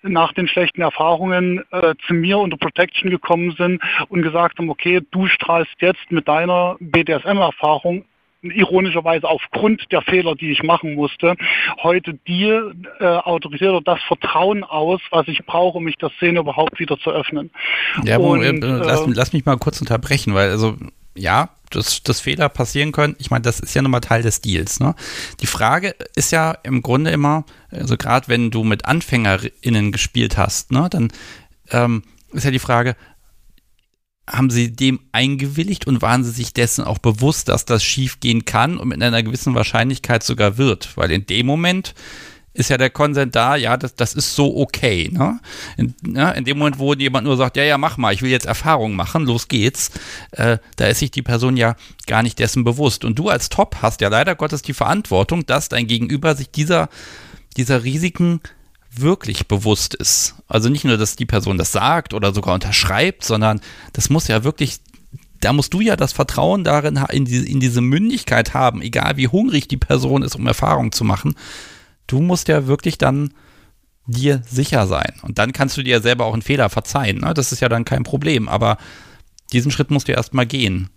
nach 0.03 0.33
den 0.33 0.49
schlechten 0.49 0.83
Erfahrungen 0.83 1.63
äh, 1.71 1.95
zu 2.07 2.15
mir 2.15 2.39
unter 2.39 2.57
Protection 2.57 3.11
gekommen 3.11 3.55
sind 3.57 3.83
und 4.09 4.23
gesagt 4.23 4.59
haben, 4.59 4.71
okay, 4.71 5.01
du 5.11 5.27
strahlst 5.27 5.73
jetzt 5.81 6.11
mit 6.11 6.29
deiner 6.29 6.77
BDSM-Erfahrung 6.81 8.05
ironischerweise 8.43 9.29
aufgrund 9.29 9.91
der 9.93 10.03
Fehler, 10.03 10.35
die 10.35 10.51
ich 10.51 10.63
machen 10.63 10.95
musste, 10.95 11.37
heute 11.83 12.15
dir 12.15 12.75
äh, 12.99 13.05
Autorität 13.05 13.69
oder 13.69 13.81
das 13.81 14.03
Vertrauen 14.03 14.65
aus, 14.65 15.01
was 15.11 15.29
ich 15.29 15.45
brauche, 15.47 15.79
um 15.79 15.85
mich 15.85 15.97
der 15.97 16.11
Szene 16.17 16.41
überhaupt 16.41 16.79
wieder 16.81 16.99
zu 16.99 17.11
öffnen. 17.11 17.51
Ja, 18.05 18.19
und, 18.19 18.43
äh, 18.43 18.53
lass, 18.61 19.07
äh, 19.07 19.11
lass 19.15 19.33
mich 19.33 19.45
mal 19.45 19.57
kurz 19.59 19.81
unterbrechen, 19.81 20.35
weil 20.35 20.51
also 20.51 20.77
ja, 21.15 21.51
dass, 21.71 22.03
dass 22.03 22.21
Fehler 22.21 22.49
passieren 22.49 22.93
können. 22.93 23.17
Ich 23.19 23.31
meine, 23.31 23.43
das 23.43 23.61
ist 23.61 23.75
ja 23.75 23.83
nun 23.83 23.91
mal 23.91 24.01
Teil 24.01 24.23
des 24.23 24.41
Deals. 24.41 24.81
Ne? 24.81 24.95
Die 25.41 25.47
Frage 25.47 25.95
ist 26.15 26.33
ja 26.33 26.53
im 26.63 26.83
Grunde 26.83 27.11
immer, 27.11 27.45
also 27.71 27.97
gerade 27.97 28.29
wenn 28.29 28.51
du 28.51 28.65
mit 28.65 28.85
AnfängerInnen 28.85 29.93
gespielt 29.93 30.37
hast, 30.37 30.71
ne, 30.73 30.89
dann 30.91 31.13
ähm, 31.71 32.03
ist 32.33 32.45
ja 32.45 32.51
die 32.51 32.59
Frage, 32.59 32.97
haben 34.29 34.51
sie 34.51 34.73
dem 34.73 35.01
eingewilligt 35.11 35.87
und 35.87 36.01
waren 36.01 36.25
sie 36.25 36.31
sich 36.31 36.53
dessen 36.53 36.85
auch 36.85 36.99
bewusst, 36.99 37.49
dass 37.49 37.65
das 37.65 37.83
schief 37.83 38.21
gehen 38.21 38.45
kann 38.45 38.79
und 38.79 38.89
mit 38.89 39.03
einer 39.03 39.23
gewissen 39.23 39.55
Wahrscheinlichkeit 39.55 40.23
sogar 40.23 40.59
wird? 40.59 40.97
Weil 40.97 41.11
in 41.11 41.27
dem 41.27 41.47
Moment 41.47 41.95
ist 42.55 42.71
ja 42.71 42.77
der 42.77 42.91
Konsent 42.91 43.35
da, 43.35 43.57
ja, 43.57 43.77
das, 43.77 43.95
das 43.95 44.15
ist 44.15 44.35
so 44.35 44.57
okay. 44.57 45.11
Ne? 45.11 45.41
In, 45.77 45.95
ja, 46.15 46.31
in 46.33 46.45
dem 46.45 46.59
Moment, 46.59 46.79
wo 46.79 46.93
jemand 46.95 47.27
nur 47.27 47.37
sagt, 47.37 47.57
ja, 47.57 47.65
ja, 47.65 47.79
mach 47.79 47.97
mal, 47.97 48.13
ich 48.13 48.23
will 48.23 48.31
jetzt 48.31 48.47
Erfahrung 48.47 48.95
machen, 48.95 49.25
los 49.25 49.49
geht's, 49.49 49.91
äh, 50.33 50.59
da 50.77 50.87
ist 50.87 50.99
sich 50.99 51.11
die 51.11 51.23
Person 51.23 51.57
ja 51.57 51.77
gar 52.07 52.23
nicht 52.23 52.39
dessen 52.39 52.65
bewusst. 52.65 53.05
Und 53.05 53.19
du 53.19 53.29
als 53.29 53.49
Top 53.49 53.77
hast 53.81 54.01
ja 54.01 54.09
leider 54.09 54.35
Gottes 54.35 54.63
die 54.63 54.75
Verantwortung, 54.75 55.47
dass 55.47 55.69
dein 55.69 55.87
Gegenüber 55.87 56.35
sich 56.35 56.51
dieser, 56.51 56.89
dieser 57.57 57.85
Risiken 57.85 58.41
wirklich 58.95 59.49
bewusst 59.49 59.95
ist. 59.95 60.35
Also 60.47 60.69
nicht 60.69 60.85
nur, 60.85 60.99
dass 60.99 61.17
die 61.17 61.25
Person 61.25 61.57
das 61.57 61.73
sagt 61.73 62.13
oder 62.13 62.35
sogar 62.35 62.55
unterschreibt, 62.55 63.25
sondern 63.25 63.63
das 63.95 64.11
muss 64.11 64.29
ja 64.29 64.45
wirklich 64.45 64.81
da 65.41 65.53
musst 65.53 65.75
du 65.75 65.81
ja 65.81 65.97
das 65.97 66.13
Vertrauen 66.13 66.63
darin 66.63 67.01
in, 67.11 67.25
die, 67.25 67.51
in 67.51 67.59
diese 67.59 67.81
Mündigkeit 67.81 68.55
haben, 68.55 68.81
egal 68.81 69.17
wie 69.17 69.27
hungrig 69.27 69.67
die 69.67 69.77
Person 69.77 70.23
ist, 70.23 70.37
um 70.37 70.47
Erfahrung 70.47 70.93
zu 70.93 71.03
machen, 71.03 71.35
du 72.07 72.21
musst 72.21 72.49
ja 72.49 72.67
wirklich 72.67 72.99
dann 72.99 73.33
dir 74.07 74.43
sicher 74.45 74.87
sein. 74.87 75.15
Und 75.23 75.39
dann 75.39 75.53
kannst 75.53 75.77
du 75.77 75.83
dir 75.83 76.01
selber 76.01 76.25
auch 76.25 76.33
einen 76.33 76.43
Fehler 76.43 76.69
verzeihen. 76.69 77.19
Ne? 77.19 77.35
Das 77.35 77.53
ist 77.53 77.61
ja 77.61 77.69
dann 77.69 77.85
kein 77.85 78.03
Problem. 78.03 78.49
Aber 78.49 78.77
diesen 79.53 79.71
Schritt 79.71 79.91
musst 79.91 80.09
du 80.09 80.13
erst 80.13 80.35
mal 80.35 80.47
gehen. 80.47 80.91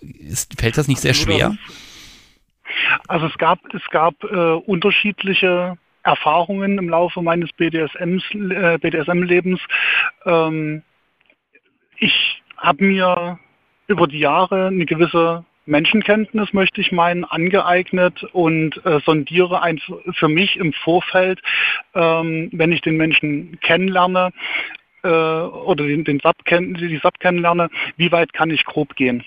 Ist, 0.00 0.60
fällt 0.60 0.76
das 0.76 0.88
nicht 0.88 1.00
sehr 1.00 1.14
schwer? 1.14 1.56
Also 3.08 3.26
es 3.26 3.36
gab, 3.38 3.58
es 3.74 3.84
gab 3.90 4.22
äh, 4.24 4.26
unterschiedliche 4.26 5.76
Erfahrungen 6.02 6.78
im 6.78 6.88
Laufe 6.88 7.22
meines 7.22 7.50
BDSM-Lebens. 7.52 8.24
Äh, 8.34 8.78
BDSM 8.78 9.58
ähm, 10.26 10.82
ich 11.98 12.42
habe 12.56 12.84
mir 12.84 13.38
über 13.86 14.06
die 14.08 14.18
Jahre 14.18 14.68
eine 14.68 14.86
gewisse 14.86 15.44
Menschenkenntnis, 15.66 16.52
möchte 16.52 16.80
ich 16.80 16.92
meinen, 16.92 17.24
angeeignet 17.24 18.24
und 18.32 18.84
äh, 18.84 19.00
sondiere 19.04 19.62
ein, 19.62 19.80
für 20.12 20.28
mich 20.28 20.56
im 20.56 20.72
Vorfeld, 20.72 21.40
ähm, 21.94 22.50
wenn 22.52 22.72
ich 22.72 22.80
den 22.80 22.96
Menschen 22.96 23.58
kennenlerne 23.60 24.32
äh, 25.04 25.08
oder 25.08 25.86
den, 25.86 26.04
den 26.04 26.20
Sub 26.20 26.44
kenn, 26.44 26.74
die 26.74 27.00
Sub 27.02 27.18
kennenlerne, 27.20 27.70
wie 27.96 28.10
weit 28.12 28.32
kann 28.32 28.50
ich 28.50 28.64
grob 28.64 28.96
gehen. 28.96 29.24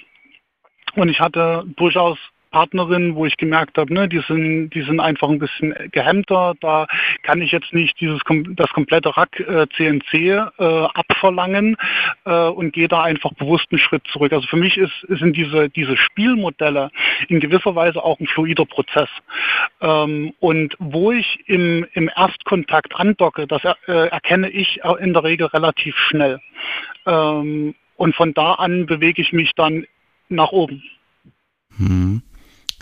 Und 0.96 1.10
ich 1.10 1.20
hatte 1.20 1.66
durchaus 1.76 2.18
Partnerinnen, 2.56 3.16
wo 3.16 3.26
ich 3.26 3.36
gemerkt 3.36 3.78
habe, 3.78 3.94
ne, 3.94 4.08
die 4.08 4.22
sind, 4.30 4.70
die 4.70 4.82
sind 4.84 5.02
einfach 5.02 5.28
ein 5.28 5.40
bisschen 5.40 5.76
gehemmter. 5.92 6.54
Da 6.62 6.88
kann 7.22 7.42
ich 7.42 7.52
jetzt 7.52 7.74
nicht 7.74 8.00
dieses 8.00 8.22
das 8.52 8.70
komplette 8.70 9.18
Rack 9.18 9.38
äh, 9.42 9.68
CNC 9.76 10.14
äh, 10.14 10.48
abverlangen 10.94 11.76
äh, 12.24 12.48
und 12.48 12.72
gehe 12.72 12.88
da 12.88 13.04
einfach 13.04 13.34
bewusst 13.34 13.66
einen 13.72 13.80
Schritt 13.80 14.08
zurück. 14.08 14.32
Also 14.32 14.48
für 14.48 14.56
mich 14.56 14.78
ist, 14.78 14.94
sind 15.10 15.36
diese, 15.36 15.70
diese 15.70 15.98
Spielmodelle 15.98 16.92
in 17.28 17.42
gewisser 17.42 17.76
Weise 17.76 18.02
auch 18.02 18.22
ein 18.22 18.28
fluider 18.28 18.66
Prozess. 18.66 19.10
Ähm, 19.82 20.32
und 20.40 20.78
wo 20.80 21.12
ich 21.12 21.44
im, 21.48 21.86
im 21.92 22.10
Erstkontakt 22.16 22.96
andocke, 22.96 23.48
das 23.48 23.66
er, 23.66 23.76
äh, 23.90 24.08
erkenne 24.08 24.50
ich 24.50 24.80
in 25.00 25.12
der 25.12 25.26
Regel 25.26 25.48
relativ 25.48 25.98
schnell. 25.98 26.40
Ähm, 27.06 27.76
und 27.98 28.16
von 28.16 28.34
da 28.34 28.54
an 28.54 28.86
bewege 28.86 29.22
ich 29.22 29.34
mich 29.34 29.52
dann 29.56 29.86
nach 30.30 30.54
oben. 30.54 30.82
Hm. 31.78 32.22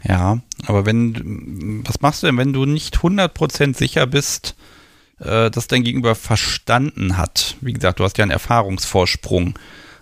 Ja, 0.04 0.40
aber 0.66 0.86
wenn, 0.86 1.84
was 1.88 2.02
machst 2.02 2.24
du 2.24 2.28
denn, 2.28 2.38
wenn 2.38 2.54
du 2.54 2.66
nicht 2.66 2.98
100% 2.98 3.76
sicher 3.76 4.06
bist, 4.06 4.56
äh, 5.20 5.50
dass 5.50 5.68
dein 5.68 5.84
Gegenüber 5.84 6.16
verstanden 6.16 7.18
hat? 7.18 7.56
Wie 7.62 7.74
gesagt, 7.74 8.00
du 8.00 8.04
hast 8.04 8.18
ja 8.18 8.24
einen 8.24 8.32
Erfahrungsvorsprung, 8.32 9.58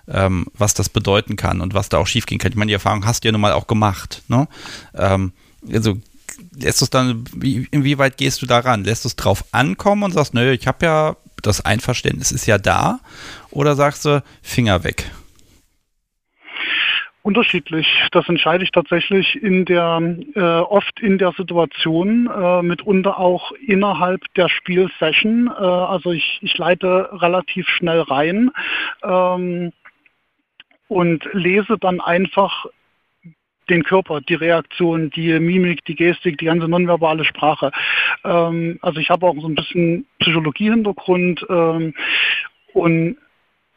ähm, 0.08 0.48
was 0.54 0.74
das 0.74 0.90
bedeuten 0.90 1.36
kann 1.36 1.62
und 1.62 1.74
was 1.74 1.90
da 1.90 2.00
auch 2.00 2.08
schiefgehen 2.08 2.40
kann. 2.40 2.52
Ich 2.52 2.58
meine, 2.58 2.70
die 2.70 2.76
Erfahrung 2.76 3.06
hast 3.06 3.24
du 3.24 3.28
ja 3.28 3.32
nun 3.32 3.42
mal 3.42 3.54
auch 3.54 3.68
gemacht. 3.68 4.24
Ne? 4.28 4.48
Ähm, 4.96 5.34
also 5.72 5.98
lässt 6.56 6.82
du 6.82 6.86
es 6.86 6.90
dann, 6.90 7.24
wie, 7.36 7.68
inwieweit 7.72 8.18
gehst 8.18 8.42
du 8.42 8.48
daran? 8.48 8.84
Lässt 8.84 9.06
du 9.06 9.08
es 9.08 9.16
drauf 9.16 9.46
ankommen 9.52 10.04
und 10.04 10.14
sagst, 10.14 10.34
nö, 10.34 10.52
ich 10.52 10.68
habe 10.68 10.86
ja, 10.86 11.16
das 11.42 11.62
Einverständnis 11.62 12.32
ist 12.32 12.46
ja 12.48 12.58
da? 12.58 13.00
Oder 13.52 13.76
sagst 13.76 14.06
du, 14.06 14.24
Finger 14.42 14.84
weg? 14.84 15.12
Unterschiedlich. 17.24 17.88
Das 18.12 18.28
entscheide 18.30 18.64
ich 18.64 18.72
tatsächlich 18.72 19.42
in 19.44 19.66
der 19.66 20.02
äh, 20.34 20.40
oft 20.40 21.00
in 21.00 21.20
der 21.20 21.32
Situation, 21.34 22.28
äh, 22.28 22.64
mitunter 22.64 23.20
auch 23.20 23.52
innerhalb 23.52 24.22
der 24.34 24.50
Spielsession. 24.50 25.48
Äh, 25.48 25.64
also 25.64 26.12
ich, 26.14 26.40
ich 26.42 26.58
leite 26.58 27.10
relativ 27.12 27.68
schnell 27.70 28.02
rein 28.02 28.50
ähm, 29.04 29.72
und 30.88 31.30
lese 31.34 31.78
dann 31.78 32.02
einfach 32.02 32.66
den 33.70 33.84
Körper, 33.84 34.22
die 34.22 34.34
Reaktion, 34.34 35.12
die 35.12 35.40
Mimik, 35.40 35.86
die 35.86 35.96
Gestik, 35.96 36.40
die 36.40 36.46
ganze 36.46 36.68
nonverbale 36.68 37.24
Sprache. 37.24 37.72
Ähm, 38.24 38.80
also 38.82 39.00
ich 39.00 39.12
habe 39.12 39.28
auch 39.28 39.36
so 39.40 39.48
ein 39.48 39.56
bisschen 39.56 40.08
Psychologie-Hintergrund 40.20 41.46
ähm, 41.50 41.94
und 42.74 43.18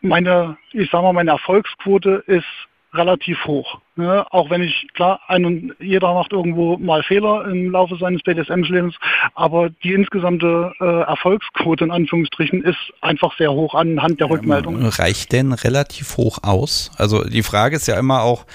meine, 0.01 0.57
ich 0.73 0.91
sage 0.91 1.05
mal, 1.05 1.13
meine 1.13 1.33
Erfolgsquote 1.33 2.25
ist 2.27 2.47
relativ 2.95 3.45
hoch. 3.45 3.79
Ne? 3.97 4.25
Auch 4.31 4.51
wenn 4.51 4.63
ich, 4.63 4.87
klar, 4.95 5.21
ein 5.29 5.45
und 5.45 5.75
jeder 5.81 6.15
macht 6.15 6.33
irgendwo 6.33 6.77
mal 6.79 7.03
Fehler 7.03 7.47
im 7.47 7.71
Laufe 7.71 7.97
seines 7.97 8.23
BDSM-Lebens, 8.23 8.95
aber 9.35 9.71
die 9.71 9.93
insgesamte 9.93 10.73
äh, 10.81 11.03
Erfolgsquote 11.03 11.85
in 11.85 11.91
Anführungsstrichen 11.91 12.63
ist 12.63 12.79
einfach 13.01 13.37
sehr 13.37 13.53
hoch 13.53 13.75
anhand 13.75 14.21
der 14.21 14.31
Rückmeldung. 14.31 14.85
reicht 14.87 15.33
denn 15.33 15.53
relativ 15.53 16.17
hoch 16.17 16.39
aus? 16.43 16.91
Also 16.97 17.25
die 17.25 17.43
Frage 17.43 17.77
ist 17.77 17.89
ja 17.89 17.99
immer 17.99 18.23
auch, 18.23 18.47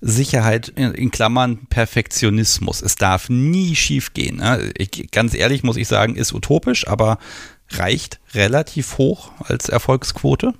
Sicherheit 0.00 0.68
in, 0.68 0.92
in 0.92 1.10
Klammern 1.10 1.66
Perfektionismus. 1.68 2.80
Es 2.82 2.96
darf 2.96 3.28
nie 3.28 3.76
schief 3.76 4.14
gehen. 4.14 4.36
Ne? 4.36 4.72
Ich, 4.76 5.10
ganz 5.10 5.34
ehrlich 5.34 5.62
muss 5.62 5.76
ich 5.76 5.88
sagen, 5.88 6.16
ist 6.16 6.32
utopisch, 6.32 6.88
aber 6.88 7.18
reicht 7.72 8.18
relativ 8.34 8.98
hoch 8.98 9.32
als 9.44 9.68
Erfolgsquote. 9.68 10.54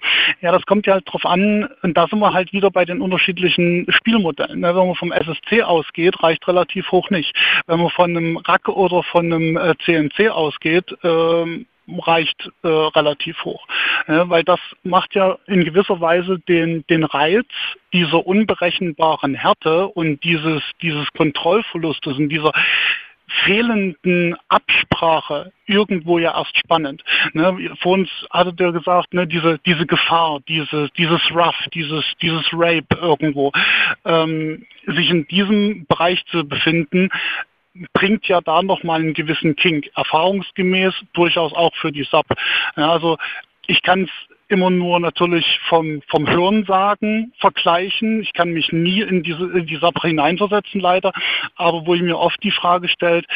Ja, 0.40 0.52
das 0.52 0.64
kommt 0.66 0.86
ja 0.86 0.94
halt 0.94 1.10
drauf 1.10 1.24
an, 1.24 1.68
und 1.82 1.96
da 1.96 2.06
sind 2.06 2.20
wir 2.20 2.32
halt 2.32 2.52
wieder 2.52 2.70
bei 2.70 2.84
den 2.84 3.00
unterschiedlichen 3.00 3.86
Spielmodellen. 3.88 4.60
Ne? 4.60 4.68
Wenn 4.68 4.86
man 4.86 4.94
vom 4.94 5.10
SSC 5.10 5.62
ausgeht, 5.62 6.22
reicht 6.22 6.46
relativ 6.46 6.90
hoch 6.92 7.10
nicht. 7.10 7.34
Wenn 7.66 7.80
man 7.80 7.90
von 7.90 8.16
einem 8.16 8.36
Rack 8.36 8.68
oder 8.68 9.02
von 9.02 9.32
einem 9.32 9.74
CNC 9.84 10.18
äh, 10.20 10.28
ausgeht, 10.28 10.96
ähm, 11.02 11.66
reicht 12.06 12.50
äh, 12.62 12.68
relativ 12.68 13.44
hoch. 13.44 13.66
Ja, 14.06 14.28
weil 14.28 14.44
das 14.44 14.60
macht 14.82 15.14
ja 15.14 15.38
in 15.46 15.64
gewisser 15.64 16.00
Weise 16.00 16.38
den, 16.40 16.84
den 16.88 17.04
Reiz 17.04 17.46
dieser 17.92 18.26
unberechenbaren 18.26 19.34
Härte 19.34 19.88
und 19.88 20.22
dieses, 20.24 20.62
dieses 20.82 21.10
Kontrollverlustes 21.12 22.18
und 22.18 22.28
dieser 22.28 22.52
fehlenden 23.44 24.36
Absprache 24.48 25.52
irgendwo 25.66 26.18
ja 26.18 26.36
erst 26.36 26.56
spannend. 26.56 27.04
Ne, 27.32 27.70
vor 27.80 27.94
uns 27.94 28.08
hattet 28.30 28.60
ihr 28.60 28.72
gesagt, 28.72 29.12
ne, 29.14 29.26
diese, 29.26 29.58
diese 29.66 29.86
Gefahr, 29.86 30.40
diese, 30.48 30.88
dieses 30.96 31.20
Rough, 31.30 31.68
dieses, 31.74 32.04
dieses 32.22 32.46
Rape 32.52 32.96
irgendwo, 33.00 33.52
ähm, 34.04 34.66
sich 34.86 35.10
in 35.10 35.26
diesem 35.28 35.86
Bereich 35.86 36.24
zu 36.26 36.46
befinden, 36.46 37.10
bringt 37.92 38.26
ja 38.26 38.40
da 38.40 38.62
nochmal 38.62 39.00
einen 39.00 39.14
gewissen 39.14 39.54
Kink, 39.56 39.88
erfahrungsgemäß 39.94 40.94
durchaus 41.12 41.52
auch 41.52 41.74
für 41.76 41.92
die 41.92 42.04
Sub. 42.04 42.26
Ja, 42.76 42.90
also 42.90 43.18
ich 43.66 43.82
kann 43.82 44.04
es 44.04 44.10
immer 44.48 44.70
nur 44.70 44.98
natürlich 44.98 45.60
vom, 45.68 46.02
vom 46.08 46.28
Hörensagen 46.28 47.32
vergleichen. 47.38 48.22
Ich 48.22 48.32
kann 48.32 48.50
mich 48.50 48.72
nie 48.72 49.02
in 49.02 49.22
diese, 49.22 49.44
in 49.44 49.66
die 49.66 49.76
Sache 49.76 50.08
hineinversetzen, 50.08 50.80
leider. 50.80 51.12
Aber 51.56 51.86
wo 51.86 51.94
ich 51.94 52.02
mir 52.02 52.18
oft 52.18 52.42
die 52.42 52.50
Frage 52.50 52.88
stellt, 52.88 53.26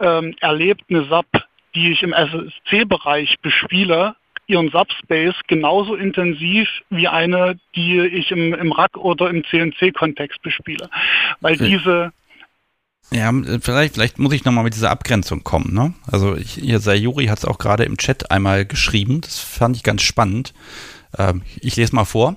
ähm, 0.00 0.34
erlebt 0.40 0.82
eine 0.88 1.04
SAP, 1.04 1.44
die 1.74 1.92
ich 1.92 2.02
im 2.02 2.12
SSC-Bereich 2.12 3.36
bespiele, 3.42 4.16
ihren 4.48 4.70
Subspace 4.70 5.34
genauso 5.48 5.94
intensiv 5.94 6.68
wie 6.90 7.08
eine, 7.08 7.58
die 7.74 8.00
ich 8.00 8.30
im, 8.30 8.54
im 8.54 8.72
Rack 8.72 8.96
oder 8.96 9.28
im 9.28 9.44
CNC-Kontext 9.44 10.40
bespiele. 10.42 10.88
Weil 11.40 11.56
diese 11.56 12.12
ja, 13.10 13.32
vielleicht, 13.60 13.94
vielleicht 13.94 14.18
muss 14.18 14.32
ich 14.32 14.44
nochmal 14.44 14.64
mit 14.64 14.74
dieser 14.74 14.90
Abgrenzung 14.90 15.44
kommen. 15.44 15.72
Ne? 15.72 15.94
Also 16.06 16.36
ich, 16.36 16.54
hier 16.54 16.80
Sayuri 16.80 17.26
hat 17.26 17.38
es 17.38 17.44
auch 17.44 17.58
gerade 17.58 17.84
im 17.84 17.96
Chat 17.96 18.30
einmal 18.30 18.66
geschrieben. 18.66 19.20
Das 19.20 19.38
fand 19.38 19.76
ich 19.76 19.82
ganz 19.82 20.02
spannend. 20.02 20.54
Ähm, 21.16 21.42
ich 21.60 21.76
lese 21.76 21.94
mal 21.94 22.04
vor. 22.04 22.36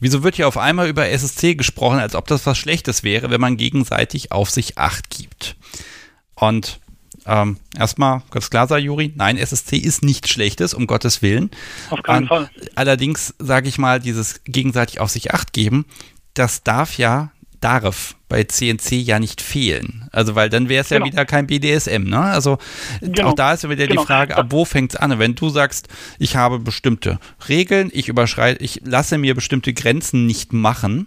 Wieso 0.00 0.22
wird 0.22 0.36
hier 0.36 0.48
auf 0.48 0.56
einmal 0.56 0.88
über 0.88 1.08
SSC 1.08 1.54
gesprochen, 1.54 1.98
als 1.98 2.14
ob 2.14 2.26
das 2.26 2.46
was 2.46 2.58
Schlechtes 2.58 3.04
wäre, 3.04 3.30
wenn 3.30 3.40
man 3.40 3.56
gegenseitig 3.56 4.32
auf 4.32 4.50
sich 4.50 4.78
Acht 4.78 5.10
gibt? 5.10 5.56
Und 6.34 6.80
ähm, 7.26 7.58
erstmal 7.78 8.22
ganz 8.30 8.50
klar, 8.50 8.66
Sayuri, 8.66 9.12
nein, 9.14 9.36
SSC 9.36 9.76
ist 9.76 10.02
nichts 10.02 10.30
Schlechtes, 10.30 10.74
um 10.74 10.86
Gottes 10.86 11.22
Willen. 11.22 11.50
Auf 11.90 12.02
keinen 12.02 12.26
Fall. 12.26 12.50
Allerdings 12.74 13.34
sage 13.38 13.68
ich 13.68 13.78
mal, 13.78 14.00
dieses 14.00 14.40
gegenseitig 14.44 15.00
auf 15.00 15.10
sich 15.10 15.32
Acht 15.34 15.52
geben, 15.52 15.84
das 16.34 16.62
darf 16.62 16.96
ja 16.96 17.30
darf 17.60 18.16
bei 18.28 18.44
CNC 18.44 18.92
ja 18.92 19.18
nicht 19.18 19.40
fehlen. 19.40 20.08
Also, 20.12 20.34
weil 20.34 20.48
dann 20.48 20.68
wäre 20.68 20.82
es 20.82 20.88
genau. 20.88 21.04
ja 21.04 21.12
wieder 21.12 21.24
kein 21.26 21.46
BDSM, 21.46 22.04
ne? 22.04 22.20
Also, 22.20 22.58
genau. 23.00 23.28
auch 23.28 23.34
da 23.34 23.52
ist 23.52 23.64
ja 23.64 23.70
wieder 23.70 23.86
genau. 23.86 24.02
die 24.02 24.06
Frage, 24.06 24.36
ab 24.36 24.46
wo 24.50 24.64
fängt 24.64 24.94
es 24.94 24.96
an? 24.96 25.18
Wenn 25.18 25.34
du 25.34 25.48
sagst, 25.48 25.88
ich 26.18 26.36
habe 26.36 26.58
bestimmte 26.58 27.18
Regeln, 27.48 27.90
ich 27.92 28.08
überschreite, 28.08 28.62
ich 28.62 28.80
lasse 28.84 29.18
mir 29.18 29.34
bestimmte 29.34 29.72
Grenzen 29.74 30.26
nicht 30.26 30.52
machen, 30.52 31.06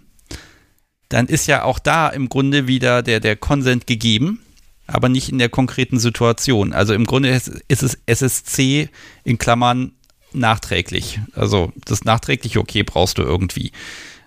dann 1.08 1.26
ist 1.26 1.46
ja 1.46 1.64
auch 1.64 1.78
da 1.78 2.08
im 2.08 2.28
Grunde 2.28 2.66
wieder 2.66 3.02
der, 3.02 3.20
der 3.20 3.36
Konsent 3.36 3.86
gegeben, 3.86 4.40
aber 4.86 5.08
nicht 5.08 5.30
in 5.30 5.38
der 5.38 5.48
konkreten 5.48 5.98
Situation. 5.98 6.72
Also 6.72 6.94
im 6.94 7.06
Grunde 7.06 7.30
ist, 7.30 7.48
ist 7.68 7.82
es 7.82 7.98
SSC 8.06 8.88
in 9.24 9.38
Klammern 9.38 9.92
nachträglich. 10.32 11.20
Also 11.34 11.72
das 11.84 12.04
nachträgliche 12.04 12.58
Okay 12.58 12.82
brauchst 12.82 13.18
du 13.18 13.22
irgendwie. 13.22 13.72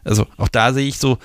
Also 0.03 0.25
auch 0.37 0.47
da 0.47 0.73
sehe 0.73 0.87
ich 0.87 0.97
so, 0.97 1.17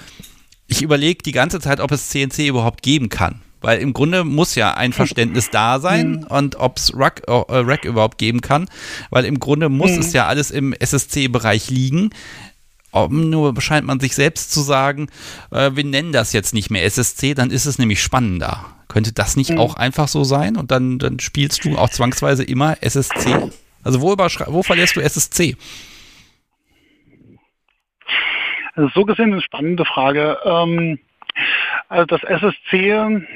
ich 0.73 0.83
überlege 0.83 1.23
die 1.23 1.33
ganze 1.33 1.61
Zeit, 1.61 1.81
ob 1.81 1.93
es 1.93 2.09
CNC 2.09 2.49
überhaupt 2.49 2.83
geben 2.83 3.09
kann. 3.09 3.41
Weil 3.61 3.79
im 3.79 3.93
Grunde 3.93 4.25
muss 4.25 4.57
ja 4.57 4.75
ein 4.75 4.93
Verständnis 4.93 5.51
da 5.51 5.79
sein 5.79 6.13
mhm. 6.13 6.23
und 6.25 6.57
ob 6.57 6.79
es 6.79 6.93
Rack, 6.97 7.23
äh, 7.29 7.33
Rack 7.33 7.85
überhaupt 7.85 8.19
geben 8.19 8.41
kann. 8.41 8.69
Weil 9.11 9.25
im 9.25 9.39
Grunde 9.39 9.69
muss 9.69 9.93
mhm. 9.93 10.01
es 10.01 10.13
ja 10.13 10.27
alles 10.27 10.51
im 10.51 10.73
SSC-Bereich 10.73 11.71
liegen. 11.71 12.11
Nur 13.09 13.59
scheint 13.63 13.87
man 13.87 14.01
sich 14.01 14.15
selbst 14.15 14.53
zu 14.53 14.61
sagen, 14.61 15.09
äh, 15.51 15.71
wir 15.75 15.85
nennen 15.85 16.13
das 16.13 16.33
jetzt 16.33 16.53
nicht 16.53 16.71
mehr 16.71 16.85
SSC, 16.85 17.35
dann 17.35 17.51
ist 17.51 17.65
es 17.65 17.79
nämlich 17.79 18.03
spannender. 18.03 18.67
Könnte 18.89 19.13
das 19.13 19.37
nicht 19.37 19.51
mhm. 19.51 19.59
auch 19.59 19.75
einfach 19.75 20.09
so 20.09 20.25
sein? 20.25 20.57
Und 20.57 20.71
dann, 20.71 20.99
dann 20.99 21.19
spielst 21.19 21.65
du 21.65 21.79
auch 21.79 21.89
zwangsweise 21.89 22.45
immer 22.45 22.77
SSC? 22.83 23.51
Also 23.83 24.03
wo, 24.03 24.17
wo 24.17 24.63
verlierst 24.63 24.97
du 24.97 25.01
SSC? 25.01 25.57
Also 28.75 28.91
so 28.95 29.05
gesehen 29.05 29.33
eine 29.33 29.43
spannende 29.43 29.85
Frage. 29.85 30.39
Ähm, 30.45 30.99
also 31.89 32.07
das 32.07 32.23
SSC, 32.23 33.27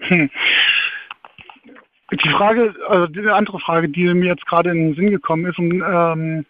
hm, 0.00 0.30
die 2.12 2.28
Frage, 2.30 2.74
also 2.88 3.06
die 3.06 3.28
andere 3.28 3.58
Frage, 3.60 3.88
die 3.88 4.12
mir 4.14 4.26
jetzt 4.26 4.46
gerade 4.46 4.70
in 4.70 4.88
den 4.88 4.94
Sinn 4.94 5.10
gekommen 5.10 5.46
ist, 5.46 5.58
um, 5.58 5.82
ähm, 5.82 6.46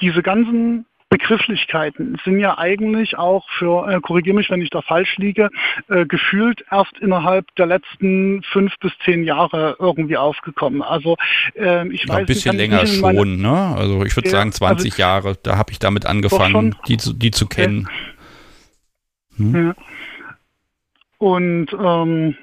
diese 0.00 0.22
ganzen 0.22 0.86
Begrifflichkeiten 1.08 2.18
sind 2.24 2.40
ja 2.40 2.58
eigentlich 2.58 3.16
auch 3.16 3.48
für, 3.58 3.88
äh, 3.88 4.00
korrigiere 4.00 4.34
mich, 4.34 4.50
wenn 4.50 4.60
ich 4.60 4.70
da 4.70 4.82
falsch 4.82 5.16
liege, 5.18 5.50
äh, 5.88 6.04
gefühlt 6.04 6.64
erst 6.70 6.98
innerhalb 7.00 7.46
der 7.54 7.66
letzten 7.66 8.42
fünf 8.42 8.74
bis 8.80 8.92
zehn 9.04 9.22
Jahre 9.22 9.76
irgendwie 9.78 10.16
aufgekommen. 10.16 10.82
Also 10.82 11.16
äh, 11.54 11.86
ich 11.88 12.04
ja, 12.04 12.14
weiß 12.14 12.18
ein 12.20 12.26
bisschen 12.26 12.56
nicht, 12.56 12.70
länger 12.70 12.86
schon, 12.86 13.40
ne? 13.40 13.74
Also 13.76 14.04
ich 14.04 14.16
würde 14.16 14.30
sagen 14.30 14.50
20 14.50 14.92
also, 14.92 15.00
Jahre, 15.00 15.38
da 15.42 15.56
habe 15.56 15.70
ich 15.70 15.78
damit 15.78 16.06
angefangen, 16.06 16.74
die, 16.88 16.96
zu, 16.96 17.12
die 17.12 17.30
zu 17.30 17.46
kennen. 17.46 17.88
Hm? 19.36 19.66
Ja. 19.66 19.74
Und 21.18 21.68
ähm, 21.72 22.36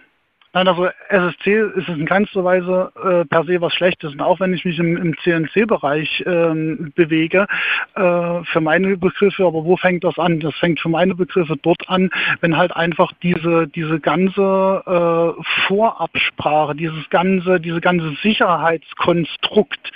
Nein, 0.56 0.68
also 0.68 0.88
SSC 1.10 1.64
ist 1.76 1.88
in 1.88 2.06
keinster 2.06 2.44
Weise 2.44 2.92
äh, 3.04 3.26
per 3.26 3.44
se 3.46 3.60
was 3.60 3.74
Schlechtes. 3.74 4.14
Und 4.14 4.22
auch 4.22 4.40
wenn 4.40 4.54
ich 4.54 4.64
mich 4.66 4.78
im, 4.78 4.98
im 4.98 5.18
CNC-Bereich 5.18 6.24
ähm, 6.28 6.94
bewege, 6.96 7.48
äh, 7.96 8.44
für 8.44 8.62
meine 8.62 8.96
Begriffe, 8.98 9.46
aber 9.46 9.66
wo 9.66 9.78
fängt 9.78 10.04
das 10.04 10.20
an? 10.20 10.40
Das 10.40 10.54
fängt 10.58 10.80
für 10.80 10.90
meine 10.90 11.16
Begriffe 11.16 11.56
dort 11.60 11.90
an, 11.90 12.12
wenn 12.42 12.56
halt 12.56 12.76
einfach 12.76 13.12
diese, 13.24 13.68
diese 13.68 14.00
ganze 14.00 14.84
äh, 14.86 15.44
Vorabsprache, 15.68 16.76
dieses 16.76 17.10
ganze, 17.10 17.60
diese 17.60 17.82
ganze 17.82 18.12
Sicherheitskonstrukt 18.22 19.92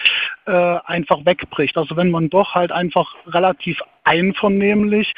äh, 0.48 0.52
einfach 0.86 1.24
wegbricht. 1.24 1.78
Also 1.78 1.96
wenn 1.96 2.10
man 2.10 2.32
doch 2.32 2.56
halt 2.56 2.72
einfach 2.72 3.16
relativ 3.28 3.80
einvernehmlich 4.06 5.14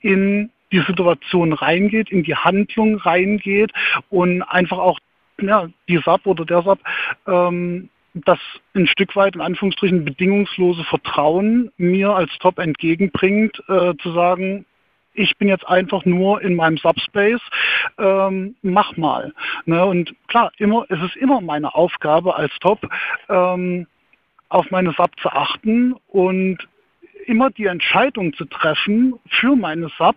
in 0.00 0.50
die 0.74 0.82
Situation 0.86 1.52
reingeht, 1.52 2.10
in 2.10 2.24
die 2.24 2.34
Handlung 2.34 2.96
reingeht 2.96 3.72
und 4.10 4.42
einfach 4.42 4.78
auch 4.78 4.98
ja, 5.40 5.68
die 5.88 5.98
SAP 5.98 6.26
oder 6.26 6.44
der 6.44 6.62
SAP 6.62 6.80
ähm, 7.26 7.88
das 8.14 8.38
ein 8.74 8.86
Stück 8.86 9.16
weit 9.16 9.34
in 9.34 9.40
Anführungsstrichen 9.40 10.04
bedingungslose 10.04 10.84
Vertrauen 10.84 11.72
mir 11.76 12.10
als 12.10 12.30
Top 12.38 12.58
entgegenbringt, 12.58 13.60
äh, 13.68 13.94
zu 14.00 14.12
sagen, 14.12 14.66
ich 15.14 15.36
bin 15.38 15.48
jetzt 15.48 15.66
einfach 15.66 16.04
nur 16.04 16.42
in 16.42 16.54
meinem 16.54 16.76
Subspace, 16.76 17.40
ähm, 17.98 18.56
mach 18.62 18.96
mal. 18.96 19.32
Ne? 19.64 19.84
Und 19.84 20.14
klar, 20.28 20.50
immer, 20.58 20.86
es 20.88 21.00
ist 21.02 21.16
immer 21.16 21.40
meine 21.40 21.74
Aufgabe 21.74 22.34
als 22.36 22.52
Top, 22.60 22.80
ähm, 23.28 23.86
auf 24.48 24.70
meine 24.70 24.92
Sub 24.92 25.10
zu 25.20 25.28
achten 25.30 25.94
und 26.08 26.58
immer 27.24 27.50
die 27.50 27.66
Entscheidung 27.66 28.34
zu 28.34 28.44
treffen 28.44 29.14
für 29.28 29.56
meine 29.56 29.90
Sub, 29.98 30.16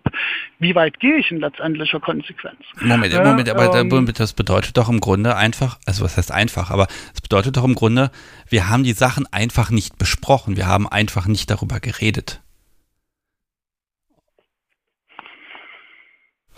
wie 0.58 0.74
weit 0.74 1.00
gehe 1.00 1.16
ich 1.16 1.30
in 1.30 1.40
letztendlicher 1.40 2.00
Konsequenz. 2.00 2.58
Moment, 2.80 3.12
äh, 3.12 3.24
Moment, 3.24 3.48
aber 3.48 3.74
ähm, 3.78 4.12
das 4.14 4.32
bedeutet 4.32 4.76
doch 4.76 4.88
im 4.88 5.00
Grunde 5.00 5.36
einfach, 5.36 5.78
also 5.86 6.04
was 6.04 6.16
heißt 6.16 6.32
einfach, 6.32 6.70
aber 6.70 6.86
es 7.14 7.20
bedeutet 7.20 7.56
doch 7.56 7.64
im 7.64 7.74
Grunde, 7.74 8.10
wir 8.48 8.68
haben 8.68 8.84
die 8.84 8.92
Sachen 8.92 9.26
einfach 9.32 9.70
nicht 9.70 9.98
besprochen, 9.98 10.56
wir 10.56 10.66
haben 10.66 10.88
einfach 10.88 11.26
nicht 11.26 11.50
darüber 11.50 11.80
geredet. 11.80 12.40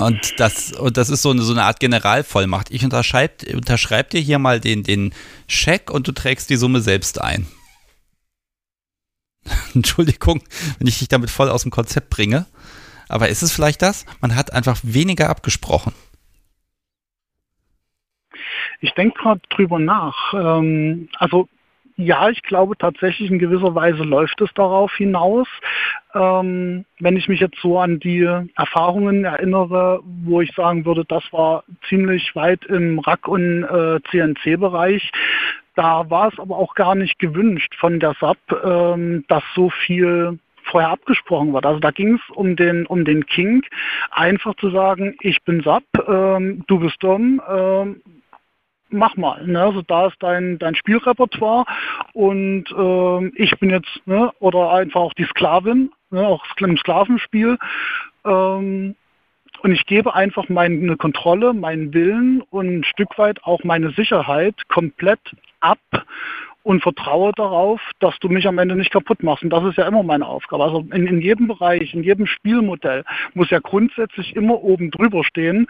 Und 0.00 0.40
das, 0.40 0.72
und 0.72 0.96
das 0.96 1.10
ist 1.10 1.20
so 1.20 1.30
eine, 1.30 1.42
so 1.42 1.52
eine 1.52 1.64
Art 1.64 1.78
Generalvollmacht. 1.78 2.70
Ich 2.70 2.82
unterschreibe 2.84 3.54
unterschreib 3.54 4.08
dir 4.08 4.20
hier 4.20 4.38
mal 4.38 4.58
den, 4.58 4.82
den 4.82 5.12
Scheck 5.46 5.90
und 5.90 6.08
du 6.08 6.12
trägst 6.12 6.48
die 6.48 6.56
Summe 6.56 6.80
selbst 6.80 7.20
ein. 7.20 7.46
Entschuldigung, 9.74 10.42
wenn 10.78 10.86
ich 10.86 10.98
dich 10.98 11.08
damit 11.08 11.30
voll 11.30 11.48
aus 11.48 11.62
dem 11.62 11.70
Konzept 11.70 12.10
bringe. 12.10 12.46
Aber 13.08 13.28
ist 13.28 13.42
es 13.42 13.52
vielleicht 13.52 13.82
das? 13.82 14.06
Man 14.20 14.36
hat 14.36 14.52
einfach 14.52 14.78
weniger 14.82 15.30
abgesprochen. 15.30 15.92
Ich 18.80 18.92
denke 18.92 19.20
gerade 19.20 19.40
drüber 19.50 19.78
nach. 19.78 20.32
Ähm, 20.32 21.08
also 21.18 21.48
ja, 21.96 22.30
ich 22.30 22.42
glaube 22.42 22.78
tatsächlich 22.78 23.30
in 23.30 23.38
gewisser 23.38 23.74
Weise 23.74 24.04
läuft 24.04 24.40
es 24.40 24.48
darauf 24.54 24.90
hinaus. 24.94 25.46
Ähm, 26.14 26.86
wenn 26.98 27.16
ich 27.16 27.28
mich 27.28 27.40
jetzt 27.40 27.60
so 27.60 27.78
an 27.78 28.00
die 28.00 28.22
Erfahrungen 28.56 29.24
erinnere, 29.24 30.00
wo 30.24 30.40
ich 30.40 30.50
sagen 30.54 30.86
würde, 30.86 31.04
das 31.04 31.22
war 31.30 31.64
ziemlich 31.88 32.34
weit 32.34 32.64
im 32.66 33.00
Rack- 33.00 33.28
und 33.28 33.64
äh, 33.64 34.00
CNC-Bereich, 34.10 35.10
da 35.76 36.08
war 36.10 36.32
es 36.32 36.38
aber 36.38 36.56
auch 36.56 36.74
gar 36.74 36.94
nicht 36.94 37.18
gewünscht 37.18 37.74
von 37.78 38.00
der 38.00 38.14
SAP, 38.20 38.38
ähm, 38.64 39.24
dass 39.28 39.44
so 39.54 39.70
viel 39.70 40.38
vorher 40.64 40.90
abgesprochen 40.90 41.52
wird. 41.52 41.66
Also 41.66 41.80
da 41.80 41.90
ging 41.90 42.14
es 42.14 42.36
um 42.36 42.56
den, 42.56 42.86
um 42.86 43.04
den 43.04 43.26
King, 43.26 43.62
einfach 44.10 44.54
zu 44.56 44.70
sagen, 44.70 45.16
ich 45.20 45.42
bin 45.44 45.62
SAP, 45.62 45.84
ähm, 46.06 46.64
du 46.66 46.78
bist 46.78 47.02
Dom, 47.02 47.40
ähm, 47.48 48.02
mach 48.90 49.16
mal. 49.16 49.46
Ne? 49.46 49.62
Also 49.62 49.82
da 49.82 50.08
ist 50.08 50.16
dein, 50.20 50.58
dein 50.58 50.74
Spielrepertoire 50.74 51.64
und 52.12 52.64
ähm, 52.76 53.32
ich 53.36 53.58
bin 53.58 53.70
jetzt, 53.70 54.00
ne, 54.06 54.32
oder 54.40 54.72
einfach 54.72 55.00
auch 55.00 55.14
die 55.14 55.24
Sklavin, 55.24 55.90
ne, 56.10 56.26
auch 56.26 56.44
im 56.58 56.76
Sklavenspiel. 56.76 57.58
Ähm, 58.24 58.96
und 59.62 59.72
ich 59.72 59.86
gebe 59.86 60.14
einfach 60.14 60.48
meine 60.48 60.96
Kontrolle, 60.96 61.52
meinen 61.52 61.92
Willen 61.92 62.42
und 62.50 62.78
ein 62.78 62.84
Stück 62.84 63.18
weit 63.18 63.44
auch 63.44 63.62
meine 63.64 63.90
Sicherheit 63.90 64.54
komplett 64.68 65.20
ab 65.60 65.78
und 66.62 66.82
vertraue 66.82 67.32
darauf, 67.36 67.80
dass 68.00 68.18
du 68.20 68.28
mich 68.28 68.46
am 68.46 68.58
Ende 68.58 68.76
nicht 68.76 68.92
kaputt 68.92 69.22
machst. 69.22 69.42
Und 69.42 69.50
das 69.50 69.64
ist 69.64 69.78
ja 69.78 69.86
immer 69.86 70.02
meine 70.02 70.26
Aufgabe. 70.26 70.64
Also 70.64 70.86
in, 70.92 71.06
in 71.06 71.20
jedem 71.20 71.48
Bereich, 71.48 71.94
in 71.94 72.02
jedem 72.02 72.26
Spielmodell 72.26 73.04
muss 73.34 73.50
ja 73.50 73.60
grundsätzlich 73.60 74.36
immer 74.36 74.62
oben 74.62 74.90
drüber 74.90 75.24
stehen, 75.24 75.66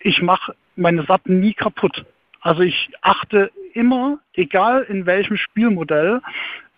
ich 0.00 0.22
mache 0.22 0.54
meine 0.76 1.04
Satten 1.04 1.40
nie 1.40 1.54
kaputt. 1.54 2.04
Also 2.40 2.62
ich 2.62 2.90
achte 3.00 3.50
immer, 3.72 4.18
egal 4.34 4.82
in 4.88 5.06
welchem 5.06 5.36
Spielmodell, 5.36 6.20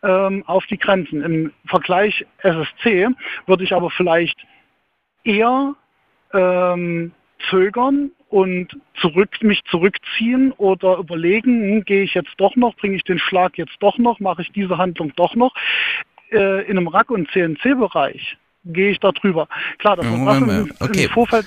ähm, 0.03 0.45
auf 0.47 0.65
die 0.67 0.79
Grenzen. 0.79 1.23
Im 1.23 1.53
Vergleich 1.67 2.25
SSC 2.39 3.09
würde 3.47 3.65
ich 3.65 3.73
aber 3.73 3.91
vielleicht 3.91 4.39
eher 5.25 5.75
ähm, 6.33 7.13
zögern 7.51 8.11
und 8.29 8.77
zurück, 9.01 9.31
mich 9.41 9.63
zurückziehen 9.71 10.53
oder 10.53 10.99
überlegen, 10.99 11.63
hm, 11.63 11.85
gehe 11.85 12.03
ich 12.03 12.15
jetzt 12.15 12.35
doch 12.37 12.57
noch, 12.57 12.77
bringe 12.77 12.97
ich 12.97 13.05
den 13.05 13.19
Schlag 13.19 13.57
jetzt 13.57 13.77
doch 13.81 13.99
noch, 13.99 14.21
mache 14.21 14.43
ich 14.43 14.53
diese 14.53 14.77
Handlung 14.79 15.13
doch 15.17 15.35
noch. 15.35 15.55
Äh, 16.31 16.65
in 16.69 16.77
einem 16.77 16.89
Rack- 16.89 17.11
und 17.11 17.31
CNC-Bereich 17.31 18.37
gehe 18.65 18.91
ich 18.91 19.01
da 19.01 19.13
drüber. 19.13 19.49
Klar, 19.79 19.97
das 19.97 20.07
ist 20.07 20.81
okay. 20.81 21.05
im 21.05 21.11
Vorfeld 21.11 21.47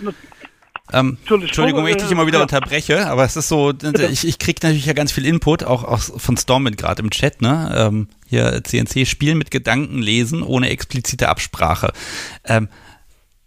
ähm, 0.94 1.18
Entschuldigung, 1.30 1.86
wenn 1.86 1.92
ich 1.92 2.02
dich 2.02 2.12
immer 2.12 2.28
wieder 2.28 2.40
ja. 2.40 2.44
unterbreche, 2.44 3.08
aber 3.08 3.24
es 3.24 3.38
ist 3.38 3.48
so, 3.48 3.72
ich, 4.12 4.28
ich 4.28 4.40
kriege 4.40 4.60
natürlich 4.62 4.86
ja 4.86 4.94
ganz 4.94 5.12
viel 5.12 5.26
Input, 5.26 5.64
auch, 5.64 5.84
auch 5.84 6.00
von 6.02 6.36
Stormwind 6.36 6.78
gerade 6.78 7.02
im 7.02 7.12
Chat, 7.12 7.42
ne? 7.42 7.74
Ähm, 7.74 8.08
hier 8.28 8.62
CNC 8.64 9.08
Spielen 9.08 9.38
mit 9.38 9.52
Gedanken 9.52 10.00
lesen, 10.00 10.44
ohne 10.44 10.70
explizite 10.70 11.30
Absprache. 11.30 11.94
Ähm, 12.46 12.68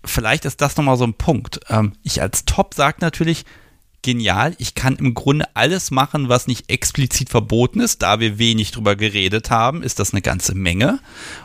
vielleicht 0.05 0.45
ist 0.45 0.61
das 0.61 0.77
nochmal 0.77 0.97
so 0.97 1.05
ein 1.05 1.15
Punkt. 1.15 1.61
Ähm, 1.69 1.93
ich 2.03 2.21
als 2.23 2.45
Top 2.45 2.75
sage 2.75 2.99
natürlich, 3.01 3.45
genial, 4.05 4.55
ich 4.59 4.75
kann 4.75 4.97
im 4.97 5.15
Grunde 5.15 5.47
alles 5.55 5.91
machen, 5.91 6.29
was 6.29 6.47
nicht 6.47 6.71
explizit 6.71 7.31
verboten 7.31 7.81
ist. 7.81 8.03
Da 8.03 8.21
wir 8.21 8.39
wenig 8.39 8.71
drüber 8.71 8.97
geredet 8.97 9.51
haben, 9.51 9.83
ist 9.83 9.99
das 9.99 10.13
eine 10.13 10.23
ganze 10.23 10.55
Menge. 10.55 11.01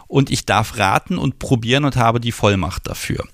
Und 0.08 0.30
ich 0.30 0.46
darf 0.46 0.78
raten 0.78 1.18
und 1.18 1.40
probieren 1.40 1.86
und 1.86 1.96
habe 1.96 2.20
die 2.20 2.34
Vollmacht 2.34 2.88
dafür. 2.88 3.26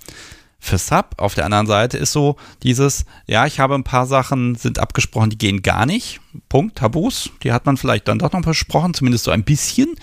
Für 0.60 0.78
Sub 0.78 1.16
auf 1.18 1.36
der 1.36 1.46
anderen 1.46 1.68
Seite 1.68 1.98
ist 1.98 2.12
so 2.12 2.38
dieses, 2.64 3.06
ja, 3.28 3.46
ich 3.46 3.60
habe 3.60 3.76
ein 3.76 3.84
paar 3.84 4.06
Sachen, 4.06 4.56
sind 4.56 4.80
abgesprochen, 4.80 5.30
die 5.30 5.38
gehen 5.38 5.62
gar 5.62 5.86
nicht. 5.86 6.22
Punkt, 6.50 6.78
Tabus, 6.78 7.30
die 7.44 7.52
hat 7.52 7.66
man 7.66 7.78
vielleicht 7.78 8.08
dann 8.08 8.20
doch 8.20 8.32
noch 8.32 8.42
besprochen, 8.42 8.94
zumindest 8.94 9.26
so 9.26 9.32
ein 9.32 9.44
bisschen. 9.44 9.96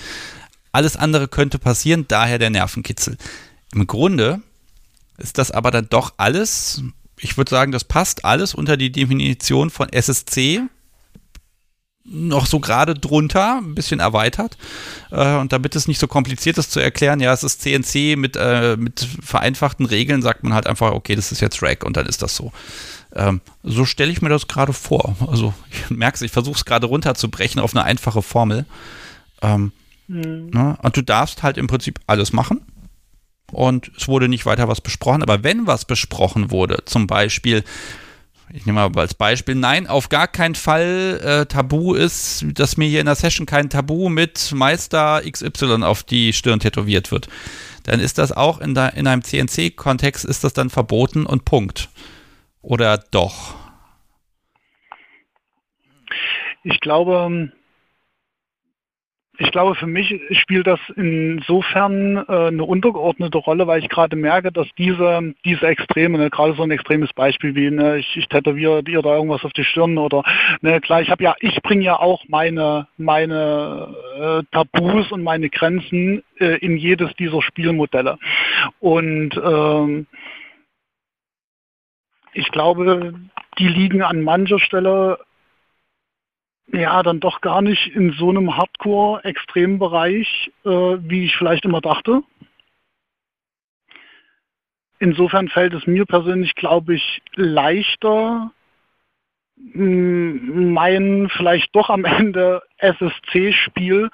Alles 0.70 0.96
andere 0.96 1.26
könnte 1.28 1.58
passieren, 1.58 2.06
daher 2.06 2.38
der 2.38 2.50
Nervenkitzel. 2.50 3.16
Im 3.74 3.86
Grunde 3.86 4.40
ist 5.22 5.38
das 5.38 5.50
aber 5.50 5.70
dann 5.70 5.88
doch 5.88 6.14
alles, 6.16 6.82
ich 7.18 7.36
würde 7.36 7.50
sagen, 7.50 7.72
das 7.72 7.84
passt 7.84 8.24
alles 8.24 8.54
unter 8.54 8.76
die 8.76 8.92
Definition 8.92 9.70
von 9.70 9.88
SSC, 9.88 10.62
noch 12.04 12.46
so 12.46 12.58
gerade 12.58 12.94
drunter, 12.94 13.58
ein 13.58 13.74
bisschen 13.74 14.00
erweitert. 14.00 14.56
Äh, 15.10 15.36
und 15.36 15.52
damit 15.52 15.76
es 15.76 15.86
nicht 15.86 16.00
so 16.00 16.08
kompliziert 16.08 16.58
ist 16.58 16.72
zu 16.72 16.80
erklären, 16.80 17.20
ja, 17.20 17.32
es 17.32 17.44
ist 17.44 17.62
CNC 17.62 18.16
mit, 18.16 18.36
äh, 18.36 18.76
mit 18.76 19.06
vereinfachten 19.22 19.86
Regeln, 19.86 20.20
sagt 20.20 20.42
man 20.42 20.52
halt 20.52 20.66
einfach, 20.66 20.92
okay, 20.92 21.14
das 21.14 21.30
ist 21.30 21.40
jetzt 21.40 21.62
Rack 21.62 21.84
und 21.84 21.96
dann 21.96 22.06
ist 22.06 22.22
das 22.22 22.34
so. 22.34 22.52
Ähm, 23.14 23.40
so 23.62 23.84
stelle 23.84 24.10
ich 24.10 24.22
mir 24.22 24.30
das 24.30 24.48
gerade 24.48 24.72
vor. 24.72 25.16
Also, 25.28 25.54
ich 25.70 25.90
merke 25.96 26.16
es, 26.16 26.22
ich 26.22 26.32
versuche 26.32 26.56
es 26.56 26.64
gerade 26.64 26.86
runterzubrechen 26.86 27.60
auf 27.60 27.74
eine 27.74 27.84
einfache 27.84 28.22
Formel. 28.22 28.66
Ähm, 29.40 29.72
mhm. 30.08 30.50
ne? 30.52 30.76
Und 30.82 30.96
du 30.96 31.02
darfst 31.02 31.42
halt 31.42 31.56
im 31.56 31.68
Prinzip 31.68 32.00
alles 32.06 32.32
machen. 32.32 32.62
Und 33.52 33.90
es 33.96 34.08
wurde 34.08 34.28
nicht 34.28 34.46
weiter 34.46 34.66
was 34.68 34.80
besprochen. 34.80 35.22
Aber 35.22 35.44
wenn 35.44 35.66
was 35.66 35.84
besprochen 35.84 36.50
wurde, 36.50 36.84
zum 36.86 37.06
Beispiel, 37.06 37.62
ich 38.52 38.66
nehme 38.66 38.88
mal 38.88 39.00
als 39.00 39.14
Beispiel, 39.14 39.54
nein, 39.54 39.86
auf 39.86 40.08
gar 40.08 40.26
keinen 40.26 40.54
Fall 40.54 41.20
äh, 41.22 41.46
Tabu 41.46 41.94
ist, 41.94 42.44
dass 42.54 42.76
mir 42.76 42.88
hier 42.88 43.00
in 43.00 43.06
der 43.06 43.14
Session 43.14 43.46
kein 43.46 43.70
Tabu 43.70 44.08
mit 44.08 44.52
Meister 44.54 45.22
XY 45.30 45.84
auf 45.84 46.02
die 46.02 46.32
Stirn 46.32 46.60
tätowiert 46.60 47.12
wird. 47.12 47.28
Dann 47.84 48.00
ist 48.00 48.18
das 48.18 48.32
auch 48.32 48.60
in, 48.60 48.74
der, 48.74 48.94
in 48.94 49.06
einem 49.06 49.22
CNC-Kontext 49.22 50.24
ist 50.24 50.44
das 50.44 50.52
dann 50.52 50.70
verboten 50.70 51.26
und 51.26 51.44
Punkt. 51.44 51.88
Oder 52.62 52.98
doch? 52.98 53.54
Ich 56.62 56.80
glaube, 56.80 57.52
ich 59.38 59.50
glaube, 59.50 59.74
für 59.74 59.86
mich 59.86 60.20
spielt 60.32 60.66
das 60.66 60.78
insofern 60.94 62.18
äh, 62.28 62.48
eine 62.48 62.64
untergeordnete 62.64 63.38
Rolle, 63.38 63.66
weil 63.66 63.80
ich 63.80 63.88
gerade 63.88 64.14
merke, 64.14 64.52
dass 64.52 64.68
diese, 64.76 65.34
diese 65.44 65.66
Extreme, 65.66 66.18
ne, 66.18 66.28
gerade 66.28 66.52
so 66.52 66.62
ein 66.62 66.70
extremes 66.70 67.12
Beispiel 67.14 67.54
wie, 67.54 67.70
ne, 67.70 67.98
ich, 67.98 68.16
ich 68.16 68.28
tätowiere 68.28 68.82
dir 68.82 69.00
da 69.00 69.14
irgendwas 69.14 69.44
auf 69.44 69.54
die 69.54 69.64
Stirn 69.64 69.96
oder, 69.96 70.22
ne, 70.60 70.80
klar, 70.82 71.00
ich 71.00 71.10
habe 71.10 71.24
ja, 71.24 71.34
ich 71.40 71.62
bringe 71.62 71.82
ja 71.82 71.98
auch 71.98 72.22
meine, 72.28 72.86
meine 72.98 73.88
äh, 74.18 74.42
Tabus 74.52 75.10
und 75.10 75.22
meine 75.22 75.48
Grenzen 75.48 76.22
äh, 76.38 76.58
in 76.58 76.76
jedes 76.76 77.14
dieser 77.16 77.40
Spielmodelle. 77.40 78.18
Und 78.80 79.40
ähm, 79.42 80.06
ich 82.34 82.50
glaube, 82.50 83.14
die 83.58 83.68
liegen 83.68 84.02
an 84.02 84.22
mancher 84.22 84.58
Stelle 84.58 85.18
ja, 86.68 87.02
dann 87.02 87.20
doch 87.20 87.40
gar 87.40 87.62
nicht 87.62 87.88
in 87.94 88.12
so 88.12 88.30
einem 88.30 88.56
Hardcore-Extrembereich, 88.56 90.52
äh, 90.64 90.68
wie 90.68 91.24
ich 91.24 91.36
vielleicht 91.36 91.64
immer 91.64 91.80
dachte. 91.80 92.22
Insofern 94.98 95.48
fällt 95.48 95.74
es 95.74 95.86
mir 95.86 96.06
persönlich, 96.06 96.54
glaube 96.54 96.94
ich, 96.94 97.22
leichter, 97.34 98.52
mein 99.56 101.28
vielleicht 101.30 101.74
doch 101.74 101.90
am 101.90 102.04
Ende 102.04 102.62
SSC-Spiel 102.78 104.10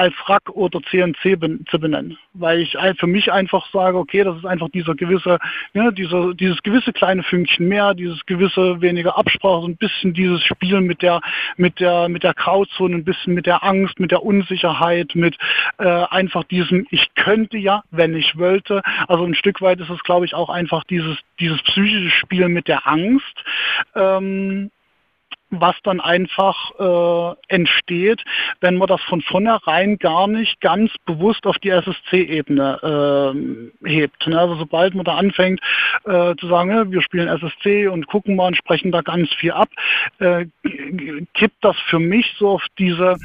als 0.00 0.14
Rack 0.30 0.48
oder 0.48 0.80
CNC 0.80 1.38
ben, 1.38 1.66
zu 1.70 1.78
benennen, 1.78 2.16
weil 2.32 2.60
ich 2.60 2.74
für 2.98 3.06
mich 3.06 3.30
einfach 3.30 3.70
sage, 3.70 3.98
okay, 3.98 4.24
das 4.24 4.38
ist 4.38 4.46
einfach 4.46 4.70
dieser 4.70 4.94
gewisse, 4.94 5.38
ja, 5.74 5.90
dieser, 5.90 6.32
dieses 6.32 6.62
gewisse 6.62 6.94
kleine 6.94 7.22
Fünkchen 7.22 7.68
mehr, 7.68 7.92
dieses 7.92 8.24
gewisse 8.24 8.80
weniger 8.80 9.18
Absprache, 9.18 9.60
so 9.60 9.68
ein 9.68 9.76
bisschen 9.76 10.14
dieses 10.14 10.42
Spiel 10.42 10.80
mit 10.80 11.02
der, 11.02 11.20
mit 11.58 11.80
der, 11.80 12.08
mit 12.08 12.22
der 12.22 12.32
Grauzone, 12.32 12.96
ein 12.96 13.04
bisschen 13.04 13.34
mit 13.34 13.44
der 13.44 13.62
Angst, 13.62 14.00
mit 14.00 14.10
der 14.10 14.22
Unsicherheit, 14.22 15.14
mit 15.14 15.36
äh, 15.76 15.84
einfach 15.84 16.44
diesem, 16.44 16.86
ich 16.90 17.14
könnte 17.14 17.58
ja, 17.58 17.82
wenn 17.90 18.14
ich 18.14 18.38
wollte. 18.38 18.80
Also 19.06 19.24
ein 19.24 19.34
Stück 19.34 19.60
weit 19.60 19.80
ist 19.80 19.90
es, 19.90 20.02
glaube 20.02 20.24
ich, 20.24 20.32
auch 20.32 20.48
einfach 20.48 20.82
dieses, 20.84 21.18
dieses 21.38 21.60
psychische 21.64 22.08
Spiel 22.08 22.48
mit 22.48 22.68
der 22.68 22.88
Angst. 22.88 23.44
Ähm, 23.94 24.70
was 25.50 25.76
dann 25.82 26.00
einfach 26.00 26.70
äh, 26.78 27.36
entsteht, 27.48 28.22
wenn 28.60 28.76
man 28.76 28.88
das 28.88 29.02
von 29.02 29.20
vornherein 29.20 29.98
gar 29.98 30.26
nicht 30.26 30.60
ganz 30.60 30.92
bewusst 31.04 31.46
auf 31.46 31.58
die 31.58 31.70
SSC-Ebene 31.70 33.32
äh, 33.84 33.88
hebt. 33.88 34.26
Ne? 34.26 34.38
Also 34.38 34.54
sobald 34.56 34.94
man 34.94 35.04
da 35.04 35.16
anfängt 35.16 35.60
äh, 36.04 36.34
zu 36.36 36.46
sagen, 36.48 36.70
ja, 36.70 36.90
wir 36.90 37.02
spielen 37.02 37.28
SSC 37.28 37.88
und 37.88 38.06
gucken 38.06 38.36
mal 38.36 38.48
und 38.48 38.56
sprechen 38.56 38.92
da 38.92 39.02
ganz 39.02 39.32
viel 39.34 39.52
ab, 39.52 39.68
äh, 40.18 40.46
kippt 41.34 41.62
das 41.62 41.76
für 41.88 41.98
mich 41.98 42.34
so 42.38 42.50
auf 42.50 42.66
diese 42.78 43.16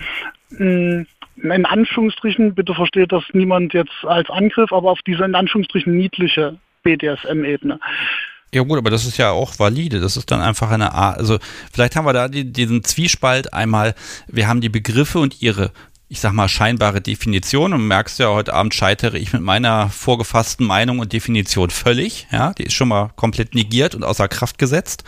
mh, 0.50 1.06
in 1.44 1.66
Anführungsstrichen, 1.66 2.56
bitte 2.56 2.74
versteht 2.74 3.12
das 3.12 3.24
niemand 3.34 3.74
jetzt 3.74 4.06
als 4.06 4.30
Angriff, 4.30 4.72
aber 4.72 4.92
auf 4.92 5.02
diese 5.06 5.26
in 5.26 5.36
Anführungsstrichen 5.36 5.96
niedliche 5.96 6.58
BDSM-Ebene. 6.84 7.80
Ja 8.56 8.61
gut, 8.61 8.77
aber 8.77 8.90
das 8.90 9.03
ist 9.03 9.18
ja 9.18 9.32
auch 9.32 9.60
valide. 9.60 9.99
Das 9.99 10.15
ist 10.15 10.32
dann 10.32 10.40
einfach 10.40 10.72
eine 10.72 10.94
Art, 10.94 11.18
also 11.18 11.40
vielleicht 11.73 11.98
haben 11.98 12.06
wir 12.06 12.14
da 12.14 12.30
die, 12.30 12.53
diesen 12.53 12.86
Zwiespalt 12.86 13.53
einmal, 13.53 13.95
wir 14.27 14.48
haben 14.48 14.61
die 14.61 14.69
Begriffe 14.69 15.19
und 15.19 15.41
ihre 15.41 15.72
ich 16.07 16.19
sag 16.19 16.34
mal, 16.34 16.48
scheinbare 16.48 17.02
Definition. 17.02 17.73
Und 17.73 17.88
merkst 17.88 18.19
ja, 18.19 18.30
heute 18.30 18.53
Abend 18.53 18.76
scheitere 18.76 19.18
ich 19.18 19.34
mit 19.34 19.41
meiner 19.41 19.90
vorgefassten 19.90 20.65
Meinung 20.65 20.99
und 20.99 21.14
Definition 21.14 21.72
völlig. 21.72 22.27
Ja, 22.32 22.53
die 22.53 22.64
ist 22.64 22.73
schon 22.73 22.90
mal 22.90 23.10
komplett 23.15 23.56
negiert 23.56 23.95
und 23.95 24.03
außer 24.03 24.27
Kraft 24.27 24.60
gesetzt. 24.60 25.03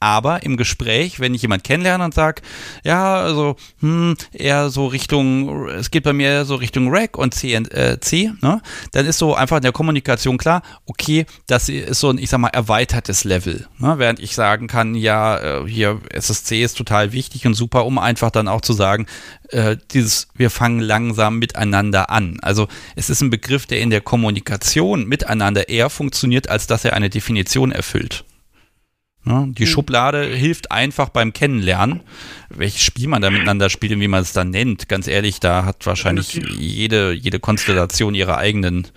Aber 0.00 0.42
im 0.42 0.58
Gespräch, 0.58 1.18
wenn 1.18 1.34
ich 1.34 1.42
jemand 1.42 1.64
kennenlerne 1.64 2.04
und 2.04 2.12
sage, 2.12 2.42
ja, 2.84 3.14
also, 3.14 3.56
hm, 3.80 4.16
eher 4.32 4.68
so 4.68 4.86
Richtung, 4.86 5.68
es 5.68 5.90
geht 5.90 6.04
bei 6.04 6.12
mir 6.12 6.44
so 6.44 6.56
Richtung 6.56 6.94
Rack 6.94 7.16
und 7.16 7.32
C, 7.32 7.54
äh, 7.54 7.96
ne? 8.42 8.60
dann 8.92 9.06
ist 9.06 9.18
so 9.18 9.34
einfach 9.34 9.56
in 9.56 9.62
der 9.62 9.72
Kommunikation 9.72 10.36
klar, 10.36 10.62
okay, 10.84 11.24
das 11.46 11.70
ist 11.70 12.00
so 12.00 12.10
ein, 12.10 12.18
ich 12.18 12.28
sag 12.28 12.38
mal, 12.38 12.48
erweitertes 12.48 13.24
Level. 13.24 13.66
Ne? 13.78 13.94
Während 13.96 14.20
ich 14.20 14.34
sagen 14.34 14.66
kann, 14.66 14.94
ja, 14.94 15.38
äh, 15.38 15.68
hier 15.68 16.00
SSC 16.10 16.62
ist 16.62 16.76
total 16.76 17.12
wichtig 17.12 17.46
und 17.46 17.54
super, 17.54 17.86
um 17.86 17.98
einfach 17.98 18.30
dann 18.30 18.46
auch 18.46 18.60
zu 18.60 18.74
sagen, 18.74 19.06
äh, 19.50 19.76
dieses, 19.92 20.28
wir 20.34 20.50
fangen 20.50 20.80
langsam 20.80 21.38
miteinander 21.38 22.10
an. 22.10 22.38
Also 22.42 22.68
es 22.96 23.10
ist 23.10 23.20
ein 23.20 23.30
Begriff, 23.30 23.66
der 23.66 23.80
in 23.80 23.90
der 23.90 24.00
Kommunikation 24.00 25.06
miteinander 25.06 25.68
eher 25.68 25.90
funktioniert, 25.90 26.48
als 26.48 26.66
dass 26.66 26.84
er 26.84 26.94
eine 26.94 27.10
Definition 27.10 27.72
erfüllt. 27.72 28.24
Ja, 29.26 29.46
die 29.46 29.62
mhm. 29.62 29.68
Schublade 29.68 30.26
hilft 30.26 30.70
einfach 30.70 31.08
beim 31.08 31.32
Kennenlernen. 31.32 32.00
Welches 32.50 32.82
Spiel 32.82 33.08
man 33.08 33.22
da 33.22 33.30
miteinander 33.30 33.70
spielt 33.70 33.92
und 33.92 34.00
wie 34.00 34.08
man 34.08 34.22
es 34.22 34.32
dann 34.32 34.50
nennt, 34.50 34.88
ganz 34.88 35.08
ehrlich, 35.08 35.40
da 35.40 35.64
hat 35.64 35.86
wahrscheinlich 35.86 36.34
jede, 36.58 37.12
jede 37.12 37.40
Konstellation 37.40 38.14
ihre 38.14 38.36
eigenen 38.36 38.88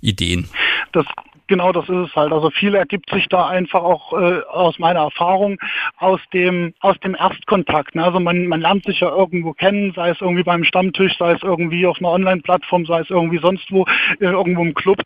Ideen. 0.00 0.48
Das 0.92 1.06
Genau, 1.50 1.72
das 1.72 1.88
ist 1.88 2.10
es 2.10 2.14
halt. 2.14 2.32
Also 2.32 2.48
viel 2.50 2.76
ergibt 2.76 3.10
sich 3.10 3.26
da 3.26 3.48
einfach 3.48 3.82
auch 3.82 4.12
äh, 4.12 4.40
aus 4.52 4.78
meiner 4.78 5.00
Erfahrung 5.00 5.58
aus 5.96 6.20
dem 6.32 6.74
aus 6.78 6.96
dem 7.00 7.16
Erstkontakt. 7.16 7.96
Ne? 7.96 8.04
Also 8.04 8.20
man, 8.20 8.46
man 8.46 8.60
lernt 8.60 8.84
sich 8.84 9.00
ja 9.00 9.08
irgendwo 9.08 9.52
kennen, 9.52 9.92
sei 9.96 10.10
es 10.10 10.20
irgendwie 10.20 10.44
beim 10.44 10.62
Stammtisch, 10.62 11.18
sei 11.18 11.32
es 11.32 11.42
irgendwie 11.42 11.88
auf 11.88 11.98
einer 11.98 12.10
Online-Plattform, 12.10 12.86
sei 12.86 13.00
es 13.00 13.10
irgendwie 13.10 13.38
sonst 13.38 13.66
wo, 13.72 13.84
äh, 14.20 14.26
irgendwo 14.26 14.62
im 14.62 14.74
Club. 14.74 15.02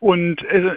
Und 0.00 0.42
äh, 0.44 0.74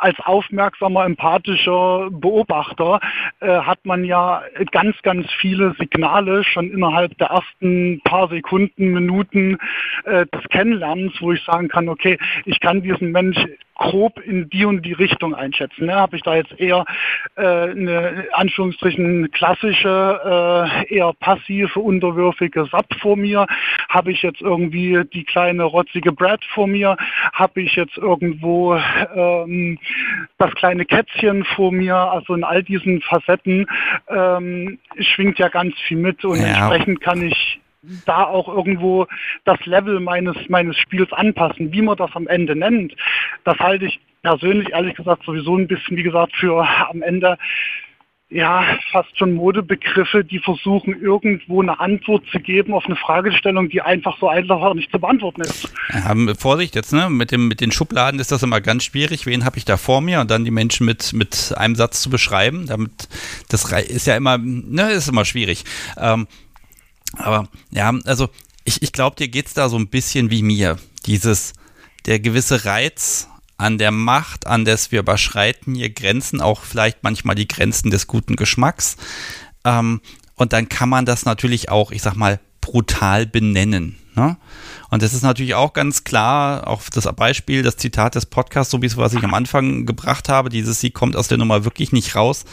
als 0.00 0.18
aufmerksamer, 0.20 1.04
empathischer 1.04 2.08
Beobachter 2.10 3.00
äh, 3.40 3.46
hat 3.46 3.84
man 3.84 4.04
ja 4.04 4.42
ganz, 4.72 5.00
ganz 5.02 5.30
viele 5.40 5.74
Signale 5.78 6.42
schon 6.44 6.70
innerhalb 6.70 7.16
der 7.18 7.28
ersten 7.28 8.00
paar 8.04 8.28
Sekunden, 8.28 8.92
Minuten 8.92 9.58
äh, 10.04 10.26
des 10.26 10.42
Kennenlernens, 10.50 11.12
wo 11.20 11.32
ich 11.32 11.42
sagen 11.44 11.68
kann, 11.68 11.88
okay, 11.88 12.18
ich 12.44 12.58
kann 12.60 12.82
diesen 12.82 13.12
Mensch 13.12 13.38
grob 13.74 14.20
in 14.20 14.48
die 14.50 14.64
und 14.64 14.82
die 14.82 14.92
Richtung 14.92 15.34
einschätzen. 15.34 15.86
Ne? 15.86 15.94
Habe 15.94 16.16
ich 16.16 16.22
da 16.22 16.36
jetzt 16.36 16.58
eher 16.58 16.84
äh, 17.36 17.42
eine 17.42 18.26
Anführungsstrichen 18.32 19.30
klassische, 19.32 20.20
äh, 20.88 20.94
eher 20.94 21.12
passive, 21.14 21.80
unterwürfige 21.80 22.66
SAP 22.66 22.94
vor 23.00 23.16
mir? 23.16 23.46
Habe 23.88 24.12
ich 24.12 24.22
jetzt 24.22 24.40
irgendwie 24.40 25.02
die 25.12 25.24
kleine 25.24 25.64
rotzige 25.64 26.12
Brad 26.12 26.44
vor 26.44 26.66
mir? 26.66 26.96
Habe 27.32 27.62
ich 27.62 27.74
jetzt 27.74 27.96
irgendwo 27.96 28.76
ähm, 29.14 29.78
das 30.38 30.54
kleine 30.54 30.84
Kätzchen 30.84 31.44
vor 31.44 31.72
mir? 31.72 31.96
Also 31.96 32.34
in 32.34 32.44
all 32.44 32.62
diesen 32.62 33.00
Facetten 33.02 33.66
ähm, 34.08 34.78
schwingt 35.00 35.38
ja 35.38 35.48
ganz 35.48 35.74
viel 35.80 35.98
mit 35.98 36.24
und 36.24 36.38
ja. 36.38 36.46
entsprechend 36.46 37.00
kann 37.00 37.22
ich 37.22 37.60
da 38.06 38.24
auch 38.24 38.48
irgendwo 38.48 39.06
das 39.44 39.64
Level 39.66 40.00
meines, 40.00 40.36
meines 40.48 40.76
Spiels 40.76 41.12
anpassen. 41.12 41.72
Wie 41.72 41.82
man 41.82 41.96
das 41.96 42.10
am 42.14 42.26
Ende 42.26 42.56
nennt, 42.56 42.94
das 43.44 43.58
halte 43.58 43.86
ich 43.86 44.00
persönlich 44.22 44.72
ehrlich 44.72 44.94
gesagt 44.94 45.24
sowieso 45.24 45.56
ein 45.56 45.68
bisschen, 45.68 45.96
wie 45.96 46.02
gesagt, 46.02 46.34
für 46.36 46.66
am 46.90 47.02
Ende 47.02 47.38
ja, 48.34 48.64
fast 48.90 49.16
schon 49.16 49.34
Modebegriffe, 49.34 50.24
die 50.24 50.40
versuchen, 50.40 51.00
irgendwo 51.00 51.62
eine 51.62 51.78
Antwort 51.78 52.24
zu 52.32 52.40
geben 52.40 52.74
auf 52.74 52.84
eine 52.86 52.96
Fragestellung, 52.96 53.68
die 53.68 53.80
einfach 53.80 54.18
so 54.18 54.28
einfach 54.28 54.74
nicht 54.74 54.90
zu 54.90 54.98
beantworten 54.98 55.42
ist. 55.42 55.68
Ja, 55.92 56.14
Vorsicht 56.36 56.74
jetzt, 56.74 56.92
ne? 56.92 57.10
Mit, 57.10 57.30
dem, 57.30 57.46
mit 57.46 57.60
den 57.60 57.70
Schubladen 57.70 58.18
ist 58.18 58.32
das 58.32 58.42
immer 58.42 58.60
ganz 58.60 58.82
schwierig. 58.84 59.26
Wen 59.26 59.44
habe 59.44 59.58
ich 59.58 59.64
da 59.64 59.76
vor 59.76 60.00
mir? 60.00 60.20
Und 60.20 60.32
dann 60.32 60.44
die 60.44 60.50
Menschen 60.50 60.84
mit, 60.84 61.12
mit 61.12 61.54
einem 61.56 61.76
Satz 61.76 62.00
zu 62.00 62.10
beschreiben. 62.10 62.66
Damit, 62.66 63.08
das 63.50 63.70
ist 63.70 64.06
ja 64.06 64.16
immer, 64.16 64.38
ne, 64.38 64.90
ist 64.90 65.08
immer 65.08 65.24
schwierig. 65.24 65.64
Ähm, 65.96 66.26
aber 67.16 67.48
ja, 67.70 67.92
also 68.04 68.28
ich, 68.64 68.82
ich 68.82 68.92
glaube, 68.92 69.16
dir 69.16 69.28
geht 69.28 69.46
es 69.46 69.54
da 69.54 69.68
so 69.68 69.76
ein 69.76 69.88
bisschen 69.88 70.30
wie 70.30 70.42
mir. 70.42 70.78
Dieses, 71.06 71.52
der 72.06 72.20
gewisse 72.20 72.64
Reiz 72.64 73.28
an 73.56 73.78
der 73.78 73.90
Macht, 73.90 74.46
an 74.46 74.64
das 74.64 74.90
wir 74.90 75.00
überschreiten 75.00 75.74
hier 75.74 75.90
Grenzen, 75.90 76.40
auch 76.40 76.62
vielleicht 76.62 77.02
manchmal 77.02 77.34
die 77.34 77.48
Grenzen 77.48 77.90
des 77.90 78.06
guten 78.06 78.36
Geschmacks. 78.36 78.96
Ähm, 79.64 80.00
und 80.34 80.52
dann 80.52 80.68
kann 80.68 80.88
man 80.88 81.06
das 81.06 81.24
natürlich 81.24 81.68
auch, 81.68 81.92
ich 81.92 82.02
sag 82.02 82.16
mal, 82.16 82.40
brutal 82.60 83.26
benennen. 83.26 83.96
Ne? 84.16 84.36
Und 84.90 85.02
das 85.02 85.12
ist 85.12 85.22
natürlich 85.22 85.54
auch 85.54 85.72
ganz 85.72 86.04
klar, 86.04 86.66
auch 86.66 86.82
das 86.92 87.04
Beispiel, 87.14 87.62
das 87.62 87.76
Zitat 87.76 88.14
des 88.14 88.26
Podcasts, 88.26 88.70
so 88.70 88.82
wie 88.82 88.86
es, 88.86 88.96
was 88.96 89.14
ich 89.14 89.22
am 89.22 89.34
Anfang 89.34 89.86
gebracht 89.86 90.28
habe, 90.28 90.48
dieses, 90.48 90.80
sie 90.80 90.90
kommt 90.90 91.16
aus 91.16 91.28
der 91.28 91.38
Nummer 91.38 91.64
wirklich 91.64 91.92
nicht 91.92 92.16
raus. 92.16 92.44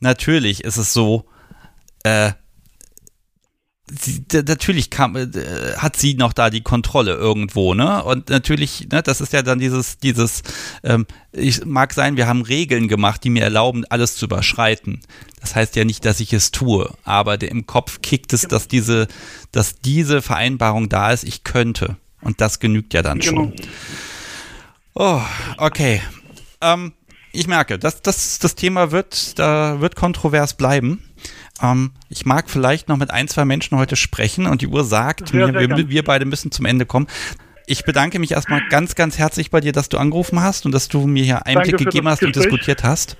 Natürlich 0.00 0.64
ist 0.64 0.76
es 0.76 0.92
so, 0.92 1.26
äh, 2.02 2.32
sie, 3.90 4.24
natürlich 4.46 4.90
kam, 4.90 5.16
äh, 5.16 5.28
hat 5.76 5.96
sie 5.96 6.14
noch 6.14 6.32
da 6.32 6.50
die 6.50 6.62
Kontrolle 6.62 7.14
irgendwo, 7.14 7.74
ne? 7.74 8.02
Und 8.02 8.30
natürlich, 8.30 8.88
ne, 8.90 9.02
das 9.02 9.20
ist 9.20 9.32
ja 9.32 9.42
dann 9.42 9.58
dieses, 9.58 9.98
dieses, 9.98 10.42
ähm, 10.82 11.06
ich 11.32 11.64
mag 11.64 11.92
sein, 11.92 12.16
wir 12.16 12.26
haben 12.26 12.42
Regeln 12.42 12.88
gemacht, 12.88 13.24
die 13.24 13.30
mir 13.30 13.42
erlauben, 13.42 13.84
alles 13.88 14.16
zu 14.16 14.26
überschreiten. 14.26 15.00
Das 15.40 15.54
heißt 15.54 15.76
ja 15.76 15.84
nicht, 15.84 16.04
dass 16.04 16.20
ich 16.20 16.32
es 16.32 16.50
tue, 16.50 16.92
aber 17.04 17.38
der, 17.38 17.50
im 17.50 17.66
Kopf 17.66 18.02
kickt 18.02 18.32
es, 18.32 18.42
dass 18.42 18.68
diese, 18.68 19.08
dass 19.52 19.80
diese 19.80 20.22
Vereinbarung 20.22 20.88
da 20.88 21.12
ist, 21.12 21.24
ich 21.24 21.44
könnte. 21.44 21.96
Und 22.20 22.40
das 22.40 22.58
genügt 22.58 22.94
ja 22.94 23.02
dann 23.02 23.22
schon. 23.22 23.54
Genau. 23.54 23.68
Oh, 24.94 25.22
okay. 25.58 26.02
Ähm, 26.60 26.92
ich 27.32 27.46
merke, 27.46 27.78
das, 27.78 28.02
das, 28.02 28.40
das 28.40 28.56
Thema 28.56 28.90
wird, 28.90 29.38
da 29.38 29.80
wird 29.80 29.94
kontrovers 29.94 30.54
bleiben. 30.54 31.04
Ähm, 31.62 31.92
ich 32.08 32.26
mag 32.26 32.50
vielleicht 32.50 32.88
noch 32.88 32.96
mit 32.96 33.10
ein, 33.10 33.28
zwei 33.28 33.44
Menschen 33.44 33.76
heute 33.78 33.96
sprechen 33.96 34.46
und 34.46 34.62
die 34.62 34.66
Uhr 34.66 34.84
sagt 34.84 35.28
sehr, 35.28 35.48
mir, 35.48 35.58
sehr 35.58 35.76
wir, 35.76 35.88
wir 35.88 36.04
beide 36.04 36.24
müssen 36.24 36.50
zum 36.50 36.66
Ende 36.66 36.86
kommen. 36.86 37.06
Ich 37.66 37.84
bedanke 37.84 38.18
mich 38.18 38.32
erstmal 38.32 38.66
ganz, 38.68 38.94
ganz 38.94 39.18
herzlich 39.18 39.50
bei 39.50 39.60
dir, 39.60 39.72
dass 39.72 39.88
du 39.88 39.98
angerufen 39.98 40.40
hast 40.40 40.64
und 40.64 40.72
dass 40.72 40.88
du 40.88 41.06
mir 41.06 41.24
hier 41.24 41.46
Einblick 41.46 41.76
gegeben 41.76 42.08
hast 42.08 42.20
Gespräch. 42.20 42.36
und 42.36 42.52
diskutiert 42.52 42.82
hast. 42.82 43.16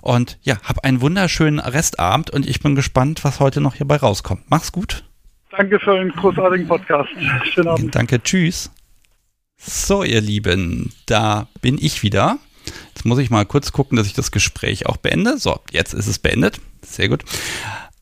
Und 0.00 0.38
ja, 0.42 0.58
hab 0.62 0.84
einen 0.84 1.00
wunderschönen 1.00 1.58
Restabend 1.58 2.30
und 2.30 2.46
ich 2.46 2.60
bin 2.60 2.74
gespannt, 2.74 3.24
was 3.24 3.40
heute 3.40 3.60
noch 3.60 3.74
hierbei 3.74 3.96
rauskommt. 3.96 4.42
Mach's 4.48 4.72
gut. 4.72 5.04
Danke 5.50 5.78
für 5.78 5.98
den 5.98 6.10
großartigen 6.10 6.66
Podcast. 6.66 7.10
Schönen 7.52 7.68
Abend. 7.68 7.94
Danke, 7.94 8.22
tschüss. 8.22 8.70
So, 9.56 10.02
ihr 10.02 10.20
Lieben, 10.20 10.92
da 11.06 11.46
bin 11.60 11.78
ich 11.80 12.02
wieder. 12.02 12.38
Jetzt 12.94 13.04
muss 13.04 13.18
ich 13.18 13.30
mal 13.30 13.44
kurz 13.46 13.72
gucken, 13.72 13.96
dass 13.96 14.06
ich 14.06 14.14
das 14.14 14.30
Gespräch 14.30 14.86
auch 14.86 14.96
beende. 14.96 15.38
So, 15.38 15.60
jetzt 15.70 15.94
ist 15.94 16.06
es 16.06 16.18
beendet. 16.18 16.60
Sehr 16.82 17.08
gut. 17.08 17.24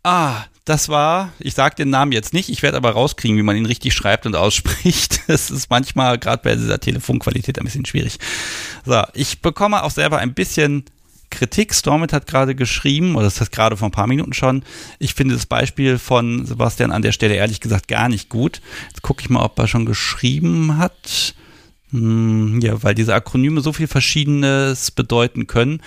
Ah, 0.02 0.44
das 0.64 0.88
war, 0.88 1.32
ich 1.38 1.54
sage 1.54 1.74
den 1.74 1.90
Namen 1.90 2.12
jetzt 2.12 2.32
nicht, 2.32 2.48
ich 2.48 2.62
werde 2.62 2.76
aber 2.76 2.90
rauskriegen, 2.90 3.36
wie 3.36 3.42
man 3.42 3.56
ihn 3.56 3.66
richtig 3.66 3.92
schreibt 3.92 4.26
und 4.26 4.36
ausspricht. 4.36 5.20
Das 5.26 5.50
ist 5.50 5.70
manchmal 5.70 6.18
gerade 6.18 6.42
bei 6.42 6.56
dieser 6.56 6.80
Telefonqualität 6.80 7.58
ein 7.58 7.64
bisschen 7.64 7.86
schwierig. 7.86 8.18
So, 8.84 9.00
ich 9.14 9.42
bekomme 9.42 9.84
auch 9.84 9.92
selber 9.92 10.18
ein 10.18 10.34
bisschen 10.34 10.84
Kritik. 11.30 11.72
Stormit 11.72 12.12
hat 12.12 12.26
gerade 12.26 12.56
geschrieben, 12.56 13.14
oder 13.14 13.24
das 13.24 13.40
heißt 13.40 13.52
gerade 13.52 13.76
vor 13.76 13.88
ein 13.88 13.92
paar 13.92 14.08
Minuten 14.08 14.32
schon, 14.32 14.64
ich 14.98 15.14
finde 15.14 15.34
das 15.34 15.46
Beispiel 15.46 15.98
von 15.98 16.46
Sebastian 16.46 16.90
an 16.90 17.02
der 17.02 17.12
Stelle 17.12 17.34
ehrlich 17.34 17.60
gesagt 17.60 17.86
gar 17.86 18.08
nicht 18.08 18.28
gut. 18.28 18.60
Jetzt 18.88 19.02
gucke 19.02 19.22
ich 19.22 19.30
mal, 19.30 19.44
ob 19.44 19.58
er 19.58 19.68
schon 19.68 19.86
geschrieben 19.86 20.78
hat. 20.78 21.34
Hm, 21.92 22.60
ja, 22.60 22.82
weil 22.82 22.94
diese 22.94 23.14
Akronyme 23.14 23.60
so 23.60 23.72
viel 23.72 23.88
Verschiedenes 23.88 24.92
bedeuten 24.92 25.46
können, 25.46 25.82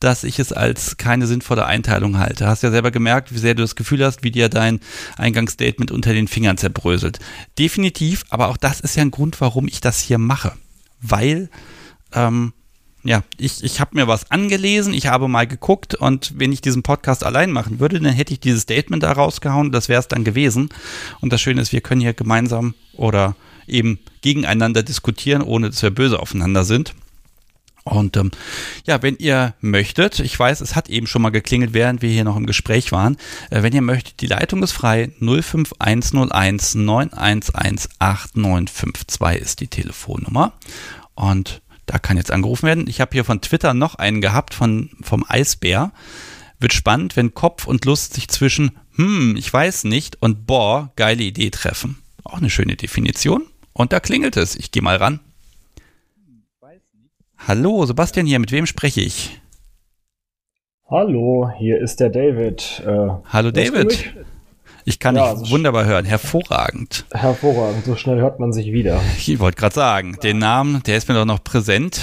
dass 0.00 0.24
ich 0.24 0.38
es 0.38 0.52
als 0.52 0.96
keine 0.96 1.26
sinnvolle 1.26 1.66
Einteilung 1.66 2.18
halte. 2.18 2.46
Hast 2.46 2.62
ja 2.62 2.70
selber 2.70 2.90
gemerkt, 2.90 3.34
wie 3.34 3.38
sehr 3.38 3.54
du 3.54 3.62
das 3.62 3.76
Gefühl 3.76 4.04
hast, 4.04 4.24
wie 4.24 4.30
dir 4.30 4.48
dein 4.48 4.80
Eingangsstatement 5.16 5.90
unter 5.90 6.14
den 6.14 6.26
Fingern 6.26 6.56
zerbröselt. 6.56 7.18
Definitiv, 7.58 8.24
aber 8.30 8.48
auch 8.48 8.56
das 8.56 8.80
ist 8.80 8.96
ja 8.96 9.02
ein 9.02 9.10
Grund, 9.10 9.40
warum 9.40 9.68
ich 9.68 9.80
das 9.80 10.00
hier 10.00 10.18
mache. 10.18 10.52
Weil, 11.02 11.50
ähm, 12.14 12.54
ja, 13.04 13.22
ich, 13.36 13.62
ich 13.62 13.78
habe 13.80 13.96
mir 13.96 14.08
was 14.08 14.30
angelesen, 14.30 14.94
ich 14.94 15.08
habe 15.08 15.28
mal 15.28 15.46
geguckt 15.46 15.94
und 15.94 16.32
wenn 16.36 16.52
ich 16.52 16.62
diesen 16.62 16.82
Podcast 16.82 17.24
allein 17.24 17.50
machen 17.50 17.78
würde, 17.78 18.00
dann 18.00 18.12
hätte 18.12 18.32
ich 18.32 18.40
dieses 18.40 18.62
Statement 18.62 19.02
da 19.02 19.12
rausgehauen, 19.12 19.70
das 19.70 19.88
wäre 19.88 20.00
es 20.00 20.08
dann 20.08 20.24
gewesen. 20.24 20.70
Und 21.20 21.32
das 21.32 21.42
Schöne 21.42 21.60
ist, 21.60 21.72
wir 21.72 21.80
können 21.80 22.00
hier 22.00 22.14
gemeinsam 22.14 22.74
oder 22.94 23.36
eben 23.72 23.98
gegeneinander 24.20 24.82
diskutieren, 24.82 25.42
ohne 25.42 25.70
dass 25.70 25.82
wir 25.82 25.90
böse 25.90 26.20
aufeinander 26.20 26.64
sind. 26.64 26.94
Und 27.84 28.16
ähm, 28.16 28.30
ja, 28.86 29.02
wenn 29.02 29.16
ihr 29.16 29.54
möchtet, 29.60 30.20
ich 30.20 30.38
weiß, 30.38 30.60
es 30.60 30.76
hat 30.76 30.88
eben 30.88 31.08
schon 31.08 31.22
mal 31.22 31.30
geklingelt, 31.30 31.72
während 31.72 32.00
wir 32.00 32.10
hier 32.10 32.22
noch 32.22 32.36
im 32.36 32.46
Gespräch 32.46 32.92
waren. 32.92 33.16
Äh, 33.50 33.62
wenn 33.64 33.72
ihr 33.72 33.82
möchtet, 33.82 34.20
die 34.20 34.28
Leitung 34.28 34.62
ist 34.62 34.70
frei. 34.70 35.10
05101 35.18 36.76
911 36.76 37.50
8952 37.54 39.42
ist 39.42 39.60
die 39.60 39.66
Telefonnummer. 39.66 40.52
Und 41.14 41.60
da 41.86 41.98
kann 41.98 42.16
jetzt 42.16 42.30
angerufen 42.30 42.66
werden. 42.66 42.86
Ich 42.86 43.00
habe 43.00 43.10
hier 43.12 43.24
von 43.24 43.40
Twitter 43.40 43.74
noch 43.74 43.96
einen 43.96 44.20
gehabt 44.20 44.54
von, 44.54 44.90
vom 45.02 45.24
Eisbär. 45.26 45.90
Wird 46.60 46.72
spannend, 46.72 47.16
wenn 47.16 47.34
Kopf 47.34 47.66
und 47.66 47.84
Lust 47.84 48.14
sich 48.14 48.28
zwischen 48.28 48.70
hm, 48.96 49.36
ich 49.36 49.52
weiß 49.52 49.84
nicht 49.84 50.20
und 50.20 50.46
boah, 50.46 50.92
geile 50.96 51.22
Idee 51.22 51.50
treffen. 51.50 51.98
Auch 52.24 52.38
eine 52.38 52.50
schöne 52.50 52.76
Definition. 52.76 53.44
Und 53.72 53.92
da 53.92 54.00
klingelt 54.00 54.36
es. 54.36 54.56
Ich 54.56 54.70
gehe 54.70 54.82
mal 54.82 54.96
ran. 54.96 55.20
Hallo, 57.48 57.84
Sebastian 57.86 58.26
hier. 58.26 58.38
Mit 58.38 58.52
wem 58.52 58.66
spreche 58.66 59.00
ich? 59.00 59.40
Hallo, 60.88 61.50
hier 61.58 61.80
ist 61.80 62.00
der 62.00 62.10
David. 62.10 62.82
Äh, 62.86 63.08
Hallo 63.32 63.50
David. 63.50 64.14
Ich 64.84 64.98
kann 64.98 65.16
ja, 65.16 65.34
dich 65.34 65.50
wunderbar 65.50 65.84
hören. 65.84 66.04
Hervorragend. 66.04 67.04
Hervorragend. 67.12 67.84
So 67.84 67.96
schnell 67.96 68.18
hört 68.18 68.40
man 68.40 68.52
sich 68.52 68.72
wieder. 68.72 69.00
Ich 69.16 69.38
wollte 69.38 69.56
gerade 69.58 69.74
sagen, 69.74 70.16
den 70.22 70.38
Namen, 70.38 70.82
der 70.84 70.96
ist 70.96 71.08
mir 71.08 71.14
doch 71.14 71.24
noch 71.24 71.42
präsent. 71.42 72.00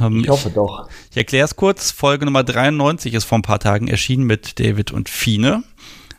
Ähm, 0.00 0.20
ich 0.20 0.28
hoffe 0.28 0.50
doch. 0.50 0.88
Ich 1.10 1.16
erkläre 1.16 1.44
es 1.44 1.56
kurz. 1.56 1.90
Folge 1.90 2.24
Nummer 2.24 2.42
93 2.42 3.14
ist 3.14 3.24
vor 3.24 3.38
ein 3.38 3.42
paar 3.42 3.60
Tagen 3.60 3.88
erschienen 3.88 4.24
mit 4.24 4.58
David 4.58 4.90
und 4.90 5.08
Fine. 5.08 5.62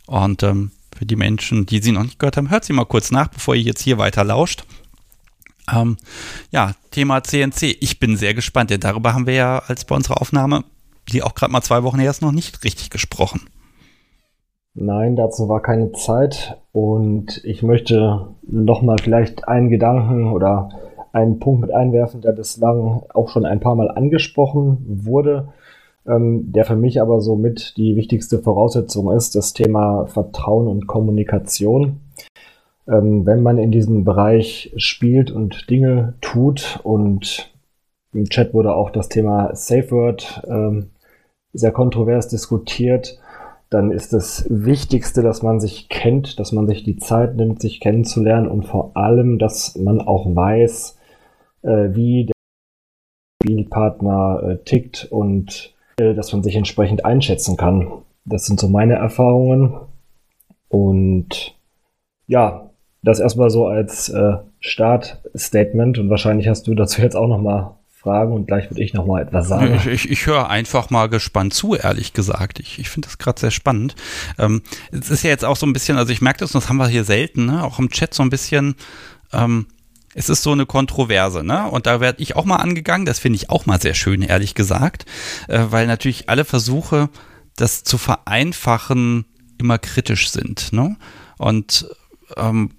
Und 0.06 0.44
ähm, 0.44 0.72
für 0.96 1.06
die 1.06 1.16
Menschen, 1.16 1.66
die 1.66 1.82
sie 1.82 1.92
noch 1.92 2.04
nicht 2.04 2.20
gehört 2.20 2.38
haben, 2.38 2.50
hört 2.50 2.66
sie 2.66 2.74
mal 2.74 2.86
kurz 2.86 3.12
nach, 3.12 3.28
bevor 3.28 3.56
ihr 3.56 3.64
jetzt 3.64 3.82
hier 3.82 3.98
weiter 3.98 4.24
lauscht. 4.24 4.64
Ähm, 5.74 5.98
ja, 6.52 6.74
Thema 6.92 7.24
CNC. 7.24 7.78
Ich 7.82 8.00
bin 8.00 8.18
sehr 8.18 8.34
gespannt, 8.34 8.70
denn 8.70 8.82
darüber 8.82 9.14
haben 9.14 9.28
wir 9.28 9.34
ja 9.34 9.60
als 9.68 9.86
bei 9.86 9.96
unserer 9.96 10.22
Aufnahme, 10.22 10.64
die 11.10 11.24
auch 11.24 11.36
gerade 11.36 11.52
mal 11.52 11.62
zwei 11.62 11.84
Wochen 11.84 12.00
her 12.00 12.12
ist, 12.12 12.22
noch 12.22 12.32
nicht 12.32 12.64
richtig 12.64 12.90
gesprochen. 12.90 13.42
Nein, 14.74 15.16
dazu 15.16 15.48
war 15.48 15.62
keine 15.62 15.94
Zeit 15.94 16.58
und 16.74 17.42
ich 17.46 17.64
möchte 17.64 18.28
nochmal 18.46 18.98
vielleicht 19.02 19.48
einen 19.48 19.70
Gedanken 19.70 20.34
oder 20.34 20.70
einen 21.14 21.40
Punkt 21.40 21.62
mit 21.62 21.72
einwerfen, 21.74 22.20
der 22.20 22.34
bislang 22.34 23.04
auch 23.14 23.30
schon 23.30 23.46
ein 23.46 23.62
paar 23.62 23.76
Mal 23.76 23.90
angesprochen 23.90 24.84
wurde, 24.86 25.54
ähm, 26.06 26.52
der 26.52 26.66
für 26.66 26.76
mich 26.76 27.02
aber 27.02 27.22
somit 27.22 27.78
die 27.78 27.96
wichtigste 27.96 28.40
Voraussetzung 28.40 29.14
ist, 29.14 29.34
das 29.36 29.54
Thema 29.54 30.08
Vertrauen 30.08 30.68
und 30.68 30.88
Kommunikation. 30.88 32.02
Ähm, 32.88 33.26
wenn 33.26 33.41
man 33.41 33.57
in 33.57 33.72
diesem 33.72 34.03
Bereich 34.03 34.74
spielt 34.78 35.32
und 35.32 35.70
Dinge 35.70 36.14
tut 36.22 36.80
und 36.84 37.52
im 38.14 38.26
Chat 38.26 38.53
wurde 38.53 38.76
auch 38.76 38.91
das 38.91 39.10
Thema 39.10 39.53
Safe 39.56 39.91
Word 39.91 40.44
ähm, 40.48 40.91
sehr 41.53 41.72
kontrovers 41.72 42.28
diskutiert, 42.28 43.20
dann 43.70 43.91
ist 43.91 44.14
das 44.14 44.45
Wichtigste, 44.49 45.22
dass 45.22 45.41
man 45.41 45.60
sich 45.60 45.90
kennt, 45.90 46.40
dass 46.40 46.52
man 46.52 46.68
sich 46.68 46.84
die 46.84 46.98
Zeit 46.98 47.36
nimmt, 47.36 47.62
sich 47.62 47.80
kennenzulernen 47.80 48.48
und 48.48 48.66
vor 48.66 48.95
allem, 48.95 49.40
dass 49.40 49.76
man 49.76 50.02
auch 50.02 50.26
weiß, 50.34 50.98
äh, 51.64 51.90
wie 51.95 52.26
der 52.26 52.34
Spielpartner 53.44 54.44
äh, 54.44 54.64
tickt 54.64 55.07
und 55.10 55.74
äh, 55.99 56.14
dass 56.14 56.32
man 56.32 56.44
sich 56.44 56.56
entsprechend 56.56 57.06
einschätzen 57.06 57.57
kann. 57.57 58.03
Das 58.26 58.45
sind 58.45 58.60
so 58.60 58.70
meine 58.70 58.95
Erfahrungen. 58.95 59.76
Und 60.70 61.56
ja, 62.28 62.65
das 63.06 63.19
erstmal 63.19 63.49
so 63.49 63.68
als 63.68 64.10
äh, 64.10 64.34
Startstatement 64.60 65.98
und 65.99 66.10
wahrscheinlich 66.10 66.48
hast 66.48 66.68
du 66.68 66.76
dazu 66.76 67.02
jetzt 67.02 67.15
auch 67.15 67.27
noch 67.27 67.40
mal 67.40 67.76
Fragen 67.91 68.34
und 68.34 68.48
gleich 68.48 68.69
würde 68.69 68.84
ich 68.84 68.94
noch 68.94 69.06
mal 69.06 69.22
etwas 69.22 69.48
sagen. 69.48 69.76
Ich, 69.76 69.88
ich, 69.88 70.11
ich 70.11 70.26
höre 70.27 70.49
einfach 70.49 70.90
mal 70.90 71.07
gespannt 71.07 71.53
zu, 71.53 71.76
ehrlich 71.76 72.14
gesagt. 72.14 72.60
Ich, 72.60 72.80
ich 72.80 72.90
finde 72.90 73.07
das 73.07 73.18
gerade 73.18 73.40
sehr 73.40 73.52
spannend. 73.52 73.95
Ähm, 74.38 74.61
es 74.91 75.10
ist 75.10 75.23
ja 75.23 75.30
jetzt 75.30 75.45
auch 75.45 75.56
so 75.56 75.65
ein 75.65 75.73
bisschen, 75.73 75.98
also 75.98 76.11
ich 76.11 76.22
merke 76.22 76.40
das, 76.40 76.52
das 76.52 76.68
haben 76.69 76.77
wir 76.77 76.88
hier 76.88 77.03
selten, 77.03 77.45
ne? 77.45 77.64
auch 77.64 77.80
im 77.80 77.90
Chat 77.90 78.14
so 78.14 78.23
ein 78.23 78.30
bisschen, 78.30 78.76
ähm, 79.34 79.68
es 80.15 80.30
ist 80.30 80.44
so 80.44 80.52
eine 80.52 80.65
Kontroverse, 80.65 81.44
ne? 81.44 81.69
Und 81.69 81.88
da 81.88 81.99
werde 81.99 82.22
ich 82.22 82.38
auch 82.38 82.45
mal 82.45 82.56
angegangen. 82.56 83.06
Das 83.06 83.19
finde 83.19 83.36
ich 83.36 83.49
auch 83.49 83.65
mal 83.65 83.82
sehr 83.82 83.94
schön, 83.94 84.22
ehrlich 84.22 84.56
gesagt, 84.56 85.06
äh, 85.49 85.65
weil 85.69 85.88
natürlich 85.88 86.30
alle 86.30 86.45
Versuche, 86.45 87.10
das 87.57 87.84
zu 87.84 87.98
vereinfachen, 87.98 89.26
immer 89.57 89.77
kritisch 89.77 90.30
sind, 90.30 90.72
ne? 90.72 90.95
Und 91.38 91.88
ähm, 92.38 92.72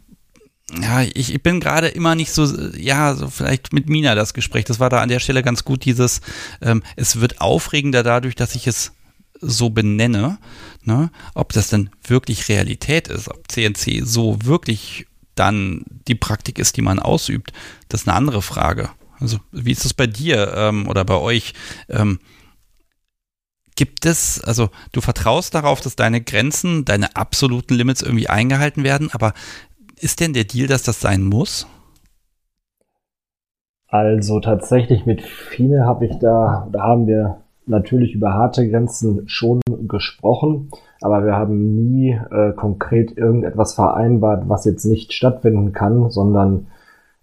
ja, 0.73 1.03
ich, 1.03 1.33
ich 1.33 1.43
bin 1.43 1.61
gerade 1.61 1.89
immer 1.89 2.15
nicht 2.15 2.33
so, 2.33 2.45
ja, 2.77 3.15
so 3.15 3.31
vielleicht 3.31 3.73
mit 3.73 3.89
Mina 3.89 4.15
das 4.15 4.35
Gespräch, 4.35 4.65
das 4.65 4.81
war 4.81 4.91
da 4.91 5.01
an 5.01 5.09
der 5.09 5.21
Stelle 5.21 5.43
ganz 5.43 5.65
gut, 5.65 5.85
dieses, 5.85 6.21
ähm, 6.61 6.83
es 6.97 7.21
wird 7.21 7.41
aufregender 7.41 8.03
dadurch, 8.03 8.35
dass 8.35 8.55
ich 8.55 8.67
es 8.67 8.93
so 9.41 9.71
benenne, 9.71 10.39
ne? 10.83 11.11
ob 11.35 11.53
das 11.53 11.69
dann 11.69 11.91
wirklich 12.03 12.49
Realität 12.49 13.09
ist, 13.09 13.29
ob 13.29 13.51
CNC 13.51 14.03
so 14.05 14.39
wirklich 14.43 15.07
dann 15.35 15.85
die 16.09 16.15
Praktik 16.15 16.59
ist, 16.59 16.77
die 16.77 16.83
man 16.83 16.99
ausübt, 16.99 17.53
das 17.89 18.03
ist 18.03 18.09
eine 18.09 18.17
andere 18.17 18.43
Frage. 18.43 18.91
Also 19.21 19.39
wie 19.53 19.73
ist 19.73 19.85
es 19.85 19.95
bei 19.95 20.07
dir 20.07 20.53
ähm, 20.57 20.89
oder 20.89 21.05
bei 21.05 21.15
euch? 21.15 21.55
Ähm, 21.89 22.19
gibt 23.77 24.07
es, 24.07 24.41
also 24.41 24.71
du 24.93 25.03
vertraust 25.03 25.55
darauf, 25.55 25.81
dass 25.81 25.97
deine 25.97 26.23
Grenzen, 26.23 26.87
deine 26.87 27.15
absoluten 27.15 27.75
Limits 27.75 28.03
irgendwie 28.03 28.29
eingehalten 28.29 28.85
werden, 28.85 29.11
aber 29.13 29.35
ist 30.01 30.21
denn 30.21 30.33
der 30.33 30.45
Deal, 30.45 30.69
dass 30.69 30.83
das 30.83 31.01
sein 31.01 31.23
muss? 31.23 31.67
Also 33.89 34.41
tatsächlich 34.41 35.07
mit 35.07 35.23
Fine 35.23 35.87
habe 35.87 36.07
ich 36.07 36.19
da, 36.19 36.69
da 36.73 36.83
haben 36.83 37.07
wir 37.07 37.39
natürlich 37.67 38.15
über 38.15 38.33
harte 38.35 38.69
Grenzen 38.69 39.29
schon 39.29 39.61
gesprochen, 39.89 40.71
aber 41.01 41.25
wir 41.25 41.35
haben 41.35 41.75
nie 41.75 42.11
äh, 42.31 42.53
konkret 42.53 43.17
irgendetwas 43.17 43.75
vereinbart, 43.75 44.49
was 44.49 44.65
jetzt 44.65 44.85
nicht 44.85 45.13
stattfinden 45.13 45.73
kann, 45.73 46.11
sondern 46.11 46.67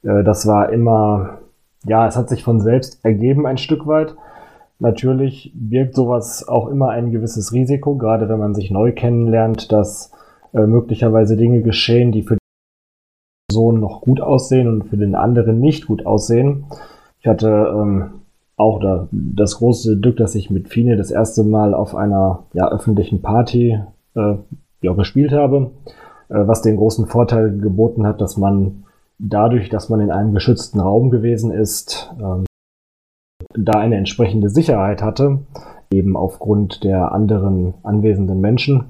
äh, 0.04 0.24
das 0.24 0.48
war 0.48 0.72
immer, 0.72 1.40
ja, 1.86 2.08
es 2.08 2.18
hat 2.18 2.30
sich 2.30 2.44
von 2.44 2.60
selbst 2.60 3.04
ergeben 3.04 3.45
ein 3.45 3.58
Stück 3.58 3.88
weit. 3.88 4.16
Natürlich 4.80 5.52
birgt 5.56 5.95
sowas 5.95 6.48
auch 6.48 6.68
immer 6.68 6.90
ein 6.90 7.12
gewisses 7.12 7.54
Risiko, 7.54 7.95
gerade 7.95 8.28
wenn 8.28 8.40
man 8.40 8.54
sich 8.54 8.70
neu 8.70 8.91
kennenlernt, 8.91 9.72
dass 9.72 10.12
äh, 10.54 10.66
möglicherweise 10.66 11.38
Dinge 11.38 11.62
geschehen, 11.62 12.12
die 12.12 12.24
für 12.24 12.38
Person 13.53 13.80
noch 13.80 14.01
gut 14.01 14.19
aussehen 14.19 14.67
und 14.67 14.85
für 14.85 14.97
den 14.97 15.13
anderen 15.13 15.59
nicht 15.59 15.85
gut 15.85 16.07
aussehen. 16.07 16.65
Ich 17.19 17.27
hatte 17.27 17.47
ähm, 17.47 18.05
auch 18.57 18.80
da, 18.80 19.07
das 19.11 19.59
große 19.59 19.99
Glück, 19.99 20.17
dass 20.17 20.34
ich 20.34 20.49
mit 20.49 20.69
Fine 20.69 20.97
das 20.97 21.11
erste 21.11 21.43
Mal 21.43 21.75
auf 21.75 21.95
einer 21.95 22.45
ja, 22.53 22.67
öffentlichen 22.71 23.21
Party 23.21 23.80
äh, 24.15 24.35
ja, 24.81 24.93
gespielt 24.93 25.34
habe, 25.34 25.69
äh, 26.30 26.47
was 26.47 26.63
den 26.63 26.77
großen 26.77 27.05
Vorteil 27.05 27.55
geboten 27.55 28.07
hat, 28.07 28.21
dass 28.21 28.38
man 28.38 28.85
dadurch, 29.19 29.69
dass 29.69 29.89
man 29.89 30.01
in 30.01 30.09
einem 30.09 30.34
geschützten 30.34 30.80
Raum 30.80 31.11
gewesen 31.11 31.51
ist, 31.51 32.11
ähm, 32.19 32.45
da 33.53 33.73
eine 33.73 33.97
entsprechende 33.97 34.49
Sicherheit 34.49 35.03
hatte, 35.03 35.39
eben 35.91 36.17
aufgrund 36.17 36.84
der 36.84 37.11
anderen 37.11 37.75
anwesenden 37.84 38.41
Menschen, 38.41 38.85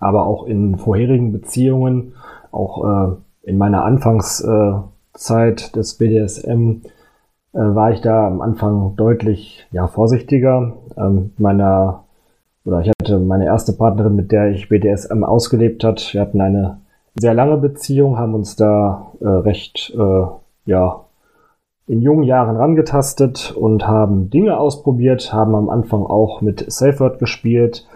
aber 0.00 0.26
auch 0.26 0.44
in 0.44 0.76
vorherigen 0.76 1.30
Beziehungen, 1.30 2.14
auch 2.50 3.12
äh, 3.12 3.16
in 3.42 3.58
meiner 3.58 3.84
Anfangszeit 3.84 5.74
des 5.76 5.94
BDSM 5.98 6.82
äh, 7.52 7.58
war 7.58 7.90
ich 7.92 8.00
da 8.00 8.26
am 8.26 8.40
Anfang 8.40 8.96
deutlich 8.96 9.66
ja, 9.72 9.86
vorsichtiger. 9.86 10.74
Ähm, 10.96 11.32
meiner 11.38 12.04
oder 12.64 12.80
ich 12.80 12.90
hatte 12.90 13.18
meine 13.18 13.44
erste 13.44 13.72
Partnerin, 13.72 14.14
mit 14.14 14.30
der 14.30 14.50
ich 14.50 14.68
BDSM 14.68 15.24
ausgelebt 15.24 15.82
hat. 15.84 16.14
Wir 16.14 16.20
hatten 16.20 16.40
eine 16.40 16.78
sehr 17.14 17.34
lange 17.34 17.56
Beziehung, 17.56 18.18
haben 18.18 18.34
uns 18.34 18.56
da 18.56 19.12
äh, 19.20 19.26
recht 19.26 19.92
äh, 19.96 20.26
ja 20.64 21.04
in 21.88 22.00
jungen 22.00 22.22
Jahren 22.22 22.56
rangetastet 22.56 23.52
und 23.54 23.86
haben 23.86 24.30
Dinge 24.30 24.56
ausprobiert, 24.56 25.32
haben 25.32 25.54
am 25.54 25.68
Anfang 25.68 26.06
auch 26.06 26.40
mit 26.40 26.64
Safe 26.72 27.00
Word 27.00 27.18
gespielt, 27.18 27.86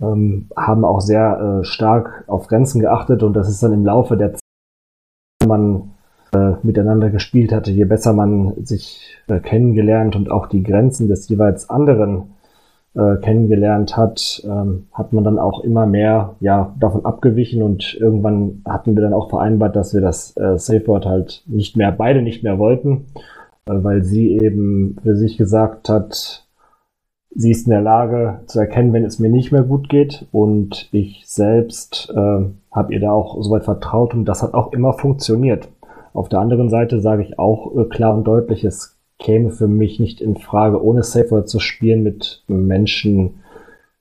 ähm, 0.00 0.50
haben 0.56 0.84
auch 0.84 1.00
sehr 1.00 1.60
äh, 1.62 1.64
stark 1.64 2.24
auf 2.26 2.46
Grenzen 2.46 2.80
geachtet 2.80 3.22
und 3.22 3.32
das 3.32 3.48
ist 3.48 3.62
dann 3.62 3.72
im 3.72 3.84
Laufe 3.84 4.16
der 4.16 4.34
man 5.46 5.94
äh, 6.32 6.54
miteinander 6.62 7.10
gespielt 7.10 7.52
hatte, 7.52 7.70
je 7.70 7.84
besser 7.84 8.12
man 8.12 8.54
sich 8.64 9.16
äh, 9.28 9.40
kennengelernt 9.40 10.16
und 10.16 10.30
auch 10.30 10.46
die 10.46 10.62
Grenzen 10.62 11.08
des 11.08 11.28
jeweils 11.28 11.70
anderen 11.70 12.34
äh, 12.94 13.16
kennengelernt 13.16 13.96
hat, 13.96 14.42
ähm, 14.44 14.86
hat 14.92 15.12
man 15.12 15.24
dann 15.24 15.38
auch 15.38 15.64
immer 15.64 15.86
mehr 15.86 16.36
ja, 16.40 16.74
davon 16.78 17.04
abgewichen 17.04 17.62
und 17.62 17.96
irgendwann 18.00 18.62
hatten 18.64 18.94
wir 18.94 19.02
dann 19.02 19.14
auch 19.14 19.30
vereinbart, 19.30 19.76
dass 19.76 19.94
wir 19.94 20.00
das 20.00 20.36
äh, 20.36 20.58
Safeboard 20.58 21.06
halt 21.06 21.42
nicht 21.46 21.76
mehr, 21.76 21.92
beide 21.92 22.22
nicht 22.22 22.42
mehr 22.42 22.58
wollten, 22.58 23.06
weil 23.66 24.04
sie 24.04 24.38
eben 24.38 24.96
für 25.02 25.16
sich 25.16 25.38
gesagt 25.38 25.88
hat, 25.88 26.43
sie 27.34 27.50
ist 27.50 27.66
in 27.66 27.70
der 27.70 27.80
Lage 27.80 28.40
zu 28.46 28.60
erkennen, 28.60 28.92
wenn 28.92 29.04
es 29.04 29.18
mir 29.18 29.28
nicht 29.28 29.52
mehr 29.52 29.62
gut 29.62 29.88
geht 29.88 30.26
und 30.32 30.88
ich 30.92 31.24
selbst 31.26 32.12
äh, 32.14 32.44
habe 32.70 32.92
ihr 32.92 33.00
da 33.00 33.12
auch 33.12 33.42
soweit 33.42 33.64
vertraut 33.64 34.14
und 34.14 34.24
das 34.24 34.42
hat 34.42 34.54
auch 34.54 34.72
immer 34.72 34.92
funktioniert. 34.92 35.68
Auf 36.12 36.28
der 36.28 36.40
anderen 36.40 36.68
Seite 36.68 37.00
sage 37.00 37.22
ich 37.22 37.38
auch 37.38 37.76
äh, 37.76 37.84
klar 37.84 38.14
und 38.14 38.24
deutlich, 38.24 38.64
es 38.64 38.96
käme 39.18 39.50
für 39.50 39.68
mich 39.68 39.98
nicht 40.00 40.20
in 40.20 40.36
Frage, 40.36 40.82
ohne 40.82 41.02
Safe 41.02 41.30
Word 41.30 41.48
zu 41.48 41.58
spielen 41.58 42.02
mit 42.02 42.44
Menschen, 42.46 43.40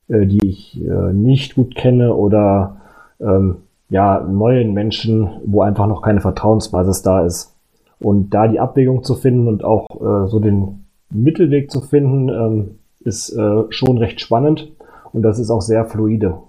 äh, 0.07 0.26
die 0.26 0.47
ich 0.47 0.81
äh, 0.81 1.14
nicht 1.14 1.55
gut 1.55 1.76
kenne 1.76 2.14
oder 2.15 2.77
ähm, 3.19 3.57
ja, 3.89 4.19
neuen 4.19 4.73
Menschen, 4.73 5.30
wo 5.45 5.61
einfach 5.61 5.88
noch 5.88 6.01
keine 6.01 6.22
Vertrauensbasis 6.22 7.01
da 7.03 7.26
ist. 7.26 7.55
Und 7.99 8.31
da 8.31 8.47
die 8.47 8.60
Abwägung 8.60 9.03
zu 9.03 9.15
finden 9.15 9.47
und 9.47 9.64
auch 9.64 9.88
äh, 10.01 10.27
so 10.27 10.39
den 10.39 10.85
Mittelweg 11.10 11.72
zu 11.72 11.80
finden, 11.80 12.30
ähm, 12.30 12.80
ist 13.05 13.30
äh, 13.31 13.63
schon 13.69 13.97
recht 13.97 14.21
spannend 14.21 14.71
und 15.11 15.21
das 15.21 15.39
ist 15.39 15.49
auch 15.49 15.61
sehr 15.61 15.85
fluide. 15.85 16.41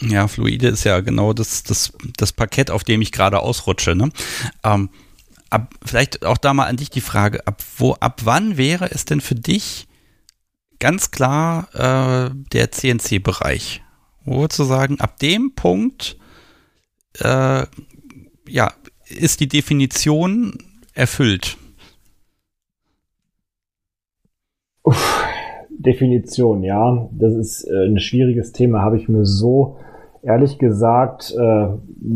Ja, 0.00 0.26
fluide 0.26 0.68
ist 0.68 0.84
ja 0.84 1.00
genau 1.00 1.32
das, 1.32 1.62
das, 1.62 1.92
das 2.16 2.32
Parkett, 2.32 2.70
auf 2.70 2.84
dem 2.84 3.00
ich 3.00 3.12
gerade 3.12 3.40
ausrutsche. 3.40 3.94
Ne? 3.94 4.10
Ähm, 4.64 4.90
ab, 5.50 5.72
vielleicht 5.84 6.24
auch 6.24 6.38
da 6.38 6.52
mal 6.52 6.66
an 6.66 6.76
dich 6.76 6.90
die 6.90 7.00
Frage, 7.00 7.46
ab, 7.46 7.62
wo, 7.78 7.94
ab 7.94 8.22
wann 8.24 8.56
wäre 8.56 8.90
es 8.90 9.04
denn 9.04 9.20
für 9.20 9.36
dich 9.36 9.86
ganz 10.80 11.10
klar 11.10 11.68
äh, 11.74 12.30
der 12.52 12.72
CNC-Bereich? 12.72 13.82
Wo 14.24 14.48
zu 14.48 14.64
sagen, 14.64 15.00
ab 15.00 15.18
dem 15.18 15.54
Punkt 15.54 16.16
äh, 17.20 17.66
ja, 18.48 18.72
ist 19.06 19.40
die 19.40 19.48
Definition 19.48 20.58
erfüllt? 20.92 21.56
Uff, 24.84 25.24
Definition, 25.70 26.62
ja, 26.62 27.08
das 27.10 27.34
ist 27.34 27.64
äh, 27.64 27.86
ein 27.86 27.98
schwieriges 27.98 28.52
Thema, 28.52 28.82
habe 28.82 28.96
ich 28.96 29.08
mir 29.08 29.24
so 29.24 29.76
ehrlich 30.22 30.58
gesagt 30.58 31.34
äh, 31.36 31.68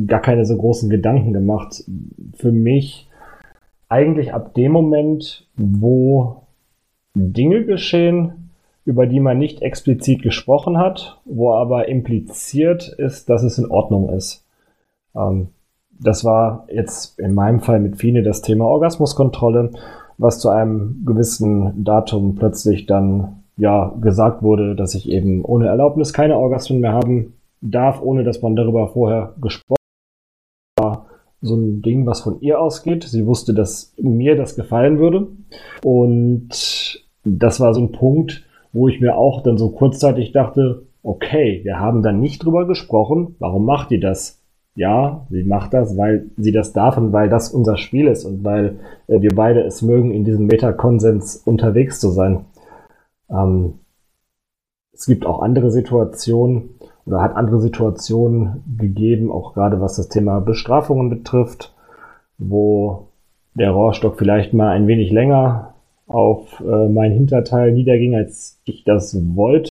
gar 0.07 0.21
keine 0.21 0.45
so 0.45 0.57
großen 0.57 0.89
Gedanken 0.91 1.33
gemacht. 1.33 1.85
Für 2.35 2.53
mich 2.53 3.09
eigentlich 3.89 4.35
ab 4.35 4.55
dem 4.55 4.73
Moment, 4.73 5.47
wo 5.57 6.43
Dinge 7.15 7.65
geschehen, 7.65 8.51
über 8.85 9.07
die 9.07 9.21
man 9.21 9.39
nicht 9.39 9.63
explizit 9.63 10.23
gesprochen 10.23 10.79
hat, 10.79 11.21
wo 11.25 11.53
aber 11.53 11.89
impliziert 11.89 12.89
ist, 12.89 13.29
dass 13.29 13.43
es 13.43 13.59
in 13.59 13.71
Ordnung 13.71 14.11
ist. 14.11 14.47
Ähm, 15.15 15.49
das 16.01 16.25
war 16.25 16.67
jetzt 16.73 17.19
in 17.19 17.35
meinem 17.35 17.61
Fall 17.61 17.81
mit 17.81 17.97
Fine 17.97 18.23
das 18.23 18.41
Thema 18.41 18.67
Orgasmuskontrolle, 18.67 19.73
was 20.19 20.41
zu 20.41 20.49
einem 20.49 21.05
gewissen 21.07 21.85
Datum 21.85 22.35
plötzlich 22.35 22.87
dann 22.87 23.45
ja 23.57 23.95
gesagt 24.01 24.43
wurde, 24.43 24.75
dass 24.75 24.95
ich 24.95 25.09
eben 25.09 25.45
ohne 25.45 25.69
Erlaubnis 25.69 26.13
keine 26.13 26.37
Orgasmen 26.37 26.81
mehr 26.81 26.93
haben 26.93 27.35
darf, 27.61 28.03
ohne 28.03 28.25
dass 28.25 28.43
man 28.43 28.57
darüber 28.57 28.89
vorher 28.89 29.35
gesprochen 29.41 29.77
hat. 30.81 31.03
So 31.41 31.55
ein 31.55 31.83
Ding, 31.83 32.05
was 32.05 32.21
von 32.21 32.41
ihr 32.41 32.61
ausgeht. 32.61 33.05
Sie 33.05 33.27
wusste, 33.27 33.55
dass 33.55 33.95
mir 33.97 34.37
das 34.37 34.57
gefallen 34.57 34.99
würde. 34.99 35.29
Und 35.85 37.05
das 37.25 37.61
war 37.61 37.75
so 37.75 37.81
ein 37.81 37.93
Punkt, 37.93 38.45
wo 38.73 38.89
ich 38.89 39.01
mir 39.01 39.17
auch 39.17 39.43
dann 39.43 39.57
so 39.57 39.71
kurzzeitig 39.71 40.33
dachte, 40.33 40.83
okay, 41.03 41.61
wir 41.63 41.79
haben 41.79 42.03
dann 42.03 42.21
nicht 42.21 42.45
drüber 42.45 42.67
gesprochen. 42.67 43.37
Warum 43.39 43.65
macht 43.65 43.91
die 43.91 44.01
das? 44.01 44.43
Ja, 44.79 45.27
sie 45.29 45.43
macht 45.43 45.75
das, 45.75 45.97
weil 45.97 46.31
sie 46.37 46.53
das 46.53 46.73
darf 46.73 46.97
und 46.99 47.13
weil 47.13 47.29
das 47.29 47.51
unser 47.51 47.77
Spiel 47.77 48.07
ist 48.07 48.25
und 48.25 48.45
weil 48.45 48.79
äh, 49.09 49.21
wir 49.21 49.35
beide 49.35 49.63
es 49.65 49.83
mögen, 49.83 50.13
in 50.13 50.25
diesem 50.25 50.47
Metakonsens 50.47 51.37
unterwegs 51.37 51.99
zu 51.99 52.11
sein. 52.11 52.45
Ähm, 53.29 53.81
es 54.93 55.07
gibt 55.07 55.27
auch 55.27 55.43
andere 55.43 55.73
Situationen, 55.73 56.79
oder 57.07 57.21
hat 57.21 57.35
andere 57.35 57.61
Situationen 57.61 58.63
gegeben, 58.79 59.33
auch 59.33 59.55
gerade 59.55 59.81
was 59.81 59.97
das 59.97 60.11
Thema 60.11 60.39
Bestrafungen 60.39 61.11
betrifft, 61.11 61.75
wo 62.39 63.09
der 63.55 63.73
Rohrstock 63.73 64.17
vielleicht 64.17 64.55
mal 64.55 64.69
ein 64.69 64.87
wenig 64.87 65.11
länger 65.11 65.75
auf 66.07 66.61
äh, 66.61 66.89
mein 66.89 67.11
Hinterteil 67.11 67.73
niederging, 67.73 68.15
als 68.15 68.61
ich 68.65 68.85
das 68.85 69.19
wollte, 69.35 69.71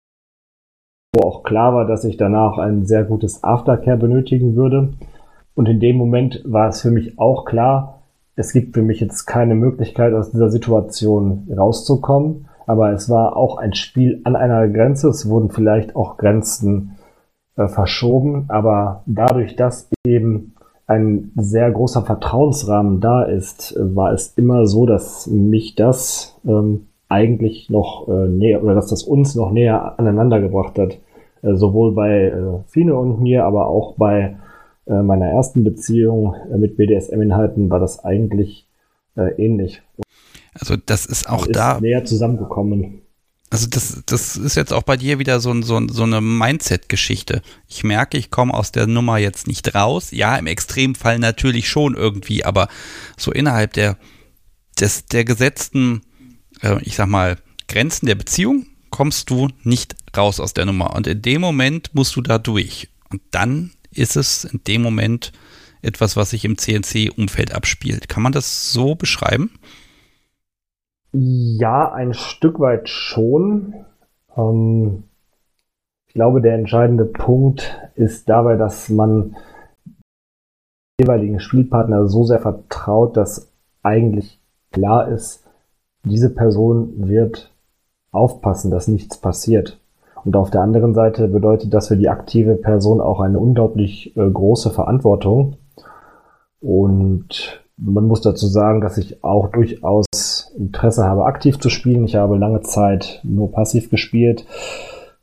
wo 1.17 1.27
auch 1.27 1.43
klar 1.43 1.75
war, 1.75 1.87
dass 1.87 2.05
ich 2.05 2.17
danach 2.17 2.59
ein 2.59 2.87
sehr 2.87 3.05
gutes 3.05 3.43
Aftercare 3.43 3.97
benötigen 3.97 4.57
würde. 4.57 4.93
Und 5.55 5.69
in 5.69 5.81
dem 5.81 5.97
Moment 5.97 6.43
war 6.45 6.69
es 6.69 6.83
für 6.83 6.91
mich 6.91 7.19
auch 7.19 7.45
klar, 7.45 8.03
es 8.37 8.53
gibt 8.53 8.75
für 8.75 8.83
mich 8.83 9.01
jetzt 9.01 9.25
keine 9.25 9.55
Möglichkeit, 9.55 10.13
aus 10.13 10.31
dieser 10.31 10.51
Situation 10.51 11.49
rauszukommen. 11.57 12.49
Aber 12.67 12.93
es 12.93 13.09
war 13.09 13.37
auch 13.37 13.57
ein 13.57 13.73
Spiel 13.73 14.21
an 14.25 14.37
einer 14.37 14.69
Grenze. 14.69 15.09
Es 15.09 15.29
wurden 15.29 15.51
vielleicht 15.51 15.97
auch 15.97 16.19
Grenzen 16.19 16.97
äh, 17.57 17.69
verschoben, 17.69 18.45
aber 18.49 19.03
dadurch, 19.07 19.57
dass 19.57 19.89
eben 20.05 20.55
ein 20.87 21.33
sehr 21.37 21.71
großer 21.71 22.03
Vertrauensrahmen 22.03 23.01
da 23.01 23.23
ist, 23.23 23.75
war 23.79 24.13
es 24.13 24.35
immer 24.37 24.67
so, 24.67 24.87
dass 24.87 25.27
mich 25.27 25.75
das 25.75 26.39
ähm, 26.47 26.89
eigentlich 27.09 27.71
noch 27.71 28.09
äh, 28.09 28.29
näher 28.29 28.63
oder 28.63 28.75
dass 28.75 28.89
das 28.89 29.03
uns 29.03 29.35
noch 29.35 29.51
näher 29.51 29.99
aneinander 29.99 30.41
gebracht 30.41 30.79
hat. 30.79 30.99
Äh, 31.47 31.57
sowohl 31.57 31.93
bei 31.93 32.25
äh, 32.25 32.59
Fine 32.69 32.97
und 32.97 33.21
mir, 33.21 33.45
aber 33.45 33.69
auch 33.69 33.95
bei 33.97 34.37
äh, 34.87 35.03
meiner 35.03 35.27
ersten 35.27 35.65
Beziehung 35.65 36.35
äh, 36.53 36.57
mit 36.57 36.77
BDSM-Inhalten 36.77 37.71
war 37.71 37.79
das 37.79 38.05
eigentlich 38.05 38.67
äh, 39.17 39.31
ähnlich. 39.43 39.83
Also 40.55 40.77
das 40.77 41.07
ist 41.07 41.29
auch 41.29 41.47
ist 41.47 41.55
da 41.55 41.81
näher 41.81 42.05
zusammengekommen. 42.05 43.03
Also 43.51 43.69
das, 43.69 44.03
das 44.07 44.37
ist 44.37 44.57
jetzt 44.57 44.73
auch 44.73 44.83
bei 44.83 44.97
dir 44.97 45.21
wieder 45.21 45.39
so, 45.39 45.55
so, 45.63 45.81
so 45.87 46.03
eine 46.03 46.21
Mindset-Geschichte. 46.21 47.43
Ich 47.69 47.85
merke, 47.85 48.19
ich 48.19 48.33
komme 48.33 48.53
aus 48.53 48.73
der 48.73 48.89
Nummer 48.89 49.19
jetzt 49.19 49.47
nicht 49.47 49.73
raus. 49.73 50.11
Ja, 50.11 50.37
im 50.37 50.49
Extremfall 50.49 51.21
natürlich 51.21 51.69
schon 51.69 51.95
irgendwie, 51.95 52.45
aber 52.45 52.67
so 53.17 53.31
innerhalb 53.31 53.73
der, 53.75 53.99
des, 54.81 55.07
der 55.07 55.25
gesetzten, 55.25 56.03
äh, 56.61 56.83
ich 56.83 56.97
sag 56.97 57.07
mal, 57.07 57.37
Grenzen 57.69 58.07
der 58.07 58.17
Beziehung 58.17 58.67
kommst 58.97 59.29
du 59.29 59.49
nicht 59.63 59.95
raus 60.17 60.41
aus 60.41 60.55
der 60.55 60.65
Nummer. 60.65 60.97
Und 60.97 61.07
in 61.07 61.21
dem 61.21 61.43
Moment 61.43 61.95
musst 61.95 62.17
du 62.17 62.23
da 62.23 62.39
durch. 62.39 62.89
Und 63.11 63.21
dann 63.31 63.73
ist 63.91 64.17
es 64.17 64.45
in 64.45 64.63
dem 64.67 64.81
Moment 64.81 65.33
etwas, 65.83 66.17
was 66.17 66.31
sich 66.31 66.47
im 66.47 66.57
CNC-Umfeld 66.57 67.55
abspielt. 67.55 68.09
Kann 68.09 68.23
man 68.23 68.33
das 68.33 68.73
so 68.73 68.95
beschreiben? 68.95 69.51
Ja, 71.13 71.93
ein 71.93 72.15
Stück 72.15 72.59
weit 72.59 72.89
schon. 72.89 73.75
Ähm, 74.35 75.05
ich 76.09 76.15
glaube, 76.15 76.41
der 76.41 76.55
entscheidende 76.55 77.05
Punkt 77.05 77.79
ist 77.97 78.31
dabei, 78.31 78.57
dass 78.57 78.89
man 78.89 79.37
jeweiligen 80.99 81.39
Spielpartner 81.39 82.09
so 82.09 82.25
sehr 82.25 82.41
vertraut, 82.41 83.15
dass 83.19 83.53
eigentlich 83.83 84.41
klar 84.73 85.09
ist, 85.09 85.45
diese 86.03 86.35
Person 86.35 87.09
wird 87.09 87.53
aufpassen, 88.17 88.71
dass 88.71 88.89
nichts 88.89 89.19
passiert. 89.19 89.79
Und 90.25 90.35
auf 90.35 90.51
der 90.51 90.63
anderen 90.63 90.93
Seite 90.95 91.29
bedeutet 91.29 91.73
das 91.73 91.89
für 91.89 91.97
die 91.97 92.09
aktive 92.09 92.57
Person 92.57 93.01
auch 93.01 93.21
eine 93.21 93.39
unglaublich 93.39 94.17
äh, 94.17 94.29
große 94.29 94.71
Verantwortung. 94.71 95.57
Und 96.61 97.63
man 97.77 98.07
muss 98.07 98.23
dazu 98.23 98.47
sagen, 98.47 98.81
dass 98.81 98.99
ich 98.99 99.23
auch 99.23 99.49
durchaus 99.53 100.53
Interesse 100.57 101.05
habe, 101.05 101.27
aktiv 101.27 101.61
zu 101.61 101.69
spielen. 101.69 102.05
Ich 102.05 102.17
habe 102.17 102.39
lange 102.39 102.63
Zeit 102.63 103.21
nur 103.23 103.53
passiv 103.53 103.91
gespielt. 103.91 104.47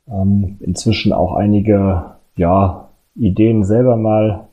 Ähm, 0.08 0.56
inzwischen 0.60 1.12
auch 1.12 1.34
einige 1.34 2.04
ja, 2.36 2.88
Ideen 3.14 3.64
selber 3.64 3.96
mal 3.96 4.48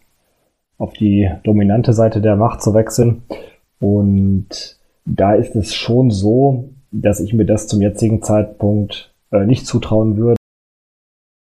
auf 0.77 0.93
die 0.93 1.29
dominante 1.43 1.93
Seite 1.93 2.21
der 2.21 2.35
Macht 2.35 2.61
zu 2.61 2.73
wechseln. 2.73 3.23
Und 3.79 4.77
da 5.05 5.33
ist 5.33 5.55
es 5.55 5.73
schon 5.73 6.11
so, 6.11 6.69
dass 6.91 7.19
ich 7.19 7.33
mir 7.33 7.45
das 7.45 7.67
zum 7.67 7.81
jetzigen 7.81 8.21
Zeitpunkt 8.21 9.13
äh, 9.31 9.45
nicht 9.45 9.65
zutrauen 9.65 10.17
würde, 10.17 10.37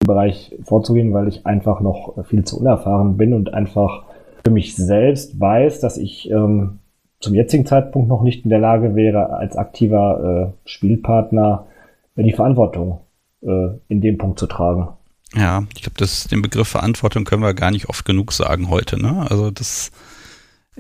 im 0.02 0.08
Bereich 0.08 0.56
vorzugehen, 0.64 1.14
weil 1.14 1.28
ich 1.28 1.46
einfach 1.46 1.82
noch 1.82 2.26
viel 2.26 2.44
zu 2.44 2.60
unerfahren 2.60 3.18
bin 3.18 3.34
und 3.34 3.54
einfach 3.54 4.04
für 4.44 4.52
mich 4.52 4.76
selbst 4.76 5.40
weiß, 5.40 5.80
dass 5.80 5.98
ich 5.98 6.30
ähm, 6.32 6.80
zum 7.20 7.36
jetzigen 7.36 7.66
Zeitpunkt 7.66 8.10
noch 8.10 8.24
nicht 8.24 8.44
in 8.44 8.50
der 8.50 8.60
Lage 8.60 8.96
wäre, 8.96 9.32
als 9.32 9.56
aktiver 9.56 10.54
äh, 10.66 10.70
Spielpartner 10.70 11.68
die 12.16 12.34
Verantwortung 12.34 13.02
äh, 13.42 13.70
in 13.88 14.02
dem 14.02 14.18
Punkt 14.18 14.40
zu 14.40 14.48
tragen. 14.48 14.90
Ja, 15.34 15.64
ich 15.76 15.82
glaube, 15.82 16.10
den 16.30 16.42
Begriff 16.42 16.68
Verantwortung 16.68 17.24
können 17.24 17.42
wir 17.42 17.54
gar 17.54 17.72
nicht 17.72 17.90
oft 17.90 18.06
genug 18.06 18.34
sagen 18.34 18.70
heute. 18.70 19.02
Ne? 19.02 19.26
Also 19.30 19.50
das 19.50 19.92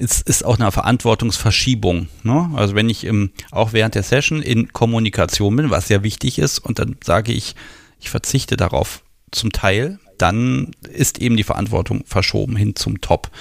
ist, 0.02 0.28
ist 0.28 0.44
auch 0.44 0.60
eine 0.60 0.72
Verantwortungsverschiebung. 0.72 2.08
Ne? 2.24 2.52
Also 2.56 2.76
wenn 2.76 2.90
ich 2.90 3.04
im, 3.04 3.32
auch 3.52 3.74
während 3.74 3.96
der 3.96 4.04
Session 4.04 4.42
in 4.42 4.74
Kommunikation 4.74 5.56
bin, 5.56 5.70
was 5.70 5.90
ja 5.90 6.04
wichtig 6.04 6.40
ist, 6.40 6.60
und 6.60 6.80
dann 6.80 6.98
sage 7.04 7.32
ich, 7.32 7.56
ich 8.00 8.10
verzichte 8.10 8.58
darauf 8.58 9.04
zum 9.32 9.52
Teil, 9.52 10.00
dann 10.18 10.72
ist 10.92 11.20
eben 11.20 11.38
die 11.38 11.44
Verantwortung 11.44 12.04
verschoben 12.06 12.56
hin 12.56 12.76
zum 12.76 13.00
Top. 13.02 13.32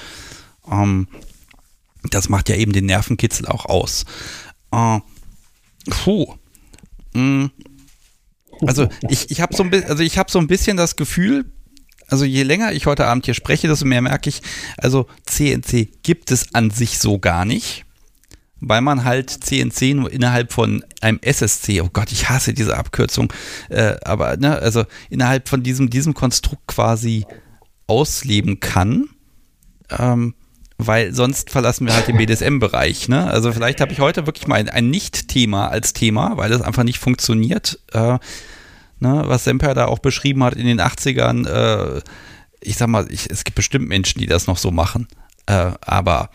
Ähm, 0.70 1.09
das 2.11 2.28
macht 2.28 2.49
ja 2.49 2.57
eben 2.57 2.73
den 2.73 2.87
Nervenkitzel 2.87 3.47
auch 3.47 3.66
aus. 3.66 4.05
Äh, 4.70 5.01
puh. 5.89 6.35
Mm. 7.15 7.47
Also 8.66 8.89
ich, 9.09 9.31
ich 9.31 9.41
habe 9.41 9.57
so, 9.57 9.65
also 9.65 10.05
hab 10.05 10.31
so 10.31 10.39
ein 10.39 10.47
bisschen 10.47 10.77
das 10.77 10.97
Gefühl, 10.97 11.51
also 12.11 12.24
je 12.24 12.43
länger 12.43 12.73
ich 12.73 12.87
heute 12.87 13.07
Abend 13.07 13.24
hier 13.24 13.35
spreche, 13.35 13.69
desto 13.69 13.87
mehr 13.87 14.03
merke 14.03 14.28
ich, 14.28 14.43
also 14.77 15.07
CNC 15.27 16.03
gibt 16.03 16.31
es 16.31 16.55
an 16.55 16.70
sich 16.70 16.99
so 16.99 17.19
gar 17.19 17.45
nicht 17.45 17.85
weil 18.61 18.82
man 18.82 19.05
halt 19.05 19.31
CNC 19.31 19.95
nur 19.95 20.12
innerhalb 20.12 20.53
von 20.53 20.85
einem 21.01 21.19
SSC, 21.23 21.81
oh 21.81 21.89
Gott, 21.93 22.12
ich 22.12 22.28
hasse 22.28 22.53
diese 22.53 22.77
Abkürzung, 22.77 23.32
äh, 23.70 23.97
aber 24.05 24.37
ne, 24.37 24.59
also 24.59 24.85
innerhalb 25.09 25.49
von 25.49 25.62
diesem, 25.62 25.91
diesem 25.91 26.15
Konstrukt 26.15 26.66
quasi 26.66 27.24
ausleben 27.87 28.61
kann. 28.61 29.09
Ähm, 29.91 30.35
weil 30.82 31.12
sonst 31.12 31.51
verlassen 31.51 31.87
wir 31.87 31.95
halt 31.95 32.09
den 32.09 32.16
BDSM-Bereich. 32.16 33.09
Ne? 33.09 33.27
Also 33.27 33.53
vielleicht 33.53 33.82
habe 33.82 33.93
ich 33.93 34.01
heute 34.01 34.27
wirklich 34.27 34.47
mal 34.47 34.66
ein, 34.66 34.89
Nicht-Thema 34.89 35.69
als 35.69 35.93
Thema, 35.93 36.39
weil 36.39 36.49
das 36.49 36.62
einfach 36.62 36.85
nicht 36.85 36.99
funktioniert. 36.99 37.78
Äh, 37.93 38.19
ne? 39.01 39.22
Was 39.27 39.44
Semper 39.44 39.74
da 39.74 39.86
auch 39.86 39.98
beschrieben 39.98 40.44
hat 40.44 40.55
in 40.55 40.66
den 40.66 40.81
80ern, 40.81 41.48
äh, 41.48 42.01
ich 42.60 42.77
sag 42.77 42.89
mal, 42.89 43.06
ich, 43.10 43.31
es 43.31 43.44
gibt 43.44 43.56
bestimmt 43.56 43.89
Menschen, 43.89 44.20
die 44.20 44.27
das 44.27 44.47
noch 44.47 44.56
so 44.56 44.70
machen. 44.70 45.09
Äh, 45.47 45.72
aber 45.81 46.31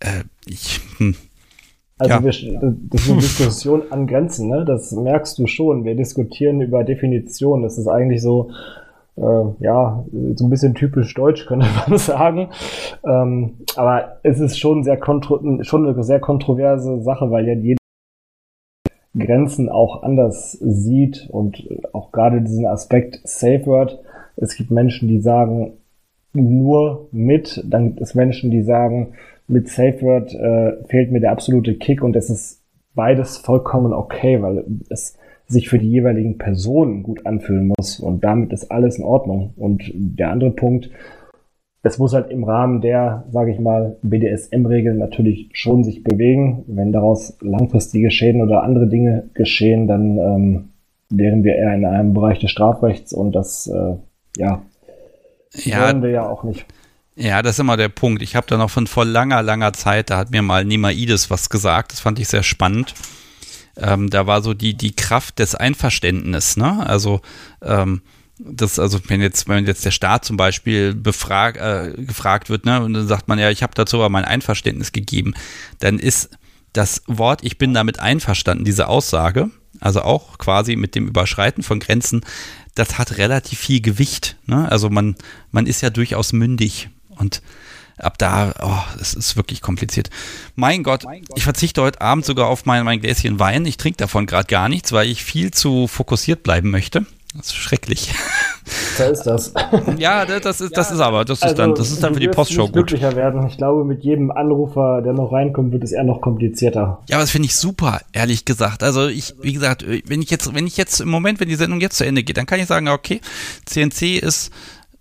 äh, 0.00 0.24
ich. 0.46 0.80
Hm, 0.98 1.14
also 1.98 2.14
ja. 2.14 2.24
wir, 2.24 2.30
das 2.90 3.02
ist 3.02 3.10
eine 3.10 3.20
Diskussion 3.20 3.82
an 3.90 4.06
Grenzen, 4.06 4.48
ne? 4.48 4.64
Das 4.64 4.90
merkst 4.92 5.38
du 5.38 5.46
schon. 5.46 5.84
Wir 5.84 5.94
diskutieren 5.94 6.60
über 6.60 6.82
Definition. 6.82 7.62
Das 7.62 7.78
ist 7.78 7.86
eigentlich 7.86 8.22
so, 8.22 8.50
äh, 9.16 9.44
ja, 9.60 10.04
so 10.34 10.46
ein 10.46 10.50
bisschen 10.50 10.74
typisch 10.74 11.14
deutsch, 11.14 11.46
könnte 11.48 11.66
man 11.86 11.98
sagen. 11.98 12.48
Ähm, 13.04 13.58
aber 13.76 14.16
es 14.24 14.40
ist 14.40 14.58
schon, 14.58 14.82
sehr 14.82 14.96
kontro 14.96 15.40
schon 15.62 15.86
eine 15.86 16.02
sehr 16.02 16.20
kontroverse 16.20 17.02
Sache, 17.02 17.30
weil 17.30 17.46
ja 17.46 17.54
jeder 17.54 17.81
Grenzen 19.18 19.68
auch 19.68 20.02
anders 20.02 20.52
sieht 20.52 21.28
und 21.30 21.68
auch 21.92 22.12
gerade 22.12 22.40
diesen 22.40 22.66
Aspekt 22.66 23.20
Safe 23.24 23.66
Word. 23.66 23.98
Es 24.36 24.56
gibt 24.56 24.70
Menschen, 24.70 25.08
die 25.08 25.20
sagen 25.20 25.74
nur 26.32 27.08
mit, 27.12 27.62
dann 27.68 27.88
gibt 27.88 28.00
es 28.00 28.14
Menschen, 28.14 28.50
die 28.50 28.62
sagen, 28.62 29.14
mit 29.48 29.68
Safe 29.68 30.00
Word 30.00 30.34
äh, 30.34 30.82
fehlt 30.86 31.12
mir 31.12 31.20
der 31.20 31.32
absolute 31.32 31.74
Kick 31.74 32.02
und 32.02 32.16
es 32.16 32.30
ist 32.30 32.62
beides 32.94 33.38
vollkommen 33.38 33.92
okay, 33.92 34.40
weil 34.40 34.64
es 34.88 35.18
sich 35.46 35.68
für 35.68 35.78
die 35.78 35.90
jeweiligen 35.90 36.38
Personen 36.38 37.02
gut 37.02 37.26
anfühlen 37.26 37.72
muss 37.76 38.00
und 38.00 38.24
damit 38.24 38.52
ist 38.52 38.70
alles 38.70 38.98
in 38.98 39.04
Ordnung. 39.04 39.52
Und 39.56 39.90
der 39.94 40.30
andere 40.30 40.50
Punkt, 40.50 40.90
es 41.82 41.98
muss 41.98 42.12
halt 42.12 42.30
im 42.30 42.44
Rahmen 42.44 42.80
der, 42.80 43.24
sage 43.30 43.52
ich 43.52 43.58
mal, 43.58 43.96
BDSM-Regeln 44.02 44.98
natürlich 44.98 45.50
schon 45.52 45.82
sich 45.82 46.04
bewegen. 46.04 46.64
Wenn 46.68 46.92
daraus 46.92 47.36
langfristige 47.40 48.10
Schäden 48.10 48.40
oder 48.40 48.62
andere 48.62 48.88
Dinge 48.88 49.30
geschehen, 49.34 49.88
dann 49.88 50.18
ähm, 50.18 50.68
wären 51.10 51.42
wir 51.42 51.56
eher 51.56 51.74
in 51.74 51.84
einem 51.84 52.14
Bereich 52.14 52.38
des 52.38 52.50
Strafrechts 52.50 53.12
und 53.12 53.32
das, 53.32 53.66
äh, 53.66 53.96
ja, 54.36 54.62
ja, 55.54 55.86
wollen 55.86 56.02
wir 56.02 56.10
ja 56.10 56.28
auch 56.28 56.44
nicht. 56.44 56.64
Ja, 57.14 57.42
das 57.42 57.56
ist 57.56 57.58
immer 57.58 57.76
der 57.76 57.90
Punkt. 57.90 58.22
Ich 58.22 58.36
habe 58.36 58.46
da 58.48 58.56
noch 58.56 58.70
von 58.70 58.86
vor 58.86 59.04
langer, 59.04 59.42
langer 59.42 59.72
Zeit, 59.72 60.08
da 60.08 60.16
hat 60.16 60.30
mir 60.30 60.40
mal 60.40 60.64
Nimaides 60.64 61.30
was 61.30 61.50
gesagt, 61.50 61.92
das 61.92 62.00
fand 62.00 62.18
ich 62.18 62.28
sehr 62.28 62.42
spannend. 62.42 62.94
Ähm, 63.76 64.08
da 64.08 64.26
war 64.26 64.42
so 64.42 64.54
die, 64.54 64.74
die 64.74 64.94
Kraft 64.94 65.38
des 65.38 65.54
Einverständnisses, 65.54 66.56
ne? 66.56 66.86
Also, 66.86 67.20
ähm, 67.62 68.02
das, 68.44 68.78
also 68.78 69.00
wenn 69.08 69.20
jetzt, 69.20 69.48
wenn 69.48 69.66
jetzt 69.66 69.84
der 69.84 69.90
Staat 69.90 70.24
zum 70.24 70.36
Beispiel 70.36 70.94
befrag, 70.94 71.56
äh, 71.56 71.92
gefragt 71.96 72.50
wird, 72.50 72.64
ne, 72.64 72.82
und 72.82 72.94
dann 72.94 73.06
sagt 73.06 73.28
man, 73.28 73.38
ja, 73.38 73.50
ich 73.50 73.62
habe 73.62 73.74
dazu 73.74 73.98
aber 73.98 74.08
mein 74.08 74.24
Einverständnis 74.24 74.92
gegeben, 74.92 75.34
dann 75.78 75.98
ist 75.98 76.30
das 76.72 77.02
Wort, 77.06 77.40
ich 77.44 77.58
bin 77.58 77.74
damit 77.74 78.00
einverstanden, 78.00 78.64
diese 78.64 78.88
Aussage, 78.88 79.50
also 79.80 80.02
auch 80.02 80.38
quasi 80.38 80.76
mit 80.76 80.94
dem 80.94 81.06
Überschreiten 81.06 81.62
von 81.62 81.80
Grenzen, 81.80 82.22
das 82.74 82.98
hat 82.98 83.18
relativ 83.18 83.58
viel 83.58 83.80
Gewicht. 83.80 84.36
Ne? 84.46 84.70
Also 84.70 84.88
man, 84.88 85.16
man 85.50 85.66
ist 85.66 85.82
ja 85.82 85.90
durchaus 85.90 86.32
mündig 86.32 86.88
und 87.08 87.42
ab 87.98 88.16
da, 88.18 88.54
oh, 88.60 89.00
es 89.00 89.14
ist 89.14 89.36
wirklich 89.36 89.60
kompliziert. 89.60 90.08
Mein 90.54 90.82
Gott, 90.82 91.04
ich 91.36 91.44
verzichte 91.44 91.82
heute 91.82 92.00
Abend 92.00 92.24
sogar 92.24 92.46
auf 92.48 92.64
mein, 92.64 92.84
mein 92.84 93.00
Gläschen 93.00 93.38
Wein. 93.38 93.66
Ich 93.66 93.76
trinke 93.76 93.98
davon 93.98 94.26
gerade 94.26 94.46
gar 94.46 94.68
nichts, 94.68 94.92
weil 94.92 95.08
ich 95.08 95.22
viel 95.22 95.50
zu 95.50 95.86
fokussiert 95.86 96.42
bleiben 96.42 96.70
möchte. 96.70 97.06
Das 97.34 97.46
ist 97.46 97.54
schrecklich. 97.54 98.14
Da 98.98 99.06
ist 99.06 99.22
das. 99.22 99.54
Ja, 99.96 100.26
das 100.26 100.60
ist, 100.60 100.76
das 100.76 100.90
ist 100.90 101.00
aber, 101.00 101.24
das 101.24 101.38
ist 101.38 101.44
also, 101.44 101.56
dann, 101.56 101.74
das 101.74 101.90
ist 101.90 102.02
dann 102.02 102.14
für 102.14 102.20
die 102.20 102.28
Postshow 102.28 102.66
gut. 102.66 102.72
glücklicher 102.72 103.16
werden. 103.16 103.46
Ich 103.46 103.56
glaube, 103.56 103.84
mit 103.84 104.04
jedem 104.04 104.30
Anrufer, 104.30 105.00
der 105.02 105.14
noch 105.14 105.32
reinkommt, 105.32 105.72
wird 105.72 105.82
es 105.82 105.92
eher 105.92 106.04
noch 106.04 106.20
komplizierter. 106.20 107.02
Ja, 107.08 107.16
aber 107.16 107.22
das 107.22 107.30
finde 107.30 107.46
ich 107.46 107.56
super, 107.56 108.00
ehrlich 108.12 108.44
gesagt. 108.44 108.82
Also 108.82 109.08
ich, 109.08 109.34
wie 109.40 109.54
gesagt, 109.54 109.84
wenn 110.06 110.20
ich 110.20 110.30
jetzt, 110.30 110.54
wenn 110.54 110.66
ich 110.66 110.76
jetzt 110.76 111.00
im 111.00 111.08
Moment, 111.08 111.40
wenn 111.40 111.48
die 111.48 111.54
Sendung 111.54 111.80
jetzt 111.80 111.96
zu 111.96 112.04
Ende 112.04 112.22
geht, 112.22 112.36
dann 112.36 112.46
kann 112.46 112.60
ich 112.60 112.66
sagen, 112.66 112.88
okay, 112.88 113.20
CNC 113.64 114.18
ist 114.18 114.52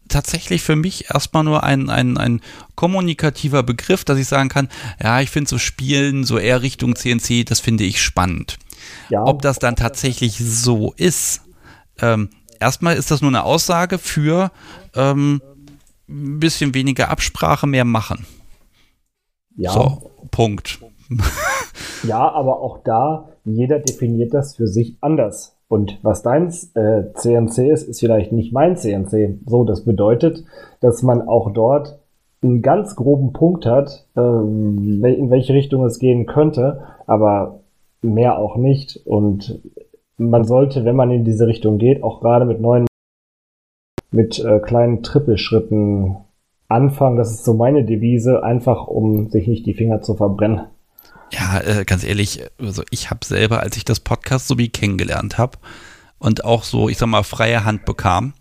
tatsächlich 0.08 0.62
für 0.62 0.76
mich 0.76 1.10
erstmal 1.10 1.44
nur 1.44 1.64
ein, 1.64 1.90
ein, 1.90 2.18
ein 2.18 2.42
kommunikativer 2.76 3.64
Begriff, 3.64 4.04
dass 4.04 4.18
ich 4.18 4.28
sagen 4.28 4.50
kann, 4.50 4.70
ja, 5.02 5.22
ich 5.22 5.30
finde 5.30 5.50
so 5.50 5.58
Spielen, 5.58 6.24
so 6.24 6.38
eher 6.38 6.62
Richtung 6.62 6.96
CNC, 6.96 7.46
das 7.46 7.60
finde 7.60 7.84
ich 7.84 8.02
spannend. 8.02 8.58
Ja. 9.10 9.24
Ob 9.24 9.42
das 9.42 9.60
dann 9.60 9.76
tatsächlich 9.76 10.38
so 10.38 10.94
ist, 10.98 11.42
ähm, 12.00 12.30
erstmal 12.60 12.96
ist 12.96 13.12
das 13.12 13.22
nur 13.22 13.30
eine 13.30 13.44
Aussage 13.44 13.98
für 13.98 14.52
ähm, 14.96 15.42
ein 16.08 16.40
bisschen 16.40 16.74
weniger 16.74 17.10
Absprache, 17.10 17.68
mehr 17.68 17.86
machen. 17.86 18.26
Ja. 19.56 19.72
So, 19.72 20.12
Punkt. 20.32 20.80
ja, 22.08 22.32
aber 22.32 22.62
auch 22.62 22.80
da, 22.84 23.30
jeder 23.44 23.80
definiert 23.80 24.34
das 24.34 24.56
für 24.56 24.68
sich 24.68 24.98
anders. 25.02 25.58
Und 25.68 26.00
was 26.02 26.22
dein 26.22 26.48
äh, 26.74 27.14
CNC 27.14 27.58
ist, 27.72 27.88
ist 27.88 28.00
vielleicht 28.02 28.32
nicht 28.32 28.52
mein 28.52 28.76
CNC. 28.76 29.40
So, 29.46 29.64
das 29.64 29.86
bedeutet, 29.86 30.44
dass 30.82 31.02
man 31.02 31.22
auch 31.22 31.54
dort 31.54 32.00
einen 32.44 32.62
ganz 32.62 32.96
groben 32.96 33.34
Punkt 33.34 33.66
hat, 33.66 34.06
äh, 34.16 34.20
in 34.20 35.30
welche 35.30 35.54
Richtung 35.54 35.86
es 35.86 36.00
gehen 36.00 36.26
könnte, 36.26 36.82
aber 37.08 37.62
mehr 38.02 38.38
auch 38.38 38.58
nicht. 38.58 39.00
Und 39.06 39.62
man 40.30 40.44
sollte, 40.44 40.86
wenn 40.86 40.96
man 40.96 41.12
in 41.12 41.26
diese 41.26 41.48
Richtung 41.48 41.78
geht, 41.78 42.04
auch 42.04 42.22
gerade 42.22 42.46
mit 42.46 42.62
neuen, 42.62 42.88
mit 44.12 44.40
äh, 44.40 44.60
kleinen 44.60 45.04
Trippelschritten 45.04 46.18
anfangen. 46.68 47.18
Das 47.18 47.32
ist 47.32 47.44
so 47.44 47.54
meine 47.54 47.86
Devise, 47.86 48.44
einfach 48.44 48.88
um 48.88 49.30
sich 49.30 49.48
nicht 49.48 49.66
die 49.66 49.74
Finger 49.74 50.02
zu 50.02 50.16
verbrennen. 50.16 50.62
Ja, 51.32 51.60
äh, 51.62 51.86
ganz 51.86 52.04
ehrlich, 52.04 52.44
also 52.60 52.84
ich 52.90 53.10
habe 53.10 53.26
selber, 53.26 53.62
als 53.62 53.78
ich 53.78 53.86
das 53.86 54.00
Podcast 54.00 54.48
so 54.48 54.58
wie 54.58 54.70
kennengelernt 54.70 55.38
habe 55.38 55.58
und 56.20 56.44
auch 56.44 56.64
so, 56.64 56.90
ich 56.90 56.98
sag 56.98 57.08
mal, 57.08 57.24
freie 57.24 57.64
Hand 57.64 57.86
bekam, 57.86 58.34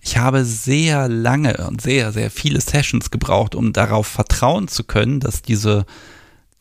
ich 0.00 0.16
habe 0.16 0.44
sehr 0.44 1.08
lange 1.08 1.66
und 1.68 1.80
sehr, 1.80 2.12
sehr 2.12 2.30
viele 2.30 2.60
Sessions 2.60 3.10
gebraucht, 3.10 3.56
um 3.56 3.72
darauf 3.72 4.06
vertrauen 4.06 4.68
zu 4.68 4.84
können, 4.84 5.18
dass 5.18 5.42
diese, 5.42 5.86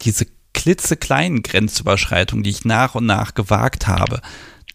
diese 0.02 0.26
klitzekleinen 0.54 1.44
Grenzüberschreitungen, 1.44 2.44
die 2.44 2.50
ich 2.50 2.66
nach 2.66 2.96
und 2.96 3.06
nach 3.06 3.36
gewagt 3.36 3.88
habe, 3.88 4.22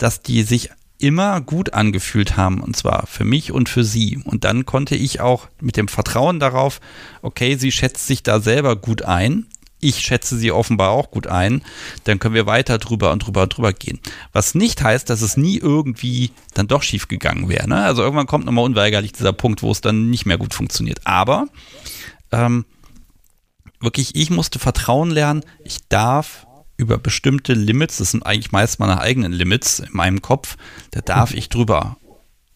dass 0.00 0.22
die 0.22 0.42
sich 0.42 0.70
immer 0.98 1.40
gut 1.40 1.72
angefühlt 1.72 2.36
haben, 2.36 2.60
und 2.60 2.76
zwar 2.76 3.06
für 3.06 3.24
mich 3.24 3.52
und 3.52 3.68
für 3.68 3.84
sie. 3.84 4.20
Und 4.24 4.44
dann 4.44 4.66
konnte 4.66 4.96
ich 4.96 5.20
auch 5.20 5.48
mit 5.60 5.76
dem 5.76 5.88
Vertrauen 5.88 6.40
darauf, 6.40 6.80
okay, 7.22 7.56
sie 7.56 7.72
schätzt 7.72 8.06
sich 8.06 8.22
da 8.22 8.40
selber 8.40 8.76
gut 8.76 9.02
ein, 9.02 9.46
ich 9.80 10.00
schätze 10.00 10.36
sie 10.36 10.52
offenbar 10.52 10.90
auch 10.90 11.10
gut 11.10 11.26
ein, 11.26 11.62
dann 12.04 12.18
können 12.18 12.34
wir 12.34 12.44
weiter 12.44 12.76
drüber 12.78 13.12
und 13.12 13.20
drüber 13.20 13.44
und 13.44 13.56
drüber 13.56 13.72
gehen. 13.72 13.98
Was 14.32 14.54
nicht 14.54 14.82
heißt, 14.82 15.08
dass 15.08 15.22
es 15.22 15.38
nie 15.38 15.56
irgendwie 15.56 16.32
dann 16.52 16.68
doch 16.68 16.82
schief 16.82 17.08
gegangen 17.08 17.48
wäre. 17.48 17.66
Ne? 17.66 17.82
Also 17.82 18.02
irgendwann 18.02 18.26
kommt 18.26 18.44
nochmal 18.44 18.64
unweigerlich 18.64 19.12
dieser 19.12 19.32
Punkt, 19.32 19.62
wo 19.62 19.70
es 19.70 19.80
dann 19.80 20.10
nicht 20.10 20.26
mehr 20.26 20.36
gut 20.36 20.52
funktioniert. 20.52 21.06
Aber 21.06 21.46
ähm, 22.30 22.66
wirklich, 23.80 24.14
ich 24.16 24.28
musste 24.28 24.58
Vertrauen 24.58 25.10
lernen, 25.10 25.44
ich 25.64 25.78
darf 25.88 26.46
über 26.80 26.98
bestimmte 26.98 27.52
Limits, 27.52 27.98
das 27.98 28.10
sind 28.10 28.24
eigentlich 28.24 28.52
meist 28.52 28.80
meine 28.80 29.00
eigenen 29.00 29.32
Limits 29.32 29.78
in 29.78 29.92
meinem 29.92 30.22
Kopf, 30.22 30.56
da 30.90 31.00
darf 31.00 31.32
ich 31.34 31.48
drüber. 31.48 31.96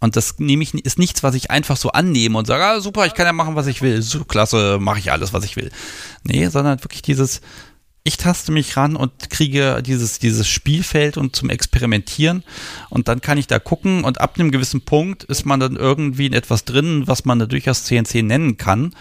Und 0.01 0.17
das 0.17 0.39
nehme 0.39 0.63
ich, 0.63 0.75
ist 0.75 0.99
nichts, 0.99 1.23
was 1.23 1.35
ich 1.35 1.51
einfach 1.51 1.77
so 1.77 1.91
annehme 1.91 2.37
und 2.37 2.47
sage, 2.47 2.65
ah, 2.65 2.81
super, 2.81 3.07
ich 3.07 3.15
kann 3.15 3.27
ja 3.27 3.33
machen, 3.33 3.57
was 3.57 3.67
ich 3.67 3.81
will. 3.81 4.03
So 4.03 4.25
klasse, 4.25 4.79
mache 4.81 4.99
ich 4.99 5.13
alles, 5.13 5.33
was 5.33 5.45
ich 5.45 5.57
will. 5.57 5.71
Nee, 6.25 6.49
sondern 6.49 6.83
wirklich 6.85 7.01
dieses, 7.01 7.41
ich 8.03 8.19
taste 8.19 8.53
mich 8.53 8.77
ran 8.77 8.97
und 8.97 9.31
kriege 9.31 9.83
dieses, 9.83 10.19
dieses 10.19 10.47
Spielfeld 10.47 11.17
und 11.17 11.35
zum 11.35 11.49
Experimentieren 11.49 12.45
und 12.91 13.09
dann 13.09 13.23
kann 13.23 13.39
ich 13.39 13.47
da 13.47 13.59
gucken 13.59 14.05
und 14.05 14.21
ab 14.21 14.39
einem 14.39 14.51
gewissen 14.51 14.83
Punkt 14.83 15.25
ist 15.25 15.47
man 15.47 15.59
dann 15.59 15.77
irgendwie 15.77 16.27
in 16.27 16.35
etwas 16.35 16.67
drin, 16.67 17.05
was 17.07 17.25
man 17.25 17.39
da 17.39 17.47
durchaus 17.47 17.85
CNC 17.85 18.23
nennen 18.23 18.59
kann, 18.59 18.95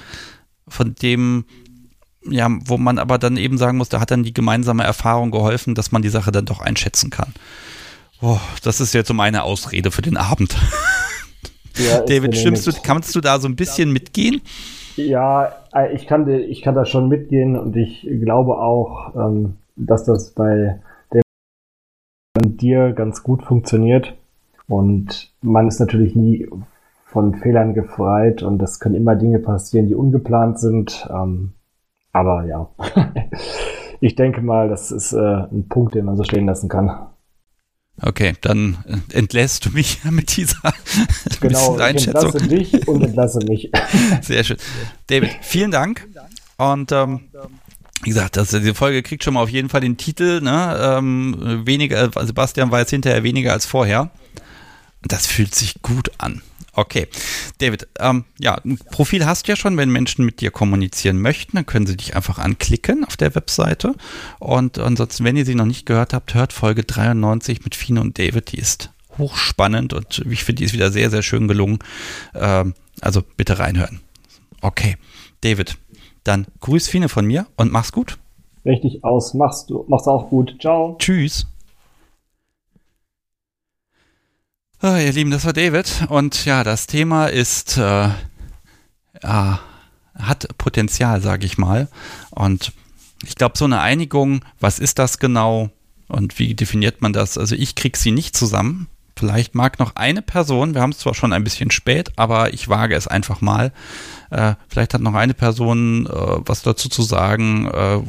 von 0.70 0.96
dem 0.96 1.44
ja, 2.30 2.50
wo 2.66 2.78
man 2.78 3.00
aber 3.00 3.18
dann 3.18 3.38
eben 3.38 3.58
sagen 3.58 3.78
muss, 3.78 3.90
da 3.90 4.00
hat 4.00 4.12
dann 4.12 4.24
die 4.24 4.34
gemeinsame 4.34 4.84
Erfahrung 4.84 5.32
geholfen, 5.32 5.76
dass 5.76 5.92
man 5.92 6.02
die 6.02 6.10
Sache 6.10 6.32
dann 6.32 6.46
doch 6.46 6.62
einschätzen 6.62 7.10
kann. 7.10 7.34
Oh, 8.22 8.40
das 8.64 8.80
ist 8.80 8.94
jetzt 8.94 9.08
so 9.08 9.14
meine 9.14 9.44
Ausrede 9.44 9.92
für 9.92 10.02
den 10.02 10.18
Abend. 10.18 10.56
Ja, 11.76 12.02
David, 12.02 12.38
stimmst 12.38 12.68
du, 12.68 12.72
kannst 12.84 13.16
du 13.16 13.20
da 13.20 13.40
so 13.40 13.48
ein 13.48 13.56
bisschen 13.56 13.92
mitgehen? 13.92 14.42
Ja, 14.96 15.54
äh, 15.74 15.92
ich 15.96 16.06
kann, 16.06 16.30
ich 16.30 16.62
kann 16.62 16.76
da 16.76 16.86
schon 16.86 17.10
mitgehen 17.10 17.58
und 17.58 17.76
ich 17.76 18.08
glaube 18.22 18.60
auch, 18.60 19.16
ähm, 19.16 19.58
dass 19.76 20.04
das 20.04 20.32
bei 20.32 20.80
dem 21.12 21.24
dir 22.58 22.92
ganz 22.94 23.24
gut 23.24 23.44
funktioniert. 23.44 24.14
Und 24.68 25.32
man 25.42 25.68
ist 25.68 25.80
natürlich 25.80 26.16
nie 26.16 26.48
von 27.06 27.36
Fehlern 27.36 27.74
gefreit 27.74 28.44
und 28.44 28.62
es 28.62 28.80
können 28.80 28.96
immer 28.96 29.16
Dinge 29.16 29.40
passieren, 29.40 29.88
die 29.88 29.96
ungeplant 29.96 30.60
sind. 30.60 31.08
Ähm, 31.12 31.54
aber 32.14 32.46
ja, 32.46 32.70
ich 34.00 34.16
denke 34.16 34.42
mal, 34.42 34.70
das 34.70 34.92
ist 34.92 35.12
äh, 35.12 35.18
ein 35.18 35.68
Punkt, 35.68 35.96
den 35.96 36.06
man 36.06 36.16
so 36.16 36.24
stehen 36.24 36.46
lassen 36.46 36.70
kann. 36.70 37.08
Okay, 38.02 38.34
dann 38.42 38.78
entlässt 39.12 39.66
du 39.66 39.70
mich 39.72 40.04
mit 40.10 40.36
dieser, 40.36 40.74
genau, 41.42 41.78
Einschätzung. 41.78 42.34
Entlasse 42.34 42.48
dich 42.48 42.88
und 42.88 43.04
entlasse 43.04 43.40
mich. 43.46 43.72
Sehr 44.22 44.44
schön. 44.44 44.58
David, 45.08 45.32
vielen 45.42 45.72
Dank. 45.72 46.08
Und 46.58 46.92
ähm, 46.92 47.22
wie 48.04 48.10
gesagt, 48.10 48.38
das, 48.38 48.50
diese 48.50 48.74
Folge 48.74 49.04
kriegt 49.04 49.24
schon 49.24 49.36
mal 49.36 49.42
auf 49.42 49.50
jeden 49.50 49.70
Fall 49.70 49.82
den 49.82 49.98
Titel. 49.98 50.42
Ne? 50.42 50.78
Ähm, 50.80 51.62
weniger, 51.66 52.10
Sebastian 52.26 52.72
war 52.72 52.80
jetzt 52.80 52.90
hinterher 52.90 53.24
weniger 53.24 53.54
als 53.54 53.66
vorher. 53.66 54.12
Das 55.02 55.28
fühlt 55.28 55.54
sich 55.56 55.82
gut 55.82 56.12
an. 56.18 56.42
Okay. 56.76 57.08
David, 57.60 57.88
ähm, 58.00 58.26
ja, 58.40 58.56
ein 58.56 58.78
Profil 58.78 59.26
hast 59.26 59.48
du 59.48 59.52
ja 59.52 59.56
schon. 59.56 59.78
Wenn 59.78 59.90
Menschen 59.90 60.26
mit 60.26 60.42
dir 60.42 60.50
kommunizieren 60.50 61.22
möchten, 61.22 61.56
dann 61.56 61.66
können 61.66 61.86
sie 61.86 61.98
dich 61.98 62.16
einfach 62.16 62.40
anklicken 62.40 63.06
auf 63.06 63.16
der 63.16 63.36
Webseite. 63.36 63.94
Und 64.40 64.80
ansonsten, 64.80 65.24
wenn 65.24 65.38
ihr 65.38 65.46
sie 65.46 65.56
noch 65.56 65.66
nicht 65.66 65.86
gehört 65.86 66.14
habt, 66.14 66.34
hört 66.34 66.52
Folge 66.52 66.84
93 66.84 67.64
mit 67.64 67.76
Fine 67.76 68.02
und 68.02 68.18
David. 68.18 68.52
Die 68.52 68.58
ist 68.58 68.90
hochspannend 69.20 69.94
und 69.94 70.26
ich 70.28 70.44
finde, 70.44 70.60
die 70.60 70.66
ist 70.66 70.74
wieder 70.74 70.92
sehr, 70.92 71.12
sehr 71.12 71.22
schön 71.22 71.48
gelungen. 71.48 71.80
Ähm, 72.34 72.74
also 73.02 73.22
bitte 73.38 73.60
reinhören. 73.60 74.02
Okay. 74.62 74.98
David, 75.42 75.78
dann 76.24 76.48
grüß 76.62 76.88
Fine 76.88 77.10
von 77.10 77.26
mir 77.26 77.46
und 77.56 77.72
mach's 77.72 77.92
gut. 77.92 78.18
Richtig 78.66 79.04
aus. 79.04 79.34
Mach's 79.34 79.68
du. 79.68 79.86
Mach's 79.88 80.08
auch 80.08 80.30
gut. 80.30 80.56
Ciao. 80.60 80.96
Tschüss. 80.98 81.46
Oh, 84.86 84.98
ihr 84.98 85.14
Lieben, 85.14 85.32
das 85.32 85.46
war 85.46 85.54
David. 85.54 86.08
Und 86.10 86.44
ja, 86.44 86.66
das 86.66 86.88
Thema 86.88 87.28
ist, 87.28 87.78
äh, 87.78 88.10
ja, 89.24 89.60
hat 90.14 90.58
Potenzial, 90.58 91.22
sage 91.22 91.46
ich 91.46 91.58
mal. 91.58 91.88
Und 92.32 92.74
ich 93.24 93.36
glaube, 93.36 93.58
so 93.58 93.64
eine 93.64 93.80
Einigung, 93.80 94.44
was 94.60 94.80
ist 94.80 95.00
das 95.00 95.20
genau 95.20 95.70
und 96.10 96.38
wie 96.38 96.54
definiert 96.54 97.02
man 97.02 97.14
das? 97.14 97.38
Also 97.38 97.56
ich 97.56 97.76
kriege 97.76 97.98
sie 97.98 98.12
nicht 98.12 98.36
zusammen. 98.36 98.90
Vielleicht 99.16 99.54
mag 99.54 99.80
noch 99.80 99.96
eine 99.96 100.22
Person, 100.22 100.74
wir 100.74 100.82
haben 100.82 100.90
es 100.90 101.00
zwar 101.00 101.14
schon 101.14 101.34
ein 101.34 101.44
bisschen 101.44 101.70
spät, 101.70 102.12
aber 102.16 102.54
ich 102.54 102.68
wage 102.68 102.96
es 102.96 103.08
einfach 103.08 103.42
mal. 103.42 103.72
Äh, 104.32 104.56
vielleicht 104.68 104.96
hat 104.96 105.02
noch 105.02 105.14
eine 105.14 105.36
Person 105.36 106.08
äh, 106.08 106.10
was 106.10 106.64
dazu 106.64 106.90
zu 106.90 107.04
sagen, 107.04 107.68
äh, 107.68 108.00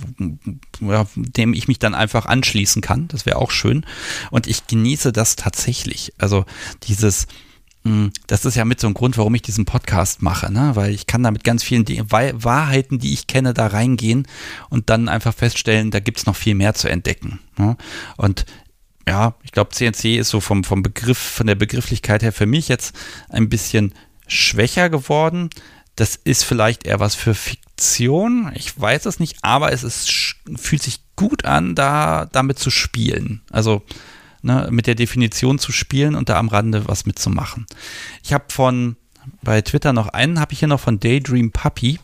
ja, 0.81 1.07
dem 1.15 1.53
ich 1.53 1.69
mich 1.69 1.79
dann 1.79 1.95
einfach 1.95 2.25
anschließen 2.25 2.81
kann. 2.81 3.09
Das 3.09 3.27
wäre 3.27 3.37
auch 3.37 3.51
schön. 3.51 3.85
Und 4.31 4.47
ich 4.47 4.67
genieße 4.67 5.13
das 5.13 5.37
tatsächlich. 5.37 6.15
Also 6.19 6.47
dieses, 6.85 7.27
hm, 7.87 8.11
das 8.27 8.47
ist 8.47 8.55
ja 8.55 8.65
mit 8.65 8.81
so 8.81 8.87
einem 8.87 8.95
Grund, 8.95 9.19
warum 9.19 9.35
ich 9.35 9.43
diesen 9.43 9.67
Podcast 9.67 10.23
mache, 10.23 10.51
ne? 10.51 10.71
weil 10.75 10.95
ich 10.95 11.07
kann 11.07 11.23
da 11.23 11.31
mit 11.31 11.45
ganz 11.45 11.63
vielen 11.63 11.85
Wahrheiten, 12.11 12.99
die 12.99 13.13
ich 13.13 13.27
kenne, 13.27 13.53
da 13.53 13.67
reingehen 13.67 14.27
und 14.71 14.89
dann 14.89 15.09
einfach 15.09 15.35
feststellen, 15.35 15.91
da 15.91 16.01
gibt 16.01 16.19
es 16.19 16.27
noch 16.27 16.37
viel 16.37 16.55
mehr 16.55 16.73
zu 16.73 16.89
entdecken. 16.89 17.41
Ne? 17.59 17.77
Und 18.17 18.47
ja, 19.07 19.35
ich 19.43 19.53
glaube, 19.53 19.71
CNC 19.71 20.17
ist 20.17 20.31
so 20.31 20.41
vom, 20.41 20.65
vom 20.65 20.83
Begriff, 20.83 21.19
von 21.19 21.47
der 21.47 21.55
Begrifflichkeit 21.55 22.23
her 22.23 22.33
für 22.33 22.47
mich 22.47 22.69
jetzt 22.69 22.97
ein 23.29 23.49
bisschen 23.49 23.95
schwächer 24.27 24.89
geworden. 24.89 25.51
Das 25.97 26.17
ist 26.17 26.45
vielleicht 26.45 26.87
eher 26.87 27.01
was 27.01 27.15
für 27.15 27.35
Fiktion. 27.35 28.51
Ich 28.55 28.79
weiß 28.81 29.07
es 29.07 29.21
nicht, 29.21 29.39
aber 29.43 29.73
es 29.73 29.85
ist, 29.85 30.37
fühlt 30.57 30.83
sich 30.83 31.01
gut 31.17 31.45
an, 31.45 31.75
da 31.75 32.27
damit 32.33 32.59
zu 32.59 32.71
spielen. 32.71 33.43
Also 33.51 33.83
ne, 34.43 34.69
mit 34.71 34.87
der 34.87 34.95
Definition 34.95 35.59
zu 35.59 35.73
spielen 35.73 36.15
und 36.15 36.29
da 36.29 36.39
am 36.39 36.49
Rande 36.49 36.89
was 36.89 37.07
mitzumachen. 37.07 37.67
Ich 38.23 38.33
habe 38.33 38.45
von 38.49 38.97
bei 39.43 39.63
Twitter 39.63 39.93
noch 39.93 40.09
einen, 40.09 40.41
habe 40.41 40.53
ich 40.53 40.59
hier 40.59 40.69
noch 40.69 40.81
von 40.81 41.01
Daydream 41.01 41.51
Puppy. 41.51 41.99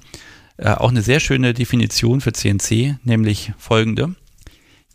Äh, 0.57 0.71
auch 0.71 0.91
eine 0.91 1.03
sehr 1.03 1.21
schöne 1.21 1.55
Definition 1.55 2.21
für 2.21 2.33
CNC, 2.33 2.99
nämlich 3.05 3.53
folgende. 3.59 4.15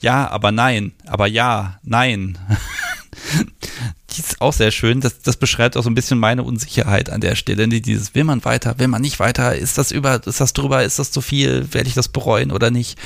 Ja, 0.01 0.29
aber 0.29 0.51
nein, 0.51 0.93
aber 1.05 1.27
ja, 1.27 1.79
nein. 1.83 2.37
die 4.15 4.19
ist 4.19 4.41
auch 4.41 4.53
sehr 4.53 4.71
schön. 4.71 5.01
Das, 5.01 5.21
das 5.21 5.37
beschreibt 5.37 5.77
auch 5.77 5.83
so 5.83 5.89
ein 5.89 5.95
bisschen 5.95 6.19
meine 6.19 6.43
Unsicherheit 6.43 7.09
an 7.09 7.21
der 7.21 7.35
Stelle. 7.35 7.67
Dieses, 7.67 8.15
will 8.15 8.23
man 8.23 8.45
weiter, 8.45 8.79
will 8.79 8.87
man 8.87 9.01
nicht 9.01 9.19
weiter? 9.19 9.55
Ist 9.55 9.77
das 9.77 9.91
über, 9.91 10.25
ist 10.25 10.41
das 10.41 10.53
drüber, 10.53 10.83
ist 10.83 10.99
das 10.99 11.11
zu 11.11 11.21
viel? 11.21 11.73
Werde 11.73 11.87
ich 11.87 11.95
das 11.95 12.09
bereuen 12.09 12.51
oder 12.51 12.71
nicht? 12.71 12.99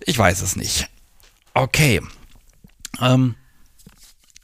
Ich 0.00 0.18
weiß 0.18 0.42
es 0.42 0.56
nicht. 0.56 0.88
Okay. 1.54 2.00
Ähm, 3.00 3.34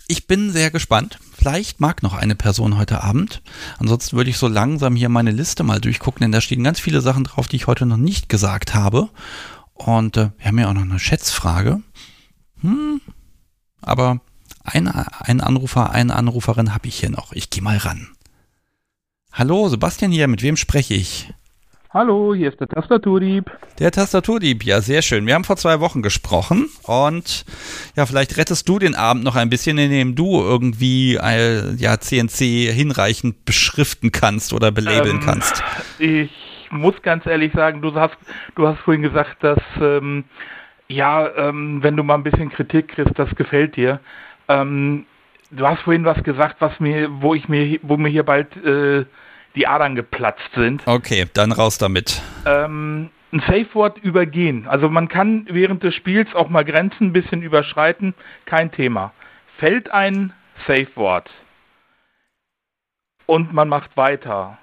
ich 0.08 0.26
bin 0.26 0.50
sehr 0.50 0.70
gespannt. 0.70 1.18
Vielleicht 1.36 1.80
mag 1.80 2.02
noch 2.02 2.14
eine 2.14 2.34
Person 2.34 2.78
heute 2.78 3.02
Abend. 3.02 3.42
Ansonsten 3.78 4.16
würde 4.16 4.30
ich 4.30 4.38
so 4.38 4.46
langsam 4.46 4.94
hier 4.94 5.08
meine 5.08 5.30
Liste 5.30 5.64
mal 5.64 5.80
durchgucken, 5.80 6.20
denn 6.20 6.32
da 6.32 6.40
stehen 6.40 6.62
ganz 6.62 6.80
viele 6.80 7.00
Sachen 7.00 7.24
drauf, 7.24 7.48
die 7.48 7.56
ich 7.56 7.66
heute 7.66 7.86
noch 7.86 7.96
nicht 7.96 8.28
gesagt 8.28 8.74
habe. 8.74 9.10
Und 9.86 10.16
äh, 10.16 10.30
wir 10.38 10.46
haben 10.46 10.58
ja 10.58 10.68
auch 10.68 10.74
noch 10.74 10.82
eine 10.82 10.98
Schätzfrage. 10.98 11.82
Hm, 12.60 13.00
aber 13.80 14.20
ein, 14.64 14.88
ein 14.88 15.40
Anrufer, 15.40 15.90
eine 15.90 16.14
Anruferin 16.14 16.74
habe 16.74 16.88
ich 16.88 17.00
hier 17.00 17.10
noch. 17.10 17.32
Ich 17.32 17.50
gehe 17.50 17.62
mal 17.62 17.76
ran. 17.78 18.08
Hallo, 19.32 19.68
Sebastian 19.68 20.12
hier, 20.12 20.28
mit 20.28 20.42
wem 20.42 20.56
spreche 20.56 20.94
ich? 20.94 21.32
Hallo, 21.90 22.34
hier 22.34 22.50
ist 22.50 22.58
der 22.58 22.68
Tastaturdieb. 22.68 23.50
Der 23.78 23.90
Tastaturdieb, 23.90 24.64
ja, 24.64 24.80
sehr 24.80 25.02
schön. 25.02 25.26
Wir 25.26 25.34
haben 25.34 25.44
vor 25.44 25.58
zwei 25.58 25.78
Wochen 25.80 26.00
gesprochen 26.00 26.70
und 26.84 27.44
ja, 27.96 28.06
vielleicht 28.06 28.38
rettest 28.38 28.66
du 28.66 28.78
den 28.78 28.94
Abend 28.94 29.24
noch 29.24 29.36
ein 29.36 29.50
bisschen, 29.50 29.76
indem 29.76 30.14
du 30.14 30.40
irgendwie 30.40 31.16
äh, 31.16 31.74
ja, 31.74 32.00
CNC 32.00 32.72
hinreichend 32.72 33.44
beschriften 33.44 34.10
kannst 34.10 34.54
oder 34.54 34.72
belabeln 34.72 35.16
ähm, 35.16 35.22
kannst. 35.22 35.62
Ich 35.98 36.30
muss 36.72 37.00
ganz 37.02 37.26
ehrlich 37.26 37.52
sagen, 37.52 37.82
du 37.82 37.94
hast, 37.94 38.16
du 38.54 38.66
hast 38.66 38.80
vorhin 38.80 39.02
gesagt, 39.02 39.42
dass 39.42 39.60
ähm, 39.80 40.24
ja, 40.88 41.28
ähm, 41.36 41.82
wenn 41.82 41.96
du 41.96 42.02
mal 42.02 42.14
ein 42.14 42.22
bisschen 42.22 42.50
Kritik 42.50 42.88
kriegst, 42.88 43.18
das 43.18 43.34
gefällt 43.36 43.76
dir. 43.76 44.00
Ähm, 44.48 45.06
du 45.50 45.66
hast 45.66 45.82
vorhin 45.82 46.04
was 46.04 46.22
gesagt, 46.24 46.56
was 46.60 46.78
mir, 46.80 47.08
wo 47.22 47.34
ich 47.34 47.48
mir, 47.48 47.78
wo 47.82 47.96
mir 47.96 48.08
hier 48.08 48.24
bald 48.24 48.56
äh, 48.64 49.04
die 49.54 49.66
Adern 49.66 49.94
geplatzt 49.94 50.50
sind. 50.54 50.82
Okay, 50.86 51.26
dann 51.34 51.52
raus 51.52 51.78
damit. 51.78 52.22
Ähm, 52.46 53.10
ein 53.32 53.40
Safe 53.40 53.68
Word 53.74 53.98
übergehen. 53.98 54.66
Also 54.66 54.88
man 54.88 55.08
kann 55.08 55.46
während 55.50 55.82
des 55.82 55.94
Spiels 55.94 56.34
auch 56.34 56.48
mal 56.48 56.64
Grenzen 56.64 57.08
ein 57.08 57.12
bisschen 57.12 57.42
überschreiten, 57.42 58.14
kein 58.46 58.72
Thema. 58.72 59.12
Fällt 59.58 59.90
ein 59.90 60.32
Safe 60.66 60.88
Word 60.96 61.30
und 63.26 63.52
man 63.52 63.68
macht 63.68 63.96
weiter, 63.96 64.58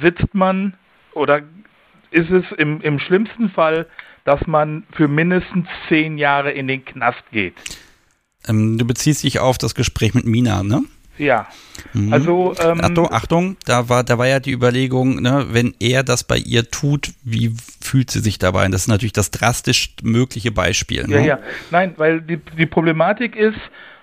sitzt 0.00 0.34
man 0.34 0.74
oder 1.14 1.42
ist 2.10 2.30
es 2.30 2.44
im, 2.58 2.80
im 2.80 2.98
schlimmsten 2.98 3.50
Fall, 3.50 3.86
dass 4.24 4.46
man 4.46 4.84
für 4.92 5.08
mindestens 5.08 5.66
zehn 5.88 6.16
Jahre 6.18 6.50
in 6.52 6.68
den 6.68 6.84
Knast 6.84 7.22
geht. 7.30 7.54
Ähm, 8.46 8.78
du 8.78 8.86
beziehst 8.86 9.22
dich 9.22 9.38
auf 9.40 9.58
das 9.58 9.74
Gespräch 9.74 10.14
mit 10.14 10.24
Mina, 10.24 10.62
ne? 10.62 10.82
Ja. 11.18 11.46
Mhm. 11.92 12.12
Also 12.12 12.54
ähm, 12.60 12.80
Achtung, 12.82 13.12
Achtung, 13.12 13.56
da 13.66 13.88
war, 13.88 14.02
da 14.02 14.18
war 14.18 14.26
ja 14.26 14.40
die 14.40 14.50
Überlegung, 14.50 15.22
ne, 15.22 15.46
wenn 15.50 15.74
er 15.78 16.02
das 16.02 16.24
bei 16.24 16.36
ihr 16.36 16.70
tut, 16.70 17.12
wie 17.22 17.54
fühlt 17.80 18.10
sie 18.10 18.20
sich 18.20 18.38
dabei? 18.38 18.64
Und 18.64 18.72
das 18.72 18.82
ist 18.82 18.88
natürlich 18.88 19.12
das 19.12 19.30
drastisch 19.30 19.94
mögliche 20.02 20.50
Beispiel. 20.50 21.06
Ne? 21.06 21.16
Ja, 21.16 21.24
ja. 21.24 21.38
Nein, 21.70 21.94
weil 21.96 22.20
die, 22.20 22.38
die 22.58 22.66
Problematik 22.66 23.36
ist, 23.36 23.58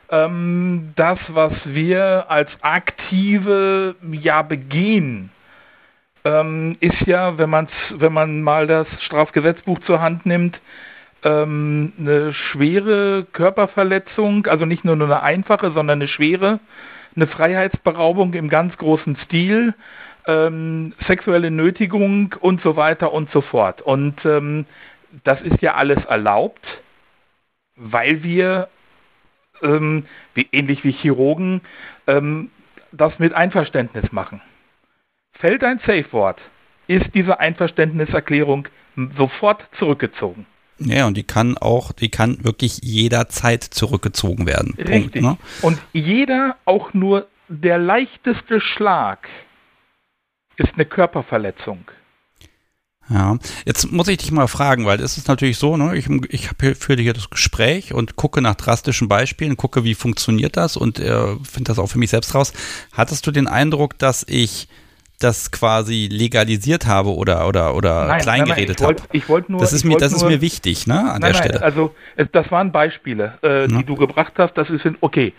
ähm, 0.10 0.94
das, 0.96 1.20
was 1.30 1.54
wir 1.66 2.30
als 2.30 2.50
aktive 2.62 3.96
ja 4.12 4.42
begehen, 4.42 5.32
ähm, 6.24 6.78
ist 6.80 7.02
ja, 7.02 7.38
wenn, 7.38 7.50
man's, 7.50 7.72
wenn 7.92 8.14
man 8.14 8.42
mal 8.42 8.68
das 8.68 8.88
Strafgesetzbuch 9.04 9.80
zur 9.82 10.02
Hand 10.02 10.26
nimmt, 10.26 10.60
ähm, 11.24 11.94
eine 12.00 12.34
schwere 12.34 13.26
Körperverletzung, 13.32 14.48
also 14.48 14.66
nicht 14.66 14.86
nur 14.86 14.96
eine 14.96 15.22
einfache, 15.22 15.72
sondern 15.72 16.00
eine 16.00 16.08
schwere, 16.08 16.60
eine 17.16 17.28
Freiheitsberaubung 17.28 18.34
im 18.34 18.50
ganz 18.50 18.78
großen 18.78 19.16
Stil, 19.26 19.74
ähm, 20.28 20.94
sexuelle 21.08 21.52
Nötigung 21.52 22.36
und 22.40 22.62
so 22.62 22.76
weiter 22.76 23.12
und 23.12 23.32
so 23.32 23.42
fort. 23.42 23.82
Und 23.82 24.24
ähm, 24.26 24.66
das 25.24 25.42
ist 25.42 25.62
ja 25.62 25.76
alles 25.76 26.04
erlaubt, 26.06 26.66
weil 27.76 28.24
wir, 28.24 28.70
ähm, 29.62 30.06
wie, 30.34 30.48
ähnlich 30.52 30.84
wie 30.84 30.92
Chirurgen, 30.92 31.62
ähm, 32.08 32.52
das 32.92 33.18
mit 33.20 33.34
Einverständnis 33.34 34.12
machen. 34.12 34.42
Fällt 35.42 35.64
ein 35.64 35.80
Safe-Wort, 35.80 36.40
ist 36.88 37.08
diese 37.16 37.40
Einverständniserklärung 37.40 38.68
sofort 39.18 39.64
zurückgezogen. 39.80 40.46
Ja, 40.78 41.08
und 41.08 41.18
die 41.18 41.24
kann 41.24 41.58
auch, 41.58 41.92
die 41.92 42.10
kann 42.10 42.44
wirklich 42.44 42.80
jederzeit 42.84 43.64
zurückgezogen 43.64 44.46
werden. 44.46 44.76
Richtig. 44.78 44.92
Punkt, 44.92 45.16
ne? 45.16 45.38
Und 45.62 45.80
jeder, 45.94 46.58
auch 46.66 46.94
nur 46.94 47.28
der 47.50 47.78
leichteste 47.78 48.62
Schlag, 48.62 49.28
ist 50.58 50.74
eine 50.76 50.86
Körperverletzung. 50.86 51.86
Ja, 53.10 53.38
jetzt 53.66 53.92
muss 53.92 54.08
ich 54.08 54.18
dich 54.18 54.32
mal 54.32 54.48
fragen, 54.48 54.86
weil 54.86 55.02
es 55.02 55.18
ist 55.18 55.28
natürlich 55.28 55.58
so, 55.58 55.76
ne, 55.76 55.98
ich, 55.98 56.08
ich 56.30 56.50
habe 56.50 56.76
für 56.76 56.96
dich 56.96 57.12
das 57.12 57.30
Gespräch 57.30 57.94
und 57.94 58.16
gucke 58.16 58.42
nach 58.42 58.56
drastischen 58.56 59.10
Beispielen, 59.10 59.58
gucke, 59.58 59.84
wie 59.84 59.96
funktioniert 59.96 60.56
das 60.56 60.78
und 60.78 61.00
äh, 61.00 61.36
finde 61.44 61.70
das 61.70 61.80
auch 61.80 61.88
für 61.88 61.98
mich 61.98 62.12
selbst 62.12 62.34
raus. 62.36 62.54
Hattest 62.94 63.28
du 63.28 63.32
den 63.32 63.48
Eindruck, 63.48 63.98
dass 63.98 64.24
ich 64.28 64.70
das 65.24 65.52
quasi 65.52 66.10
legalisiert 66.12 66.86
habe 66.86 67.16
oder 67.16 67.48
oder 67.48 67.76
oder 67.76 68.08
nein, 68.08 68.22
kleingeredet 68.22 68.82
habe. 68.82 68.96
Ich 69.12 69.30
wollte 69.30 69.52
nur. 69.52 69.62
Das 69.62 69.74
ist 69.74 69.84
mir 69.84 69.98
das 69.98 70.14
ist 70.14 70.26
mir 70.26 70.42
wichtig, 70.42 70.88
ne? 70.88 71.00
An 71.00 71.22
nein, 71.22 71.32
der 71.32 71.34
Stelle. 71.34 71.62
Also 71.62 71.96
das 72.32 72.52
waren 72.52 72.72
Beispiele, 72.72 73.38
äh, 73.42 73.68
die 73.68 73.84
du 73.84 73.96
gebracht 73.96 74.34
hast. 74.38 74.58
Das 74.58 74.70
ist 74.70 74.86
okay. 75.02 75.34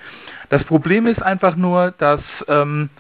Das 0.49 0.65
Problem 0.65 1.07
ist 1.07 1.23
einfach 1.23 1.57
nur, 1.57 1.93
dass 1.93 2.21
ähm, 2.49 2.91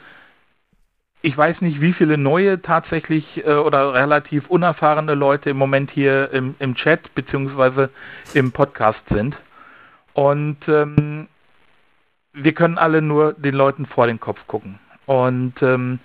ich 1.22 1.36
weiß 1.36 1.60
nicht, 1.60 1.80
wie 1.80 1.92
viele 1.92 2.18
neue 2.18 2.60
tatsächlich 2.60 3.44
äh, 3.46 3.52
oder 3.52 3.94
relativ 3.94 4.48
unerfahrene 4.48 5.14
Leute 5.14 5.50
im 5.50 5.56
Moment 5.56 5.90
hier 5.90 6.30
im, 6.32 6.56
im 6.58 6.74
Chat 6.74 7.14
beziehungsweise 7.14 7.90
im 8.34 8.52
Podcast 8.52 9.00
sind. 9.08 9.36
Und 10.14 10.58
ähm, 10.68 11.28
wir 12.32 12.52
können 12.52 12.76
alle 12.76 13.00
nur 13.00 13.34
den 13.34 13.54
Leuten 13.54 13.86
vor 13.86 14.06
den 14.06 14.20
Kopf 14.20 14.46
gucken. 14.46 14.78
Und 15.06 15.54
ähm, 15.62 16.00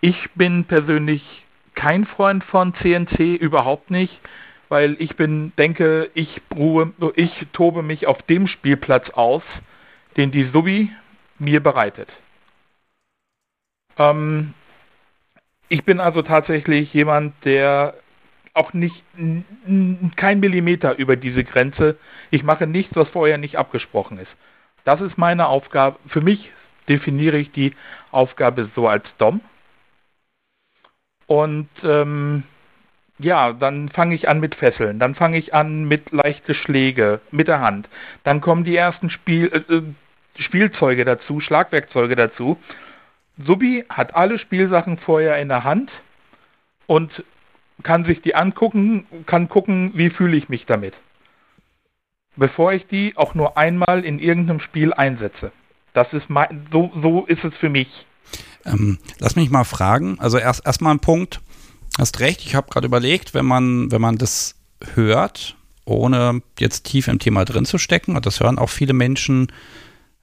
ich 0.00 0.30
bin 0.34 0.64
persönlich 0.64 1.22
kein 1.74 2.06
Freund 2.06 2.44
von 2.44 2.74
CNC, 2.74 3.36
überhaupt 3.36 3.90
nicht, 3.90 4.18
weil 4.68 4.96
ich 4.98 5.16
bin, 5.16 5.52
denke, 5.56 6.10
ich 6.14 6.42
ruhe, 6.54 6.92
ich 7.14 7.46
tobe 7.52 7.82
mich 7.82 8.06
auf 8.06 8.22
dem 8.22 8.46
Spielplatz 8.46 9.10
aus, 9.10 9.42
den 10.16 10.30
die 10.30 10.44
Subi 10.52 10.90
mir 11.38 11.62
bereitet. 11.62 12.08
Ähm, 13.96 14.54
ich 15.68 15.84
bin 15.84 16.00
also 16.00 16.22
tatsächlich 16.22 16.92
jemand, 16.94 17.34
der 17.44 17.94
auch 18.54 18.72
nicht 18.72 19.04
kein 20.16 20.40
Millimeter 20.40 20.98
über 20.98 21.16
diese 21.16 21.44
Grenze. 21.44 21.96
Ich 22.30 22.42
mache 22.42 22.66
nichts, 22.66 22.96
was 22.96 23.08
vorher 23.10 23.38
nicht 23.38 23.56
abgesprochen 23.56 24.18
ist. 24.18 24.30
Das 24.84 25.00
ist 25.00 25.18
meine 25.18 25.46
Aufgabe. 25.46 25.98
Für 26.08 26.20
mich 26.20 26.50
definiere 26.88 27.38
ich 27.38 27.52
die 27.52 27.74
Aufgabe 28.10 28.70
so 28.74 28.88
als 28.88 29.04
Dom. 29.18 29.40
Und 31.28 31.68
ähm, 31.84 32.42
ja, 33.18 33.52
dann 33.52 33.90
fange 33.90 34.14
ich 34.14 34.28
an 34.28 34.40
mit 34.40 34.54
Fesseln, 34.54 34.98
dann 34.98 35.14
fange 35.14 35.38
ich 35.38 35.52
an 35.52 35.84
mit 35.84 36.10
leichte 36.10 36.54
Schläge 36.54 37.20
mit 37.30 37.48
der 37.48 37.60
Hand. 37.60 37.88
Dann 38.24 38.40
kommen 38.40 38.64
die 38.64 38.74
ersten 38.74 39.10
Spiel, 39.10 39.46
äh, 39.52 39.74
äh 39.74 39.82
Spielzeuge 40.38 41.04
dazu, 41.04 41.40
Schlagwerkzeuge 41.40 42.16
dazu. 42.16 42.58
Subi 43.44 43.84
hat 43.88 44.14
alle 44.14 44.38
Spielsachen 44.38 44.98
vorher 44.98 45.38
in 45.38 45.48
der 45.48 45.64
Hand 45.64 45.90
und 46.86 47.24
kann 47.82 48.04
sich 48.04 48.22
die 48.22 48.34
angucken, 48.34 49.06
kann 49.26 49.48
gucken, 49.48 49.92
wie 49.94 50.10
fühle 50.10 50.36
ich 50.36 50.48
mich 50.48 50.64
damit. 50.64 50.94
Bevor 52.36 52.72
ich 52.72 52.86
die 52.86 53.16
auch 53.16 53.34
nur 53.34 53.58
einmal 53.58 54.04
in 54.04 54.18
irgendeinem 54.18 54.60
Spiel 54.60 54.94
einsetze. 54.94 55.52
Das 55.92 56.12
ist 56.12 56.30
mein, 56.30 56.68
so, 56.72 56.90
so 57.02 57.26
ist 57.26 57.44
es 57.44 57.54
für 57.56 57.68
mich. 57.68 58.06
Ähm, 58.64 58.98
lass 59.18 59.36
mich 59.36 59.50
mal 59.50 59.64
fragen. 59.64 60.18
Also 60.18 60.38
erst 60.38 60.66
erstmal 60.66 60.94
ein 60.94 61.00
Punkt. 61.00 61.40
Hast 61.98 62.20
recht. 62.20 62.44
Ich 62.44 62.54
habe 62.54 62.70
gerade 62.70 62.86
überlegt, 62.86 63.34
wenn 63.34 63.46
man 63.46 63.90
wenn 63.90 64.00
man 64.00 64.18
das 64.18 64.54
hört, 64.94 65.56
ohne 65.84 66.42
jetzt 66.58 66.84
tief 66.84 67.08
im 67.08 67.18
Thema 67.18 67.44
drin 67.44 67.64
zu 67.64 67.78
stecken, 67.78 68.16
und 68.16 68.26
das 68.26 68.40
hören 68.40 68.58
auch 68.58 68.70
viele 68.70 68.92
Menschen, 68.92 69.48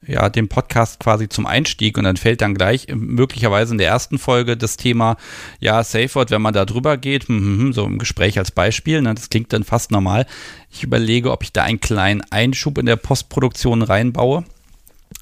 ja, 0.08 0.30
den 0.30 0.48
Podcast 0.48 1.00
quasi 1.00 1.30
zum 1.30 1.46
Einstieg 1.46 1.98
und 1.98 2.04
dann 2.04 2.18
fällt 2.18 2.42
dann 2.42 2.54
gleich 2.54 2.88
möglicherweise 2.94 3.74
in 3.74 3.78
der 3.78 3.88
ersten 3.88 4.20
Folge 4.20 4.58
das 4.58 4.78
Thema, 4.78 5.18
ja, 5.60 5.84
Safe 5.84 6.14
Word, 6.14 6.32
wenn 6.32 6.42
man 6.42 6.54
da 6.54 6.66
drüber 6.66 6.98
geht, 6.98 7.28
hm, 7.28 7.40
hm, 7.40 7.60
hm, 7.60 7.74
so 7.74 7.86
im 7.86 7.98
Gespräch 7.98 8.38
als 8.38 8.52
Beispiel, 8.52 9.02
ne, 9.02 9.14
das 9.14 9.30
klingt 9.30 9.52
dann 9.54 9.64
fast 9.64 9.92
normal. 9.92 10.26
Ich 10.70 10.84
überlege, 10.84 11.32
ob 11.32 11.44
ich 11.44 11.54
da 11.54 11.64
einen 11.64 11.82
kleinen 11.82 12.22
Einschub 12.30 12.78
in 12.78 12.86
der 12.86 12.98
Postproduktion 12.98 13.82
reinbaue. 13.82 14.44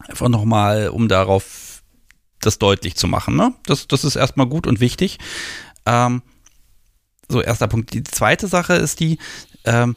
Einfach 0.08 0.30
nochmal, 0.30 0.90
um 0.90 1.08
darauf 1.08 1.63
das 2.46 2.60
deutlich 2.60 2.96
zu 2.96 3.08
machen. 3.08 3.36
Ne? 3.36 3.54
Das, 3.66 3.88
das 3.88 4.04
ist 4.04 4.16
erstmal 4.16 4.48
gut 4.48 4.68
und 4.68 4.80
wichtig. 4.80 5.20
Ähm, 5.86 6.22
so, 7.28 7.42
erster 7.42 7.68
Punkt. 7.68 7.94
Die 7.94 8.04
zweite 8.04 8.48
Sache 8.48 8.74
ist 8.74 9.00
die, 9.00 9.18
ähm, 9.66 9.96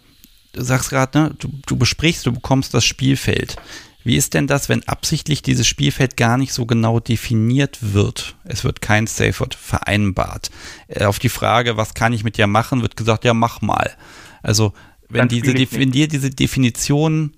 du 0.52 0.62
sagst 0.62 0.90
gerade, 0.90 1.18
ne, 1.18 1.34
du, 1.38 1.48
du 1.66 1.76
besprichst, 1.76 2.24
du 2.26 2.32
bekommst 2.32 2.74
das 2.74 2.84
Spielfeld. 2.84 3.56
Wie 4.04 4.16
ist 4.16 4.34
denn 4.34 4.46
das, 4.46 4.68
wenn 4.68 4.86
absichtlich 4.86 5.42
dieses 5.42 5.66
Spielfeld 5.66 6.16
gar 6.16 6.36
nicht 6.36 6.52
so 6.52 6.64
genau 6.64 7.00
definiert 7.00 7.78
wird? 7.80 8.36
Es 8.44 8.62
wird 8.62 8.80
kein 8.80 9.08
Safe 9.08 9.40
Word 9.40 9.54
vereinbart. 9.54 10.50
Äh, 10.86 11.06
auf 11.06 11.18
die 11.18 11.28
Frage, 11.28 11.76
was 11.76 11.94
kann 11.94 12.12
ich 12.12 12.22
mit 12.22 12.36
dir 12.36 12.46
machen, 12.46 12.82
wird 12.82 12.96
gesagt, 12.96 13.24
ja, 13.24 13.34
mach 13.34 13.62
mal. 13.62 13.96
Also, 14.42 14.72
wenn, 15.08 15.28
diese, 15.28 15.54
wenn 15.72 15.90
dir 15.90 16.08
diese 16.08 16.30
Definition 16.30 17.36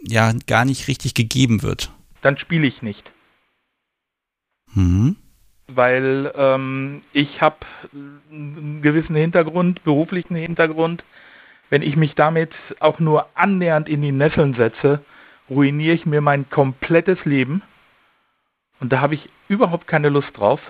ja 0.00 0.32
gar 0.46 0.64
nicht 0.64 0.88
richtig 0.88 1.14
gegeben 1.14 1.62
wird. 1.62 1.90
Dann 2.22 2.38
spiele 2.38 2.66
ich 2.66 2.82
nicht. 2.82 3.02
Mhm. 4.74 5.16
Weil 5.66 6.32
ähm, 6.36 7.02
ich 7.12 7.40
habe 7.40 7.56
einen 7.92 8.82
gewissen 8.82 9.16
Hintergrund, 9.16 9.82
beruflichen 9.84 10.36
Hintergrund. 10.36 11.04
Wenn 11.70 11.82
ich 11.82 11.96
mich 11.96 12.14
damit 12.14 12.52
auch 12.80 13.00
nur 13.00 13.26
annähernd 13.34 13.88
in 13.88 14.02
die 14.02 14.12
Nesseln 14.12 14.54
setze, 14.54 15.04
ruiniere 15.48 15.94
ich 15.94 16.06
mir 16.06 16.20
mein 16.20 16.48
komplettes 16.50 17.24
Leben. 17.24 17.62
Und 18.80 18.92
da 18.92 19.00
habe 19.00 19.14
ich 19.14 19.28
überhaupt 19.48 19.86
keine 19.86 20.08
Lust 20.10 20.36
drauf, 20.36 20.60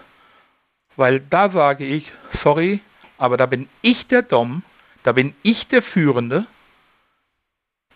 weil 0.96 1.20
da 1.20 1.50
sage 1.50 1.84
ich, 1.84 2.10
sorry, 2.42 2.80
aber 3.18 3.36
da 3.36 3.46
bin 3.46 3.68
ich 3.82 4.06
der 4.08 4.22
Dom, 4.22 4.62
da 5.02 5.12
bin 5.12 5.34
ich 5.42 5.66
der 5.68 5.82
Führende. 5.82 6.46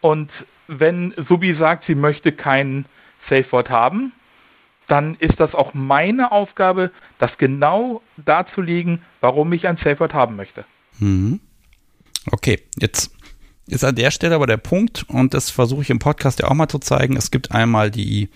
Und 0.01 0.31
wenn 0.67 1.15
Subi 1.29 1.55
sagt, 1.55 1.85
sie 1.85 1.95
möchte 1.95 2.33
kein 2.33 2.87
Safe 3.29 3.51
Word 3.53 3.71
haben, 3.71 4.13
dann 4.89 5.15
ist 5.17 5.39
das 5.39 5.55
auch 5.55 5.75
meine 5.75 6.33
Aufgabe, 6.33 6.91
das 7.19 7.31
genau 7.39 8.03
darzulegen, 8.17 9.03
warum 9.21 9.53
ich 9.53 9.69
ein 9.69 9.77
Safe 9.77 10.01
Word 10.01 10.15
haben 10.15 10.37
möchte. 10.37 10.65
Mhm. 10.99 11.41
Okay, 12.31 12.61
jetzt 12.79 13.15
ist 13.67 13.85
an 13.85 13.95
der 13.95 14.11
Stelle 14.11 14.35
aber 14.35 14.47
der 14.47 14.57
Punkt, 14.57 15.05
und 15.09 15.35
das 15.35 15.51
versuche 15.51 15.83
ich 15.83 15.91
im 15.91 15.99
Podcast 15.99 16.41
ja 16.41 16.49
auch 16.49 16.55
mal 16.55 16.69
zu 16.69 16.79
zeigen, 16.79 17.17
es 17.17 17.31
gibt 17.31 17.53
einmal 17.53 17.91
die, 17.91 18.31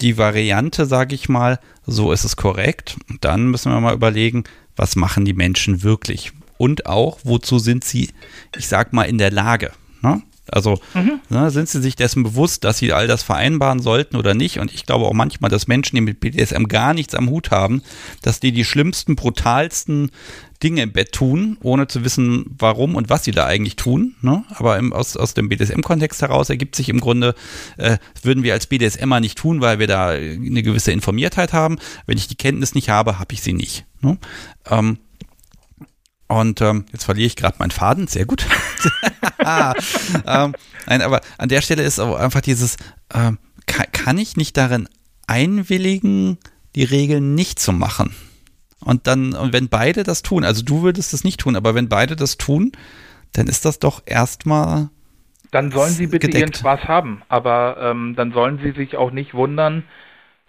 die 0.00 0.16
Variante, 0.16 0.86
sage 0.86 1.14
ich 1.14 1.28
mal, 1.28 1.58
so 1.84 2.12
ist 2.12 2.24
es 2.24 2.36
korrekt. 2.36 2.96
Und 3.08 3.24
dann 3.24 3.50
müssen 3.50 3.72
wir 3.72 3.80
mal 3.80 3.94
überlegen, 3.94 4.44
was 4.76 4.96
machen 4.96 5.24
die 5.24 5.34
Menschen 5.34 5.82
wirklich? 5.82 6.32
Und 6.56 6.86
auch, 6.86 7.20
wozu 7.24 7.58
sind 7.58 7.84
sie, 7.84 8.10
ich 8.56 8.68
sag 8.68 8.92
mal, 8.92 9.04
in 9.04 9.18
der 9.18 9.30
Lage? 9.30 9.72
Ne? 10.02 10.22
Also 10.52 10.80
mhm. 10.94 11.20
ne, 11.28 11.50
sind 11.50 11.68
sie 11.68 11.80
sich 11.80 11.96
dessen 11.96 12.22
bewusst, 12.22 12.64
dass 12.64 12.78
sie 12.78 12.92
all 12.92 13.06
das 13.06 13.22
vereinbaren 13.22 13.80
sollten 13.80 14.16
oder 14.16 14.34
nicht? 14.34 14.58
Und 14.58 14.72
ich 14.72 14.86
glaube 14.86 15.06
auch 15.06 15.12
manchmal, 15.12 15.50
dass 15.50 15.68
Menschen, 15.68 15.96
die 15.96 16.02
mit 16.02 16.20
BDSM 16.20 16.64
gar 16.64 16.94
nichts 16.94 17.14
am 17.14 17.30
Hut 17.30 17.50
haben, 17.50 17.82
dass 18.22 18.40
die 18.40 18.52
die 18.52 18.64
schlimmsten, 18.64 19.16
brutalsten 19.16 20.10
Dinge 20.62 20.82
im 20.82 20.92
Bett 20.92 21.12
tun, 21.12 21.56
ohne 21.62 21.86
zu 21.86 22.04
wissen, 22.04 22.44
warum 22.58 22.94
und 22.94 23.08
was 23.08 23.24
sie 23.24 23.30
da 23.30 23.46
eigentlich 23.46 23.76
tun. 23.76 24.14
Ne? 24.20 24.44
Aber 24.50 24.78
im, 24.78 24.92
aus, 24.92 25.16
aus 25.16 25.32
dem 25.32 25.48
BDSM-Kontext 25.48 26.20
heraus 26.20 26.50
ergibt 26.50 26.76
sich 26.76 26.90
im 26.90 27.00
Grunde, 27.00 27.34
äh, 27.78 27.96
würden 28.22 28.42
wir 28.42 28.52
als 28.52 28.66
BDSMer 28.66 29.20
nicht 29.20 29.38
tun, 29.38 29.60
weil 29.60 29.78
wir 29.78 29.86
da 29.86 30.08
eine 30.08 30.62
gewisse 30.62 30.92
Informiertheit 30.92 31.52
haben. 31.52 31.78
Wenn 32.06 32.18
ich 32.18 32.28
die 32.28 32.36
Kenntnis 32.36 32.74
nicht 32.74 32.90
habe, 32.90 33.18
habe 33.18 33.32
ich 33.32 33.42
sie 33.42 33.54
nicht. 33.54 33.86
Ne? 34.02 34.18
Ähm, 34.68 34.98
und 36.30 36.60
ähm, 36.60 36.84
jetzt 36.92 37.04
verliere 37.04 37.26
ich 37.26 37.34
gerade 37.34 37.56
meinen 37.58 37.72
Faden, 37.72 38.06
sehr 38.06 38.24
gut. 38.24 38.46
ähm, 39.44 40.54
nein, 40.86 41.02
aber 41.02 41.20
an 41.38 41.48
der 41.48 41.60
Stelle 41.60 41.82
ist 41.82 41.98
auch 41.98 42.14
einfach 42.14 42.40
dieses, 42.40 42.76
ähm, 43.12 43.38
kann, 43.66 43.86
kann 43.90 44.16
ich 44.16 44.36
nicht 44.36 44.56
darin 44.56 44.88
einwilligen, 45.26 46.38
die 46.76 46.84
Regeln 46.84 47.34
nicht 47.34 47.58
zu 47.58 47.72
machen? 47.72 48.14
Und 48.78 49.08
dann, 49.08 49.34
und 49.34 49.52
wenn 49.52 49.68
beide 49.68 50.04
das 50.04 50.22
tun, 50.22 50.44
also 50.44 50.62
du 50.62 50.82
würdest 50.82 51.12
das 51.12 51.24
nicht 51.24 51.40
tun, 51.40 51.56
aber 51.56 51.74
wenn 51.74 51.88
beide 51.88 52.14
das 52.14 52.38
tun, 52.38 52.70
dann 53.32 53.48
ist 53.48 53.64
das 53.64 53.80
doch 53.80 54.00
erstmal. 54.06 54.88
Dann 55.50 55.72
sollen 55.72 55.90
sie 55.90 56.06
bitte 56.06 56.28
gedeckt. 56.28 56.42
ihren 56.42 56.54
Spaß 56.54 56.84
haben, 56.84 57.22
aber 57.28 57.76
ähm, 57.80 58.14
dann 58.16 58.32
sollen 58.32 58.60
sie 58.62 58.70
sich 58.70 58.96
auch 58.96 59.10
nicht 59.10 59.34
wundern, 59.34 59.82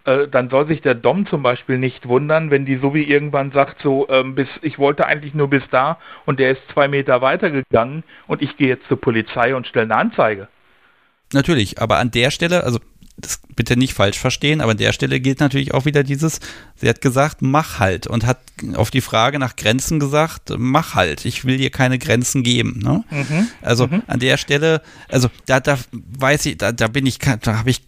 äh, 0.05 0.27
dann 0.27 0.49
soll 0.49 0.67
sich 0.67 0.81
der 0.81 0.95
Dom 0.95 1.27
zum 1.27 1.43
Beispiel 1.43 1.77
nicht 1.77 2.07
wundern, 2.07 2.51
wenn 2.51 2.65
die 2.65 2.77
so 2.77 2.93
wie 2.93 3.03
irgendwann 3.03 3.51
sagt, 3.51 3.81
so 3.81 4.07
ähm, 4.09 4.35
bis 4.35 4.47
ich 4.61 4.79
wollte 4.79 5.05
eigentlich 5.05 5.33
nur 5.33 5.49
bis 5.49 5.63
da 5.71 5.99
und 6.25 6.39
der 6.39 6.51
ist 6.51 6.61
zwei 6.73 6.87
Meter 6.87 7.21
weitergegangen 7.21 8.03
und 8.27 8.41
ich 8.41 8.57
gehe 8.57 8.67
jetzt 8.67 8.87
zur 8.87 8.99
Polizei 8.99 9.55
und 9.55 9.67
stelle 9.67 9.85
eine 9.85 9.97
Anzeige. 9.97 10.47
Natürlich, 11.33 11.81
aber 11.81 11.97
an 11.97 12.11
der 12.11 12.31
Stelle, 12.31 12.63
also 12.63 12.79
das 13.17 13.39
bitte 13.55 13.77
nicht 13.77 13.93
falsch 13.93 14.17
verstehen, 14.17 14.61
aber 14.61 14.71
an 14.71 14.77
der 14.77 14.93
Stelle 14.93 15.19
gilt 15.19 15.39
natürlich 15.39 15.73
auch 15.73 15.85
wieder 15.85 16.03
dieses, 16.03 16.39
sie 16.75 16.89
hat 16.89 17.01
gesagt, 17.01 17.41
mach 17.41 17.79
halt 17.79 18.07
und 18.07 18.25
hat 18.25 18.39
auf 18.75 18.89
die 18.89 19.01
Frage 19.01 19.39
nach 19.39 19.55
Grenzen 19.55 19.99
gesagt, 19.99 20.53
mach 20.57 20.95
halt, 20.95 21.25
ich 21.25 21.45
will 21.45 21.57
dir 21.57 21.69
keine 21.69 21.99
Grenzen 21.99 22.43
geben. 22.43 22.79
Ne? 22.83 23.03
Mhm. 23.09 23.47
Also 23.61 23.87
mhm. 23.87 24.03
an 24.07 24.19
der 24.19 24.37
Stelle, 24.37 24.81
also 25.09 25.29
da, 25.45 25.59
da 25.59 25.77
weiß 25.91 26.45
ich, 26.47 26.57
da, 26.57 26.71
da 26.71 26.87
bin 26.87 27.05
ich, 27.05 27.19
da 27.19 27.57
habe 27.57 27.69
ich 27.69 27.81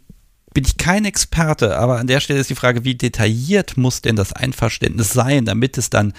bin 0.53 0.65
ich 0.65 0.77
kein 0.77 1.05
Experte, 1.05 1.77
aber 1.77 1.99
an 1.99 2.07
der 2.07 2.19
Stelle 2.19 2.39
ist 2.39 2.49
die 2.49 2.55
Frage, 2.55 2.83
wie 2.83 2.95
detailliert 2.95 3.77
muss 3.77 4.01
denn 4.01 4.15
das 4.15 4.33
Einverständnis 4.33 5.13
sein, 5.13 5.45
damit 5.45 5.77
es 5.77 5.89
dann 5.89 6.13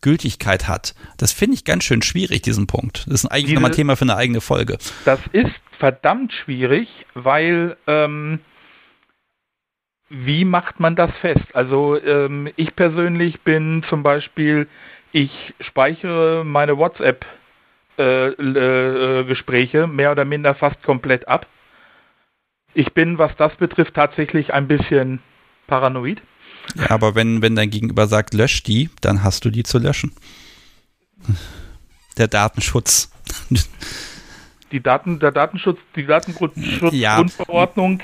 Gültigkeit 0.00 0.68
hat? 0.68 0.94
Das 1.18 1.32
finde 1.32 1.54
ich 1.54 1.64
ganz 1.64 1.84
schön 1.84 2.02
schwierig, 2.02 2.42
diesen 2.42 2.66
Punkt. 2.66 3.06
Das 3.06 3.24
ist 3.24 3.30
eigentlich 3.30 3.54
nochmal 3.54 3.70
ein 3.70 3.76
Thema 3.76 3.96
für 3.96 4.02
eine 4.02 4.16
eigene 4.16 4.40
Folge. 4.40 4.78
Das 5.04 5.20
ist 5.32 5.52
verdammt 5.78 6.32
schwierig, 6.32 6.88
weil 7.14 7.76
ähm, 7.86 8.40
wie 10.08 10.44
macht 10.44 10.80
man 10.80 10.96
das 10.96 11.10
fest? 11.20 11.54
Also 11.54 12.00
ähm, 12.02 12.50
ich 12.56 12.74
persönlich 12.76 13.40
bin 13.42 13.84
zum 13.88 14.02
Beispiel, 14.02 14.66
ich 15.12 15.30
speichere 15.60 16.44
meine 16.44 16.76
WhatsApp-Gespräche 16.78 19.78
äh, 19.78 19.82
äh, 19.82 19.86
mehr 19.86 20.12
oder 20.12 20.24
minder 20.24 20.54
fast 20.54 20.82
komplett 20.82 21.28
ab 21.28 21.46
ich 22.74 22.92
bin, 22.94 23.18
was 23.18 23.32
das 23.36 23.54
betrifft, 23.56 23.94
tatsächlich 23.94 24.52
ein 24.52 24.68
bisschen 24.68 25.20
paranoid. 25.66 26.20
Aber 26.88 27.14
wenn, 27.14 27.42
wenn 27.42 27.56
dein 27.56 27.70
Gegenüber 27.70 28.06
sagt, 28.06 28.34
lösch 28.34 28.62
die, 28.62 28.90
dann 29.00 29.22
hast 29.22 29.44
du 29.44 29.50
die 29.50 29.62
zu 29.62 29.78
löschen. 29.78 30.12
Der 32.18 32.28
Datenschutz. 32.28 33.10
Die 34.72 34.80
Daten, 34.80 35.18
der 35.18 35.32
Datenschutz, 35.32 35.78
die 35.96 36.06
Datenschutzgrundverordnung 36.06 38.00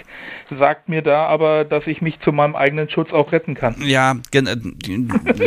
ja. 0.51 0.56
sagt 0.59 0.88
mir 0.88 1.02
da 1.02 1.26
aber, 1.26 1.64
dass 1.64 1.86
ich 1.86 2.02
mich 2.02 2.20
zu 2.20 2.32
meinem 2.32 2.56
eigenen 2.56 2.90
Schutz 2.90 3.12
auch 3.12 3.30
retten 3.32 3.55
kann. 3.55 3.76
Ja, 3.82 4.16
äh, 4.32 4.56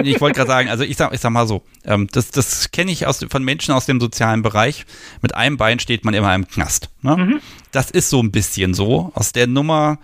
ich 0.03 0.21
wollte 0.21 0.37
gerade 0.37 0.47
sagen, 0.47 0.69
also 0.69 0.83
ich 0.83 0.95
sag, 0.95 1.13
ich 1.13 1.19
sag 1.19 1.31
mal 1.31 1.47
so, 1.47 1.63
ähm, 1.85 2.07
das, 2.11 2.31
das 2.31 2.71
kenne 2.71 2.91
ich 2.91 3.05
aus, 3.05 3.25
von 3.29 3.43
Menschen 3.43 3.73
aus 3.73 3.85
dem 3.85 3.99
sozialen 3.99 4.41
Bereich. 4.41 4.85
Mit 5.21 5.35
einem 5.35 5.57
Bein 5.57 5.79
steht 5.79 6.05
man 6.05 6.13
immer 6.13 6.33
im 6.33 6.47
Knast. 6.47 6.89
Ne? 7.01 7.17
Mhm. 7.17 7.41
Das 7.71 7.91
ist 7.91 8.09
so 8.09 8.21
ein 8.21 8.31
bisschen 8.31 8.73
so. 8.73 9.11
Aus 9.13 9.33
der 9.33 9.47
Nummer 9.47 9.99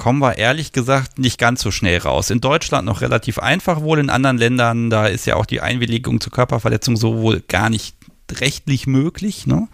kommen 0.00 0.20
wir 0.20 0.38
ehrlich 0.38 0.72
gesagt 0.72 1.18
nicht 1.18 1.38
ganz 1.38 1.60
so 1.60 1.70
schnell 1.70 1.98
raus. 1.98 2.30
In 2.30 2.40
Deutschland 2.40 2.86
noch 2.86 3.02
relativ 3.02 3.38
einfach 3.38 3.82
wohl, 3.82 3.98
in 3.98 4.08
anderen 4.08 4.38
Ländern, 4.38 4.88
da 4.88 5.06
ist 5.06 5.26
ja 5.26 5.36
auch 5.36 5.44
die 5.44 5.60
Einwilligung 5.60 6.22
zur 6.22 6.32
Körperverletzung 6.32 6.96
so 6.96 7.20
wohl 7.20 7.42
gar 7.46 7.68
nicht 7.68 7.99
rechtlich 8.40 8.86
möglich. 8.86 9.46
Ne? 9.46 9.68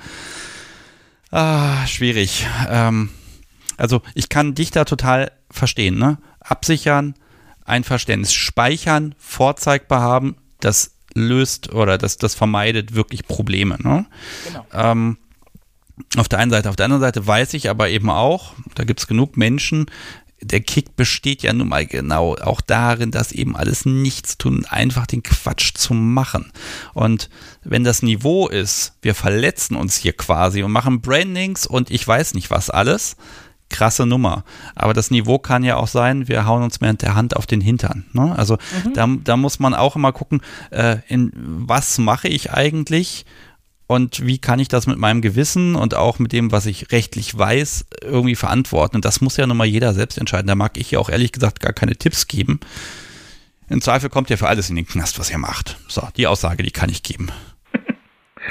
Ah, 1.30 1.86
schwierig. 1.86 2.46
Ähm, 2.68 3.10
also 3.76 4.02
ich 4.14 4.28
kann 4.28 4.54
dich 4.54 4.70
da 4.70 4.84
total 4.84 5.32
verstehen. 5.50 5.98
Ne? 5.98 6.18
Absichern, 6.40 7.14
Einverständnis 7.64 8.32
speichern, 8.32 9.14
vorzeigbar 9.18 10.00
haben, 10.00 10.36
das 10.60 10.92
löst 11.14 11.72
oder 11.72 11.98
das, 11.98 12.18
das 12.18 12.34
vermeidet 12.34 12.94
wirklich 12.94 13.26
Probleme. 13.26 13.76
Ne? 13.82 14.06
Genau. 14.46 14.66
Ähm, 14.72 15.18
auf 16.16 16.28
der 16.28 16.38
einen 16.38 16.50
Seite. 16.50 16.68
Auf 16.68 16.76
der 16.76 16.84
anderen 16.84 17.00
Seite 17.00 17.26
weiß 17.26 17.54
ich 17.54 17.70
aber 17.70 17.88
eben 17.88 18.10
auch, 18.10 18.52
da 18.74 18.84
gibt 18.84 19.00
es 19.00 19.06
genug 19.06 19.36
Menschen, 19.36 19.86
der 20.40 20.60
Kick 20.60 20.96
besteht 20.96 21.42
ja 21.42 21.52
nun 21.52 21.68
mal 21.68 21.86
genau 21.86 22.36
auch 22.36 22.60
darin, 22.60 23.10
dass 23.10 23.32
eben 23.32 23.56
alles 23.56 23.86
nichts 23.86 24.36
tun, 24.36 24.66
einfach 24.68 25.06
den 25.06 25.22
Quatsch 25.22 25.74
zu 25.74 25.94
machen. 25.94 26.52
Und 26.92 27.30
wenn 27.64 27.84
das 27.84 28.02
Niveau 28.02 28.48
ist, 28.48 28.94
wir 29.02 29.14
verletzen 29.14 29.76
uns 29.76 29.96
hier 29.96 30.12
quasi 30.12 30.62
und 30.62 30.72
machen 30.72 31.00
Brandings 31.00 31.66
und 31.66 31.90
ich 31.90 32.06
weiß 32.06 32.34
nicht 32.34 32.50
was 32.50 32.70
alles, 32.70 33.16
krasse 33.68 34.06
Nummer. 34.06 34.44
Aber 34.74 34.94
das 34.94 35.10
Niveau 35.10 35.38
kann 35.38 35.64
ja 35.64 35.76
auch 35.76 35.88
sein, 35.88 36.28
wir 36.28 36.46
hauen 36.46 36.62
uns 36.62 36.80
mit 36.80 37.02
der 37.02 37.14
Hand 37.14 37.34
auf 37.34 37.46
den 37.46 37.60
Hintern. 37.60 38.04
Ne? 38.12 38.34
Also 38.36 38.58
mhm. 38.84 38.92
da, 38.94 39.08
da 39.24 39.36
muss 39.36 39.58
man 39.58 39.74
auch 39.74 39.96
immer 39.96 40.12
gucken, 40.12 40.40
äh, 40.70 40.98
in 41.08 41.32
was 41.34 41.98
mache 41.98 42.28
ich 42.28 42.52
eigentlich 42.52 43.24
und 43.86 44.26
wie 44.26 44.38
kann 44.38 44.58
ich 44.58 44.68
das 44.68 44.86
mit 44.86 44.98
meinem 44.98 45.22
Gewissen 45.22 45.76
und 45.76 45.94
auch 45.94 46.18
mit 46.18 46.32
dem, 46.32 46.50
was 46.50 46.66
ich 46.66 46.90
rechtlich 46.90 47.36
weiß, 47.36 47.86
irgendwie 48.02 48.34
verantworten. 48.34 48.96
Und 48.96 49.04
das 49.04 49.20
muss 49.20 49.36
ja 49.36 49.46
nun 49.46 49.56
mal 49.56 49.66
jeder 49.66 49.92
selbst 49.92 50.18
entscheiden. 50.18 50.48
Da 50.48 50.56
mag 50.56 50.76
ich 50.76 50.90
ja 50.90 50.98
auch 50.98 51.08
ehrlich 51.08 51.32
gesagt 51.32 51.60
gar 51.60 51.72
keine 51.72 51.94
Tipps 51.94 52.26
geben. 52.26 52.58
Im 53.68 53.80
Zweifel 53.80 54.10
kommt 54.10 54.30
ja 54.30 54.36
für 54.36 54.48
alles 54.48 54.70
in 54.70 54.76
den 54.76 54.86
Knast, 54.86 55.18
was 55.18 55.30
ihr 55.30 55.38
macht. 55.38 55.76
So, 55.88 56.06
die 56.16 56.26
Aussage, 56.26 56.62
die 56.62 56.70
kann 56.70 56.90
ich 56.90 57.02
geben. 57.02 57.28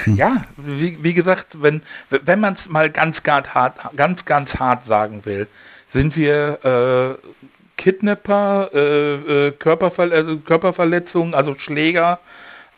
Hm. 0.03 0.16
Ja, 0.18 0.44
wie, 0.57 1.02
wie, 1.03 1.14
gesagt, 1.14 1.48
wenn, 1.53 1.82
wenn 2.10 2.41
man 2.41 2.56
es 2.56 2.70
mal 2.70 2.90
ganz, 2.90 3.22
ganz 3.24 3.48
hart, 3.48 3.78
ganz, 3.95 4.24
ganz 4.26 4.49
hart 4.49 4.86
sagen 4.88 5.24
will, 5.24 5.48
sind 5.94 6.18
wir 6.18 7.18
äh, 7.18 7.82
Kidnapper, 7.82 8.72
äh, 8.74 9.48
äh, 9.48 9.52
Körperver 9.52 10.38
Körperverletzungen, 10.45 11.34
also 11.34 11.56
Schläger, 11.60 12.20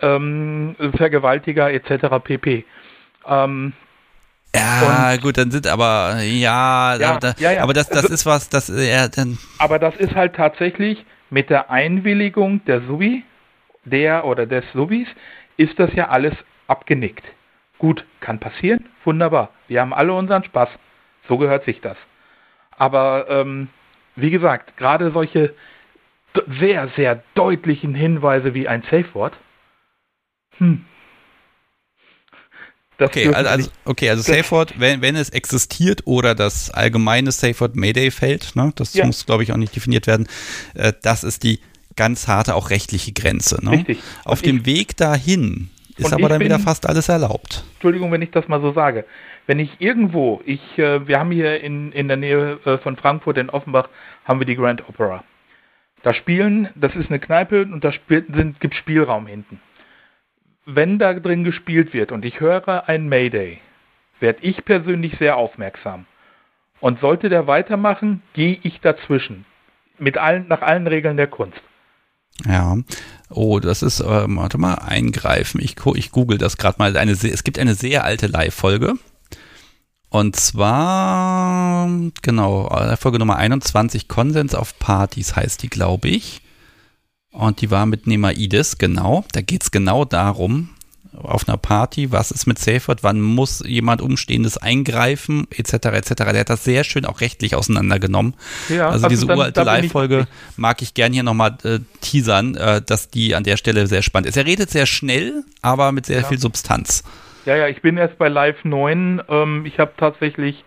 ähm, 0.02 0.76
Vergewaltiger 0.96 1.72
etc. 1.72 2.24
pp. 2.24 2.66
Ähm, 3.26 3.74
ja, 4.56 5.14
und, 5.14 5.22
gut, 5.22 5.38
dann 5.38 5.52
sind 5.52 5.68
aber, 5.68 6.20
ja, 6.22 6.96
ja, 6.96 7.18
da, 7.20 7.34
ja, 7.38 7.52
ja. 7.52 7.64
aber 7.64 7.74
das, 7.74 7.90
das 7.90 8.04
also, 8.04 8.14
ist 8.14 8.26
was, 8.26 8.50
das, 8.50 8.70
ja, 8.70 9.08
dann. 9.08 9.38
Aber 9.60 9.78
das 9.80 9.96
ist 9.98 10.16
halt 10.16 10.36
tatsächlich 10.36 11.06
mit 11.30 11.50
der 11.50 11.70
Einwilligung 11.70 12.64
der 12.66 12.82
Subi, 12.82 13.24
der 13.86 14.26
oder 14.26 14.46
des 14.46 14.64
Subis, 14.74 15.08
ist 15.58 15.78
das 15.80 15.94
ja 15.94 16.10
alles 16.10 16.34
abgenickt. 16.68 17.26
Gut, 17.78 18.06
kann 18.22 18.40
passieren, 18.40 18.86
wunderbar. 19.04 19.50
Wir 19.68 19.82
haben 19.82 19.94
alle 19.94 20.14
unseren 20.14 20.44
Spaß. 20.44 20.70
So 21.28 21.38
gehört 21.38 21.66
sich 21.66 21.82
das. 21.82 21.98
Aber 22.78 23.28
ähm, 23.30 23.70
wie 24.16 24.32
gesagt, 24.32 24.78
gerade 24.78 25.12
solche 25.12 25.54
sehr, 26.60 26.90
sehr 26.96 27.24
deutlichen 27.36 27.94
Hinweise 27.96 28.54
wie 28.54 28.68
ein 28.68 28.84
Safe 28.84 29.14
Word, 29.14 29.34
hm. 30.60 30.86
okay, 33.00 33.34
also, 33.34 33.50
also, 33.50 33.72
okay, 33.86 34.10
also 34.10 34.24
SafeWord, 34.24 34.80
wenn, 34.80 35.02
wenn 35.02 35.16
es 35.16 35.30
existiert 35.30 36.02
oder 36.06 36.36
das 36.36 36.72
allgemeine 36.72 37.32
SafeWord 37.32 37.76
Mayday-Feld, 37.76 38.56
ne, 38.56 38.72
das 38.76 38.94
ja. 38.94 39.06
muss, 39.06 39.26
glaube 39.26 39.44
ich, 39.44 39.52
auch 39.52 39.58
nicht 39.58 39.76
definiert 39.76 40.08
werden, 40.08 40.28
äh, 40.74 40.94
das 41.02 41.24
ist 41.24 41.44
die 41.44 41.60
ganz 41.96 42.28
harte, 42.28 42.56
auch 42.56 42.70
rechtliche 42.70 43.12
Grenze. 43.12 43.64
Ne? 43.64 43.72
Richtig. 43.72 44.00
Auf 44.24 44.42
dem 44.42 44.66
Weg 44.66 44.96
dahin 44.98 45.70
ist 45.98 46.14
aber 46.14 46.30
dann 46.30 46.40
bin, 46.40 46.46
wieder 46.46 46.60
fast 46.60 46.88
alles 46.88 47.10
erlaubt. 47.10 47.64
Entschuldigung, 47.74 48.12
wenn 48.12 48.22
ich 48.22 48.32
das 48.32 48.48
mal 48.48 48.62
so 48.62 48.72
sage. 48.72 49.06
Wenn 49.48 49.60
ich 49.60 49.72
irgendwo, 49.80 50.42
ich, 50.46 50.62
äh, 50.78 51.08
wir 51.08 51.20
haben 51.20 51.32
hier 51.32 51.62
in, 51.62 51.92
in 51.92 52.08
der 52.08 52.18
Nähe 52.18 52.60
äh, 52.66 52.78
von 52.78 52.96
Frankfurt 52.96 53.38
in 53.38 53.50
Offenbach, 53.50 53.90
haben 54.26 54.40
wir 54.40 54.46
die 54.46 54.56
Grand 54.56 54.88
Opera. 54.88 55.24
Da 56.04 56.14
spielen, 56.14 56.70
das 56.76 56.96
ist 56.96 57.10
eine 57.10 57.20
Kneipe 57.20 57.64
und 57.64 57.84
da 57.84 57.92
spielt, 57.92 58.28
sind, 58.34 58.60
gibt 58.60 58.76
Spielraum 58.76 59.26
hinten 59.28 59.60
wenn 60.68 61.00
da 61.00 61.14
drin 61.14 61.46
gespielt 61.46 61.94
wird 61.94 62.12
und 62.12 62.26
ich 62.26 62.42
höre 62.42 62.88
ein 62.90 63.08
Mayday, 63.08 63.60
werde 64.20 64.40
ich 64.42 64.66
persönlich 64.66 65.18
sehr 65.18 65.38
aufmerksam. 65.38 66.06
Und 66.80 67.00
sollte 67.00 67.30
der 67.30 67.48
weitermachen, 67.48 68.22
gehe 68.34 68.60
ich 68.62 68.82
dazwischen. 68.82 69.46
Mit 69.98 70.18
allen, 70.18 70.48
nach 70.48 70.62
allen 70.62 70.86
Regeln 70.86 71.18
der 71.18 71.28
Kunst. 71.28 71.62
Ja. 72.46 72.78
Oh, 73.30 73.60
das 73.60 73.82
ist, 73.82 74.02
äh, 74.02 74.06
warte 74.06 74.60
mal, 74.60 74.76
eingreifen. 74.76 75.60
Ich, 75.62 75.76
ich 75.96 76.12
google 76.12 76.38
das 76.38 76.58
gerade 76.58 76.78
mal. 76.78 76.96
Eine, 76.98 77.14
es 77.14 77.44
gibt 77.44 77.58
eine 77.58 77.74
sehr 77.74 78.04
alte 78.04 78.28
Live-Folge. 78.28 78.94
Und 80.10 80.36
zwar, 80.36 81.90
genau, 82.22 82.96
Folge 83.00 83.20
Nummer 83.20 83.38
21, 83.38 84.08
Konsens 84.08 84.54
auf 84.54 84.78
Partys 84.80 85.36
heißt 85.36 85.64
die, 85.64 85.70
glaube 85.70 86.10
ich. 86.10 86.42
Und 87.38 87.62
die 87.62 87.70
war 87.70 87.86
mit 87.86 88.08
Nemaides, 88.08 88.80
genau. 88.80 89.24
Da 89.32 89.42
geht 89.42 89.62
es 89.62 89.70
genau 89.70 90.06
darum, 90.06 90.70
auf 91.14 91.48
einer 91.48 91.58
Party, 91.58 92.12
was 92.12 92.32
ist 92.32 92.48
mit 92.48 92.58
Safeword, 92.58 93.04
wann 93.04 93.22
muss 93.22 93.64
jemand 93.64 94.02
Umstehendes 94.02 94.58
eingreifen, 94.58 95.48
etc., 95.52 95.74
etc. 95.74 96.14
Der 96.16 96.40
hat 96.40 96.50
das 96.50 96.64
sehr 96.64 96.84
schön 96.84 97.06
auch 97.06 97.22
rechtlich 97.22 97.56
auseinandergenommen. 97.56 98.34
Ja, 98.70 98.90
also 98.90 99.08
diese 99.08 99.28
dann, 99.28 99.38
uralte 99.38 99.62
Live-Folge 99.62 100.28
mag 100.56 100.82
ich 100.82 100.96
gern 100.96 101.14
hier 101.14 101.22
nochmal 101.22 101.58
äh, 101.64 101.80
teasern, 102.02 102.56
äh, 102.56 102.82
dass 102.82 103.12
die 103.12 103.36
an 103.36 103.44
der 103.44 103.58
Stelle 103.58 103.86
sehr 103.86 104.02
spannend 104.02 104.30
ist. 104.30 104.38
Er 104.38 104.48
redet 104.48 104.72
sehr 104.72 104.88
schnell, 104.88 105.44
aber 105.62 105.92
mit 105.92 106.08
sehr 106.08 106.22
ja. 106.22 106.28
viel 106.28 106.40
Substanz. 106.40 107.04
Ja, 107.46 107.56
ja, 107.56 107.68
ich 107.68 107.84
bin 107.84 107.98
erst 107.98 108.18
bei 108.18 108.30
Live 108.30 108.64
9. 108.64 109.22
Ähm, 109.30 109.66
ich 109.68 109.78
habe 109.78 109.94
tatsächlich 109.96 110.66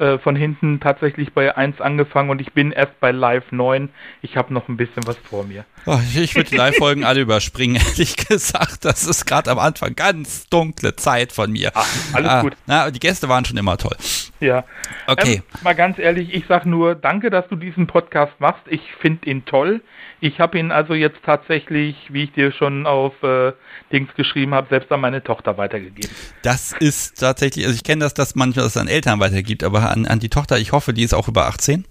äh, 0.00 0.18
von 0.18 0.34
hinten 0.34 0.80
tatsächlich 0.80 1.34
bei 1.34 1.54
1 1.56 1.80
angefangen 1.80 2.30
und 2.30 2.40
ich 2.40 2.54
bin 2.54 2.72
erst 2.72 2.98
bei 3.00 3.10
Live 3.10 3.52
9. 3.52 3.90
Ich 4.22 4.36
habe 4.36 4.52
noch 4.54 4.66
ein 4.68 4.78
bisschen 4.78 5.06
was 5.06 5.18
vor 5.18 5.44
mir. 5.44 5.66
Oh, 5.84 5.98
ich 6.14 6.34
würde 6.34 6.48
die 6.48 6.56
Live-Folgen 6.56 7.04
alle 7.04 7.20
überspringen, 7.20 7.76
ehrlich 7.86 8.16
gesagt. 8.16 8.84
Das 8.86 9.06
ist 9.06 9.26
gerade 9.26 9.50
am 9.50 9.58
Anfang 9.58 9.94
ganz 9.94 10.48
dunkle 10.48 10.96
Zeit 10.96 11.32
von 11.32 11.52
mir. 11.52 11.70
Ach, 11.74 11.86
alles 12.14 12.30
ah, 12.30 12.40
gut. 12.40 12.56
Na, 12.66 12.90
die 12.90 12.98
Gäste 12.98 13.28
waren 13.28 13.44
schon 13.44 13.58
immer 13.58 13.76
toll. 13.76 13.96
Ja. 14.40 14.64
Okay. 15.06 15.34
Ähm, 15.34 15.42
mal 15.62 15.74
ganz 15.74 15.98
ehrlich, 15.98 16.32
ich 16.32 16.46
sage 16.46 16.68
nur, 16.68 16.94
danke, 16.94 17.28
dass 17.28 17.46
du 17.48 17.56
diesen 17.56 17.86
Podcast 17.86 18.32
machst. 18.38 18.62
Ich 18.68 18.80
finde 19.00 19.28
ihn 19.28 19.44
toll. 19.44 19.82
Ich 20.20 20.38
habe 20.38 20.58
ihn 20.58 20.70
also 20.70 20.94
jetzt 20.94 21.18
tatsächlich, 21.24 21.96
wie 22.10 22.24
ich 22.24 22.32
dir 22.32 22.52
schon 22.52 22.86
auf 22.86 23.22
äh, 23.22 23.52
Dings 23.90 24.14
geschrieben 24.16 24.54
habe, 24.54 24.68
selbst 24.68 24.92
an 24.92 25.00
meine 25.00 25.22
Tochter 25.24 25.56
weitergegeben. 25.56 26.10
Das 26.42 26.72
ist 26.78 27.20
tatsächlich, 27.20 27.64
also 27.64 27.74
ich 27.74 27.84
kenne 27.84 28.04
das, 28.04 28.12
dass 28.12 28.34
manchmal 28.34 28.64
das 28.64 28.76
an 28.76 28.88
Eltern 28.88 29.18
weitergibt, 29.20 29.64
aber 29.64 29.90
an, 29.90 30.06
an 30.06 30.20
die 30.20 30.28
Tochter, 30.28 30.58
ich 30.58 30.72
hoffe, 30.72 30.92
die 30.92 31.02
ist 31.02 31.14
auch 31.14 31.28
über 31.28 31.46
18. 31.46 31.86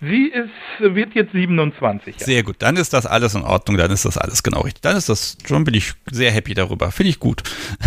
Sie 0.00 0.26
ist, 0.26 0.94
wird 0.94 1.14
jetzt 1.14 1.32
27. 1.32 2.16
Ja. 2.18 2.26
Sehr 2.26 2.42
gut, 2.42 2.56
dann 2.58 2.76
ist 2.76 2.92
das 2.92 3.06
alles 3.06 3.34
in 3.34 3.42
Ordnung, 3.42 3.78
dann 3.78 3.90
ist 3.90 4.04
das 4.04 4.18
alles 4.18 4.42
genau 4.42 4.60
richtig. 4.60 4.82
Dann 4.82 4.96
ist 4.96 5.08
das, 5.08 5.38
schon 5.46 5.64
bin 5.64 5.74
ich 5.74 5.92
sehr 6.10 6.30
happy 6.30 6.52
darüber. 6.52 6.90
Finde 6.90 7.10
ich 7.10 7.20
gut. 7.20 7.42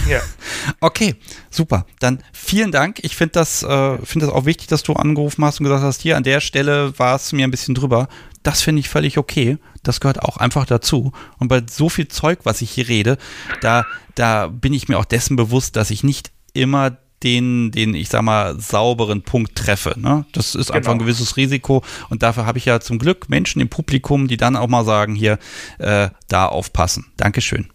Ja. 0.09 0.21
okay, 0.79 1.15
super. 1.51 1.85
Dann 1.99 2.23
vielen 2.31 2.71
Dank. 2.71 2.99
Ich 3.03 3.15
finde 3.15 3.33
das, 3.33 3.61
äh, 3.61 3.97
find 4.03 4.23
das 4.23 4.31
auch 4.31 4.45
wichtig, 4.45 4.67
dass 4.67 4.83
du 4.83 4.93
angerufen 4.93 5.43
hast 5.43 5.59
und 5.59 5.65
gesagt 5.65 5.83
hast, 5.83 6.01
hier 6.01 6.17
an 6.17 6.23
der 6.23 6.39
Stelle 6.39 6.97
war 6.97 7.15
es 7.15 7.33
mir 7.33 7.45
ein 7.45 7.51
bisschen 7.51 7.75
drüber. 7.75 8.07
Das 8.47 8.61
finde 8.61 8.79
ich 8.79 8.87
völlig 8.87 9.17
okay. 9.17 9.57
Das 9.83 9.99
gehört 9.99 10.23
auch 10.23 10.37
einfach 10.37 10.65
dazu. 10.65 11.11
Und 11.37 11.49
bei 11.49 11.61
so 11.69 11.89
viel 11.89 12.07
Zeug, 12.07 12.39
was 12.43 12.61
ich 12.61 12.71
hier 12.71 12.87
rede, 12.87 13.17
da, 13.59 13.85
da 14.15 14.47
bin 14.47 14.71
ich 14.71 14.87
mir 14.87 14.97
auch 14.97 15.03
dessen 15.03 15.35
bewusst, 15.35 15.75
dass 15.75 15.91
ich 15.91 16.01
nicht 16.01 16.31
immer 16.53 16.95
den, 17.23 17.71
den, 17.71 17.93
ich 17.93 18.07
sag 18.07 18.21
mal, 18.21 18.57
sauberen 18.57 19.21
Punkt 19.23 19.55
treffe. 19.55 19.99
Ne? 19.99 20.23
Das 20.31 20.55
ist 20.55 20.67
genau. 20.67 20.77
einfach 20.77 20.91
ein 20.93 20.97
genau. 20.99 21.09
gewisses 21.09 21.35
Risiko 21.35 21.83
und 22.09 22.23
dafür 22.23 22.45
habe 22.45 22.57
ich 22.57 22.63
ja 22.63 22.79
zum 22.79 22.99
Glück 22.99 23.27
Menschen 23.27 23.61
im 23.61 23.67
Publikum, 23.67 24.29
die 24.29 24.37
dann 24.37 24.55
auch 24.55 24.69
mal 24.69 24.85
sagen, 24.85 25.13
hier, 25.13 25.39
äh, 25.79 26.07
da 26.29 26.45
aufpassen. 26.45 27.11
Dankeschön. 27.17 27.67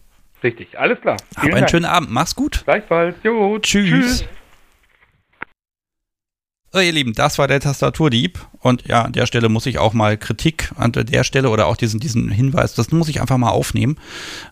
Richtig, 0.43 0.79
alles 0.79 0.99
klar. 1.03 1.19
Vielen 1.19 1.37
Hab 1.37 1.45
einen 1.45 1.53
Dank. 1.53 1.71
schönen 1.71 1.85
Abend, 1.85 2.11
mach's 2.11 2.35
gut. 2.35 2.63
Gleichfalls, 2.65 3.17
jo, 3.23 3.59
tschüss. 3.59 4.21
tschüss. 4.21 4.25
So, 6.75 6.81
ihr 6.81 6.93
Lieben, 6.93 7.13
das 7.13 7.37
war 7.37 7.49
der 7.49 7.61
Tastaturdieb. 7.61 8.39
Und 8.61 8.87
ja, 8.89 9.03
an 9.03 9.13
der 9.13 9.27
Stelle 9.27 9.51
muss 9.51 9.67
ich 9.67 9.79
auch 9.79 9.93
mal 9.93 10.17
Kritik 10.17 10.73
an 10.77 10.93
der 10.93 11.23
Stelle 11.23 11.51
oder 11.51 11.67
auch 11.67 11.77
diesen, 11.77 12.01
diesen 12.01 12.31
Hinweis, 12.31 12.73
das 12.75 12.91
muss 12.91 13.09
ich 13.09 13.21
einfach 13.21 13.37
mal 13.37 13.51
aufnehmen. 13.51 13.99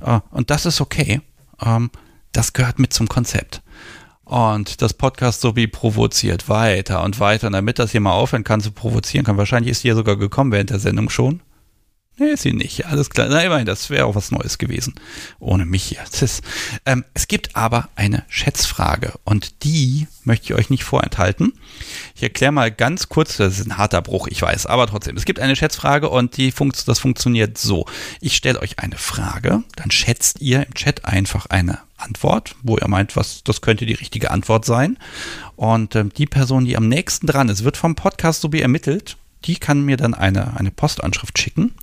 Äh, 0.04 0.20
und 0.30 0.50
das 0.50 0.66
ist 0.66 0.82
okay. 0.82 1.22
Ähm, 1.64 1.90
das 2.32 2.52
gehört 2.52 2.78
mit 2.78 2.92
zum 2.92 3.08
Konzept. 3.08 3.62
Und 4.24 4.82
das 4.82 4.92
Podcast 4.92 5.40
so 5.40 5.56
wie 5.56 5.66
provoziert 5.66 6.50
weiter 6.50 7.02
und 7.04 7.20
weiter. 7.20 7.46
Und 7.46 7.54
damit 7.54 7.78
das 7.78 7.92
hier 7.92 8.02
mal 8.02 8.12
aufhören 8.12 8.44
kann 8.44 8.60
zu 8.60 8.70
provozieren 8.70 9.24
kann, 9.24 9.38
wahrscheinlich 9.38 9.70
ist 9.70 9.82
ja 9.82 9.94
sogar 9.94 10.16
gekommen 10.16 10.52
während 10.52 10.68
der 10.68 10.78
Sendung 10.78 11.08
schon. 11.08 11.40
Nee, 12.20 12.32
ist 12.32 12.42
sie 12.42 12.52
nicht. 12.52 12.84
Alles 12.84 13.08
klar. 13.08 13.28
Na, 13.30 13.42
immerhin, 13.42 13.64
das 13.64 13.88
wäre 13.88 14.04
auch 14.04 14.14
was 14.14 14.30
Neues 14.30 14.58
gewesen. 14.58 14.94
Ohne 15.38 15.64
mich 15.64 15.84
hier. 15.84 16.00
Ist, 16.20 16.42
ähm, 16.84 17.02
es 17.14 17.28
gibt 17.28 17.56
aber 17.56 17.88
eine 17.96 18.24
Schätzfrage 18.28 19.14
und 19.24 19.64
die 19.64 20.06
möchte 20.24 20.44
ich 20.44 20.54
euch 20.54 20.68
nicht 20.68 20.84
vorenthalten. 20.84 21.54
Ich 22.14 22.22
erkläre 22.22 22.52
mal 22.52 22.70
ganz 22.70 23.08
kurz, 23.08 23.38
das 23.38 23.58
ist 23.58 23.66
ein 23.66 23.78
harter 23.78 24.02
Bruch, 24.02 24.28
ich 24.28 24.42
weiß, 24.42 24.66
aber 24.66 24.86
trotzdem. 24.86 25.16
Es 25.16 25.24
gibt 25.24 25.40
eine 25.40 25.56
Schätzfrage 25.56 26.10
und 26.10 26.36
die 26.36 26.52
funkt, 26.52 26.86
das 26.86 26.98
funktioniert 26.98 27.56
so. 27.56 27.86
Ich 28.20 28.36
stelle 28.36 28.60
euch 28.60 28.78
eine 28.80 28.98
Frage, 28.98 29.62
dann 29.76 29.90
schätzt 29.90 30.42
ihr 30.42 30.66
im 30.66 30.74
Chat 30.74 31.06
einfach 31.06 31.46
eine 31.46 31.78
Antwort, 31.96 32.54
wo 32.62 32.76
ihr 32.76 32.88
meint, 32.88 33.16
was, 33.16 33.42
das 33.44 33.62
könnte 33.62 33.86
die 33.86 33.94
richtige 33.94 34.30
Antwort 34.30 34.66
sein. 34.66 34.98
Und 35.56 35.96
ähm, 35.96 36.12
die 36.14 36.26
Person, 36.26 36.66
die 36.66 36.76
am 36.76 36.86
nächsten 36.86 37.26
dran 37.26 37.48
ist, 37.48 37.64
wird 37.64 37.78
vom 37.78 37.94
Podcast 37.94 38.42
so 38.42 38.52
wie 38.52 38.60
ermittelt. 38.60 39.16
Die 39.46 39.56
kann 39.56 39.86
mir 39.86 39.96
dann 39.96 40.12
eine, 40.12 40.58
eine 40.58 40.70
Postanschrift 40.70 41.38
schicken 41.38 41.74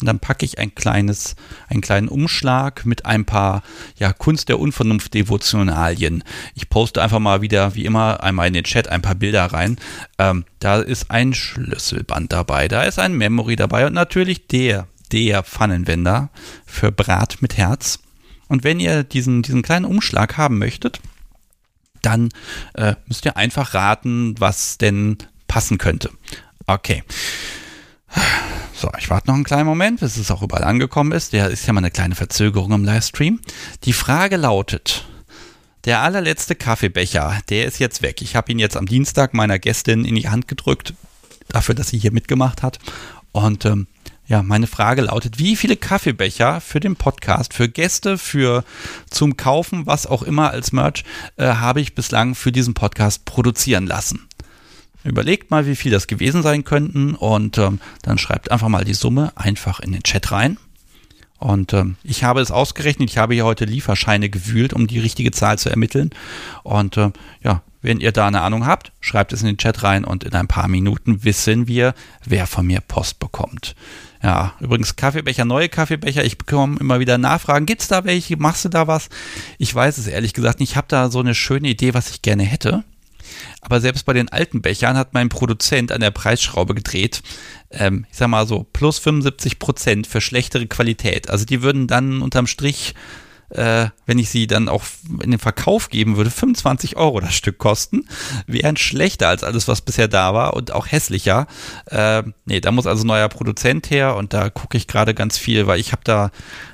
und 0.00 0.06
dann 0.06 0.20
packe 0.20 0.44
ich 0.44 0.58
ein 0.58 0.74
kleines, 0.74 1.36
einen 1.68 1.80
kleinen 1.80 2.08
Umschlag 2.08 2.84
mit 2.86 3.06
ein 3.06 3.24
paar 3.24 3.62
ja, 3.96 4.12
Kunst 4.12 4.48
der 4.48 4.58
Unvernunft 4.58 5.14
Devotionalien. 5.14 6.24
Ich 6.54 6.68
poste 6.68 7.02
einfach 7.02 7.18
mal 7.18 7.42
wieder, 7.42 7.74
wie 7.74 7.84
immer, 7.84 8.22
einmal 8.22 8.48
in 8.48 8.54
den 8.54 8.64
Chat 8.64 8.88
ein 8.88 9.02
paar 9.02 9.14
Bilder 9.14 9.46
rein. 9.46 9.76
Ähm, 10.18 10.44
da 10.58 10.80
ist 10.80 11.10
ein 11.10 11.34
Schlüsselband 11.34 12.32
dabei, 12.32 12.68
da 12.68 12.82
ist 12.82 12.98
ein 12.98 13.16
Memory 13.16 13.56
dabei 13.56 13.86
und 13.86 13.94
natürlich 13.94 14.46
der, 14.46 14.86
der 15.12 15.42
Pfannenwender 15.42 16.30
für 16.66 16.92
Brat 16.92 17.40
mit 17.40 17.56
Herz. 17.56 18.00
Und 18.48 18.64
wenn 18.64 18.80
ihr 18.80 19.04
diesen, 19.04 19.42
diesen 19.42 19.62
kleinen 19.62 19.84
Umschlag 19.84 20.36
haben 20.36 20.58
möchtet, 20.58 21.00
dann 22.02 22.30
äh, 22.74 22.94
müsst 23.06 23.24
ihr 23.24 23.36
einfach 23.36 23.74
raten, 23.74 24.34
was 24.38 24.78
denn 24.78 25.18
passen 25.46 25.78
könnte. 25.78 26.10
Okay. 26.66 27.02
So, 28.80 28.90
ich 28.98 29.10
warte 29.10 29.26
noch 29.26 29.34
einen 29.34 29.44
kleinen 29.44 29.66
Moment, 29.66 30.00
bis 30.00 30.16
es 30.16 30.30
auch 30.30 30.40
überall 30.40 30.64
angekommen 30.64 31.12
ist. 31.12 31.34
Der 31.34 31.50
ist 31.50 31.66
ja 31.66 31.74
mal 31.74 31.80
eine 31.80 31.90
kleine 31.90 32.14
Verzögerung 32.14 32.72
im 32.72 32.82
Livestream. 32.82 33.38
Die 33.84 33.92
Frage 33.92 34.38
lautet, 34.38 35.04
der 35.84 36.00
allerletzte 36.00 36.54
Kaffeebecher, 36.54 37.40
der 37.50 37.66
ist 37.66 37.78
jetzt 37.78 38.00
weg. 38.00 38.22
Ich 38.22 38.36
habe 38.36 38.50
ihn 38.50 38.58
jetzt 38.58 38.78
am 38.78 38.86
Dienstag 38.86 39.34
meiner 39.34 39.58
Gästin 39.58 40.06
in 40.06 40.14
die 40.14 40.30
Hand 40.30 40.48
gedrückt, 40.48 40.94
dafür, 41.48 41.74
dass 41.74 41.88
sie 41.88 41.98
hier 41.98 42.10
mitgemacht 42.10 42.62
hat. 42.62 42.78
Und 43.32 43.66
ähm, 43.66 43.86
ja, 44.26 44.42
meine 44.42 44.66
Frage 44.66 45.02
lautet, 45.02 45.38
wie 45.38 45.56
viele 45.56 45.76
Kaffeebecher 45.76 46.62
für 46.62 46.80
den 46.80 46.96
Podcast, 46.96 47.52
für 47.52 47.68
Gäste, 47.68 48.16
für 48.16 48.64
zum 49.10 49.36
Kaufen, 49.36 49.84
was 49.84 50.06
auch 50.06 50.22
immer 50.22 50.52
als 50.52 50.72
Merch, 50.72 51.04
äh, 51.36 51.48
habe 51.48 51.82
ich 51.82 51.94
bislang 51.94 52.34
für 52.34 52.50
diesen 52.50 52.72
Podcast 52.72 53.26
produzieren 53.26 53.86
lassen? 53.86 54.26
Überlegt 55.04 55.50
mal, 55.50 55.66
wie 55.66 55.76
viel 55.76 55.90
das 55.90 56.06
gewesen 56.06 56.42
sein 56.42 56.64
könnten 56.64 57.14
und 57.14 57.58
ähm, 57.58 57.80
dann 58.02 58.18
schreibt 58.18 58.50
einfach 58.50 58.68
mal 58.68 58.84
die 58.84 58.94
Summe 58.94 59.32
einfach 59.34 59.80
in 59.80 59.92
den 59.92 60.02
Chat 60.02 60.30
rein. 60.32 60.58
Und 61.38 61.72
ähm, 61.72 61.96
ich 62.04 62.22
habe 62.22 62.42
es 62.42 62.50
ausgerechnet, 62.50 63.08
ich 63.08 63.16
habe 63.16 63.32
hier 63.32 63.46
heute 63.46 63.64
Lieferscheine 63.64 64.28
gewühlt, 64.28 64.74
um 64.74 64.86
die 64.86 64.98
richtige 64.98 65.30
Zahl 65.30 65.58
zu 65.58 65.70
ermitteln. 65.70 66.10
Und 66.64 66.98
äh, 66.98 67.10
ja, 67.42 67.62
wenn 67.80 68.00
ihr 68.00 68.12
da 68.12 68.26
eine 68.26 68.42
Ahnung 68.42 68.66
habt, 68.66 68.92
schreibt 69.00 69.32
es 69.32 69.40
in 69.40 69.46
den 69.46 69.56
Chat 69.56 69.82
rein 69.82 70.04
und 70.04 70.22
in 70.22 70.34
ein 70.34 70.48
paar 70.48 70.68
Minuten 70.68 71.24
wissen 71.24 71.66
wir, 71.66 71.94
wer 72.26 72.46
von 72.46 72.66
mir 72.66 72.80
Post 72.80 73.20
bekommt. 73.20 73.74
Ja, 74.22 74.52
übrigens 74.60 74.96
Kaffeebecher, 74.96 75.46
neue 75.46 75.70
Kaffeebecher. 75.70 76.22
Ich 76.24 76.36
bekomme 76.36 76.78
immer 76.78 77.00
wieder 77.00 77.16
Nachfragen. 77.16 77.64
Gibt's 77.64 77.88
da 77.88 78.04
welche? 78.04 78.36
Machst 78.36 78.66
du 78.66 78.68
da 78.68 78.86
was? 78.86 79.08
Ich 79.56 79.74
weiß 79.74 79.96
es 79.96 80.08
ehrlich 80.08 80.34
gesagt 80.34 80.60
nicht. 80.60 80.72
Ich 80.72 80.76
habe 80.76 80.88
da 80.88 81.10
so 81.10 81.20
eine 81.20 81.34
schöne 81.34 81.68
Idee, 81.68 81.94
was 81.94 82.10
ich 82.10 82.20
gerne 82.20 82.42
hätte. 82.42 82.84
Aber 83.60 83.80
selbst 83.80 84.04
bei 84.06 84.12
den 84.12 84.28
alten 84.28 84.62
Bechern 84.62 84.96
hat 84.96 85.14
mein 85.14 85.28
Produzent 85.28 85.92
an 85.92 86.00
der 86.00 86.10
Preisschraube 86.10 86.74
gedreht. 86.74 87.22
Ähm, 87.70 88.06
ich 88.10 88.16
sag 88.16 88.28
mal 88.28 88.46
so, 88.46 88.66
plus 88.72 88.98
75 88.98 89.58
Prozent 89.58 90.06
für 90.06 90.20
schlechtere 90.20 90.66
Qualität. 90.66 91.30
Also 91.30 91.44
die 91.44 91.62
würden 91.62 91.86
dann 91.86 92.22
unterm 92.22 92.46
Strich 92.46 92.94
äh, 93.50 93.88
wenn 94.06 94.18
ich 94.18 94.30
sie 94.30 94.46
dann 94.46 94.68
auch 94.68 94.84
in 95.22 95.30
den 95.30 95.40
Verkauf 95.40 95.88
geben 95.88 96.16
würde, 96.16 96.30
25 96.30 96.96
Euro 96.96 97.20
das 97.20 97.34
Stück 97.34 97.58
kosten, 97.58 98.06
wären 98.46 98.76
schlechter 98.76 99.28
als 99.28 99.44
alles, 99.44 99.68
was 99.68 99.80
bisher 99.80 100.08
da 100.08 100.34
war 100.34 100.54
und 100.54 100.72
auch 100.72 100.86
hässlicher. 100.86 101.46
Äh, 101.86 102.22
nee, 102.44 102.60
da 102.60 102.70
muss 102.70 102.86
also 102.86 103.04
neuer 103.04 103.28
Produzent 103.28 103.90
her 103.90 104.16
und 104.16 104.32
da 104.32 104.50
gucke 104.50 104.76
ich 104.76 104.86
gerade 104.86 105.14
ganz 105.14 105.38
viel, 105.38 105.66
weil 105.66 105.80
ich 105.80 105.92
habe 105.92 106.02
da 106.04 106.30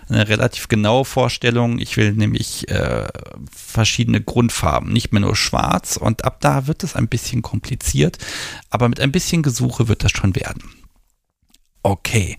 eine 0.09 0.29
relativ 0.29 0.69
genaue 0.69 1.05
Vorstellung. 1.05 1.79
Ich 1.79 1.97
will 1.97 2.13
nämlich 2.13 2.69
äh, 2.69 3.09
verschiedene 3.51 4.21
Grundfarben, 4.21 4.93
nicht 4.93 5.13
mehr 5.13 5.23
nur 5.23 5.37
schwarz 5.37 5.97
und 5.97 6.25
ab 6.25 6.41
da 6.41 6.67
wird 6.67 6.85
es 6.85 6.95
ein 6.95 7.09
bisschen 7.09 7.43
kompliziert, 7.43 8.19
aber 8.71 8.89
mit 8.89 9.01
ein 9.01 9.13
bisschen 9.13 9.43
Gesuche 9.43 9.89
wird 9.89 10.05
das 10.05 10.13
schon 10.13 10.37
werden. 10.37 10.63
Okay. 11.83 12.37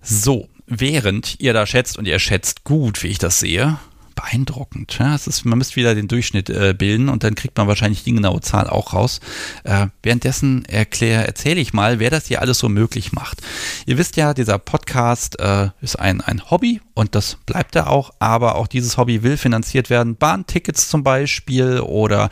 So, 0.00 0.48
während 0.66 1.40
ihr 1.40 1.52
da 1.52 1.66
schätzt 1.66 1.98
und 1.98 2.06
ihr 2.06 2.18
schätzt 2.18 2.64
gut, 2.64 3.02
wie 3.02 3.08
ich 3.08 3.18
das 3.18 3.40
sehe, 3.40 3.78
beeindruckend. 4.16 4.98
Ja, 4.98 5.14
es 5.14 5.28
ist, 5.28 5.44
man 5.44 5.58
müsste 5.58 5.76
wieder 5.76 5.94
den 5.94 6.08
Durchschnitt 6.08 6.50
äh, 6.50 6.74
bilden 6.76 7.08
und 7.08 7.22
dann 7.22 7.36
kriegt 7.36 7.56
man 7.56 7.68
wahrscheinlich 7.68 8.02
die 8.02 8.12
genaue 8.12 8.40
Zahl 8.40 8.68
auch 8.68 8.92
raus. 8.92 9.20
Äh, 9.62 9.86
währenddessen 10.02 10.64
erkläre, 10.64 11.26
erzähle 11.26 11.60
ich 11.60 11.72
mal, 11.72 12.00
wer 12.00 12.10
das 12.10 12.26
hier 12.26 12.40
alles 12.40 12.58
so 12.58 12.68
möglich 12.68 13.12
macht. 13.12 13.42
Ihr 13.86 13.98
wisst 13.98 14.16
ja, 14.16 14.34
dieser 14.34 14.58
Podcast 14.58 15.38
äh, 15.38 15.68
ist 15.80 15.96
ein, 16.00 16.20
ein 16.20 16.50
Hobby 16.50 16.80
und 16.94 17.14
das 17.14 17.36
bleibt 17.46 17.76
er 17.76 17.90
auch, 17.90 18.10
aber 18.18 18.56
auch 18.56 18.66
dieses 18.66 18.96
Hobby 18.96 19.22
will 19.22 19.36
finanziert 19.36 19.90
werden. 19.90 20.16
Bahntickets 20.16 20.88
zum 20.88 21.04
Beispiel 21.04 21.80
oder 21.80 22.30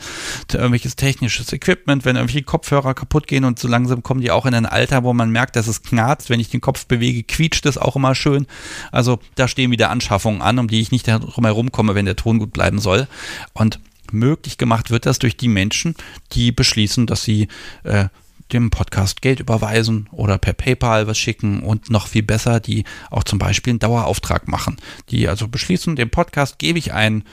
irgendwelches 0.51 0.95
technisches 0.95 1.53
Equipment, 1.53 2.03
wenn 2.03 2.15
irgendwelche 2.15 2.43
Kopfhörer 2.43 2.95
kaputt 2.95 3.27
gehen 3.27 3.45
und 3.45 3.59
so 3.59 3.67
langsam 3.67 4.01
kommen 4.01 4.21
die 4.21 4.31
auch 4.31 4.47
in 4.47 4.55
ein 4.55 4.65
Alter, 4.65 5.03
wo 5.03 5.13
man 5.13 5.29
merkt, 5.29 5.55
dass 5.55 5.67
es 5.67 5.83
knarzt. 5.83 6.31
Wenn 6.31 6.39
ich 6.39 6.49
den 6.49 6.61
Kopf 6.61 6.87
bewege, 6.87 7.21
quietscht 7.23 7.65
es 7.67 7.77
auch 7.77 7.95
immer 7.95 8.15
schön. 8.15 8.47
Also 8.91 9.19
da 9.35 9.47
stehen 9.47 9.69
wieder 9.69 9.91
Anschaffungen 9.91 10.41
an, 10.41 10.57
um 10.57 10.67
die 10.67 10.81
ich 10.81 10.91
nicht 10.91 11.07
drum 11.07 11.45
herum 11.75 11.87
komme, 11.87 11.95
wenn 11.95 12.05
der 12.05 12.15
Ton 12.15 12.39
gut 12.39 12.53
bleiben 12.53 12.79
soll. 12.79 13.07
Und 13.53 13.79
möglich 14.11 14.57
gemacht 14.57 14.91
wird 14.91 15.05
das 15.05 15.19
durch 15.19 15.37
die 15.37 15.47
Menschen, 15.47 15.95
die 16.31 16.51
beschließen, 16.51 17.05
dass 17.05 17.23
sie 17.23 17.47
äh, 17.83 18.05
dem 18.53 18.69
Podcast 18.69 19.23
Geld 19.23 19.39
überweisen 19.39 20.07
oder 20.11 20.37
per 20.37 20.53
PayPal 20.53 21.07
was 21.07 21.17
schicken 21.17 21.63
und 21.63 21.89
noch 21.89 22.07
viel 22.07 22.21
besser, 22.21 22.59
die 22.59 22.83
auch 23.09 23.23
zum 23.23 23.39
Beispiel 23.39 23.71
einen 23.71 23.79
Dauerauftrag 23.79 24.47
machen. 24.47 24.77
Die 25.09 25.27
also 25.27 25.47
beschließen, 25.47 25.95
dem 25.95 26.11
Podcast 26.11 26.59
gebe 26.59 26.77
ich 26.77 26.93
ein, 26.93 27.23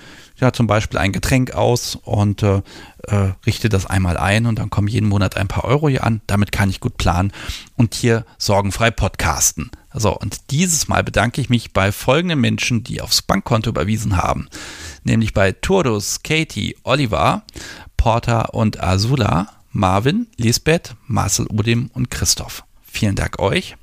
ja, 0.42 0.52
zum 0.52 0.66
Beispiel 0.66 0.98
ein 0.98 1.12
Getränk 1.12 1.52
aus 1.52 1.96
und 2.02 2.42
äh, 2.42 2.62
äh, 3.04 3.32
richte 3.46 3.68
das 3.68 3.86
einmal 3.86 4.16
ein 4.16 4.46
und 4.46 4.58
dann 4.58 4.70
kommen 4.70 4.88
jeden 4.88 5.08
Monat 5.08 5.36
ein 5.36 5.46
paar 5.46 5.64
Euro 5.64 5.88
hier 5.88 6.02
an. 6.02 6.20
Damit 6.26 6.50
kann 6.50 6.68
ich 6.68 6.80
gut 6.80 6.96
planen 6.96 7.32
und 7.76 7.94
hier 7.94 8.26
sorgenfrei 8.38 8.90
podcasten. 8.90 9.70
So, 9.94 10.18
und 10.18 10.50
dieses 10.50 10.88
Mal 10.88 11.04
bedanke 11.04 11.40
ich 11.40 11.48
mich 11.48 11.72
bei 11.72 11.92
folgenden 11.92 12.40
Menschen, 12.40 12.82
die 12.82 13.00
aufs 13.00 13.22
Bankkonto 13.22 13.70
überwiesen 13.70 14.16
haben. 14.16 14.48
Nämlich 15.04 15.32
bei 15.32 15.52
Turdus, 15.52 16.24
Katie, 16.24 16.76
Oliver, 16.82 17.44
Porter 17.96 18.52
und 18.52 18.82
Azula 18.82 19.48
Marvin, 19.70 20.26
Lisbeth, 20.36 20.96
Marcel 21.06 21.46
Udim 21.46 21.88
und 21.94 22.10
Christoph. 22.10 22.64
Vielen 22.82 23.14
Dank 23.14 23.38
euch. 23.38 23.76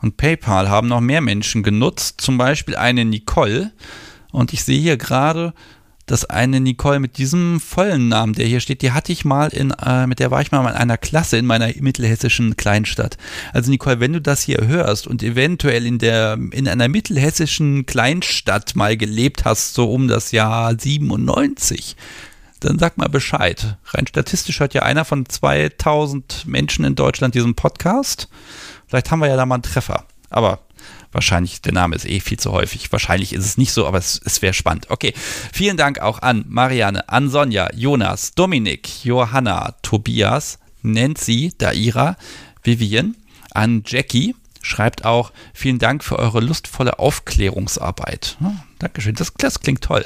Und 0.00 0.16
PayPal 0.16 0.70
haben 0.70 0.86
noch 0.86 1.00
mehr 1.00 1.20
Menschen 1.20 1.64
genutzt, 1.64 2.20
zum 2.20 2.38
Beispiel 2.38 2.76
eine 2.76 3.04
Nicole. 3.04 3.72
Und 4.30 4.52
ich 4.52 4.62
sehe 4.62 4.80
hier 4.80 4.96
gerade, 4.96 5.52
dass 6.06 6.24
eine 6.24 6.60
Nicole 6.60 7.00
mit 7.00 7.18
diesem 7.18 7.60
vollen 7.60 8.08
Namen, 8.08 8.32
der 8.32 8.46
hier 8.46 8.60
steht, 8.60 8.82
die 8.82 8.92
hatte 8.92 9.12
ich 9.12 9.24
mal 9.24 9.48
in, 9.48 9.72
äh, 9.72 10.06
mit 10.06 10.20
der 10.20 10.30
war 10.30 10.40
ich 10.40 10.52
mal 10.52 10.60
in 10.60 10.76
einer 10.76 10.96
Klasse 10.96 11.36
in 11.36 11.46
meiner 11.46 11.68
mittelhessischen 11.80 12.56
Kleinstadt. 12.56 13.18
Also 13.52 13.70
Nicole, 13.70 13.98
wenn 13.98 14.12
du 14.12 14.20
das 14.20 14.42
hier 14.42 14.66
hörst 14.66 15.06
und 15.06 15.22
eventuell 15.22 15.84
in 15.84 15.98
der, 15.98 16.38
in 16.52 16.68
einer 16.68 16.88
mittelhessischen 16.88 17.86
Kleinstadt 17.86 18.76
mal 18.76 18.96
gelebt 18.96 19.44
hast, 19.44 19.74
so 19.74 19.90
um 19.92 20.06
das 20.06 20.30
Jahr 20.30 20.78
97, 20.78 21.96
dann 22.60 22.78
sag 22.78 22.96
mal 22.96 23.08
Bescheid. 23.08 23.76
Rein 23.86 24.06
statistisch 24.06 24.60
hört 24.60 24.74
ja 24.74 24.82
einer 24.82 25.04
von 25.04 25.28
2000 25.28 26.46
Menschen 26.46 26.84
in 26.84 26.94
Deutschland 26.94 27.34
diesen 27.34 27.54
Podcast. 27.54 28.28
Vielleicht 28.86 29.10
haben 29.10 29.20
wir 29.20 29.28
ja 29.28 29.36
da 29.36 29.44
mal 29.44 29.56
einen 29.56 29.62
Treffer. 29.62 30.04
Aber 30.30 30.60
wahrscheinlich, 31.16 31.62
der 31.62 31.72
Name 31.72 31.96
ist 31.96 32.06
eh 32.06 32.20
viel 32.20 32.38
zu 32.38 32.52
häufig. 32.52 32.92
Wahrscheinlich 32.92 33.32
ist 33.32 33.44
es 33.44 33.58
nicht 33.58 33.72
so, 33.72 33.86
aber 33.86 33.98
es, 33.98 34.20
es 34.24 34.42
wäre 34.42 34.54
spannend. 34.54 34.90
Okay, 34.90 35.12
vielen 35.52 35.76
Dank 35.76 35.98
auch 35.98 36.20
an 36.22 36.44
Marianne, 36.46 37.08
an 37.08 37.28
Sonja, 37.28 37.68
Jonas, 37.74 38.34
Dominik, 38.34 39.04
Johanna, 39.04 39.74
Tobias, 39.82 40.58
Nancy, 40.82 41.52
Daira, 41.58 42.16
Vivian, 42.62 43.16
an 43.50 43.82
Jackie, 43.84 44.36
schreibt 44.62 45.04
auch, 45.04 45.32
vielen 45.54 45.78
Dank 45.78 46.04
für 46.04 46.18
eure 46.18 46.40
lustvolle 46.40 46.98
Aufklärungsarbeit. 46.98 48.36
Hm, 48.38 48.60
Dankeschön, 48.78 49.14
das, 49.14 49.32
das 49.38 49.60
klingt 49.60 49.82
toll. 49.82 50.04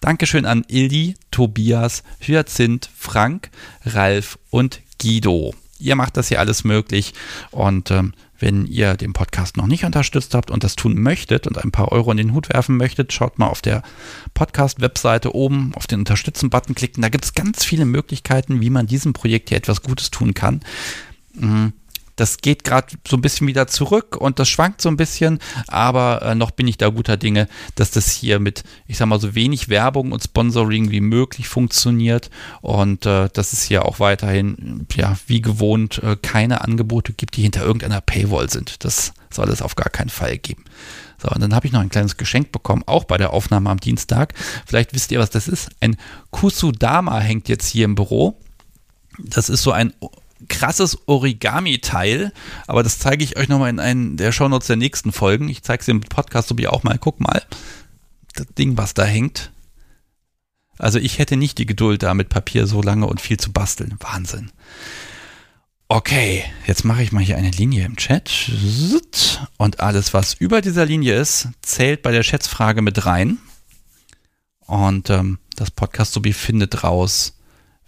Dankeschön 0.00 0.46
an 0.46 0.64
Ildi, 0.68 1.16
Tobias, 1.30 2.04
Hyazinth, 2.20 2.88
Frank, 2.96 3.50
Ralf 3.84 4.38
und 4.50 4.80
Guido. 5.00 5.54
Ihr 5.78 5.96
macht 5.96 6.16
das 6.16 6.28
hier 6.28 6.38
alles 6.38 6.62
möglich 6.62 7.14
und 7.50 7.90
ähm, 7.90 8.14
Wenn 8.42 8.66
ihr 8.66 8.96
den 8.96 9.12
Podcast 9.12 9.56
noch 9.56 9.68
nicht 9.68 9.84
unterstützt 9.84 10.34
habt 10.34 10.50
und 10.50 10.64
das 10.64 10.74
tun 10.74 11.00
möchtet 11.00 11.46
und 11.46 11.62
ein 11.62 11.70
paar 11.70 11.92
Euro 11.92 12.10
in 12.10 12.16
den 12.16 12.34
Hut 12.34 12.48
werfen 12.52 12.76
möchtet, 12.76 13.12
schaut 13.12 13.38
mal 13.38 13.46
auf 13.46 13.62
der 13.62 13.84
Podcast-Webseite 14.34 15.32
oben 15.32 15.70
auf 15.76 15.86
den 15.86 16.00
Unterstützen-Button 16.00 16.74
klicken. 16.74 17.02
Da 17.02 17.08
gibt 17.08 17.24
es 17.24 17.34
ganz 17.34 17.64
viele 17.64 17.84
Möglichkeiten, 17.84 18.60
wie 18.60 18.70
man 18.70 18.88
diesem 18.88 19.12
Projekt 19.12 19.50
hier 19.50 19.58
etwas 19.58 19.82
Gutes 19.82 20.10
tun 20.10 20.34
kann. 20.34 20.60
Mhm 21.34 21.72
das 22.16 22.38
geht 22.38 22.64
gerade 22.64 22.94
so 23.06 23.16
ein 23.16 23.22
bisschen 23.22 23.46
wieder 23.46 23.66
zurück 23.66 24.16
und 24.16 24.38
das 24.38 24.48
schwankt 24.48 24.82
so 24.82 24.88
ein 24.88 24.96
bisschen, 24.96 25.38
aber 25.68 26.22
äh, 26.22 26.34
noch 26.34 26.50
bin 26.50 26.68
ich 26.68 26.78
da 26.78 26.88
guter 26.88 27.16
Dinge, 27.16 27.48
dass 27.74 27.90
das 27.90 28.10
hier 28.10 28.38
mit, 28.38 28.64
ich 28.86 28.98
sag 28.98 29.06
mal, 29.06 29.20
so 29.20 29.34
wenig 29.34 29.68
Werbung 29.68 30.12
und 30.12 30.22
Sponsoring 30.22 30.90
wie 30.90 31.00
möglich 31.00 31.48
funktioniert 31.48 32.30
und 32.60 33.06
äh, 33.06 33.28
dass 33.32 33.52
es 33.52 33.62
hier 33.62 33.86
auch 33.86 34.00
weiterhin, 34.00 34.86
ja, 34.94 35.16
wie 35.26 35.40
gewohnt, 35.40 36.02
äh, 36.02 36.16
keine 36.20 36.62
Angebote 36.62 37.12
gibt, 37.12 37.36
die 37.36 37.42
hinter 37.42 37.62
irgendeiner 37.62 38.00
Paywall 38.00 38.50
sind. 38.50 38.84
Das 38.84 39.12
soll 39.30 39.48
es 39.48 39.62
auf 39.62 39.76
gar 39.76 39.90
keinen 39.90 40.10
Fall 40.10 40.38
geben. 40.38 40.64
So, 41.22 41.28
und 41.28 41.40
dann 41.40 41.54
habe 41.54 41.66
ich 41.66 41.72
noch 41.72 41.80
ein 41.80 41.88
kleines 41.88 42.16
Geschenk 42.16 42.52
bekommen, 42.52 42.82
auch 42.86 43.04
bei 43.04 43.16
der 43.16 43.32
Aufnahme 43.32 43.70
am 43.70 43.78
Dienstag. 43.78 44.34
Vielleicht 44.66 44.92
wisst 44.92 45.12
ihr, 45.12 45.20
was 45.20 45.30
das 45.30 45.48
ist. 45.48 45.70
Ein 45.80 45.96
Kusudama 46.30 47.20
hängt 47.20 47.48
jetzt 47.48 47.68
hier 47.68 47.84
im 47.84 47.94
Büro. 47.94 48.38
Das 49.18 49.48
ist 49.48 49.62
so 49.62 49.72
ein 49.72 49.92
krasses 50.48 50.98
Origami-Teil, 51.06 52.32
aber 52.66 52.82
das 52.82 52.98
zeige 52.98 53.24
ich 53.24 53.36
euch 53.36 53.48
nochmal 53.48 53.70
in 53.70 53.80
einen 53.80 54.16
der 54.16 54.32
Shownotes 54.32 54.66
der 54.66 54.76
nächsten 54.76 55.12
Folgen. 55.12 55.48
Ich 55.48 55.62
zeige 55.62 55.82
es 55.82 55.88
im 55.88 56.00
Podcast 56.00 56.56
wie 56.56 56.68
auch 56.68 56.82
mal. 56.82 56.98
Guck 56.98 57.20
mal, 57.20 57.42
das 58.34 58.46
Ding, 58.58 58.76
was 58.76 58.94
da 58.94 59.04
hängt. 59.04 59.52
Also 60.78 60.98
ich 60.98 61.18
hätte 61.18 61.36
nicht 61.36 61.58
die 61.58 61.66
Geduld, 61.66 62.02
da 62.02 62.14
mit 62.14 62.28
Papier 62.28 62.66
so 62.66 62.82
lange 62.82 63.06
und 63.06 63.20
viel 63.20 63.38
zu 63.38 63.52
basteln. 63.52 63.96
Wahnsinn. 64.00 64.50
Okay, 65.88 66.44
jetzt 66.66 66.84
mache 66.84 67.02
ich 67.02 67.12
mal 67.12 67.22
hier 67.22 67.36
eine 67.36 67.50
Linie 67.50 67.84
im 67.84 67.96
Chat. 67.96 68.50
Und 69.58 69.80
alles, 69.80 70.14
was 70.14 70.34
über 70.34 70.62
dieser 70.62 70.86
Linie 70.86 71.20
ist, 71.20 71.48
zählt 71.60 72.02
bei 72.02 72.12
der 72.12 72.22
Schätzfrage 72.22 72.80
mit 72.80 73.04
rein. 73.04 73.38
Und 74.60 75.10
ähm, 75.10 75.38
das 75.54 75.70
Podcast 75.70 76.14
sowie 76.14 76.32
findet 76.32 76.82
raus, 76.82 77.34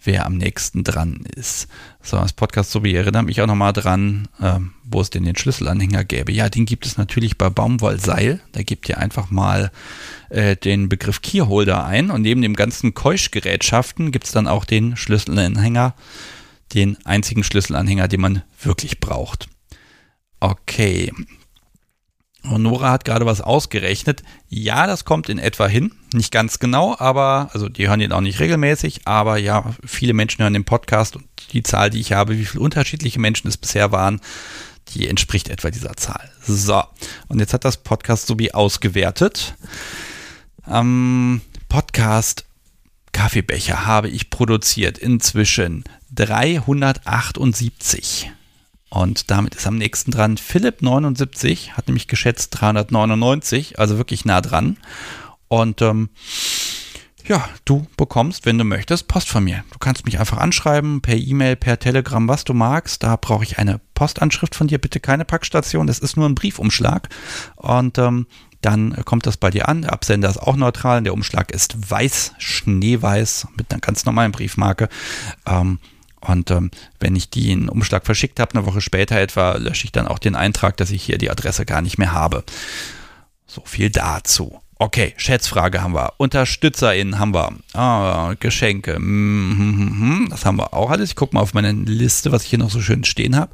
wer 0.05 0.25
am 0.25 0.37
nächsten 0.37 0.83
dran 0.83 1.25
ist. 1.35 1.67
So, 2.01 2.17
das 2.17 2.33
Podcast 2.33 2.71
so 2.71 2.83
wie 2.83 2.95
erinnert 2.95 3.25
mich 3.25 3.41
auch 3.41 3.47
nochmal 3.47 3.73
dran, 3.73 4.27
ähm, 4.41 4.73
wo 4.83 5.01
es 5.01 5.09
denn 5.09 5.23
den 5.23 5.35
Schlüsselanhänger 5.35 6.03
gäbe. 6.03 6.31
Ja, 6.31 6.49
den 6.49 6.65
gibt 6.65 6.85
es 6.85 6.97
natürlich 6.97 7.37
bei 7.37 7.49
Baumwollseil. 7.49 8.39
Da 8.51 8.63
gebt 8.63 8.87
ihr 8.89 8.97
einfach 8.97 9.31
mal 9.31 9.71
äh, 10.29 10.55
den 10.55 10.89
Begriff 10.89 11.21
Keyholder 11.21 11.85
ein 11.85 12.11
und 12.11 12.21
neben 12.21 12.41
dem 12.41 12.55
ganzen 12.55 12.93
Keuschgerätschaften 12.93 14.11
gibt 14.11 14.25
es 14.25 14.31
dann 14.31 14.47
auch 14.47 14.65
den 14.65 14.95
Schlüsselanhänger, 14.95 15.95
den 16.73 16.97
einzigen 17.05 17.43
Schlüsselanhänger, 17.43 18.07
den 18.07 18.21
man 18.21 18.43
wirklich 18.61 18.99
braucht. 18.99 19.47
Okay, 20.39 21.11
und 22.49 22.63
Nora 22.63 22.91
hat 22.91 23.05
gerade 23.05 23.25
was 23.25 23.41
ausgerechnet. 23.41 24.23
Ja, 24.49 24.87
das 24.87 25.05
kommt 25.05 25.29
in 25.29 25.39
etwa 25.39 25.67
hin. 25.67 25.91
Nicht 26.13 26.31
ganz 26.31 26.59
genau, 26.59 26.95
aber, 26.97 27.49
also 27.53 27.69
die 27.69 27.87
hören 27.87 28.01
ihn 28.01 28.11
auch 28.11 28.21
nicht 28.21 28.39
regelmäßig, 28.39 29.01
aber 29.05 29.37
ja, 29.37 29.73
viele 29.85 30.13
Menschen 30.13 30.41
hören 30.41 30.53
den 30.53 30.65
Podcast 30.65 31.15
und 31.15 31.25
die 31.51 31.63
Zahl, 31.63 31.89
die 31.89 31.99
ich 31.99 32.13
habe, 32.13 32.37
wie 32.37 32.45
viele 32.45 32.63
unterschiedliche 32.63 33.19
Menschen 33.19 33.47
es 33.47 33.57
bisher 33.57 33.91
waren, 33.91 34.21
die 34.89 35.07
entspricht 35.07 35.49
etwa 35.49 35.71
dieser 35.71 35.95
Zahl. 35.95 36.29
So, 36.45 36.83
und 37.27 37.39
jetzt 37.39 37.53
hat 37.53 37.65
das 37.65 37.77
Podcast 37.77 38.27
Subi 38.27 38.51
ausgewertet. 38.51 39.55
Ähm, 40.67 41.41
Podcast 41.69 42.45
Kaffeebecher 43.11 43.85
habe 43.85 44.09
ich 44.09 44.29
produziert 44.29 44.97
inzwischen 44.97 45.83
378. 46.13 48.31
Und 48.89 49.31
damit 49.31 49.55
ist 49.55 49.67
am 49.67 49.77
nächsten 49.77 50.11
dran 50.11 50.37
Philipp 50.37 50.81
79, 50.81 51.75
hat 51.75 51.87
nämlich 51.87 52.07
geschätzt 52.07 52.59
399, 52.59 53.79
also 53.79 53.97
wirklich 53.97 54.25
nah 54.25 54.41
dran. 54.41 54.77
Und 55.47 55.81
ähm, 55.81 56.09
ja, 57.27 57.49
du 57.65 57.87
bekommst, 57.97 58.45
wenn 58.45 58.57
du 58.57 58.63
möchtest, 58.63 59.07
Post 59.07 59.29
von 59.29 59.43
mir. 59.43 59.63
Du 59.71 59.79
kannst 59.79 60.05
mich 60.05 60.19
einfach 60.19 60.37
anschreiben, 60.37 61.01
per 61.01 61.15
E-Mail, 61.15 61.55
per 61.55 61.79
Telegram, 61.79 62.27
was 62.27 62.43
du 62.43 62.53
magst. 62.53 63.01
Da 63.01 63.15
brauche 63.15 63.43
ich 63.43 63.57
eine 63.57 63.81
Postanschrift 63.95 64.53
von 64.53 64.67
dir, 64.67 64.77
bitte 64.77 64.99
keine 64.99 65.25
Packstation. 65.25 65.87
Das 65.87 65.99
ist 65.99 66.17
nur 66.17 66.29
ein 66.29 66.35
Briefumschlag. 66.35 67.09
Und 67.55 67.97
ähm, 67.97 68.27
dann 68.61 68.95
kommt 69.05 69.25
das 69.25 69.37
bei 69.37 69.49
dir 69.49 69.67
an. 69.67 69.83
Der 69.83 69.93
Absender 69.93 70.29
ist 70.29 70.37
auch 70.37 70.55
neutral. 70.55 71.01
Der 71.01 71.13
Umschlag 71.13 71.51
ist 71.51 71.89
weiß, 71.89 72.33
schneeweiß, 72.37 73.47
mit 73.57 73.71
einer 73.71 73.81
ganz 73.81 74.05
normalen 74.05 74.31
Briefmarke. 74.31 74.89
Ähm, 75.45 75.79
und 76.27 76.51
ähm, 76.51 76.71
wenn 76.99 77.15
ich 77.15 77.29
die 77.29 77.51
in 77.51 77.69
Umschlag 77.69 78.05
verschickt 78.05 78.39
habe, 78.39 78.55
eine 78.55 78.65
Woche 78.65 78.81
später 78.81 79.19
etwa, 79.19 79.57
lösche 79.57 79.85
ich 79.85 79.91
dann 79.91 80.07
auch 80.07 80.19
den 80.19 80.35
Eintrag, 80.35 80.77
dass 80.77 80.91
ich 80.91 81.03
hier 81.03 81.17
die 81.17 81.29
Adresse 81.29 81.65
gar 81.65 81.81
nicht 81.81 81.97
mehr 81.97 82.13
habe. 82.13 82.43
So 83.47 83.61
viel 83.65 83.89
dazu. 83.89 84.59
Okay, 84.77 85.13
Schätzfrage 85.15 85.81
haben 85.81 85.93
wir. 85.93 86.13
UnterstützerInnen 86.17 87.17
haben 87.17 87.33
wir. 87.33 87.53
Ah, 87.73 88.33
Geschenke. 88.39 88.99
Mhm, 88.99 90.27
das 90.29 90.45
haben 90.45 90.57
wir 90.57 90.73
auch 90.73 90.89
alles. 90.89 91.11
Ich 91.11 91.15
gucke 91.15 91.33
mal 91.33 91.41
auf 91.41 91.53
meine 91.53 91.71
Liste, 91.71 92.31
was 92.31 92.43
ich 92.43 92.49
hier 92.49 92.59
noch 92.59 92.71
so 92.71 92.81
schön 92.81 93.05
stehen 93.05 93.37
habe. 93.37 93.53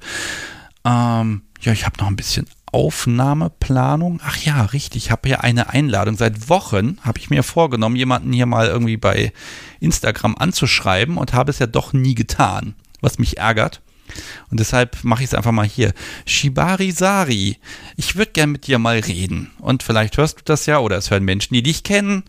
Ähm, 0.84 1.44
ja, 1.62 1.74
ich 1.74 1.86
habe 1.86 2.00
noch 2.00 2.08
ein 2.08 2.16
bisschen 2.16 2.48
Aufnahmeplanung. 2.72 4.22
Ach 4.24 4.38
ja, 4.38 4.64
richtig. 4.66 5.06
Ich 5.06 5.12
habe 5.12 5.28
hier 5.28 5.44
eine 5.44 5.70
Einladung. 5.70 6.18
Seit 6.18 6.50
Wochen 6.50 6.98
habe 7.02 7.20
ich 7.20 7.30
mir 7.30 7.44
vorgenommen, 7.44 7.96
jemanden 7.96 8.32
hier 8.32 8.46
mal 8.46 8.68
irgendwie 8.68 8.98
bei 8.98 9.34
Instagram 9.80 10.36
anzuschreiben 10.38 11.18
und 11.18 11.34
habe 11.34 11.52
es 11.52 11.60
ja 11.60 11.68
doch 11.68 11.94
nie 11.94 12.16
getan, 12.16 12.76
was 13.02 13.20
mich 13.20 13.38
ärgert. 13.38 13.82
Und 14.50 14.60
deshalb 14.60 15.04
mache 15.04 15.24
ich 15.24 15.30
es 15.30 15.34
einfach 15.34 15.52
mal 15.52 15.66
hier. 15.66 15.94
Shibari 16.26 16.92
Sari, 16.92 17.58
ich 17.96 18.16
würde 18.16 18.32
gern 18.32 18.52
mit 18.52 18.68
dir 18.68 18.80
mal 18.80 19.00
reden. 19.00 19.52
Und 19.60 19.84
vielleicht 19.84 20.18
hörst 20.18 20.40
du 20.40 20.44
das 20.46 20.66
ja 20.66 20.80
oder 20.80 20.98
es 20.98 21.12
hören 21.12 21.24
Menschen, 21.24 21.54
die 21.54 21.64
dich 21.64 21.84
kennen. 21.84 22.24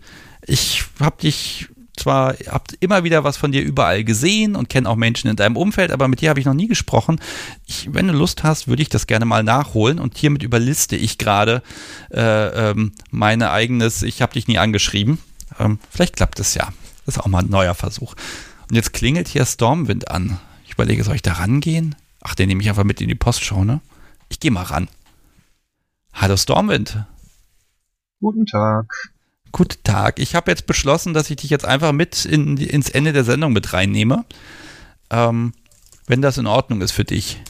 Ich 0.47 0.85
habe 1.01 1.21
dich 1.21 1.69
zwar 1.97 2.35
habe 2.49 2.65
immer 2.81 3.05
wieder 3.05 3.25
was 3.25 3.37
von 3.37 3.53
dir 3.53 3.63
überall 3.63 4.05
gesehen 4.05 4.57
und 4.57 4.69
kenne 4.69 4.89
auch 4.89 4.97
Menschen 4.97 5.29
in 5.29 5.37
deinem 5.37 5.57
Umfeld, 5.57 5.91
aber 5.91 6.09
mit 6.09 6.21
dir 6.21 6.31
habe 6.31 6.41
ich 6.41 6.47
noch 6.47 6.55
nie 6.55 6.69
gesprochen. 6.69 7.21
Ich, 7.67 7.93
wenn 7.93 8.09
du 8.09 8.15
Lust 8.15 8.43
hast, 8.45 8.69
würde 8.69 8.83
ich 8.83 8.89
das 8.89 9.07
gerne 9.07 9.25
mal 9.25 9.43
nachholen 9.43 9.99
und 9.99 10.17
hiermit 10.17 10.43
überliste 10.43 10.97
ich 10.97 11.19
gerade 11.19 11.63
äh, 12.11 12.71
ähm, 12.71 12.93
meine 13.11 13.51
eigenes, 13.51 14.03
ich 14.03 14.23
habe 14.23 14.33
dich 14.33 14.49
nie 14.49 14.59
angeschrieben. 14.59 15.19
Ähm, 15.59 15.79
vielleicht 15.91 16.17
klappt 16.17 16.41
es 16.41 16.55
ja. 16.55 16.73
Das 17.05 17.17
ist 17.17 17.21
auch 17.21 17.27
mal 17.27 17.43
ein 17.43 17.51
neuer 17.51 17.75
Versuch. 17.75 18.15
Und 18.69 18.77
jetzt 18.77 18.93
klingelt 18.93 19.29
hier 19.29 19.45
Stormwind 19.45 20.11
an. 20.11 20.39
Ich 20.65 20.73
überlege, 20.73 21.05
soll 21.05 21.17
ich 21.17 21.23
da 21.23 21.35
rangehen? 21.35 21.95
Ach, 22.23 22.35
den 22.35 22.49
nehme 22.49 22.63
ich 22.63 22.69
einfach 22.69 22.85
mit 22.85 23.01
in 23.01 23.09
die 23.09 23.15
Postshow, 23.15 23.65
ne? 23.65 23.81
Ich 24.29 24.41
gehe 24.41 24.51
mal 24.51 24.63
ran. 24.63 24.89
Hallo 26.15 26.37
Stormwind. 26.37 27.05
Guten 28.21 28.47
Tag. 28.47 29.12
Guten 29.53 29.83
Tag. 29.85 30.19
Ich 30.19 30.35
habe 30.35 30.51
jetzt 30.51 30.67
beschlossen, 30.67 31.13
dass 31.13 31.29
ich 31.31 31.37
dich 31.37 31.51
jetzt 31.51 31.67
einfach 31.67 31.93
mit 31.93 32.25
in, 32.25 32.57
ins 32.57 32.89
Ende 32.89 33.13
der 33.13 33.25
Sendung 33.25 33.53
mit 33.53 33.73
reinnehme. 33.73 34.25
Ähm, 35.11 35.53
wenn 36.07 36.23
das 36.23 36.39
in 36.39 36.47
Ordnung 36.47 36.81
ist 36.81 36.93
für 36.93 37.05
dich. 37.05 37.43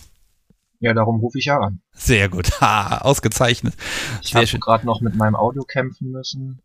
Ja, 0.80 0.94
darum 0.94 1.20
rufe 1.20 1.38
ich 1.38 1.44
ja 1.44 1.58
an. 1.58 1.80
Sehr 1.92 2.28
gut. 2.28 2.50
Ha, 2.60 2.98
ausgezeichnet. 2.98 3.74
Ich 4.22 4.34
habe 4.34 4.46
gerade 4.58 4.84
noch 4.84 5.00
mit 5.00 5.14
meinem 5.14 5.36
Audio 5.36 5.62
kämpfen 5.62 6.10
müssen. 6.10 6.60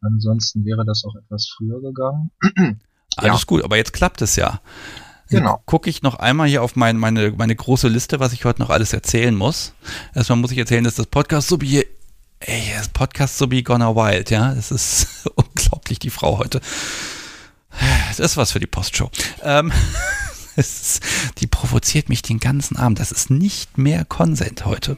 Ansonsten 0.00 0.64
wäre 0.64 0.84
das 0.86 1.04
auch 1.04 1.16
etwas 1.16 1.52
früher 1.56 1.80
gegangen. 1.80 2.30
Alles 3.16 3.40
ja. 3.40 3.46
gut, 3.46 3.64
aber 3.64 3.76
jetzt 3.76 3.92
klappt 3.92 4.22
es 4.22 4.36
ja. 4.36 4.60
Genau. 5.30 5.62
Gucke 5.66 5.90
ich 5.90 6.02
noch 6.02 6.16
einmal 6.16 6.48
hier 6.48 6.62
auf 6.62 6.74
mein, 6.76 6.96
meine, 6.96 7.32
meine 7.32 7.54
große 7.54 7.88
Liste, 7.88 8.18
was 8.18 8.32
ich 8.32 8.44
heute 8.44 8.60
noch 8.60 8.70
alles 8.70 8.92
erzählen 8.92 9.34
muss. 9.34 9.74
Erstmal 10.12 10.38
muss 10.38 10.50
ich 10.50 10.58
erzählen, 10.58 10.82
dass 10.82 10.96
das 10.96 11.06
Podcast 11.06 11.46
so 11.46 11.60
wie 11.60 11.86
Ey, 12.40 12.72
das 12.74 12.88
Podcast 12.88 13.36
so 13.36 13.50
wie 13.50 13.62
Gonna 13.62 13.94
Wild, 13.94 14.30
ja. 14.30 14.54
Das 14.54 14.70
ist 14.70 15.28
unglaublich, 15.34 15.98
die 15.98 16.10
Frau 16.10 16.38
heute. 16.38 16.60
Das 18.08 18.18
ist 18.18 18.36
was 18.36 18.52
für 18.52 18.60
die 18.60 18.66
Postshow. 18.66 19.10
Ähm, 19.42 19.70
ist, 20.56 21.02
die 21.38 21.46
provoziert 21.46 22.08
mich 22.08 22.22
den 22.22 22.40
ganzen 22.40 22.76
Abend. 22.76 22.98
Das 22.98 23.12
ist 23.12 23.30
nicht 23.30 23.78
mehr 23.78 24.04
Konsent 24.04 24.64
heute. 24.64 24.96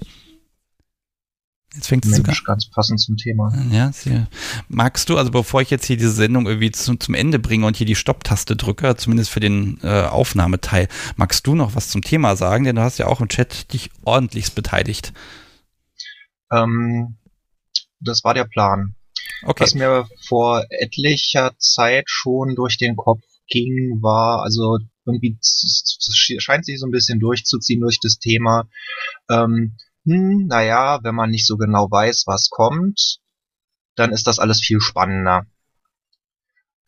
Jetzt 1.75 1.89
fängt 1.89 2.05
es 2.05 2.17
sogar 2.17 2.37
ganz 2.45 2.69
passend 2.69 3.01
zum 3.01 3.17
Thema. 3.17 3.51
Ja, 3.71 3.91
sehr. 3.93 4.29
magst 4.69 5.09
du, 5.09 5.17
also 5.17 5.31
bevor 5.31 5.63
ich 5.63 5.71
jetzt 5.71 5.87
hier 5.87 5.97
diese 5.97 6.11
Sendung 6.11 6.47
irgendwie 6.47 6.71
zu, 6.71 6.97
zum 6.97 7.15
Ende 7.15 7.39
bringe 7.39 7.65
und 7.65 7.77
hier 7.77 7.87
die 7.87 7.95
Stopptaste 7.95 8.57
drücke, 8.57 8.95
zumindest 8.97 9.31
für 9.31 9.41
den 9.41 9.79
äh, 9.83 10.03
Aufnahmeteil, 10.03 10.89
magst 11.17 11.47
du 11.47 11.55
noch 11.55 11.75
was 11.75 11.89
zum 11.89 12.03
Thema 12.03 12.37
sagen? 12.37 12.65
Denn 12.65 12.77
du 12.77 12.83
hast 12.83 12.99
ja 12.99 13.07
auch 13.07 13.23
im 13.23 13.29
Chat 13.29 13.73
dich 13.73 13.91
ordentlichst 14.05 14.55
beteiligt. 14.55 15.15
Ähm, 16.51 17.17
das 18.05 18.25
war 18.25 18.35
der 18.35 18.45
Plan. 18.45 18.95
Okay. 19.45 19.65
Was 19.65 19.75
mir 19.75 20.07
vor 20.27 20.65
etlicher 20.71 21.53
Zeit 21.59 22.05
schon 22.07 22.55
durch 22.55 22.79
den 22.79 22.97
Kopf 22.97 23.23
ging, 23.49 23.99
war, 24.01 24.43
also 24.43 24.79
irgendwie 25.05 25.37
scheint 26.39 26.65
sich 26.65 26.79
so 26.79 26.87
ein 26.87 26.93
bisschen 26.93 27.19
durchzuziehen 27.19 27.81
durch 27.81 27.99
das 28.01 28.19
Thema. 28.19 28.69
Ähm, 29.29 29.77
hm, 30.05 30.47
naja, 30.47 31.01
wenn 31.03 31.15
man 31.15 31.31
nicht 31.31 31.47
so 31.47 31.57
genau 31.57 31.91
weiß, 31.91 32.25
was 32.27 32.51
kommt, 32.51 33.19
dann 33.97 34.13
ist 34.13 34.27
das 34.27 34.39
alles 34.39 34.61
viel 34.61 34.81
spannender. 34.81 35.47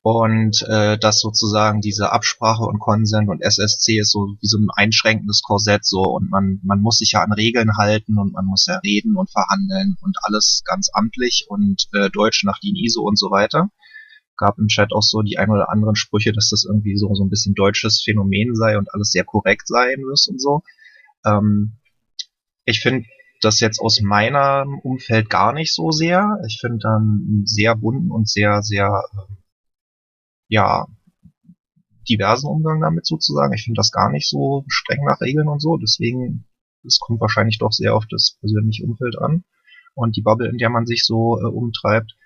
Und 0.05 0.61
äh, 0.69 0.99
dass 0.99 1.21
sozusagen 1.21 1.81
diese 1.81 2.13
Absprache 2.13 2.65
und 2.65 2.79
Konsent 2.79 3.31
und 3.31 3.41
SSC 3.41 4.01
ist 4.01 4.11
so 4.11 4.37
wie 4.39 4.47
so 4.47 4.59
ein 4.59 4.69
einschränkendes 4.77 5.41
Korsett 5.41 5.87
so 5.87 6.03
und 6.03 6.29
man 6.31 6.61
man 6.63 6.83
muss 6.83 6.99
sich 6.99 7.13
ja 7.13 7.23
an 7.23 7.33
Regeln 7.33 7.79
halten 7.79 8.19
und 8.19 8.35
man 8.35 8.45
muss 8.45 8.67
ja 8.67 8.77
reden 8.85 9.17
und 9.17 9.31
verhandeln 9.31 9.97
und 10.03 10.19
alles 10.21 10.61
ganz 10.67 10.91
amtlich 10.93 11.47
und 11.49 11.89
äh, 11.95 12.11
Deutsch 12.11 12.45
nach 12.45 12.59
DIN 12.59 12.77
ISO 12.77 13.01
und 13.01 13.19
so 13.19 13.31
weiter. 13.31 13.71
Gab 14.37 14.59
im 14.59 14.67
Chat 14.67 14.93
auch 14.93 15.01
so 15.01 15.23
die 15.23 15.39
ein 15.39 15.49
oder 15.49 15.71
anderen 15.71 15.97
Sprüche, 15.97 16.33
dass 16.33 16.51
das 16.51 16.65
irgendwie 16.65 16.99
so 16.99 17.15
so 17.15 17.25
ein 17.25 17.31
bisschen 17.31 17.55
deutsches 17.55 18.03
Phänomen 18.03 18.55
sei 18.55 18.77
und 18.77 18.93
alles 18.93 19.11
sehr 19.11 19.25
korrekt 19.25 19.67
sein 19.67 20.03
muss 20.07 20.29
und 20.29 20.39
so. 20.39 20.63
Ähm, 21.25 21.79
ich 22.67 22.81
finde 22.81 23.07
das 23.41 23.59
jetzt 23.61 23.81
aus 23.81 24.03
meinem 24.03 24.79
Umfeld 24.81 25.31
gar 25.31 25.55
nicht 25.55 25.75
so 25.75 25.93
sehr. 25.93 26.41
Ich 26.47 26.59
finde 26.61 26.81
dann 26.83 27.45
sehr 27.47 27.75
bunten 27.75 28.11
und 28.11 28.29
sehr 28.29 28.63
sehr 28.63 29.03
äh, 29.15 29.44
ja, 30.49 30.87
diversen 32.09 32.49
Umgang 32.49 32.81
damit 32.81 33.07
sozusagen. 33.07 33.53
Ich 33.55 33.65
finde 33.65 33.79
das 33.79 33.91
gar 33.91 34.11
nicht 34.11 34.29
so 34.29 34.65
streng 34.69 35.05
nach 35.05 35.21
Regeln 35.21 35.49
und 35.49 35.61
so. 35.61 35.77
Deswegen, 35.77 36.47
es 36.87 36.99
kommt 37.01 37.21
wahrscheinlich 37.21 37.59
doch 37.59 37.73
sehr 37.73 37.95
auf 37.95 38.05
das 38.11 38.37
persönliche 38.41 38.85
Umfeld 38.85 39.19
an 39.19 39.45
und 39.95 40.17
die 40.17 40.23
Bubble, 40.23 40.49
in 40.49 40.59
der 40.59 40.71
man 40.71 40.87
sich 40.87 41.05
so 41.05 41.39
äh, 41.41 41.47
umtreibt. 41.47 42.17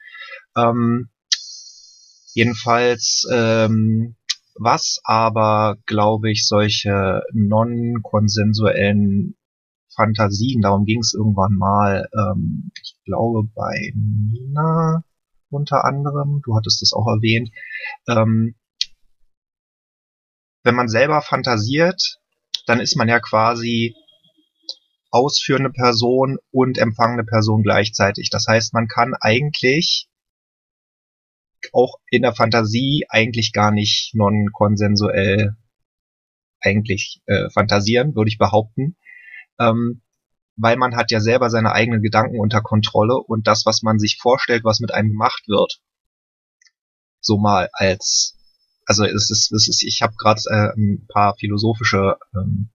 Ähm, 0.57 1.09
jedenfalls, 2.35 3.27
ähm, 3.32 4.16
was 4.55 5.01
aber, 5.05 5.77
glaube 5.86 6.31
ich, 6.31 6.47
solche 6.47 7.23
non-konsensuellen 7.32 9.36
Fantasien, 9.95 10.62
darum 10.62 10.85
ging 10.85 11.01
es 11.01 11.15
irgendwann 11.15 11.55
mal, 11.55 12.09
ähm, 12.12 12.70
ich 12.82 12.97
glaube 13.05 13.49
bei 13.55 13.93
Nina 13.95 15.05
unter 15.51 15.85
anderem, 15.85 16.43
du 16.45 16.57
hattest 16.57 16.83
das 16.83 16.93
auch 16.93 17.07
erwähnt, 17.07 17.51
ähm, 18.09 18.55
wenn 20.65 20.75
man 20.75 20.89
selber 20.89 21.23
fantasiert, 21.23 22.19
dann 22.66 22.81
ist 22.81 22.97
man 22.97 23.09
ja 23.09 23.20
quasi 23.20 23.95
ausführende 25.11 25.70
Person 25.70 26.39
und 26.51 26.77
empfangende 26.77 27.25
Person 27.25 27.62
gleichzeitig. 27.62 28.29
Das 28.31 28.47
heißt, 28.47 28.75
man 28.75 28.89
kann 28.89 29.15
eigentlich 29.20 30.09
auch 31.73 31.99
in 32.11 32.23
der 32.23 32.35
Fantasie 32.35 33.07
eigentlich 33.09 33.53
gar 33.53 33.70
nicht 33.70 34.15
non-konsensuell 34.15 35.57
eigentlich 36.61 37.23
äh, 37.27 37.49
fantasieren, 37.51 38.15
würde 38.15 38.29
ich 38.29 38.39
behaupten. 38.39 38.97
Ähm, 39.59 40.03
weil 40.59 40.76
man 40.76 40.97
hat 40.97 41.10
ja 41.10 41.20
selber 41.20 41.48
seine 41.51 41.72
eigenen 41.72 42.02
Gedanken 42.02 42.39
unter 42.39 42.60
Kontrolle 42.60 43.16
und 43.16 43.47
das, 43.47 43.64
was 43.64 43.82
man 43.82 43.98
sich 43.98 44.18
vorstellt, 44.20 44.64
was 44.64 44.80
mit 44.80 44.93
einem 44.93 45.10
gemacht 45.10 45.44
wird, 45.47 45.80
so 47.20 47.39
mal 47.39 47.68
als, 47.72 48.36
also 48.85 49.05
es 49.05 49.30
ist, 49.30 49.52
es 49.52 49.68
ist 49.68 49.82
ich 49.82 50.02
habe 50.02 50.14
gerade 50.18 50.43
äh, 50.51 50.76
ein 50.76 51.06
paar 51.09 51.36
philosophische 51.39 52.16
ähm, 52.35 52.70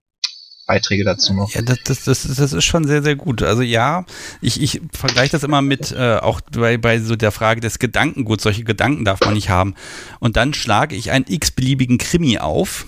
Beiträge 0.66 1.04
dazu 1.04 1.34
noch. 1.34 1.52
Ja, 1.54 1.62
das, 1.62 1.80
das, 1.84 2.04
das, 2.06 2.24
das 2.24 2.54
ist 2.54 2.64
schon 2.64 2.88
sehr, 2.88 3.04
sehr 3.04 3.18
gut. 3.18 3.44
Also 3.44 3.62
ja, 3.62 4.06
ich, 4.40 4.62
ich 4.62 4.82
vergleiche 4.94 5.34
das 5.34 5.44
immer 5.44 5.62
mit, 5.62 5.92
äh, 5.92 6.20
auch 6.22 6.40
bei, 6.40 6.78
bei 6.78 7.00
so 7.00 7.18
der 7.18 7.34
Frage 7.34 7.60
des 7.60 7.80
Gedankenguts. 7.80 8.44
Solche 8.44 8.64
Gedanken 8.64 9.04
darf 9.04 9.20
man 9.20 9.34
nicht 9.34 9.50
haben. 9.50 9.76
Und 10.22 10.38
dann 10.38 10.54
schlage 10.54 10.96
ich 10.96 11.12
einen 11.12 11.26
x-beliebigen 11.28 11.98
Krimi 11.98 12.38
auf 12.40 12.86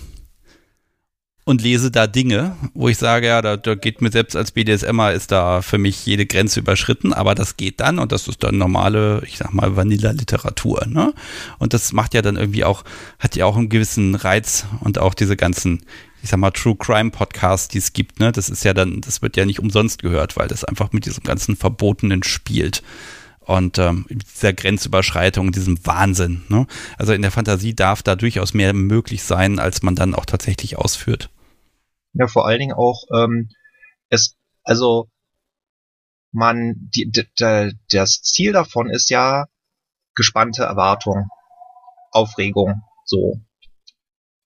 und 1.46 1.62
lese 1.62 1.92
da 1.92 2.08
Dinge, 2.08 2.56
wo 2.74 2.88
ich 2.88 2.98
sage, 2.98 3.28
ja, 3.28 3.40
da, 3.40 3.56
da 3.56 3.76
geht 3.76 4.02
mir 4.02 4.10
selbst 4.10 4.34
als 4.34 4.50
BDSMer 4.50 5.12
ist 5.12 5.30
da 5.30 5.62
für 5.62 5.78
mich 5.78 6.04
jede 6.04 6.26
Grenze 6.26 6.58
überschritten, 6.58 7.12
aber 7.12 7.36
das 7.36 7.56
geht 7.56 7.78
dann 7.78 8.00
und 8.00 8.10
das 8.10 8.26
ist 8.26 8.42
dann 8.42 8.58
normale, 8.58 9.22
ich 9.24 9.38
sag 9.38 9.54
mal, 9.54 9.76
Vanilla-Literatur, 9.76 10.86
ne? 10.88 11.14
Und 11.58 11.72
das 11.72 11.92
macht 11.92 12.14
ja 12.14 12.22
dann 12.22 12.34
irgendwie 12.34 12.64
auch, 12.64 12.82
hat 13.20 13.36
ja 13.36 13.46
auch 13.46 13.56
einen 13.56 13.68
gewissen 13.68 14.16
Reiz 14.16 14.66
und 14.80 14.98
auch 14.98 15.14
diese 15.14 15.36
ganzen, 15.36 15.84
ich 16.20 16.30
sag 16.30 16.40
mal, 16.40 16.50
True 16.50 16.74
Crime 16.76 17.12
Podcasts, 17.12 17.68
die 17.68 17.78
es 17.78 17.92
gibt, 17.92 18.18
ne? 18.18 18.32
Das 18.32 18.48
ist 18.48 18.64
ja 18.64 18.74
dann, 18.74 19.00
das 19.00 19.22
wird 19.22 19.36
ja 19.36 19.46
nicht 19.46 19.60
umsonst 19.60 20.02
gehört, 20.02 20.36
weil 20.36 20.48
das 20.48 20.64
einfach 20.64 20.90
mit 20.90 21.06
diesem 21.06 21.22
ganzen 21.22 21.54
Verbotenen 21.54 22.24
spielt 22.24 22.82
und 23.38 23.78
ähm, 23.78 24.06
dieser 24.08 24.52
Grenzüberschreitung, 24.52 25.52
diesem 25.52 25.78
Wahnsinn. 25.86 26.42
Ne? 26.48 26.66
Also 26.98 27.12
in 27.12 27.22
der 27.22 27.30
Fantasie 27.30 27.76
darf 27.76 28.02
da 28.02 28.16
durchaus 28.16 28.52
mehr 28.52 28.72
möglich 28.72 29.22
sein, 29.22 29.60
als 29.60 29.82
man 29.82 29.94
dann 29.94 30.12
auch 30.12 30.24
tatsächlich 30.24 30.76
ausführt 30.76 31.30
ja 32.18 32.26
vor 32.28 32.46
allen 32.46 32.60
Dingen 32.60 32.74
auch 32.74 33.04
ähm, 33.14 33.48
es 34.08 34.36
also 34.62 35.08
man 36.32 36.74
die, 36.94 37.10
die, 37.10 37.72
das 37.88 38.22
Ziel 38.22 38.52
davon 38.52 38.90
ist 38.90 39.10
ja 39.10 39.46
gespannte 40.14 40.64
Erwartung, 40.64 41.28
Aufregung, 42.10 42.82
so. 43.04 43.40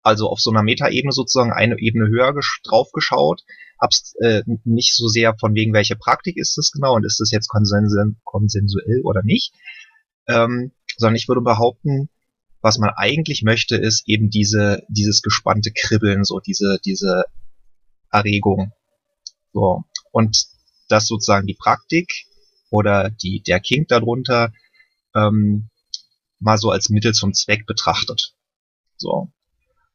Also 0.03 0.29
auf 0.29 0.41
so 0.41 0.51
einer 0.51 0.63
Metaebene 0.63 1.13
sozusagen 1.13 1.53
eine 1.53 1.79
Ebene 1.79 2.09
höher 2.09 2.35
draufgeschaut, 2.65 3.43
hab's 3.79 4.15
äh, 4.21 4.43
nicht 4.65 4.95
so 4.95 5.09
sehr 5.09 5.37
von 5.39 5.55
wegen 5.55 5.73
welche 5.73 5.97
Praktik 5.97 6.37
ist 6.37 6.57
das 6.57 6.71
genau 6.71 6.95
und 6.95 7.05
ist 7.05 7.21
das 7.21 7.31
jetzt 7.31 7.49
konsensuell 7.49 9.03
oder 9.05 9.23
nicht, 9.23 9.53
ähm, 10.27 10.73
sondern 10.97 11.17
ich 11.17 11.29
würde 11.29 11.43
behaupten, 11.43 12.09
was 12.63 12.79
man 12.79 12.91
eigentlich 12.95 13.43
möchte, 13.43 13.77
ist 13.77 14.07
eben 14.07 14.31
diese 14.31 14.83
dieses 14.89 15.23
gespannte 15.23 15.71
Kribbeln, 15.73 16.25
so 16.25 16.41
diese 16.41 16.79
diese 16.85 17.25
Erregung. 18.11 18.73
So. 19.53 19.85
Und 20.13 20.47
das 20.89 21.07
sozusagen 21.07 21.47
die 21.47 21.55
Praktik 21.55 22.27
oder 22.71 23.11
die, 23.11 23.43
der 23.43 23.61
Kink 23.61 23.89
darunter 23.89 24.53
ähm, 25.15 25.71
mal 26.39 26.59
so 26.59 26.71
als 26.71 26.89
Mittel 26.89 27.13
zum 27.13 27.35
Zweck 27.35 27.67
betrachtet. 27.67 28.35
So. 28.97 29.31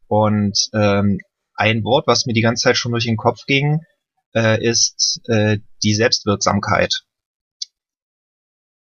Und 0.07 0.57
ähm, 0.73 1.19
ein 1.55 1.83
Wort, 1.83 2.07
was 2.07 2.25
mir 2.25 2.33
die 2.33 2.41
ganze 2.41 2.63
Zeit 2.63 2.77
schon 2.77 2.91
durch 2.91 3.05
den 3.05 3.17
Kopf 3.17 3.45
ging, 3.45 3.81
äh, 4.35 4.63
ist 4.63 5.21
äh, 5.27 5.59
die 5.83 5.93
Selbstwirksamkeit. 5.93 7.03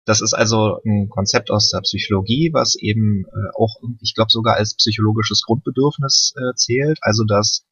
Das 0.04 0.20
ist 0.20 0.34
also 0.34 0.80
ein 0.84 1.08
Konzept 1.08 1.50
aus 1.50 1.70
der 1.70 1.80
Psychologie, 1.82 2.50
was 2.52 2.74
eben 2.74 3.24
äh, 3.26 3.50
auch, 3.56 3.76
ich 4.00 4.14
glaube, 4.14 4.30
sogar 4.30 4.56
als 4.56 4.74
psychologisches 4.74 5.42
Grundbedürfnis 5.42 6.34
äh, 6.36 6.54
zählt. 6.56 6.98
Also 7.02 7.24
dass 7.24 7.64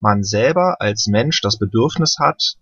man 0.00 0.22
selber 0.22 0.80
als 0.80 1.06
Mensch 1.06 1.40
das 1.40 1.58
Bedürfnis 1.58 2.16
hat, 2.18 2.54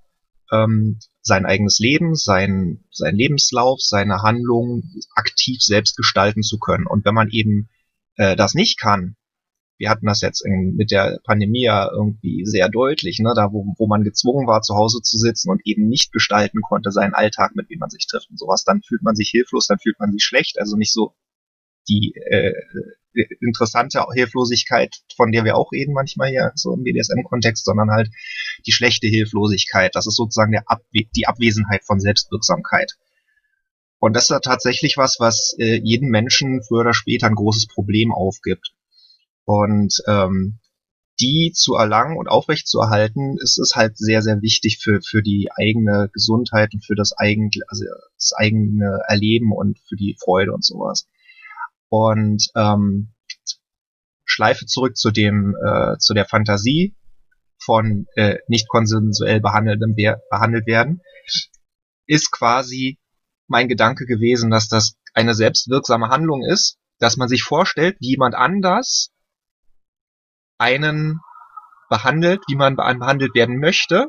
ähm, 0.53 0.99
sein 1.23 1.45
eigenes 1.45 1.79
Leben, 1.79 2.15
sein, 2.15 2.85
sein 2.91 3.17
Lebenslauf, 3.17 3.81
seine 3.81 4.23
Handlungen 4.23 5.03
aktiv 5.15 5.61
selbst 5.61 5.97
gestalten 5.97 6.43
zu 6.43 6.59
können. 6.59 6.87
Und 6.87 7.05
wenn 7.05 7.15
man 7.15 7.31
eben 7.31 7.69
äh, 8.17 8.37
das 8.37 8.55
nicht 8.55 8.79
kann, 8.79 9.17
wir 9.79 9.91
hatten 9.91 10.07
das 10.07 10.21
jetzt 10.21 10.45
in, 10.45 10.75
mit 10.77 10.91
der 10.91 11.19
Pandemie 11.25 11.65
ja 11.65 11.91
irgendwie 11.91 12.47
sehr 12.47 12.69
deutlich, 12.69 13.19
ne, 13.19 13.33
da 13.35 13.53
wo, 13.53 13.75
wo 13.77 13.87
man 13.87 14.05
gezwungen 14.05 14.47
war, 14.47 14.63
zu 14.63 14.75
Hause 14.75 15.03
zu 15.03 15.19
sitzen 15.19 15.51
und 15.51 15.61
eben 15.65 15.89
nicht 15.89 16.13
gestalten 16.13 16.63
konnte, 16.63 16.91
seinen 16.91 17.15
Alltag, 17.15 17.55
mit 17.55 17.69
wem 17.69 17.81
man 17.81 17.91
sich 17.91 18.07
trifft 18.07 18.31
und 18.31 18.39
sowas, 18.39 18.65
dann 18.65 18.83
fühlt 18.83 19.03
man 19.03 19.17
sich 19.17 19.29
hilflos, 19.29 19.67
dann 19.67 19.79
fühlt 19.79 19.99
man 19.99 20.13
sich 20.13 20.25
schlecht, 20.25 20.59
also 20.59 20.77
nicht 20.77 20.93
so 20.93 21.15
die 21.89 22.15
äh, 22.15 22.53
interessante 23.41 24.05
Hilflosigkeit, 24.13 24.97
von 25.17 25.33
der 25.33 25.45
wir 25.45 25.57
auch 25.57 25.73
reden 25.73 25.95
manchmal 25.95 26.31
hier 26.31 26.53
so 26.55 26.75
im 26.75 26.83
BDSM-Kontext, 26.83 27.65
sondern 27.65 27.91
halt 27.91 28.11
die 28.67 28.73
schlechte 28.73 29.07
Hilflosigkeit. 29.07 29.95
Das 29.95 30.07
ist 30.07 30.17
sozusagen 30.17 30.53
der 30.53 30.65
Abwe 30.67 31.07
die 31.15 31.27
Abwesenheit 31.27 31.85
von 31.85 32.01
Selbstwirksamkeit. 32.01 32.93
Und 33.99 34.15
das 34.15 34.31
ist 34.31 34.45
tatsächlich 34.45 34.97
was, 34.97 35.17
was 35.19 35.57
äh, 35.59 35.81
jeden 35.83 36.11
Menschen 36.11 36.63
früher 36.63 36.81
oder 36.81 36.95
später 36.95 37.27
ein 37.27 37.35
großes 37.35 37.67
Problem 37.69 38.13
aufgibt. 38.13 38.75
Und 39.45 40.03
ähm, 40.07 40.59
die 41.19 41.53
zu 41.55 41.75
erlangen 41.75 42.19
und 42.19 42.29
aufrechtzuerhalten, 42.29 43.39
ist 43.41 43.59
es 43.59 43.75
halt 43.75 43.97
sehr, 43.97 44.21
sehr 44.21 44.43
wichtig 44.43 44.79
für, 44.83 45.01
für 45.01 45.23
die 45.23 45.49
eigene 45.57 46.11
Gesundheit 46.13 46.75
und 46.75 46.85
für 46.85 46.95
das 46.95 47.17
eigene, 47.17 47.49
also 47.69 47.85
das 48.19 48.33
eigene 48.35 49.01
Erleben 49.09 49.53
und 49.53 49.79
für 49.89 49.97
die 49.97 50.17
Freude 50.23 50.53
und 50.53 50.65
sowas. 50.65 51.09
Und 51.89 52.49
ähm, 52.55 53.15
Schleife 54.25 54.67
zurück 54.67 54.97
zu 54.97 55.11
dem 55.11 55.55
äh, 55.65 55.97
zu 55.99 56.13
der 56.15 56.27
Fantasie 56.27 56.97
von 57.59 58.07
äh, 58.17 58.39
nicht 58.49 58.69
konsensuell 58.69 59.41
behandeltem 59.41 59.95
behandelt 60.31 60.67
werden, 60.67 61.01
ist 62.07 62.31
quasi 62.31 62.99
mein 63.49 63.69
Gedanke 63.69 64.07
gewesen, 64.07 64.51
dass 64.51 64.69
das 64.69 64.97
eine 65.15 65.35
selbstwirksame 65.35 66.09
Handlung 66.09 66.43
ist, 66.45 66.79
dass 66.99 67.17
man 67.17 67.29
sich 67.29 67.43
vorstellt, 67.43 67.97
wie 68.01 68.11
jemand 68.11 68.35
anders 68.35 69.11
einen 70.59 71.21
behandelt, 71.89 72.43
wie 72.49 72.57
man 72.57 72.77
behandelt 72.77 73.35
werden 73.35 73.59
möchte. 73.59 74.09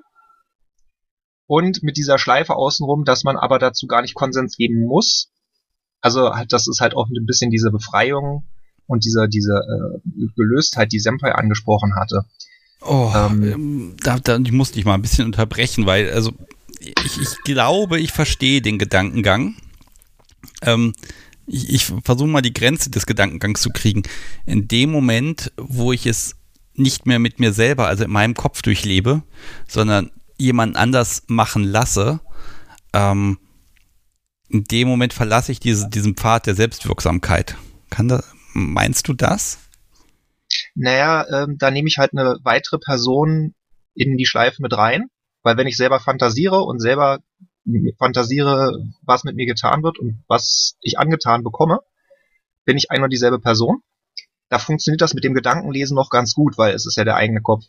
Und 1.45 1.81
mit 1.81 1.95
dieser 1.95 2.17
Schleife 2.17 2.55
außenrum, 2.55 3.05
dass 3.05 3.23
man 3.23 3.37
aber 3.37 3.57
dazu 3.57 3.87
gar 3.87 4.01
nicht 4.01 4.15
Konsens 4.15 4.57
geben 4.57 4.85
muss, 4.85 5.31
also 6.01 6.33
halt, 6.33 6.53
das 6.53 6.67
ist 6.67 6.81
halt 6.81 6.95
auch 6.95 7.07
ein 7.09 7.25
bisschen 7.25 7.51
diese 7.51 7.71
Befreiung 7.71 8.43
und 8.85 9.05
diese, 9.05 9.27
diese 9.27 9.53
äh, 9.53 10.27
Gelöstheit, 10.35 10.91
die 10.91 10.99
Senpai 10.99 11.33
angesprochen 11.33 11.95
hatte. 11.95 12.25
Oh, 12.81 13.11
ähm, 13.15 13.43
ähm, 13.43 13.95
da, 14.01 14.19
da 14.19 14.37
ich 14.37 14.51
musste 14.51 14.79
ich 14.79 14.85
mal 14.85 14.93
ein 14.93 15.01
bisschen 15.01 15.25
unterbrechen, 15.25 15.85
weil, 15.85 16.11
also 16.11 16.31
ich, 16.79 17.21
ich 17.21 17.43
glaube, 17.43 17.99
ich 17.99 18.11
verstehe 18.11 18.61
den 18.61 18.77
Gedankengang. 18.77 19.55
Ähm, 20.61 20.93
ich, 21.47 21.69
ich 21.73 21.85
versuche 22.03 22.27
mal 22.27 22.41
die 22.41 22.53
Grenze 22.53 22.89
des 22.91 23.05
Gedankengangs 23.05 23.61
zu 23.61 23.69
kriegen. 23.71 24.03
In 24.45 24.67
dem 24.67 24.91
Moment, 24.91 25.51
wo 25.57 25.91
ich 25.91 26.05
es 26.05 26.35
nicht 26.75 27.05
mehr 27.05 27.19
mit 27.19 27.39
mir 27.39 27.53
selber, 27.53 27.87
also 27.87 28.03
in 28.03 28.11
meinem 28.11 28.35
Kopf 28.35 28.61
durchlebe, 28.61 29.23
sondern 29.67 30.11
jemand 30.37 30.75
anders 30.75 31.23
machen 31.27 31.63
lasse, 31.63 32.19
ähm, 32.93 33.39
in 34.49 34.63
dem 34.63 34.87
Moment 34.87 35.13
verlasse 35.13 35.51
ich 35.51 35.59
diese, 35.59 35.89
diesen 35.89 36.15
Pfad 36.15 36.47
der 36.47 36.55
Selbstwirksamkeit. 36.55 37.55
Kann 37.89 38.07
da, 38.07 38.23
meinst 38.53 39.07
du 39.07 39.13
das? 39.13 39.59
Naja, 40.75 41.25
ähm, 41.29 41.57
da 41.57 41.71
nehme 41.71 41.87
ich 41.87 41.97
halt 41.97 42.13
eine 42.13 42.37
weitere 42.43 42.79
Person 42.79 43.53
in 43.93 44.17
die 44.17 44.25
Schleife 44.25 44.61
mit 44.61 44.77
rein, 44.77 45.09
weil 45.43 45.57
wenn 45.57 45.67
ich 45.67 45.77
selber 45.77 45.99
fantasiere 45.99 46.61
und 46.61 46.79
selber 46.79 47.19
fantasiere, 47.97 48.85
was 49.01 49.23
mit 49.23 49.35
mir 49.35 49.45
getan 49.45 49.83
wird 49.83 49.99
und 49.99 50.23
was 50.27 50.77
ich 50.81 50.97
angetan 50.99 51.43
bekomme, 51.43 51.79
bin 52.63 52.77
ich 52.77 52.91
ein 52.91 53.03
und 53.03 53.11
dieselbe 53.11 53.39
Person. 53.39 53.81
Da 54.49 54.59
funktioniert 54.59 55.01
das 55.01 55.13
mit 55.13 55.25
dem 55.25 55.33
Gedankenlesen 55.33 55.95
noch 55.95 56.09
ganz 56.09 56.33
gut, 56.33 56.57
weil 56.57 56.73
es 56.73 56.85
ist 56.85 56.95
ja 56.95 57.03
der 57.03 57.17
eigene 57.17 57.41
Kopf. 57.41 57.65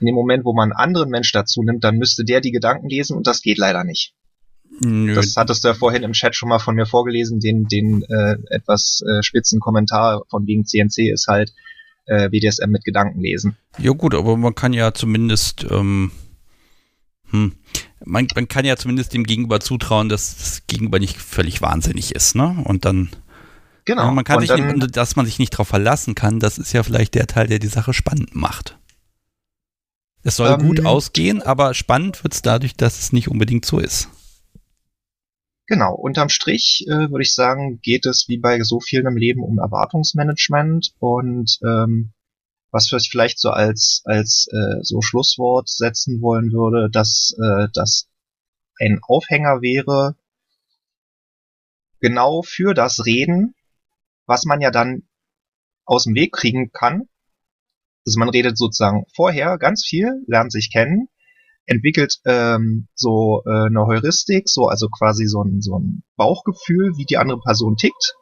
In 0.00 0.06
dem 0.06 0.14
Moment, 0.14 0.44
wo 0.44 0.52
man 0.52 0.72
einen 0.72 0.78
anderen 0.78 1.08
Mensch 1.08 1.32
dazu 1.32 1.62
nimmt, 1.62 1.82
dann 1.84 1.96
müsste 1.96 2.24
der 2.24 2.42
die 2.42 2.52
Gedanken 2.52 2.90
lesen 2.90 3.16
und 3.16 3.26
das 3.26 3.40
geht 3.40 3.56
leider 3.56 3.84
nicht. 3.84 4.14
Nö. 4.80 5.14
Das 5.14 5.34
hattest 5.36 5.64
du 5.64 5.68
ja 5.68 5.74
vorhin 5.74 6.02
im 6.02 6.12
Chat 6.12 6.36
schon 6.36 6.48
mal 6.48 6.58
von 6.58 6.74
mir 6.74 6.86
vorgelesen, 6.86 7.40
den, 7.40 7.66
den 7.66 8.02
äh, 8.04 8.36
etwas 8.50 9.02
äh, 9.06 9.22
spitzen 9.22 9.60
Kommentar 9.60 10.22
von 10.28 10.46
wegen 10.46 10.64
CNC 10.64 11.12
ist 11.12 11.26
halt 11.26 11.52
äh, 12.06 12.28
BDSM 12.28 12.70
mit 12.70 12.84
Gedanken 12.84 13.20
lesen. 13.20 13.56
Ja 13.78 13.92
gut, 13.92 14.14
aber 14.14 14.36
man 14.36 14.54
kann 14.54 14.72
ja 14.72 14.94
zumindest 14.94 15.66
ähm, 15.70 16.10
hm, 17.30 17.52
man, 18.04 18.26
man 18.34 18.48
kann 18.48 18.64
ja 18.64 18.76
zumindest 18.76 19.14
dem 19.14 19.24
Gegenüber 19.24 19.60
zutrauen, 19.60 20.08
dass 20.08 20.36
das 20.36 20.66
Gegenüber 20.66 20.98
nicht 20.98 21.16
völlig 21.16 21.60
wahnsinnig 21.60 22.14
ist, 22.14 22.34
ne? 22.34 22.62
Und 22.64 22.84
dann 22.84 23.10
Genau. 23.84 24.02
Ja, 24.02 24.10
man 24.10 24.24
kann 24.24 24.40
sich 24.40 24.50
dann, 24.50 24.76
nicht, 24.76 24.96
dass 24.98 25.16
man 25.16 25.24
sich 25.24 25.38
nicht 25.38 25.54
darauf 25.54 25.68
verlassen 25.68 26.14
kann, 26.14 26.40
das 26.40 26.58
ist 26.58 26.74
ja 26.74 26.82
vielleicht 26.82 27.14
der 27.14 27.26
Teil, 27.26 27.46
der 27.46 27.58
die 27.58 27.68
Sache 27.68 27.94
spannend 27.94 28.34
macht. 28.34 28.76
Es 30.22 30.36
soll 30.36 30.50
ähm, 30.50 30.58
gut 30.66 30.84
ausgehen, 30.84 31.40
aber 31.40 31.72
spannend 31.72 32.22
wird 32.22 32.34
es 32.34 32.42
dadurch, 32.42 32.74
dass 32.74 32.98
es 32.98 33.14
nicht 33.14 33.28
unbedingt 33.28 33.64
so 33.64 33.78
ist. 33.78 34.10
Genau, 35.68 35.94
unterm 35.94 36.30
Strich 36.30 36.86
äh, 36.88 37.10
würde 37.10 37.22
ich 37.22 37.34
sagen, 37.34 37.78
geht 37.82 38.06
es 38.06 38.26
wie 38.26 38.38
bei 38.38 38.58
so 38.62 38.80
vielen 38.80 39.06
im 39.06 39.18
Leben 39.18 39.42
um 39.42 39.58
Erwartungsmanagement 39.58 40.94
und 40.98 41.58
ähm, 41.62 42.14
was 42.70 42.90
ich 42.90 43.10
vielleicht 43.10 43.38
so 43.38 43.50
als 43.50 44.00
als 44.06 44.48
äh, 44.50 44.82
so 44.82 45.02
Schlusswort 45.02 45.68
setzen 45.68 46.22
wollen 46.22 46.52
würde, 46.52 46.88
dass 46.90 47.36
äh, 47.38 47.68
das 47.74 48.08
ein 48.80 49.00
Aufhänger 49.02 49.60
wäre 49.60 50.16
genau 52.00 52.40
für 52.40 52.72
das 52.72 53.04
Reden, 53.04 53.54
was 54.24 54.46
man 54.46 54.62
ja 54.62 54.70
dann 54.70 55.02
aus 55.84 56.04
dem 56.04 56.14
Weg 56.14 56.32
kriegen 56.32 56.72
kann. 56.72 57.10
Also 58.06 58.18
man 58.18 58.30
redet 58.30 58.56
sozusagen 58.56 59.04
vorher 59.14 59.58
ganz 59.58 59.84
viel, 59.84 60.24
lernt 60.26 60.50
sich 60.50 60.72
kennen, 60.72 61.10
entwickelt 61.68 62.18
ähm, 62.24 62.88
so 62.94 63.42
äh, 63.46 63.66
eine 63.66 63.86
Heuristik, 63.86 64.48
so 64.48 64.66
also 64.66 64.88
quasi 64.88 65.26
so 65.26 65.42
ein, 65.42 65.60
so 65.60 65.78
ein 65.78 66.02
Bauchgefühl, 66.16 66.96
wie 66.96 67.04
die 67.04 67.18
andere 67.18 67.40
Person 67.40 67.76
tickt 67.76 68.14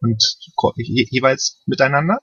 und 0.00 0.22
je, 0.76 1.06
jeweils 1.10 1.62
miteinander. 1.66 2.20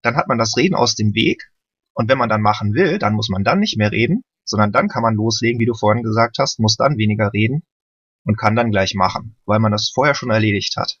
Dann 0.00 0.16
hat 0.16 0.28
man 0.28 0.38
das 0.38 0.56
Reden 0.56 0.74
aus 0.74 0.94
dem 0.94 1.14
Weg 1.14 1.50
und 1.92 2.08
wenn 2.08 2.18
man 2.18 2.30
dann 2.30 2.40
machen 2.40 2.72
will, 2.72 2.98
dann 2.98 3.14
muss 3.14 3.28
man 3.28 3.44
dann 3.44 3.60
nicht 3.60 3.76
mehr 3.76 3.92
reden, 3.92 4.24
sondern 4.44 4.72
dann 4.72 4.88
kann 4.88 5.02
man 5.02 5.14
loslegen, 5.14 5.60
wie 5.60 5.66
du 5.66 5.74
vorhin 5.74 6.02
gesagt 6.02 6.38
hast, 6.38 6.58
muss 6.58 6.76
dann 6.76 6.96
weniger 6.96 7.32
reden 7.32 7.62
und 8.24 8.38
kann 8.38 8.56
dann 8.56 8.70
gleich 8.70 8.94
machen, 8.94 9.36
weil 9.44 9.58
man 9.58 9.72
das 9.72 9.90
vorher 9.94 10.14
schon 10.14 10.30
erledigt 10.30 10.76
hat. 10.76 10.98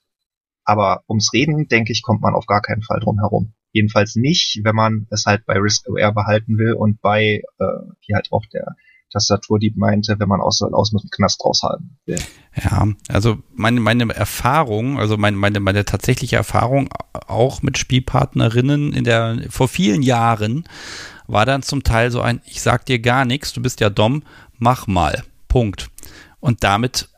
Aber 0.64 1.02
ums 1.08 1.32
Reden, 1.32 1.66
denke 1.66 1.92
ich, 1.92 2.02
kommt 2.02 2.20
man 2.20 2.34
auf 2.34 2.46
gar 2.46 2.60
keinen 2.60 2.82
Fall 2.82 3.00
drum 3.00 3.18
herum. 3.18 3.54
Jedenfalls 3.72 4.16
nicht, 4.16 4.60
wenn 4.64 4.74
man 4.74 5.06
es 5.10 5.24
halt 5.26 5.46
bei 5.46 5.54
Risk 5.54 5.88
Aware 5.88 6.12
behalten 6.12 6.58
will 6.58 6.74
und 6.74 7.00
bei, 7.00 7.42
äh, 7.58 7.64
wie 8.06 8.14
halt 8.14 8.28
auch 8.30 8.44
der 8.52 8.76
Tastaturdieb 9.12 9.76
meinte, 9.76 10.18
wenn 10.18 10.28
man 10.28 10.40
aus, 10.40 10.62
aus 10.62 10.92
mit 10.92 11.02
dem 11.02 11.10
Knast 11.10 11.44
raushalten 11.44 11.98
will. 12.06 12.18
Ja, 12.56 12.88
also 13.08 13.38
meine, 13.54 13.80
meine 13.80 14.12
Erfahrung, 14.14 14.98
also 14.98 15.16
meine, 15.16 15.36
meine, 15.36 15.60
meine 15.60 15.84
tatsächliche 15.84 16.36
Erfahrung 16.36 16.88
auch 17.12 17.62
mit 17.62 17.78
Spielpartnerinnen 17.78 18.92
in 18.92 19.04
der, 19.04 19.38
vor 19.50 19.68
vielen 19.68 20.02
Jahren 20.02 20.64
war 21.26 21.46
dann 21.46 21.62
zum 21.62 21.82
Teil 21.82 22.10
so 22.10 22.20
ein, 22.20 22.40
ich 22.46 22.62
sag 22.62 22.86
dir 22.86 22.98
gar 22.98 23.24
nichts, 23.24 23.52
du 23.52 23.62
bist 23.62 23.80
ja 23.80 23.90
dumm, 23.90 24.22
mach 24.58 24.86
mal. 24.86 25.22
Punkt. 25.48 25.90
Und 26.40 26.64
damit 26.64 27.08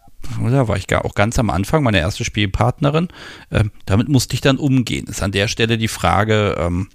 da 0.41 0.69
war 0.69 0.77
ich 0.77 0.95
auch 0.95 1.15
ganz 1.15 1.39
am 1.39 1.51
Anfang, 1.51 1.83
meine 1.83 1.99
erste 1.99 2.25
Spielpartnerin. 2.25 3.09
Ähm, 3.51 3.71
damit 3.87 4.09
musste 4.09 4.35
ich 4.35 4.41
dann 4.41 4.59
umgehen. 4.59 5.07
Ist 5.07 5.23
an 5.23 5.33
der 5.33 5.49
Stelle 5.49 5.79
die 5.79 5.89
Frage, 5.89 6.57
ähm, 6.59 6.89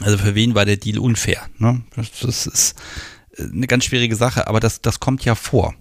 also 0.00 0.18
für 0.18 0.34
wen 0.34 0.54
war 0.54 0.64
der 0.64 0.76
Deal 0.76 0.98
unfair? 0.98 1.42
Ne? 1.58 1.82
Das, 1.94 2.10
das, 2.20 2.46
ist 2.46 2.76
äh, 3.36 3.42
eine 3.42 3.66
ganz 3.66 3.84
schwierige 3.84 4.16
Sache, 4.16 4.46
aber 4.48 4.60
das, 4.60 4.80
das 4.80 5.00
kommt 5.00 5.24
ja 5.24 5.34
vor. 5.34 5.74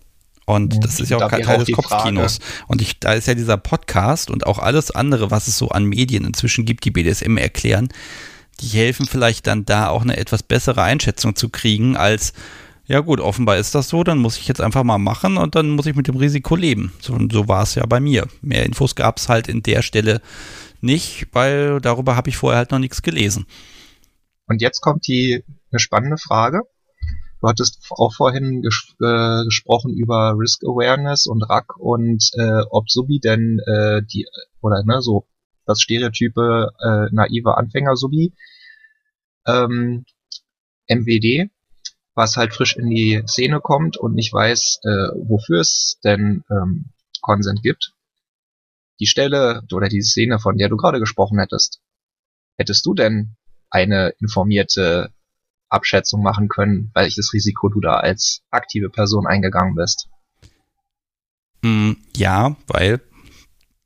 Und 0.46 0.84
das 0.84 1.00
ist 1.00 1.10
ja 1.10 1.18
auch 1.18 1.30
Teil 1.30 1.58
des 1.58 1.72
Kopfkinos. 1.72 2.40
Und 2.68 2.82
ich, 2.82 3.00
da 3.00 3.14
ist 3.14 3.28
ja 3.28 3.34
dieser 3.34 3.58
Podcast 3.58 4.30
und 4.30 4.46
auch 4.46 4.60
alles 4.60 4.92
andere, 4.92 5.32
was 5.32 5.48
es 5.48 5.58
so 5.58 5.70
an 5.70 5.86
Medien 5.86 6.24
inzwischen 6.24 6.66
gibt, 6.66 6.86
die 6.86 6.92
BDSM 6.92 7.38
erklären, 7.38 7.90
die 8.60 8.68
helfen 8.68 9.08
vielleicht 9.08 9.48
dann 9.48 9.66
da 9.66 9.90
auch 9.90 10.04
eine 10.04 10.18
etwas 10.18 10.44
bessere 10.44 10.84
Einschätzung 10.84 11.36
zu 11.36 11.50
kriegen, 11.50 11.98
als 11.98 12.34
ja 12.88 13.00
gut, 13.00 13.20
offenbar 13.20 13.58
ist 13.58 13.74
das 13.74 13.90
so, 13.90 14.04
dann 14.04 14.20
muss 14.20 14.38
ich 14.38 14.48
jetzt 14.48 14.62
einfach 14.62 14.84
mal 14.84 14.98
machen 14.98 15.38
und 15.38 15.56
dann 15.56 15.70
muss 15.70 15.86
ich 15.88 15.96
mit 15.96 16.08
dem 16.08 16.18
Risiko 16.18 16.56
leben. 16.56 16.94
So, 17.00 17.18
so 17.32 17.48
war 17.48 17.64
es 17.64 17.76
ja 17.76 17.86
bei 17.86 18.00
mir. 18.00 18.28
Mehr 18.42 18.66
Infos 18.66 18.96
gab 18.96 19.18
es 19.18 19.28
halt 19.28 19.48
in 19.48 19.64
der 19.64 19.82
Stelle 19.82 20.22
nicht, 20.82 21.28
weil 21.32 21.82
darüber 21.82 22.16
habe 22.16 22.30
ich 22.30 22.38
vorher 22.38 22.60
halt 22.60 22.72
noch 22.72 22.80
nichts 22.80 23.02
gelesen. 23.02 23.46
Und 24.48 24.62
jetzt 24.62 24.82
kommt 24.82 25.08
die 25.08 25.44
eine 25.72 25.80
spannende 25.80 26.18
Frage. 26.18 26.62
Du 27.42 27.48
hattest 27.48 27.80
auch 27.90 28.14
vorhin 28.14 28.62
ges 28.62 28.96
äh, 29.02 29.44
gesprochen 29.46 29.94
über 29.94 30.36
Risk 30.38 30.64
Awareness 30.64 31.28
und 31.28 31.44
RAC 31.44 31.78
und 31.78 32.30
äh, 32.34 32.62
ob 32.70 32.90
Subi 32.90 33.20
denn 33.20 33.60
äh, 33.66 34.02
die 34.04 34.26
oder 34.62 34.84
ne 34.84 35.02
so 35.02 35.26
das 35.66 35.82
Stereotype 35.82 36.72
äh, 36.80 37.08
naive 37.12 37.58
Anfänger 37.58 37.96
Subi 37.96 38.34
ähm, 39.46 40.06
MWD 40.88 41.50
was 42.16 42.38
halt 42.38 42.54
frisch 42.54 42.76
in 42.76 42.90
die 42.90 43.22
Szene 43.28 43.60
kommt 43.60 43.98
und 43.98 44.16
nicht 44.16 44.34
weiß, 44.34 44.80
äh, 44.84 45.10
wofür 45.28 45.60
es 45.60 46.00
denn 46.04 46.44
ähm, 46.50 46.86
Consent 47.22 47.62
gibt. 47.62 47.94
Die 49.00 49.08
Stelle 49.08 49.64
oder 49.72 49.90
die 49.90 50.02
Szene, 50.02 50.40
von 50.40 50.58
der 50.58 50.70
du 50.70 50.78
gerade 50.78 51.00
gesprochen 51.00 51.40
hättest, 51.40 51.82
hättest 52.58 52.86
du 52.86 52.94
denn 52.94 53.36
eine 53.70 54.14
informierte 54.22 55.12
Abschätzung 55.68 56.24
machen 56.24 56.48
können, 56.48 56.92
welches 56.94 57.34
Risiko 57.34 57.68
du 57.68 57.82
da 57.82 57.96
als 57.96 58.42
aktive 58.50 58.90
Person 58.90 59.28
eingegangen 59.28 59.76
bist? 59.76 60.08
Mm, 61.62 61.94
ja, 62.16 62.56
weil 62.68 63.02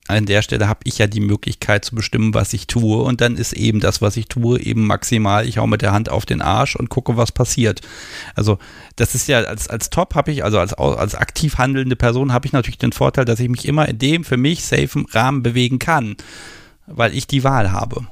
an 0.09 0.25
der 0.25 0.41
Stelle 0.41 0.67
habe 0.67 0.79
ich 0.85 0.97
ja 0.97 1.07
die 1.07 1.19
Möglichkeit 1.19 1.85
zu 1.85 1.95
bestimmen, 1.95 2.33
was 2.33 2.53
ich 2.53 2.67
tue. 2.67 3.01
Und 3.03 3.21
dann 3.21 3.37
ist 3.37 3.53
eben 3.53 3.79
das, 3.79 4.01
was 4.01 4.17
ich 4.17 4.27
tue, 4.27 4.59
eben 4.59 4.87
maximal. 4.87 5.47
Ich 5.47 5.59
hau 5.59 5.67
mit 5.67 5.81
der 5.81 5.91
Hand 5.91 6.09
auf 6.09 6.25
den 6.25 6.41
Arsch 6.41 6.75
und 6.75 6.89
gucke, 6.89 7.15
was 7.15 7.31
passiert. 7.31 7.81
Also 8.35 8.57
das 8.95 9.13
ist 9.13 9.27
ja 9.27 9.39
als, 9.41 9.67
als 9.67 9.89
Top 9.89 10.15
habe 10.15 10.31
ich, 10.31 10.43
also 10.43 10.59
als, 10.59 10.73
als 10.73 11.15
aktiv 11.15 11.57
handelnde 11.57 11.95
Person 11.95 12.33
habe 12.33 12.47
ich 12.47 12.53
natürlich 12.53 12.79
den 12.79 12.91
Vorteil, 12.91 13.25
dass 13.25 13.39
ich 13.39 13.49
mich 13.49 13.67
immer 13.67 13.87
in 13.87 13.99
dem 13.99 14.23
für 14.23 14.37
mich 14.37 14.65
safen 14.65 15.05
Rahmen 15.11 15.43
bewegen 15.43 15.77
kann, 15.77 16.15
weil 16.87 17.15
ich 17.15 17.27
die 17.27 17.43
Wahl 17.43 17.71
habe. 17.71 18.07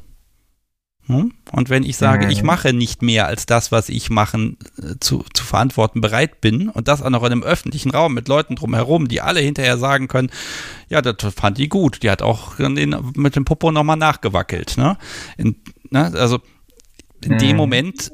Hm? 1.08 1.34
Und 1.54 1.70
wenn 1.70 1.84
ich 1.84 1.96
sage, 1.96 2.30
ich 2.30 2.44
mache 2.44 2.74
nicht 2.74 3.02
mehr 3.02 3.28
als 3.28 3.46
das, 3.46 3.72
was 3.72 3.88
ich 3.88 4.10
machen 4.10 4.58
äh, 4.78 4.96
zu, 5.00 5.24
zu 5.34 5.44
verantworten 5.44 6.02
bereit 6.02 6.42
bin, 6.42 6.70
und 6.70 6.88
das 6.90 7.02
auch 7.02 7.10
noch 7.10 7.24
in 7.24 7.32
einem 7.32 7.44
öffentlichen 7.44 7.92
Raum 7.92 8.14
mit 8.14 8.28
Leuten 8.28 8.56
drumherum, 8.56 9.08
die 9.08 9.22
alle 9.22 9.40
hinterher 9.40 9.78
sagen 9.78 10.10
können, 10.10 10.30
ja, 10.90 11.02
das 11.02 11.34
fand 11.34 11.58
die 11.58 11.70
gut. 11.70 12.04
Die 12.04 12.10
hat 12.10 12.22
auch 12.22 12.56
den, 12.58 12.96
mit 13.16 13.36
dem 13.36 13.46
Popo 13.46 13.72
nochmal 13.72 13.98
nachgewackelt. 13.98 14.78
Ne? 14.78 14.98
In, 15.38 15.56
ne? 15.90 16.12
Also 16.14 16.40
in 17.24 17.34
mhm. 17.34 17.38
dem 17.38 17.58
Moment 17.58 18.12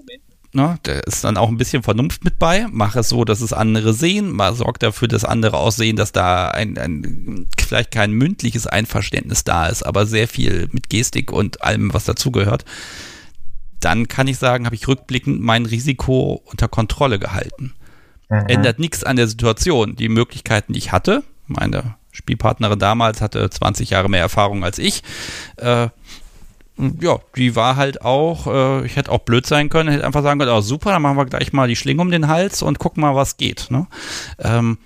Ne, 0.56 0.78
da 0.84 0.92
ist 1.00 1.24
dann 1.24 1.38
auch 1.38 1.50
ein 1.50 1.58
bisschen 1.58 1.82
Vernunft 1.82 2.24
mit 2.24 2.38
bei. 2.38 2.68
Mach 2.72 2.96
es 2.96 3.10
so, 3.10 3.26
dass 3.26 3.42
es 3.42 3.54
andere 3.54 3.92
sehen. 3.92 4.32
Mal 4.32 4.54
sorgt 4.54 4.84
dafür, 4.84 5.08
dass 5.08 5.26
andere 5.26 5.58
auch 5.58 5.72
sehen, 5.72 5.96
dass 5.96 6.12
da 6.12 6.50
ein, 6.50 6.78
ein, 6.78 7.48
vielleicht 7.60 7.90
kein 7.90 8.12
mündliches 8.12 8.68
Einverständnis 8.68 9.44
da 9.44 9.66
ist, 9.66 9.82
aber 9.82 10.06
sehr 10.06 10.28
viel 10.28 10.70
mit 10.72 10.90
Gestik 10.90 11.32
und 11.32 11.64
allem, 11.64 11.92
was 11.92 12.06
dazugehört. 12.06 12.66
Dann 13.80 14.08
kann 14.08 14.28
ich 14.28 14.38
sagen, 14.38 14.66
habe 14.66 14.76
ich 14.76 14.88
rückblickend 14.88 15.42
mein 15.42 15.66
Risiko 15.66 16.44
unter 16.46 16.68
Kontrolle 16.68 17.18
gehalten. 17.18 17.74
Mhm. 18.30 18.46
Ändert 18.48 18.78
nichts 18.78 19.04
an 19.04 19.16
der 19.16 19.28
Situation. 19.28 19.96
Die 19.96 20.08
Möglichkeiten, 20.08 20.74
die 20.74 20.80
ich 20.80 20.92
hatte, 20.92 21.24
meine 21.48 21.96
Spielpartnerin 22.12 22.78
damals 22.78 23.22
hatte 23.22 23.50
20 23.50 23.90
Jahre 23.90 24.08
mehr 24.08 24.22
Erfahrung 24.22 24.64
als 24.64 24.78
ich, 24.78 25.02
äh, 25.58 25.90
ja, 26.78 27.20
die 27.36 27.56
war 27.56 27.76
halt 27.76 28.02
auch, 28.02 28.48
äh, 28.48 28.86
ich 28.86 28.96
hätte 28.96 29.12
auch 29.12 29.20
blöd 29.20 29.46
sein 29.46 29.70
können, 29.70 29.90
hätte 29.90 30.06
einfach 30.06 30.24
sagen 30.24 30.40
können, 30.40 30.52
oh, 30.52 30.62
super, 30.62 30.92
dann 30.92 31.02
machen 31.02 31.18
wir 31.18 31.26
gleich 31.26 31.54
mal 31.54 31.68
die 31.68 31.76
Schlinge 31.76 32.02
um 32.02 32.10
den 32.10 32.28
Hals 32.28 32.62
und 32.62 32.80
gucken 32.80 33.02
mal, 33.02 33.16
was 33.16 33.38
geht. 33.38 33.68
Ne? 33.70 33.88
Ähm, 34.40 34.78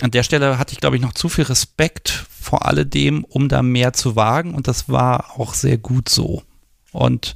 an 0.00 0.10
der 0.10 0.22
Stelle 0.22 0.58
hatte 0.58 0.72
ich, 0.72 0.80
glaube 0.80 0.96
ich, 0.96 1.02
noch 1.02 1.14
zu 1.14 1.28
viel 1.28 1.44
Respekt 1.44 2.26
vor 2.40 2.66
alledem, 2.66 3.24
um 3.24 3.48
da 3.48 3.62
mehr 3.62 3.92
zu 3.92 4.14
wagen. 4.14 4.54
Und 4.54 4.68
das 4.68 4.88
war 4.88 5.38
auch 5.38 5.54
sehr 5.54 5.78
gut 5.78 6.08
so. 6.08 6.42
Und 6.92 7.34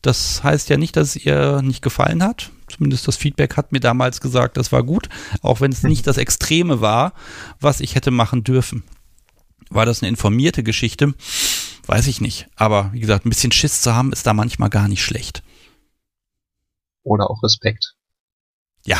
das 0.00 0.42
heißt 0.42 0.70
ja 0.70 0.76
nicht, 0.76 0.96
dass 0.96 1.16
es 1.16 1.24
ihr 1.24 1.60
nicht 1.62 1.82
gefallen 1.82 2.22
hat. 2.22 2.50
Zumindest 2.68 3.08
das 3.08 3.16
Feedback 3.16 3.56
hat 3.56 3.72
mir 3.72 3.80
damals 3.80 4.20
gesagt, 4.20 4.56
das 4.56 4.72
war 4.72 4.84
gut. 4.84 5.08
Auch 5.42 5.60
wenn 5.60 5.72
es 5.72 5.82
nicht 5.82 6.06
das 6.06 6.18
Extreme 6.18 6.80
war, 6.80 7.14
was 7.60 7.80
ich 7.80 7.94
hätte 7.94 8.10
machen 8.10 8.44
dürfen. 8.44 8.84
War 9.70 9.84
das 9.84 10.02
eine 10.02 10.08
informierte 10.08 10.62
Geschichte? 10.62 11.14
Weiß 11.88 12.06
ich 12.06 12.20
nicht. 12.20 12.46
Aber 12.54 12.92
wie 12.92 13.00
gesagt, 13.00 13.24
ein 13.24 13.30
bisschen 13.30 13.50
Schiss 13.50 13.80
zu 13.80 13.94
haben, 13.94 14.12
ist 14.12 14.26
da 14.26 14.34
manchmal 14.34 14.68
gar 14.68 14.88
nicht 14.88 15.02
schlecht. 15.02 15.42
Oder 17.02 17.30
auch 17.30 17.42
Respekt. 17.42 17.94
Ja, 18.84 18.98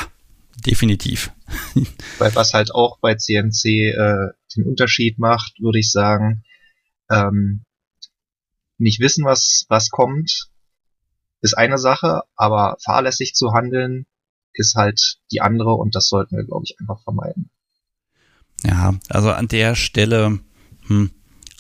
definitiv. 0.66 1.31
Weil 2.19 2.35
was 2.35 2.55
halt 2.55 2.74
auch 2.74 2.98
bei 3.01 3.15
CNC 3.15 3.65
äh, 3.66 4.28
den 4.56 4.65
Unterschied 4.65 5.19
macht, 5.19 5.60
würde 5.60 5.78
ich 5.78 5.93
sagen, 5.93 6.44
ähm, 7.10 7.65
nicht 8.78 9.01
wissen, 9.01 9.27
was, 9.27 9.66
was 9.69 9.90
kommt, 9.90 10.48
ist 11.43 11.59
eine 11.59 11.77
Sache, 11.77 12.23
aber 12.36 12.78
fahrlässig 12.82 13.35
zu 13.35 13.52
handeln 13.52 14.06
ist 14.55 14.77
halt 14.77 15.19
die 15.31 15.43
andere 15.43 15.74
und 15.74 15.94
das 15.94 16.09
sollten 16.09 16.36
wir, 16.39 16.44
glaube 16.44 16.65
ich, 16.65 16.81
einfach 16.81 17.02
vermeiden. 17.02 17.51
Ja, 18.65 18.94
also 19.10 19.31
an 19.31 19.47
der 19.47 19.74
Stelle, 19.74 20.40
hm, 20.86 21.10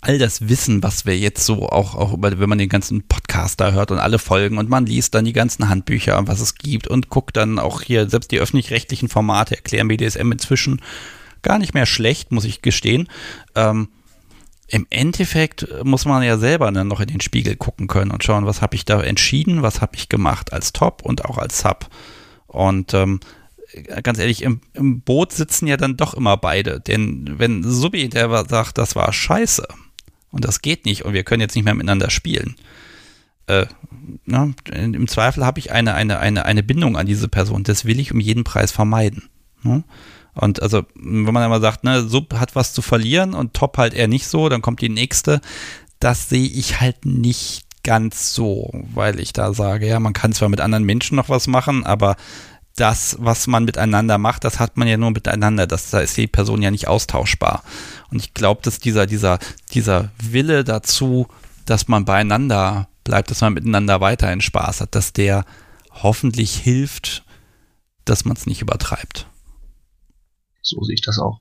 all 0.00 0.18
das 0.18 0.48
Wissen, 0.48 0.82
was 0.82 1.06
wir 1.06 1.18
jetzt 1.18 1.44
so 1.44 1.68
auch, 1.68 1.94
auch 1.94 2.12
über, 2.12 2.38
wenn 2.38 2.48
man 2.48 2.58
den 2.58 2.68
ganzen 2.68 3.02
Podcast 3.02 3.60
da 3.60 3.72
hört 3.72 3.90
und 3.90 3.98
alle 3.98 4.18
Folgen 4.18 4.58
und 4.58 4.68
man 4.68 4.86
liest 4.86 5.14
dann 5.14 5.24
die 5.24 5.32
ganzen 5.32 5.68
Handbücher, 5.68 6.26
was 6.26 6.40
es 6.40 6.54
gibt 6.54 6.86
und 6.86 7.08
guckt 7.08 7.36
dann 7.36 7.58
auch 7.58 7.82
hier, 7.82 8.08
selbst 8.08 8.30
die 8.30 8.38
öffentlich-rechtlichen 8.38 9.08
Formate 9.08 9.56
erklären 9.56 9.88
BDSM 9.88 10.30
inzwischen 10.30 10.80
gar 11.42 11.58
nicht 11.58 11.74
mehr 11.74 11.86
schlecht, 11.86 12.30
muss 12.30 12.44
ich 12.44 12.62
gestehen. 12.62 13.08
Ähm, 13.56 13.88
Im 14.68 14.86
Endeffekt 14.90 15.66
muss 15.84 16.04
man 16.04 16.22
ja 16.22 16.38
selber 16.38 16.70
dann 16.70 16.88
noch 16.88 17.00
in 17.00 17.08
den 17.08 17.20
Spiegel 17.20 17.56
gucken 17.56 17.88
können 17.88 18.12
und 18.12 18.22
schauen, 18.22 18.46
was 18.46 18.62
habe 18.62 18.76
ich 18.76 18.84
da 18.84 19.00
entschieden, 19.00 19.62
was 19.62 19.80
habe 19.80 19.96
ich 19.96 20.08
gemacht 20.08 20.52
als 20.52 20.72
Top 20.72 21.02
und 21.02 21.24
auch 21.24 21.38
als 21.38 21.60
Sub. 21.60 21.88
Und 22.46 22.94
ähm, 22.94 23.20
ganz 24.02 24.18
ehrlich, 24.18 24.42
im, 24.42 24.60
im, 24.74 25.00
Boot 25.00 25.32
sitzen 25.32 25.66
ja 25.66 25.76
dann 25.76 25.96
doch 25.96 26.14
immer 26.14 26.36
beide. 26.36 26.80
Denn 26.80 27.34
wenn 27.38 27.62
Subi, 27.62 28.08
der 28.08 28.46
sagt, 28.48 28.78
das 28.78 28.96
war 28.96 29.12
scheiße, 29.12 29.66
und 30.30 30.44
das 30.44 30.62
geht 30.62 30.84
nicht 30.84 31.04
und 31.04 31.12
wir 31.12 31.24
können 31.24 31.40
jetzt 31.40 31.54
nicht 31.54 31.64
mehr 31.64 31.74
miteinander 31.74 32.10
spielen. 32.10 32.56
Äh, 33.46 33.66
na, 34.26 34.46
ne, 34.46 34.54
Im 34.72 35.08
Zweifel 35.08 35.44
habe 35.44 35.58
ich 35.58 35.72
eine, 35.72 35.94
eine, 35.94 36.18
eine, 36.18 36.44
eine 36.44 36.62
Bindung 36.62 36.96
an 36.96 37.06
diese 37.06 37.28
Person. 37.28 37.64
Das 37.64 37.84
will 37.86 37.98
ich 37.98 38.12
um 38.12 38.20
jeden 38.20 38.44
Preis 38.44 38.70
vermeiden. 38.70 39.28
Ne? 39.62 39.84
Und 40.34 40.62
also, 40.62 40.84
wenn 40.94 41.32
man 41.32 41.44
immer 41.44 41.60
sagt, 41.60 41.82
ne, 41.82 42.06
Sub 42.06 42.34
hat 42.34 42.54
was 42.54 42.72
zu 42.72 42.82
verlieren 42.82 43.34
und 43.34 43.54
Top 43.54 43.78
halt 43.78 43.94
eher 43.94 44.06
nicht 44.06 44.26
so, 44.26 44.48
dann 44.48 44.62
kommt 44.62 44.80
die 44.82 44.88
nächste. 44.90 45.40
Das 45.98 46.28
sehe 46.28 46.46
ich 46.46 46.80
halt 46.80 47.06
nicht 47.06 47.64
ganz 47.82 48.34
so, 48.34 48.70
weil 48.94 49.18
ich 49.18 49.32
da 49.32 49.54
sage, 49.54 49.88
ja, 49.88 49.98
man 49.98 50.12
kann 50.12 50.32
zwar 50.32 50.50
mit 50.50 50.60
anderen 50.60 50.84
Menschen 50.84 51.16
noch 51.16 51.28
was 51.30 51.46
machen, 51.46 51.84
aber 51.86 52.16
das, 52.78 53.16
was 53.18 53.46
man 53.46 53.64
miteinander 53.64 54.18
macht, 54.18 54.44
das 54.44 54.60
hat 54.60 54.76
man 54.76 54.88
ja 54.88 54.96
nur 54.96 55.10
miteinander. 55.10 55.66
Das, 55.66 55.90
da 55.90 56.00
ist 56.00 56.16
die 56.16 56.26
Person 56.26 56.62
ja 56.62 56.70
nicht 56.70 56.88
austauschbar. 56.88 57.62
Und 58.10 58.20
ich 58.20 58.34
glaube, 58.34 58.62
dass 58.62 58.78
dieser, 58.78 59.06
dieser, 59.06 59.38
dieser 59.72 60.10
Wille 60.18 60.64
dazu, 60.64 61.28
dass 61.66 61.88
man 61.88 62.04
beieinander 62.04 62.88
bleibt, 63.04 63.30
dass 63.30 63.40
man 63.40 63.54
miteinander 63.54 64.00
weiterhin 64.00 64.40
Spaß 64.40 64.80
hat, 64.80 64.94
dass 64.94 65.12
der 65.12 65.44
hoffentlich 65.90 66.54
hilft, 66.54 67.24
dass 68.04 68.24
man 68.24 68.36
es 68.36 68.46
nicht 68.46 68.62
übertreibt. 68.62 69.26
So 70.62 70.82
sehe 70.82 70.94
ich 70.94 71.02
das 71.02 71.18
auch. 71.18 71.40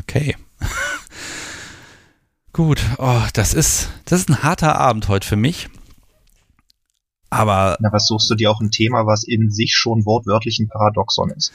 Okay. 0.00 0.36
Gut, 2.52 2.82
oh, 2.98 3.22
das 3.32 3.54
ist, 3.54 3.88
das 4.04 4.20
ist 4.20 4.28
ein 4.28 4.42
harter 4.42 4.76
Abend 4.76 5.08
heute 5.08 5.26
für 5.26 5.36
mich. 5.36 5.68
Aber. 7.32 7.76
Na, 7.80 7.90
was 7.92 8.06
suchst 8.06 8.30
du 8.30 8.34
dir 8.34 8.50
auch 8.50 8.60
ein 8.60 8.70
Thema, 8.70 9.06
was 9.06 9.24
in 9.24 9.50
sich 9.50 9.74
schon 9.74 10.04
wortwörtlich 10.04 10.58
ein 10.58 10.68
Paradoxon 10.68 11.30
ist? 11.30 11.52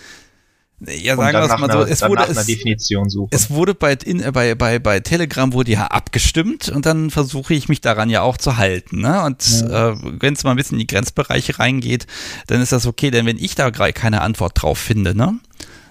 Ja, 0.79 1.15
sagen 1.15 1.37
wir 1.37 1.43
es 1.43 1.59
mal 1.59 1.71
so, 1.71 1.81
es 1.81 2.01
wurde, 2.03 2.27
es, 2.27 3.31
es 3.31 3.49
wurde 3.49 3.73
bei, 3.73 3.93
in, 3.93 4.31
bei, 4.31 4.53
bei, 4.53 4.77
bei 4.77 4.99
Telegram 4.99 5.51
wurde 5.51 5.71
ja 5.71 5.87
abgestimmt 5.87 6.69
und 6.69 6.85
dann 6.85 7.09
versuche 7.09 7.55
ich 7.55 7.67
mich 7.67 7.81
daran 7.81 8.11
ja 8.11 8.21
auch 8.21 8.37
zu 8.37 8.57
halten. 8.57 9.01
Ne? 9.01 9.23
Und 9.23 9.43
ja. 9.61 9.89
äh, 9.89 9.95
wenn 10.19 10.35
es 10.35 10.43
mal 10.43 10.51
ein 10.51 10.57
bisschen 10.57 10.75
in 10.75 10.81
die 10.81 10.93
Grenzbereiche 10.93 11.57
reingeht, 11.57 12.05
dann 12.45 12.61
ist 12.61 12.73
das 12.73 12.85
okay, 12.85 13.09
denn 13.09 13.25
wenn 13.25 13.39
ich 13.39 13.55
da 13.55 13.71
gerade 13.71 13.93
keine 13.93 14.21
Antwort 14.21 14.61
drauf 14.61 14.77
finde, 14.77 15.15
ne? 15.15 15.39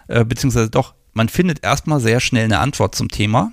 Äh, 0.07 0.25
beziehungsweise 0.25 0.71
doch, 0.71 0.95
man 1.15 1.29
findet 1.29 1.65
erstmal 1.65 1.99
sehr 1.99 2.21
schnell 2.21 2.45
eine 2.45 2.61
Antwort 2.61 2.95
zum 2.95 3.09
Thema 3.09 3.53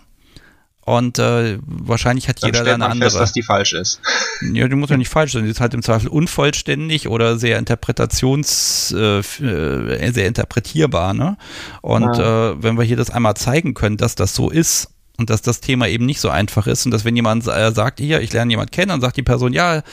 und 0.86 1.18
äh, 1.18 1.60
wahrscheinlich 1.66 2.28
hat 2.28 2.44
Dann 2.44 2.50
jeder 2.50 2.66
da 2.66 2.74
eine 2.74 2.88
andere. 2.88 3.10
Fest, 3.10 3.22
dass 3.22 3.32
die 3.32 3.44
falsch 3.44 3.74
ist. 3.74 4.02
Ja, 4.54 4.68
die 4.68 4.76
muss 4.76 4.90
ja 4.90 4.98
nicht 4.98 5.10
falsch 5.12 5.32
sein. 5.32 5.46
Die 5.46 5.50
ist 5.50 5.62
halt 5.62 5.74
im 5.74 5.82
Zweifel 5.82 6.10
unvollständig 6.10 7.08
oder 7.08 7.38
sehr 7.38 7.58
interpretations, 7.58 8.94
äh, 8.98 9.20
äh, 9.20 10.12
sehr 10.12 10.28
interpretierbar. 10.28 11.14
Ne? 11.14 11.38
Und 11.82 12.18
ja. 12.18 12.52
äh, 12.52 12.62
wenn 12.62 12.78
wir 12.78 12.84
hier 12.84 12.98
das 12.98 13.10
einmal 13.10 13.36
zeigen 13.36 13.74
können, 13.74 13.96
dass 13.96 14.16
das 14.16 14.36
so 14.36 14.50
ist 14.50 14.90
und 15.18 15.30
dass 15.30 15.42
das 15.42 15.62
Thema 15.62 15.88
eben 15.88 16.06
nicht 16.06 16.20
so 16.20 16.30
einfach 16.30 16.68
ist 16.68 16.86
und 16.86 16.92
dass 16.92 17.06
wenn 17.06 17.16
jemand 17.16 17.48
äh, 17.48 17.72
sagt, 17.72 18.00
hier, 18.00 18.20
ich 18.20 18.34
lerne 18.34 18.52
jemand 18.52 18.74
kennen, 18.74 18.90
dann 18.90 19.02
sagt 19.02 19.16
die 19.16 19.24
Person, 19.24 19.54
ja, 19.54 19.84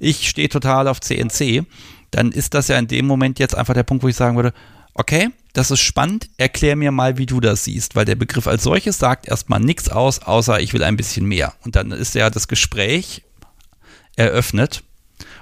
ich 0.00 0.28
stehe 0.28 0.50
total 0.50 0.88
auf 0.88 1.00
CNC, 1.00 1.64
dann 2.10 2.32
ist 2.32 2.52
das 2.52 2.68
ja 2.68 2.78
in 2.78 2.86
dem 2.86 3.06
Moment 3.06 3.38
jetzt 3.38 3.56
einfach 3.56 3.74
der 3.74 3.82
Punkt, 3.82 4.04
wo 4.04 4.08
ich 4.08 4.16
sagen 4.16 4.36
würde, 4.36 4.52
okay, 4.94 5.30
das 5.52 5.70
ist 5.70 5.80
spannend, 5.80 6.30
erklär 6.36 6.76
mir 6.76 6.90
mal, 6.90 7.18
wie 7.18 7.26
du 7.26 7.40
das 7.40 7.64
siehst, 7.64 7.94
weil 7.94 8.04
der 8.04 8.16
Begriff 8.16 8.46
als 8.46 8.64
solches 8.64 8.98
sagt 8.98 9.28
erstmal 9.28 9.60
nichts 9.60 9.88
aus, 9.88 10.20
außer 10.20 10.60
ich 10.60 10.72
will 10.72 10.82
ein 10.82 10.96
bisschen 10.96 11.26
mehr. 11.26 11.54
Und 11.64 11.76
dann 11.76 11.92
ist 11.92 12.14
ja 12.14 12.30
das 12.30 12.48
Gespräch 12.48 13.22
eröffnet 14.16 14.82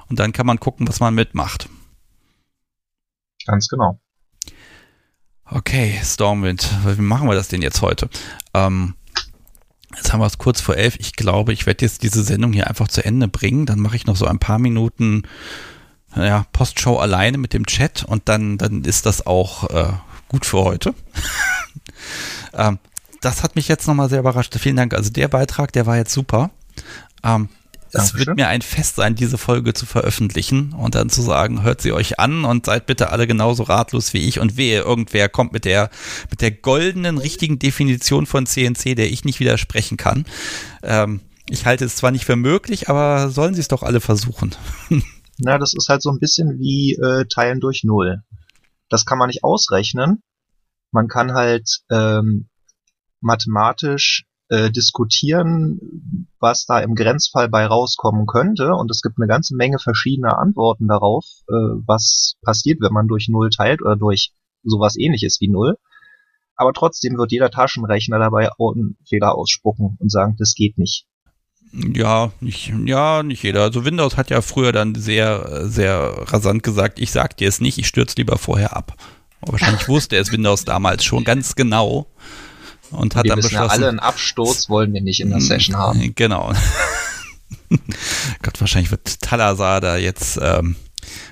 und 0.09 0.19
dann 0.19 0.33
kann 0.33 0.47
man 0.47 0.61
gucken, 0.61 0.89
was 0.89 1.01
man 1.01 1.15
mitmacht. 1.15 1.69
Ganz 3.47 3.69
genau. 3.69 3.99
Okay, 5.45 6.01
Stormwind, 6.03 6.71
wie 6.97 7.03
machen 7.03 7.29
wir 7.29 7.35
das 7.35 7.49
denn 7.49 7.63
jetzt 7.63 7.83
heute? 7.83 8.09
Ähm, 8.55 8.95
jetzt 9.95 10.13
haben 10.13 10.21
wir 10.21 10.27
es 10.27 10.39
kurz 10.39 10.61
vor 10.61 10.77
elf. 10.77 10.97
Ich 10.99 11.15
glaube, 11.15 11.53
ich 11.53 11.67
werde 11.67 11.85
jetzt 11.85 12.03
diese 12.03 12.23
Sendung 12.23 12.53
hier 12.53 12.69
einfach 12.69 12.89
zu 12.89 13.05
Ende 13.05 13.29
bringen. 13.29 13.67
Dann 13.67 13.81
mache 13.81 13.97
ich 13.97 14.07
noch 14.07 14.17
so 14.17 14.27
ein 14.27 14.39
paar 14.39 14.59
Minuten 14.59 15.25
ja, 16.17 16.47
Postshow 16.53 16.99
alleine 16.99 17.39
mit 17.39 17.53
dem 17.53 17.67
Chat 17.67 18.05
und 18.05 18.29
dann, 18.29 18.59
dann 18.59 18.85
ist 18.85 19.07
das 19.07 19.27
auch 19.27 19.71
äh, 19.71 19.93
gut 20.29 20.47
für 20.47 20.63
heute. 20.63 20.95
ähm, 22.55 22.79
das 23.21 23.43
hat 23.43 23.57
mich 23.57 23.69
jetzt 23.69 23.87
nochmal 23.87 24.09
sehr 24.09 24.21
überrascht. 24.21 24.55
Vielen 24.59 24.77
Dank. 24.77 24.95
Also 24.95 25.11
der 25.11 25.29
Beitrag, 25.29 25.73
der 25.73 25.87
war 25.87 25.97
jetzt 25.97 26.13
super. 26.13 26.51
Ähm, 27.23 27.49
es 27.93 28.15
wird 28.15 28.37
mir 28.37 28.49
ein 28.49 28.63
Fest 28.63 28.97
sein, 28.97 29.15
diese 29.15 29.37
Folge 29.37 29.75
zu 29.75 29.85
veröffentlichen 29.85 30.73
und 30.73 30.95
dann 30.95 31.11
zu 31.11 31.21
sagen, 31.21 31.63
hört 31.63 31.83
sie 31.83 31.93
euch 31.93 32.19
an 32.19 32.45
und 32.45 32.65
seid 32.67 32.87
bitte 32.87 33.11
alle 33.11 33.27
genauso 33.27 33.65
ratlos 33.65 34.15
wie 34.15 34.27
ich 34.27 34.41
und 34.41 34.57
wehe, 34.57 34.81
irgendwer 34.81 35.29
kommt 35.29 35.53
mit 35.53 35.67
der, 35.67 35.91
mit 36.31 36.41
der 36.41 36.53
goldenen, 36.53 37.19
richtigen 37.19 37.59
Definition 37.59 38.25
von 38.25 38.47
CNC, 38.47 38.97
der 38.97 39.11
ich 39.11 39.25
nicht 39.25 39.41
widersprechen 39.41 39.99
kann. 39.99 40.25
Ähm, 40.83 41.21
ich 41.51 41.67
halte 41.67 41.85
es 41.85 41.97
zwar 41.97 42.13
nicht 42.13 42.25
für 42.25 42.37
möglich, 42.37 42.89
aber 42.89 43.29
sollen 43.29 43.55
sie 43.55 43.61
es 43.61 43.69
doch 43.69 43.83
alle 43.83 44.01
versuchen. 44.01 44.55
Na, 45.39 45.59
das 45.59 45.75
ist 45.75 45.89
halt 45.89 46.03
so 46.03 46.11
ein 46.11 46.19
bisschen 46.19 46.59
wie 46.59 46.95
äh, 46.95 47.25
Teilen 47.27 47.61
durch 47.61 47.85
Null. 47.85 48.23
Das 48.89 49.05
kann 49.05 49.19
man 49.19 49.29
nicht 49.29 49.45
ausrechnen. 49.45 50.23
Man 50.91 51.09
kann 51.09 51.33
halt 51.33 51.81
ähm, 51.91 52.49
mathematisch 53.21 54.27
äh, 54.49 54.71
diskutieren, 54.71 56.29
was 56.39 56.67
da 56.67 56.81
im 56.81 56.95
Grenzfall 56.95 57.49
bei 57.49 57.65
rauskommen 57.65 58.27
könnte. 58.27 58.75
Und 58.75 58.91
es 58.91 59.01
gibt 59.01 59.17
eine 59.19 59.27
ganze 59.27 59.57
Menge 59.57 59.79
verschiedener 59.79 60.39
Antworten 60.39 60.89
darauf, 60.89 61.25
äh, 61.49 61.55
was 61.87 62.35
passiert, 62.43 62.81
wenn 62.83 62.93
man 62.93 63.09
durch 63.09 63.29
Null 63.29 63.49
teilt 63.49 63.81
oder 63.81 63.97
durch 63.97 64.35
sowas 64.63 64.97
ähnliches 64.99 65.39
wie 65.41 65.49
Null. 65.49 65.79
Aber 66.55 66.75
trotzdem 66.75 67.17
wird 67.17 67.33
jeder 67.33 67.51
Taschenrechner 67.51 68.19
dabei 68.19 68.51
einen 68.59 68.99
Fehler 69.09 69.35
ausspucken 69.35 69.97
und 69.99 70.13
sagen, 70.13 70.37
das 70.39 70.55
geht 70.55 70.77
nicht. 70.77 71.07
Ja, 71.73 72.33
nicht, 72.41 72.73
ja, 72.85 73.23
nicht 73.23 73.43
jeder. 73.43 73.63
Also 73.63 73.85
Windows 73.85 74.17
hat 74.17 74.29
ja 74.31 74.43
früher 74.43 74.73
dann 74.73 74.95
sehr, 74.95 75.69
sehr 75.69 75.99
rasant 76.27 76.63
gesagt, 76.63 76.99
ich 76.99 77.11
sag 77.11 77.37
dir 77.39 77.49
es 77.49 77.61
nicht, 77.61 77.79
ich 77.79 77.87
stürze 77.87 78.17
lieber 78.19 78.37
vorher 78.37 78.77
ab. 78.77 78.95
Aber 79.41 79.53
wahrscheinlich 79.53 79.89
wusste 79.89 80.17
es 80.17 80.31
Windows 80.31 80.65
damals 80.65 81.03
schon 81.05 81.25
ganz 81.25 81.55
genau 81.55 82.07
und 82.91 83.17
hat 83.17 83.25
wir 83.25 83.31
dann 83.31 83.41
beschlossen. 83.41 83.65
Ja 83.65 83.69
alle 83.69 83.89
einen 83.89 84.01
Absturz 84.01 84.69
wollen 84.69 84.93
wir 84.93 85.01
nicht 85.01 85.21
in 85.21 85.31
der 85.31 85.39
hm, 85.39 85.47
Session 85.47 85.77
haben. 85.77 86.01
Genau. 86.15 86.53
Gott, 88.43 88.61
wahrscheinlich 88.61 88.91
wird 88.91 89.23
Talazar 89.23 89.81
da 89.81 89.97
jetzt 89.97 90.39
ähm, 90.43 90.77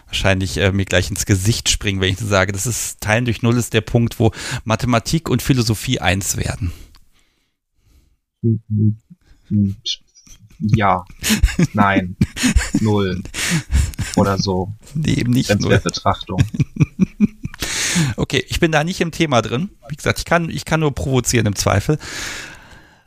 wahrscheinlich 0.06 0.56
äh, 0.56 0.72
mir 0.72 0.86
gleich 0.86 1.10
ins 1.10 1.26
Gesicht 1.26 1.68
springen, 1.68 2.00
wenn 2.00 2.12
ich 2.12 2.18
sage, 2.18 2.52
das 2.52 2.66
ist 2.66 3.00
Teilen 3.00 3.26
durch 3.26 3.42
Null 3.42 3.58
ist 3.58 3.74
der 3.74 3.82
Punkt, 3.82 4.18
wo 4.18 4.32
Mathematik 4.64 5.28
und 5.28 5.42
Philosophie 5.42 6.00
eins 6.00 6.36
werden. 6.36 6.72
Ja, 10.60 11.04
nein, 11.72 12.16
null 12.80 13.22
oder 14.16 14.38
so. 14.38 14.72
Nee, 14.94 15.14
eben 15.14 15.32
nicht 15.32 15.58
null. 15.60 15.78
Betrachtung. 15.78 16.42
okay. 16.42 17.26
Okay, 18.16 18.44
ich 18.48 18.60
bin 18.60 18.70
da 18.70 18.84
nicht 18.84 19.00
im 19.00 19.10
Thema 19.10 19.42
drin. 19.42 19.70
Wie 19.88 19.96
gesagt, 19.96 20.18
ich 20.18 20.24
kann, 20.24 20.48
ich 20.48 20.64
kann 20.64 20.80
nur 20.80 20.94
provozieren 20.94 21.46
im 21.46 21.56
Zweifel. 21.56 21.98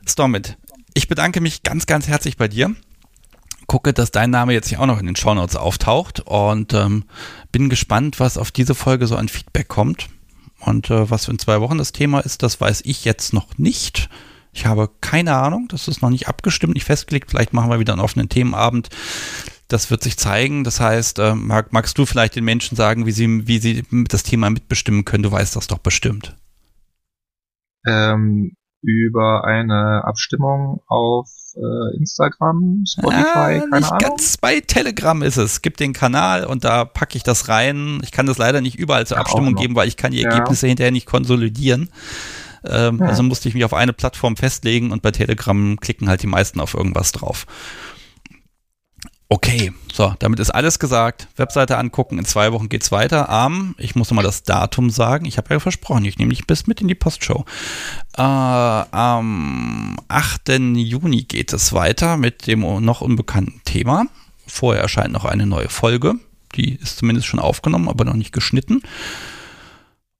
Stormit, 0.06 0.58
ich 0.92 1.08
bedanke 1.08 1.40
mich 1.40 1.62
ganz, 1.62 1.86
ganz 1.86 2.06
herzlich 2.06 2.36
bei 2.36 2.48
dir. 2.48 2.74
Gucke, 3.66 3.94
dass 3.94 4.10
dein 4.10 4.30
Name 4.30 4.52
jetzt 4.52 4.68
hier 4.68 4.80
auch 4.80 4.86
noch 4.86 5.00
in 5.00 5.06
den 5.06 5.16
Shownotes 5.16 5.56
auftaucht 5.56 6.20
und 6.20 6.74
ähm, 6.74 7.04
bin 7.50 7.70
gespannt, 7.70 8.20
was 8.20 8.36
auf 8.36 8.50
diese 8.50 8.74
Folge 8.74 9.06
so 9.06 9.16
an 9.16 9.28
Feedback 9.28 9.68
kommt. 9.68 10.08
Und 10.60 10.90
äh, 10.90 11.10
was 11.10 11.28
in 11.28 11.38
zwei 11.38 11.60
Wochen 11.60 11.78
das 11.78 11.92
Thema 11.92 12.20
ist, 12.20 12.42
das 12.42 12.60
weiß 12.60 12.82
ich 12.84 13.04
jetzt 13.04 13.32
noch 13.32 13.58
nicht. 13.58 14.08
Ich 14.54 14.66
habe 14.66 14.88
keine 15.00 15.34
Ahnung, 15.34 15.66
das 15.68 15.88
ist 15.88 16.00
noch 16.00 16.10
nicht 16.10 16.28
abgestimmt, 16.28 16.74
nicht 16.74 16.84
festgelegt. 16.84 17.30
Vielleicht 17.30 17.52
machen 17.52 17.70
wir 17.70 17.80
wieder 17.80 17.92
einen 17.92 18.02
offenen 18.02 18.28
Themenabend. 18.28 18.88
Das 19.66 19.90
wird 19.90 20.02
sich 20.02 20.16
zeigen. 20.16 20.62
Das 20.62 20.78
heißt, 20.78 21.18
äh, 21.18 21.34
mag, 21.34 21.72
magst 21.72 21.98
du 21.98 22.06
vielleicht 22.06 22.36
den 22.36 22.44
Menschen 22.44 22.76
sagen, 22.76 23.04
wie 23.04 23.10
sie, 23.10 23.48
wie 23.48 23.58
sie 23.58 23.84
das 24.08 24.22
Thema 24.22 24.50
mitbestimmen 24.50 25.04
können? 25.04 25.24
Du 25.24 25.32
weißt 25.32 25.56
das 25.56 25.66
doch 25.66 25.78
bestimmt. 25.78 26.36
Ähm, 27.84 28.52
über 28.80 29.44
eine 29.44 30.04
Abstimmung 30.04 30.82
auf 30.86 31.28
äh, 31.56 31.96
Instagram, 31.96 32.84
Spotify, 32.86 33.24
ah, 33.24 33.58
keine 33.58 33.72
Ahnung. 33.72 33.98
Ganz 33.98 34.36
bei 34.36 34.60
Telegram 34.60 35.20
ist 35.22 35.36
es. 35.36 35.54
Es 35.54 35.62
gibt 35.62 35.80
den 35.80 35.92
Kanal 35.92 36.44
und 36.44 36.62
da 36.62 36.84
packe 36.84 37.16
ich 37.16 37.24
das 37.24 37.48
rein. 37.48 38.00
Ich 38.04 38.12
kann 38.12 38.26
das 38.26 38.38
leider 38.38 38.60
nicht 38.60 38.78
überall 38.78 39.06
zur 39.06 39.18
Abstimmung 39.18 39.56
geben, 39.56 39.74
weil 39.74 39.88
ich 39.88 39.96
kann 39.96 40.12
die 40.12 40.22
Ergebnisse 40.22 40.66
ja. 40.66 40.68
hinterher 40.68 40.92
nicht 40.92 41.06
konsolidieren. 41.06 41.88
Ähm, 42.66 42.98
ja. 43.00 43.06
Also 43.06 43.22
musste 43.22 43.48
ich 43.48 43.54
mich 43.54 43.64
auf 43.64 43.74
eine 43.74 43.92
Plattform 43.92 44.36
festlegen 44.36 44.92
und 44.92 45.02
bei 45.02 45.10
Telegram 45.10 45.78
klicken 45.78 46.08
halt 46.08 46.22
die 46.22 46.26
meisten 46.26 46.60
auf 46.60 46.74
irgendwas 46.74 47.12
drauf. 47.12 47.46
Okay, 49.30 49.72
so, 49.92 50.14
damit 50.18 50.38
ist 50.38 50.50
alles 50.50 50.78
gesagt. 50.78 51.28
Webseite 51.36 51.78
angucken, 51.78 52.18
in 52.18 52.24
zwei 52.24 52.52
Wochen 52.52 52.68
geht's 52.68 52.92
weiter. 52.92 53.30
Am, 53.30 53.74
ich 53.78 53.96
muss 53.96 54.10
nochmal 54.10 54.24
das 54.24 54.42
Datum 54.42 54.90
sagen, 54.90 55.24
ich 55.24 55.38
habe 55.38 55.52
ja 55.52 55.60
versprochen, 55.60 56.04
ich 56.04 56.18
nehme 56.18 56.30
dich 56.30 56.46
bis 56.46 56.66
mit 56.66 56.80
in 56.80 56.88
die 56.88 56.94
Postshow. 56.94 57.44
Äh, 58.16 58.22
am 58.22 59.96
8. 60.08 60.50
Juni 60.76 61.22
geht 61.22 61.52
es 61.52 61.72
weiter 61.72 62.16
mit 62.16 62.46
dem 62.46 62.60
noch 62.60 63.00
unbekannten 63.00 63.60
Thema. 63.64 64.06
Vorher 64.46 64.82
erscheint 64.82 65.12
noch 65.12 65.24
eine 65.24 65.46
neue 65.46 65.70
Folge. 65.70 66.14
Die 66.54 66.74
ist 66.74 66.98
zumindest 66.98 67.26
schon 67.26 67.40
aufgenommen, 67.40 67.88
aber 67.88 68.04
noch 68.04 68.14
nicht 68.14 68.32
geschnitten. 68.32 68.82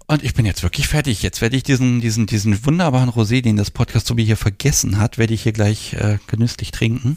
Und 0.07 0.23
ich 0.23 0.35
bin 0.35 0.45
jetzt 0.45 0.63
wirklich 0.63 0.87
fertig. 0.87 1.23
Jetzt 1.23 1.41
werde 1.41 1.57
ich 1.57 1.63
diesen, 1.63 2.01
diesen, 2.01 2.27
diesen 2.27 2.65
wunderbaren 2.67 3.09
Rosé, 3.09 3.41
den 3.41 3.57
das 3.57 3.71
Podcast 3.71 4.15
wie 4.17 4.25
hier 4.25 4.37
vergessen 4.37 4.99
hat, 4.99 5.17
werde 5.17 5.33
ich 5.33 5.43
hier 5.43 5.53
gleich 5.53 5.95
äh, 5.95 6.19
genüsslich 6.27 6.73
trinken. 6.73 7.17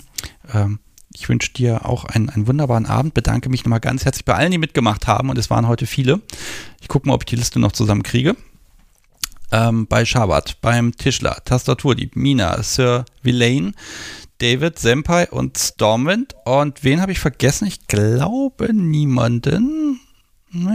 Ähm, 0.54 0.80
ich 1.14 1.28
wünsche 1.28 1.52
dir 1.52 1.86
auch 1.86 2.06
einen, 2.06 2.30
einen 2.30 2.48
wunderbaren 2.48 2.86
Abend. 2.86 3.14
Bedanke 3.14 3.50
mich 3.50 3.66
nochmal 3.66 3.82
ganz 3.82 4.06
herzlich 4.06 4.24
bei 4.24 4.36
allen, 4.36 4.52
die 4.52 4.58
mitgemacht 4.58 5.06
haben. 5.06 5.30
Und 5.30 5.38
es 5.38 5.50
waren 5.50 5.68
heute 5.68 5.86
viele. 5.86 6.22
Ich 6.80 6.88
gucke 6.88 7.08
mal, 7.08 7.14
ob 7.14 7.24
ich 7.24 7.28
die 7.28 7.36
Liste 7.36 7.60
noch 7.60 7.74
zusammen 7.74 8.04
kriege. 8.04 8.38
Ähm, 9.52 9.88
bei 9.88 10.06
Schabat, 10.06 10.62
beim 10.62 10.96
Tischler, 10.96 11.42
Tastaturdieb, 11.44 12.16
Mina, 12.16 12.62
Sir 12.64 13.06
Villain, 13.22 13.76
David, 14.38 14.80
Senpai 14.80 15.30
und 15.30 15.58
Stormwind. 15.58 16.36
Und 16.46 16.84
wen 16.84 17.02
habe 17.02 17.12
ich 17.12 17.20
vergessen? 17.20 17.68
Ich 17.68 17.88
glaube 17.88 18.74
niemanden. 18.74 20.00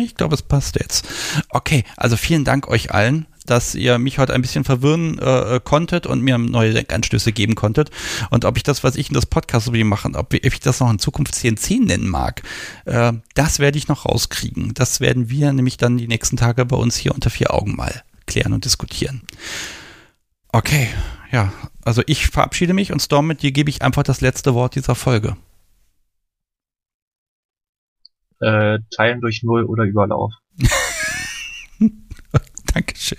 Ich 0.01 0.15
glaube, 0.17 0.35
es 0.35 0.43
passt 0.43 0.77
jetzt. 0.77 1.09
Okay, 1.49 1.85
also 1.97 2.17
vielen 2.17 2.45
Dank 2.45 2.69
euch 2.69 2.93
allen, 2.93 3.27
dass 3.47 3.75
ihr 3.75 3.99
mich 3.99 4.19
heute 4.19 4.35
ein 4.35 4.43
bisschen 4.43 4.65
verwirren 4.65 5.19
äh, 5.19 5.61
konntet 5.63 6.07
und 6.07 6.21
mir 6.21 6.39
neue 6.39 6.73
Denkanstöße 6.75 7.33
geben 7.33 7.55
konntet. 7.55 7.91
Und 8.31 8.45
ob 8.45 8.57
ich 8.57 8.63
das, 8.63 8.85
was 8.85 8.97
ich 8.97 9.09
in 9.09 9.15
das 9.15 9.27
Podcast 9.27 9.73
wie 9.73 9.85
machen, 9.85 10.15
ob 10.15 10.35
ich 10.35 10.61
das 10.61 10.81
noch 10.81 10.91
in 10.91 10.99
Zukunft 10.99 11.35
CNC 11.35 11.81
nennen 11.81 12.09
mag, 12.09 12.43
äh, 12.85 13.13
das 13.35 13.59
werde 13.59 13.79
ich 13.79 13.89
noch 13.89 14.05
rauskriegen. 14.05 14.75
Das 14.75 15.01
werden 15.01 15.31
wir 15.31 15.53
nämlich 15.53 15.77
dann 15.77 15.99
die 15.99 16.09
nächsten 16.09 16.37
Tage 16.37 16.65
bei 16.65 16.77
uns 16.77 16.97
hier 16.97 17.15
unter 17.15 17.31
vier 17.31 17.53
Augen 17.53 17.75
mal 17.75 18.03
klären 18.27 18.53
und 18.53 18.65
diskutieren. 18.65 19.23
Okay, 20.49 20.89
ja, 21.31 21.53
also 21.83 22.03
ich 22.07 22.27
verabschiede 22.27 22.75
mich 22.75 22.93
und 22.93 23.01
Storm, 23.01 23.27
mit 23.27 23.43
dir 23.43 23.53
gebe 23.53 23.71
ich 23.71 23.83
einfach 23.83 24.03
das 24.03 24.21
letzte 24.21 24.55
Wort 24.55 24.75
dieser 24.75 24.95
Folge 24.95 25.37
äh, 28.43 28.79
teilen 28.95 29.21
durch 29.21 29.43
Null 29.43 29.65
oder 29.65 29.85
Überlauf. 29.85 30.33
Dankeschön. 32.75 33.19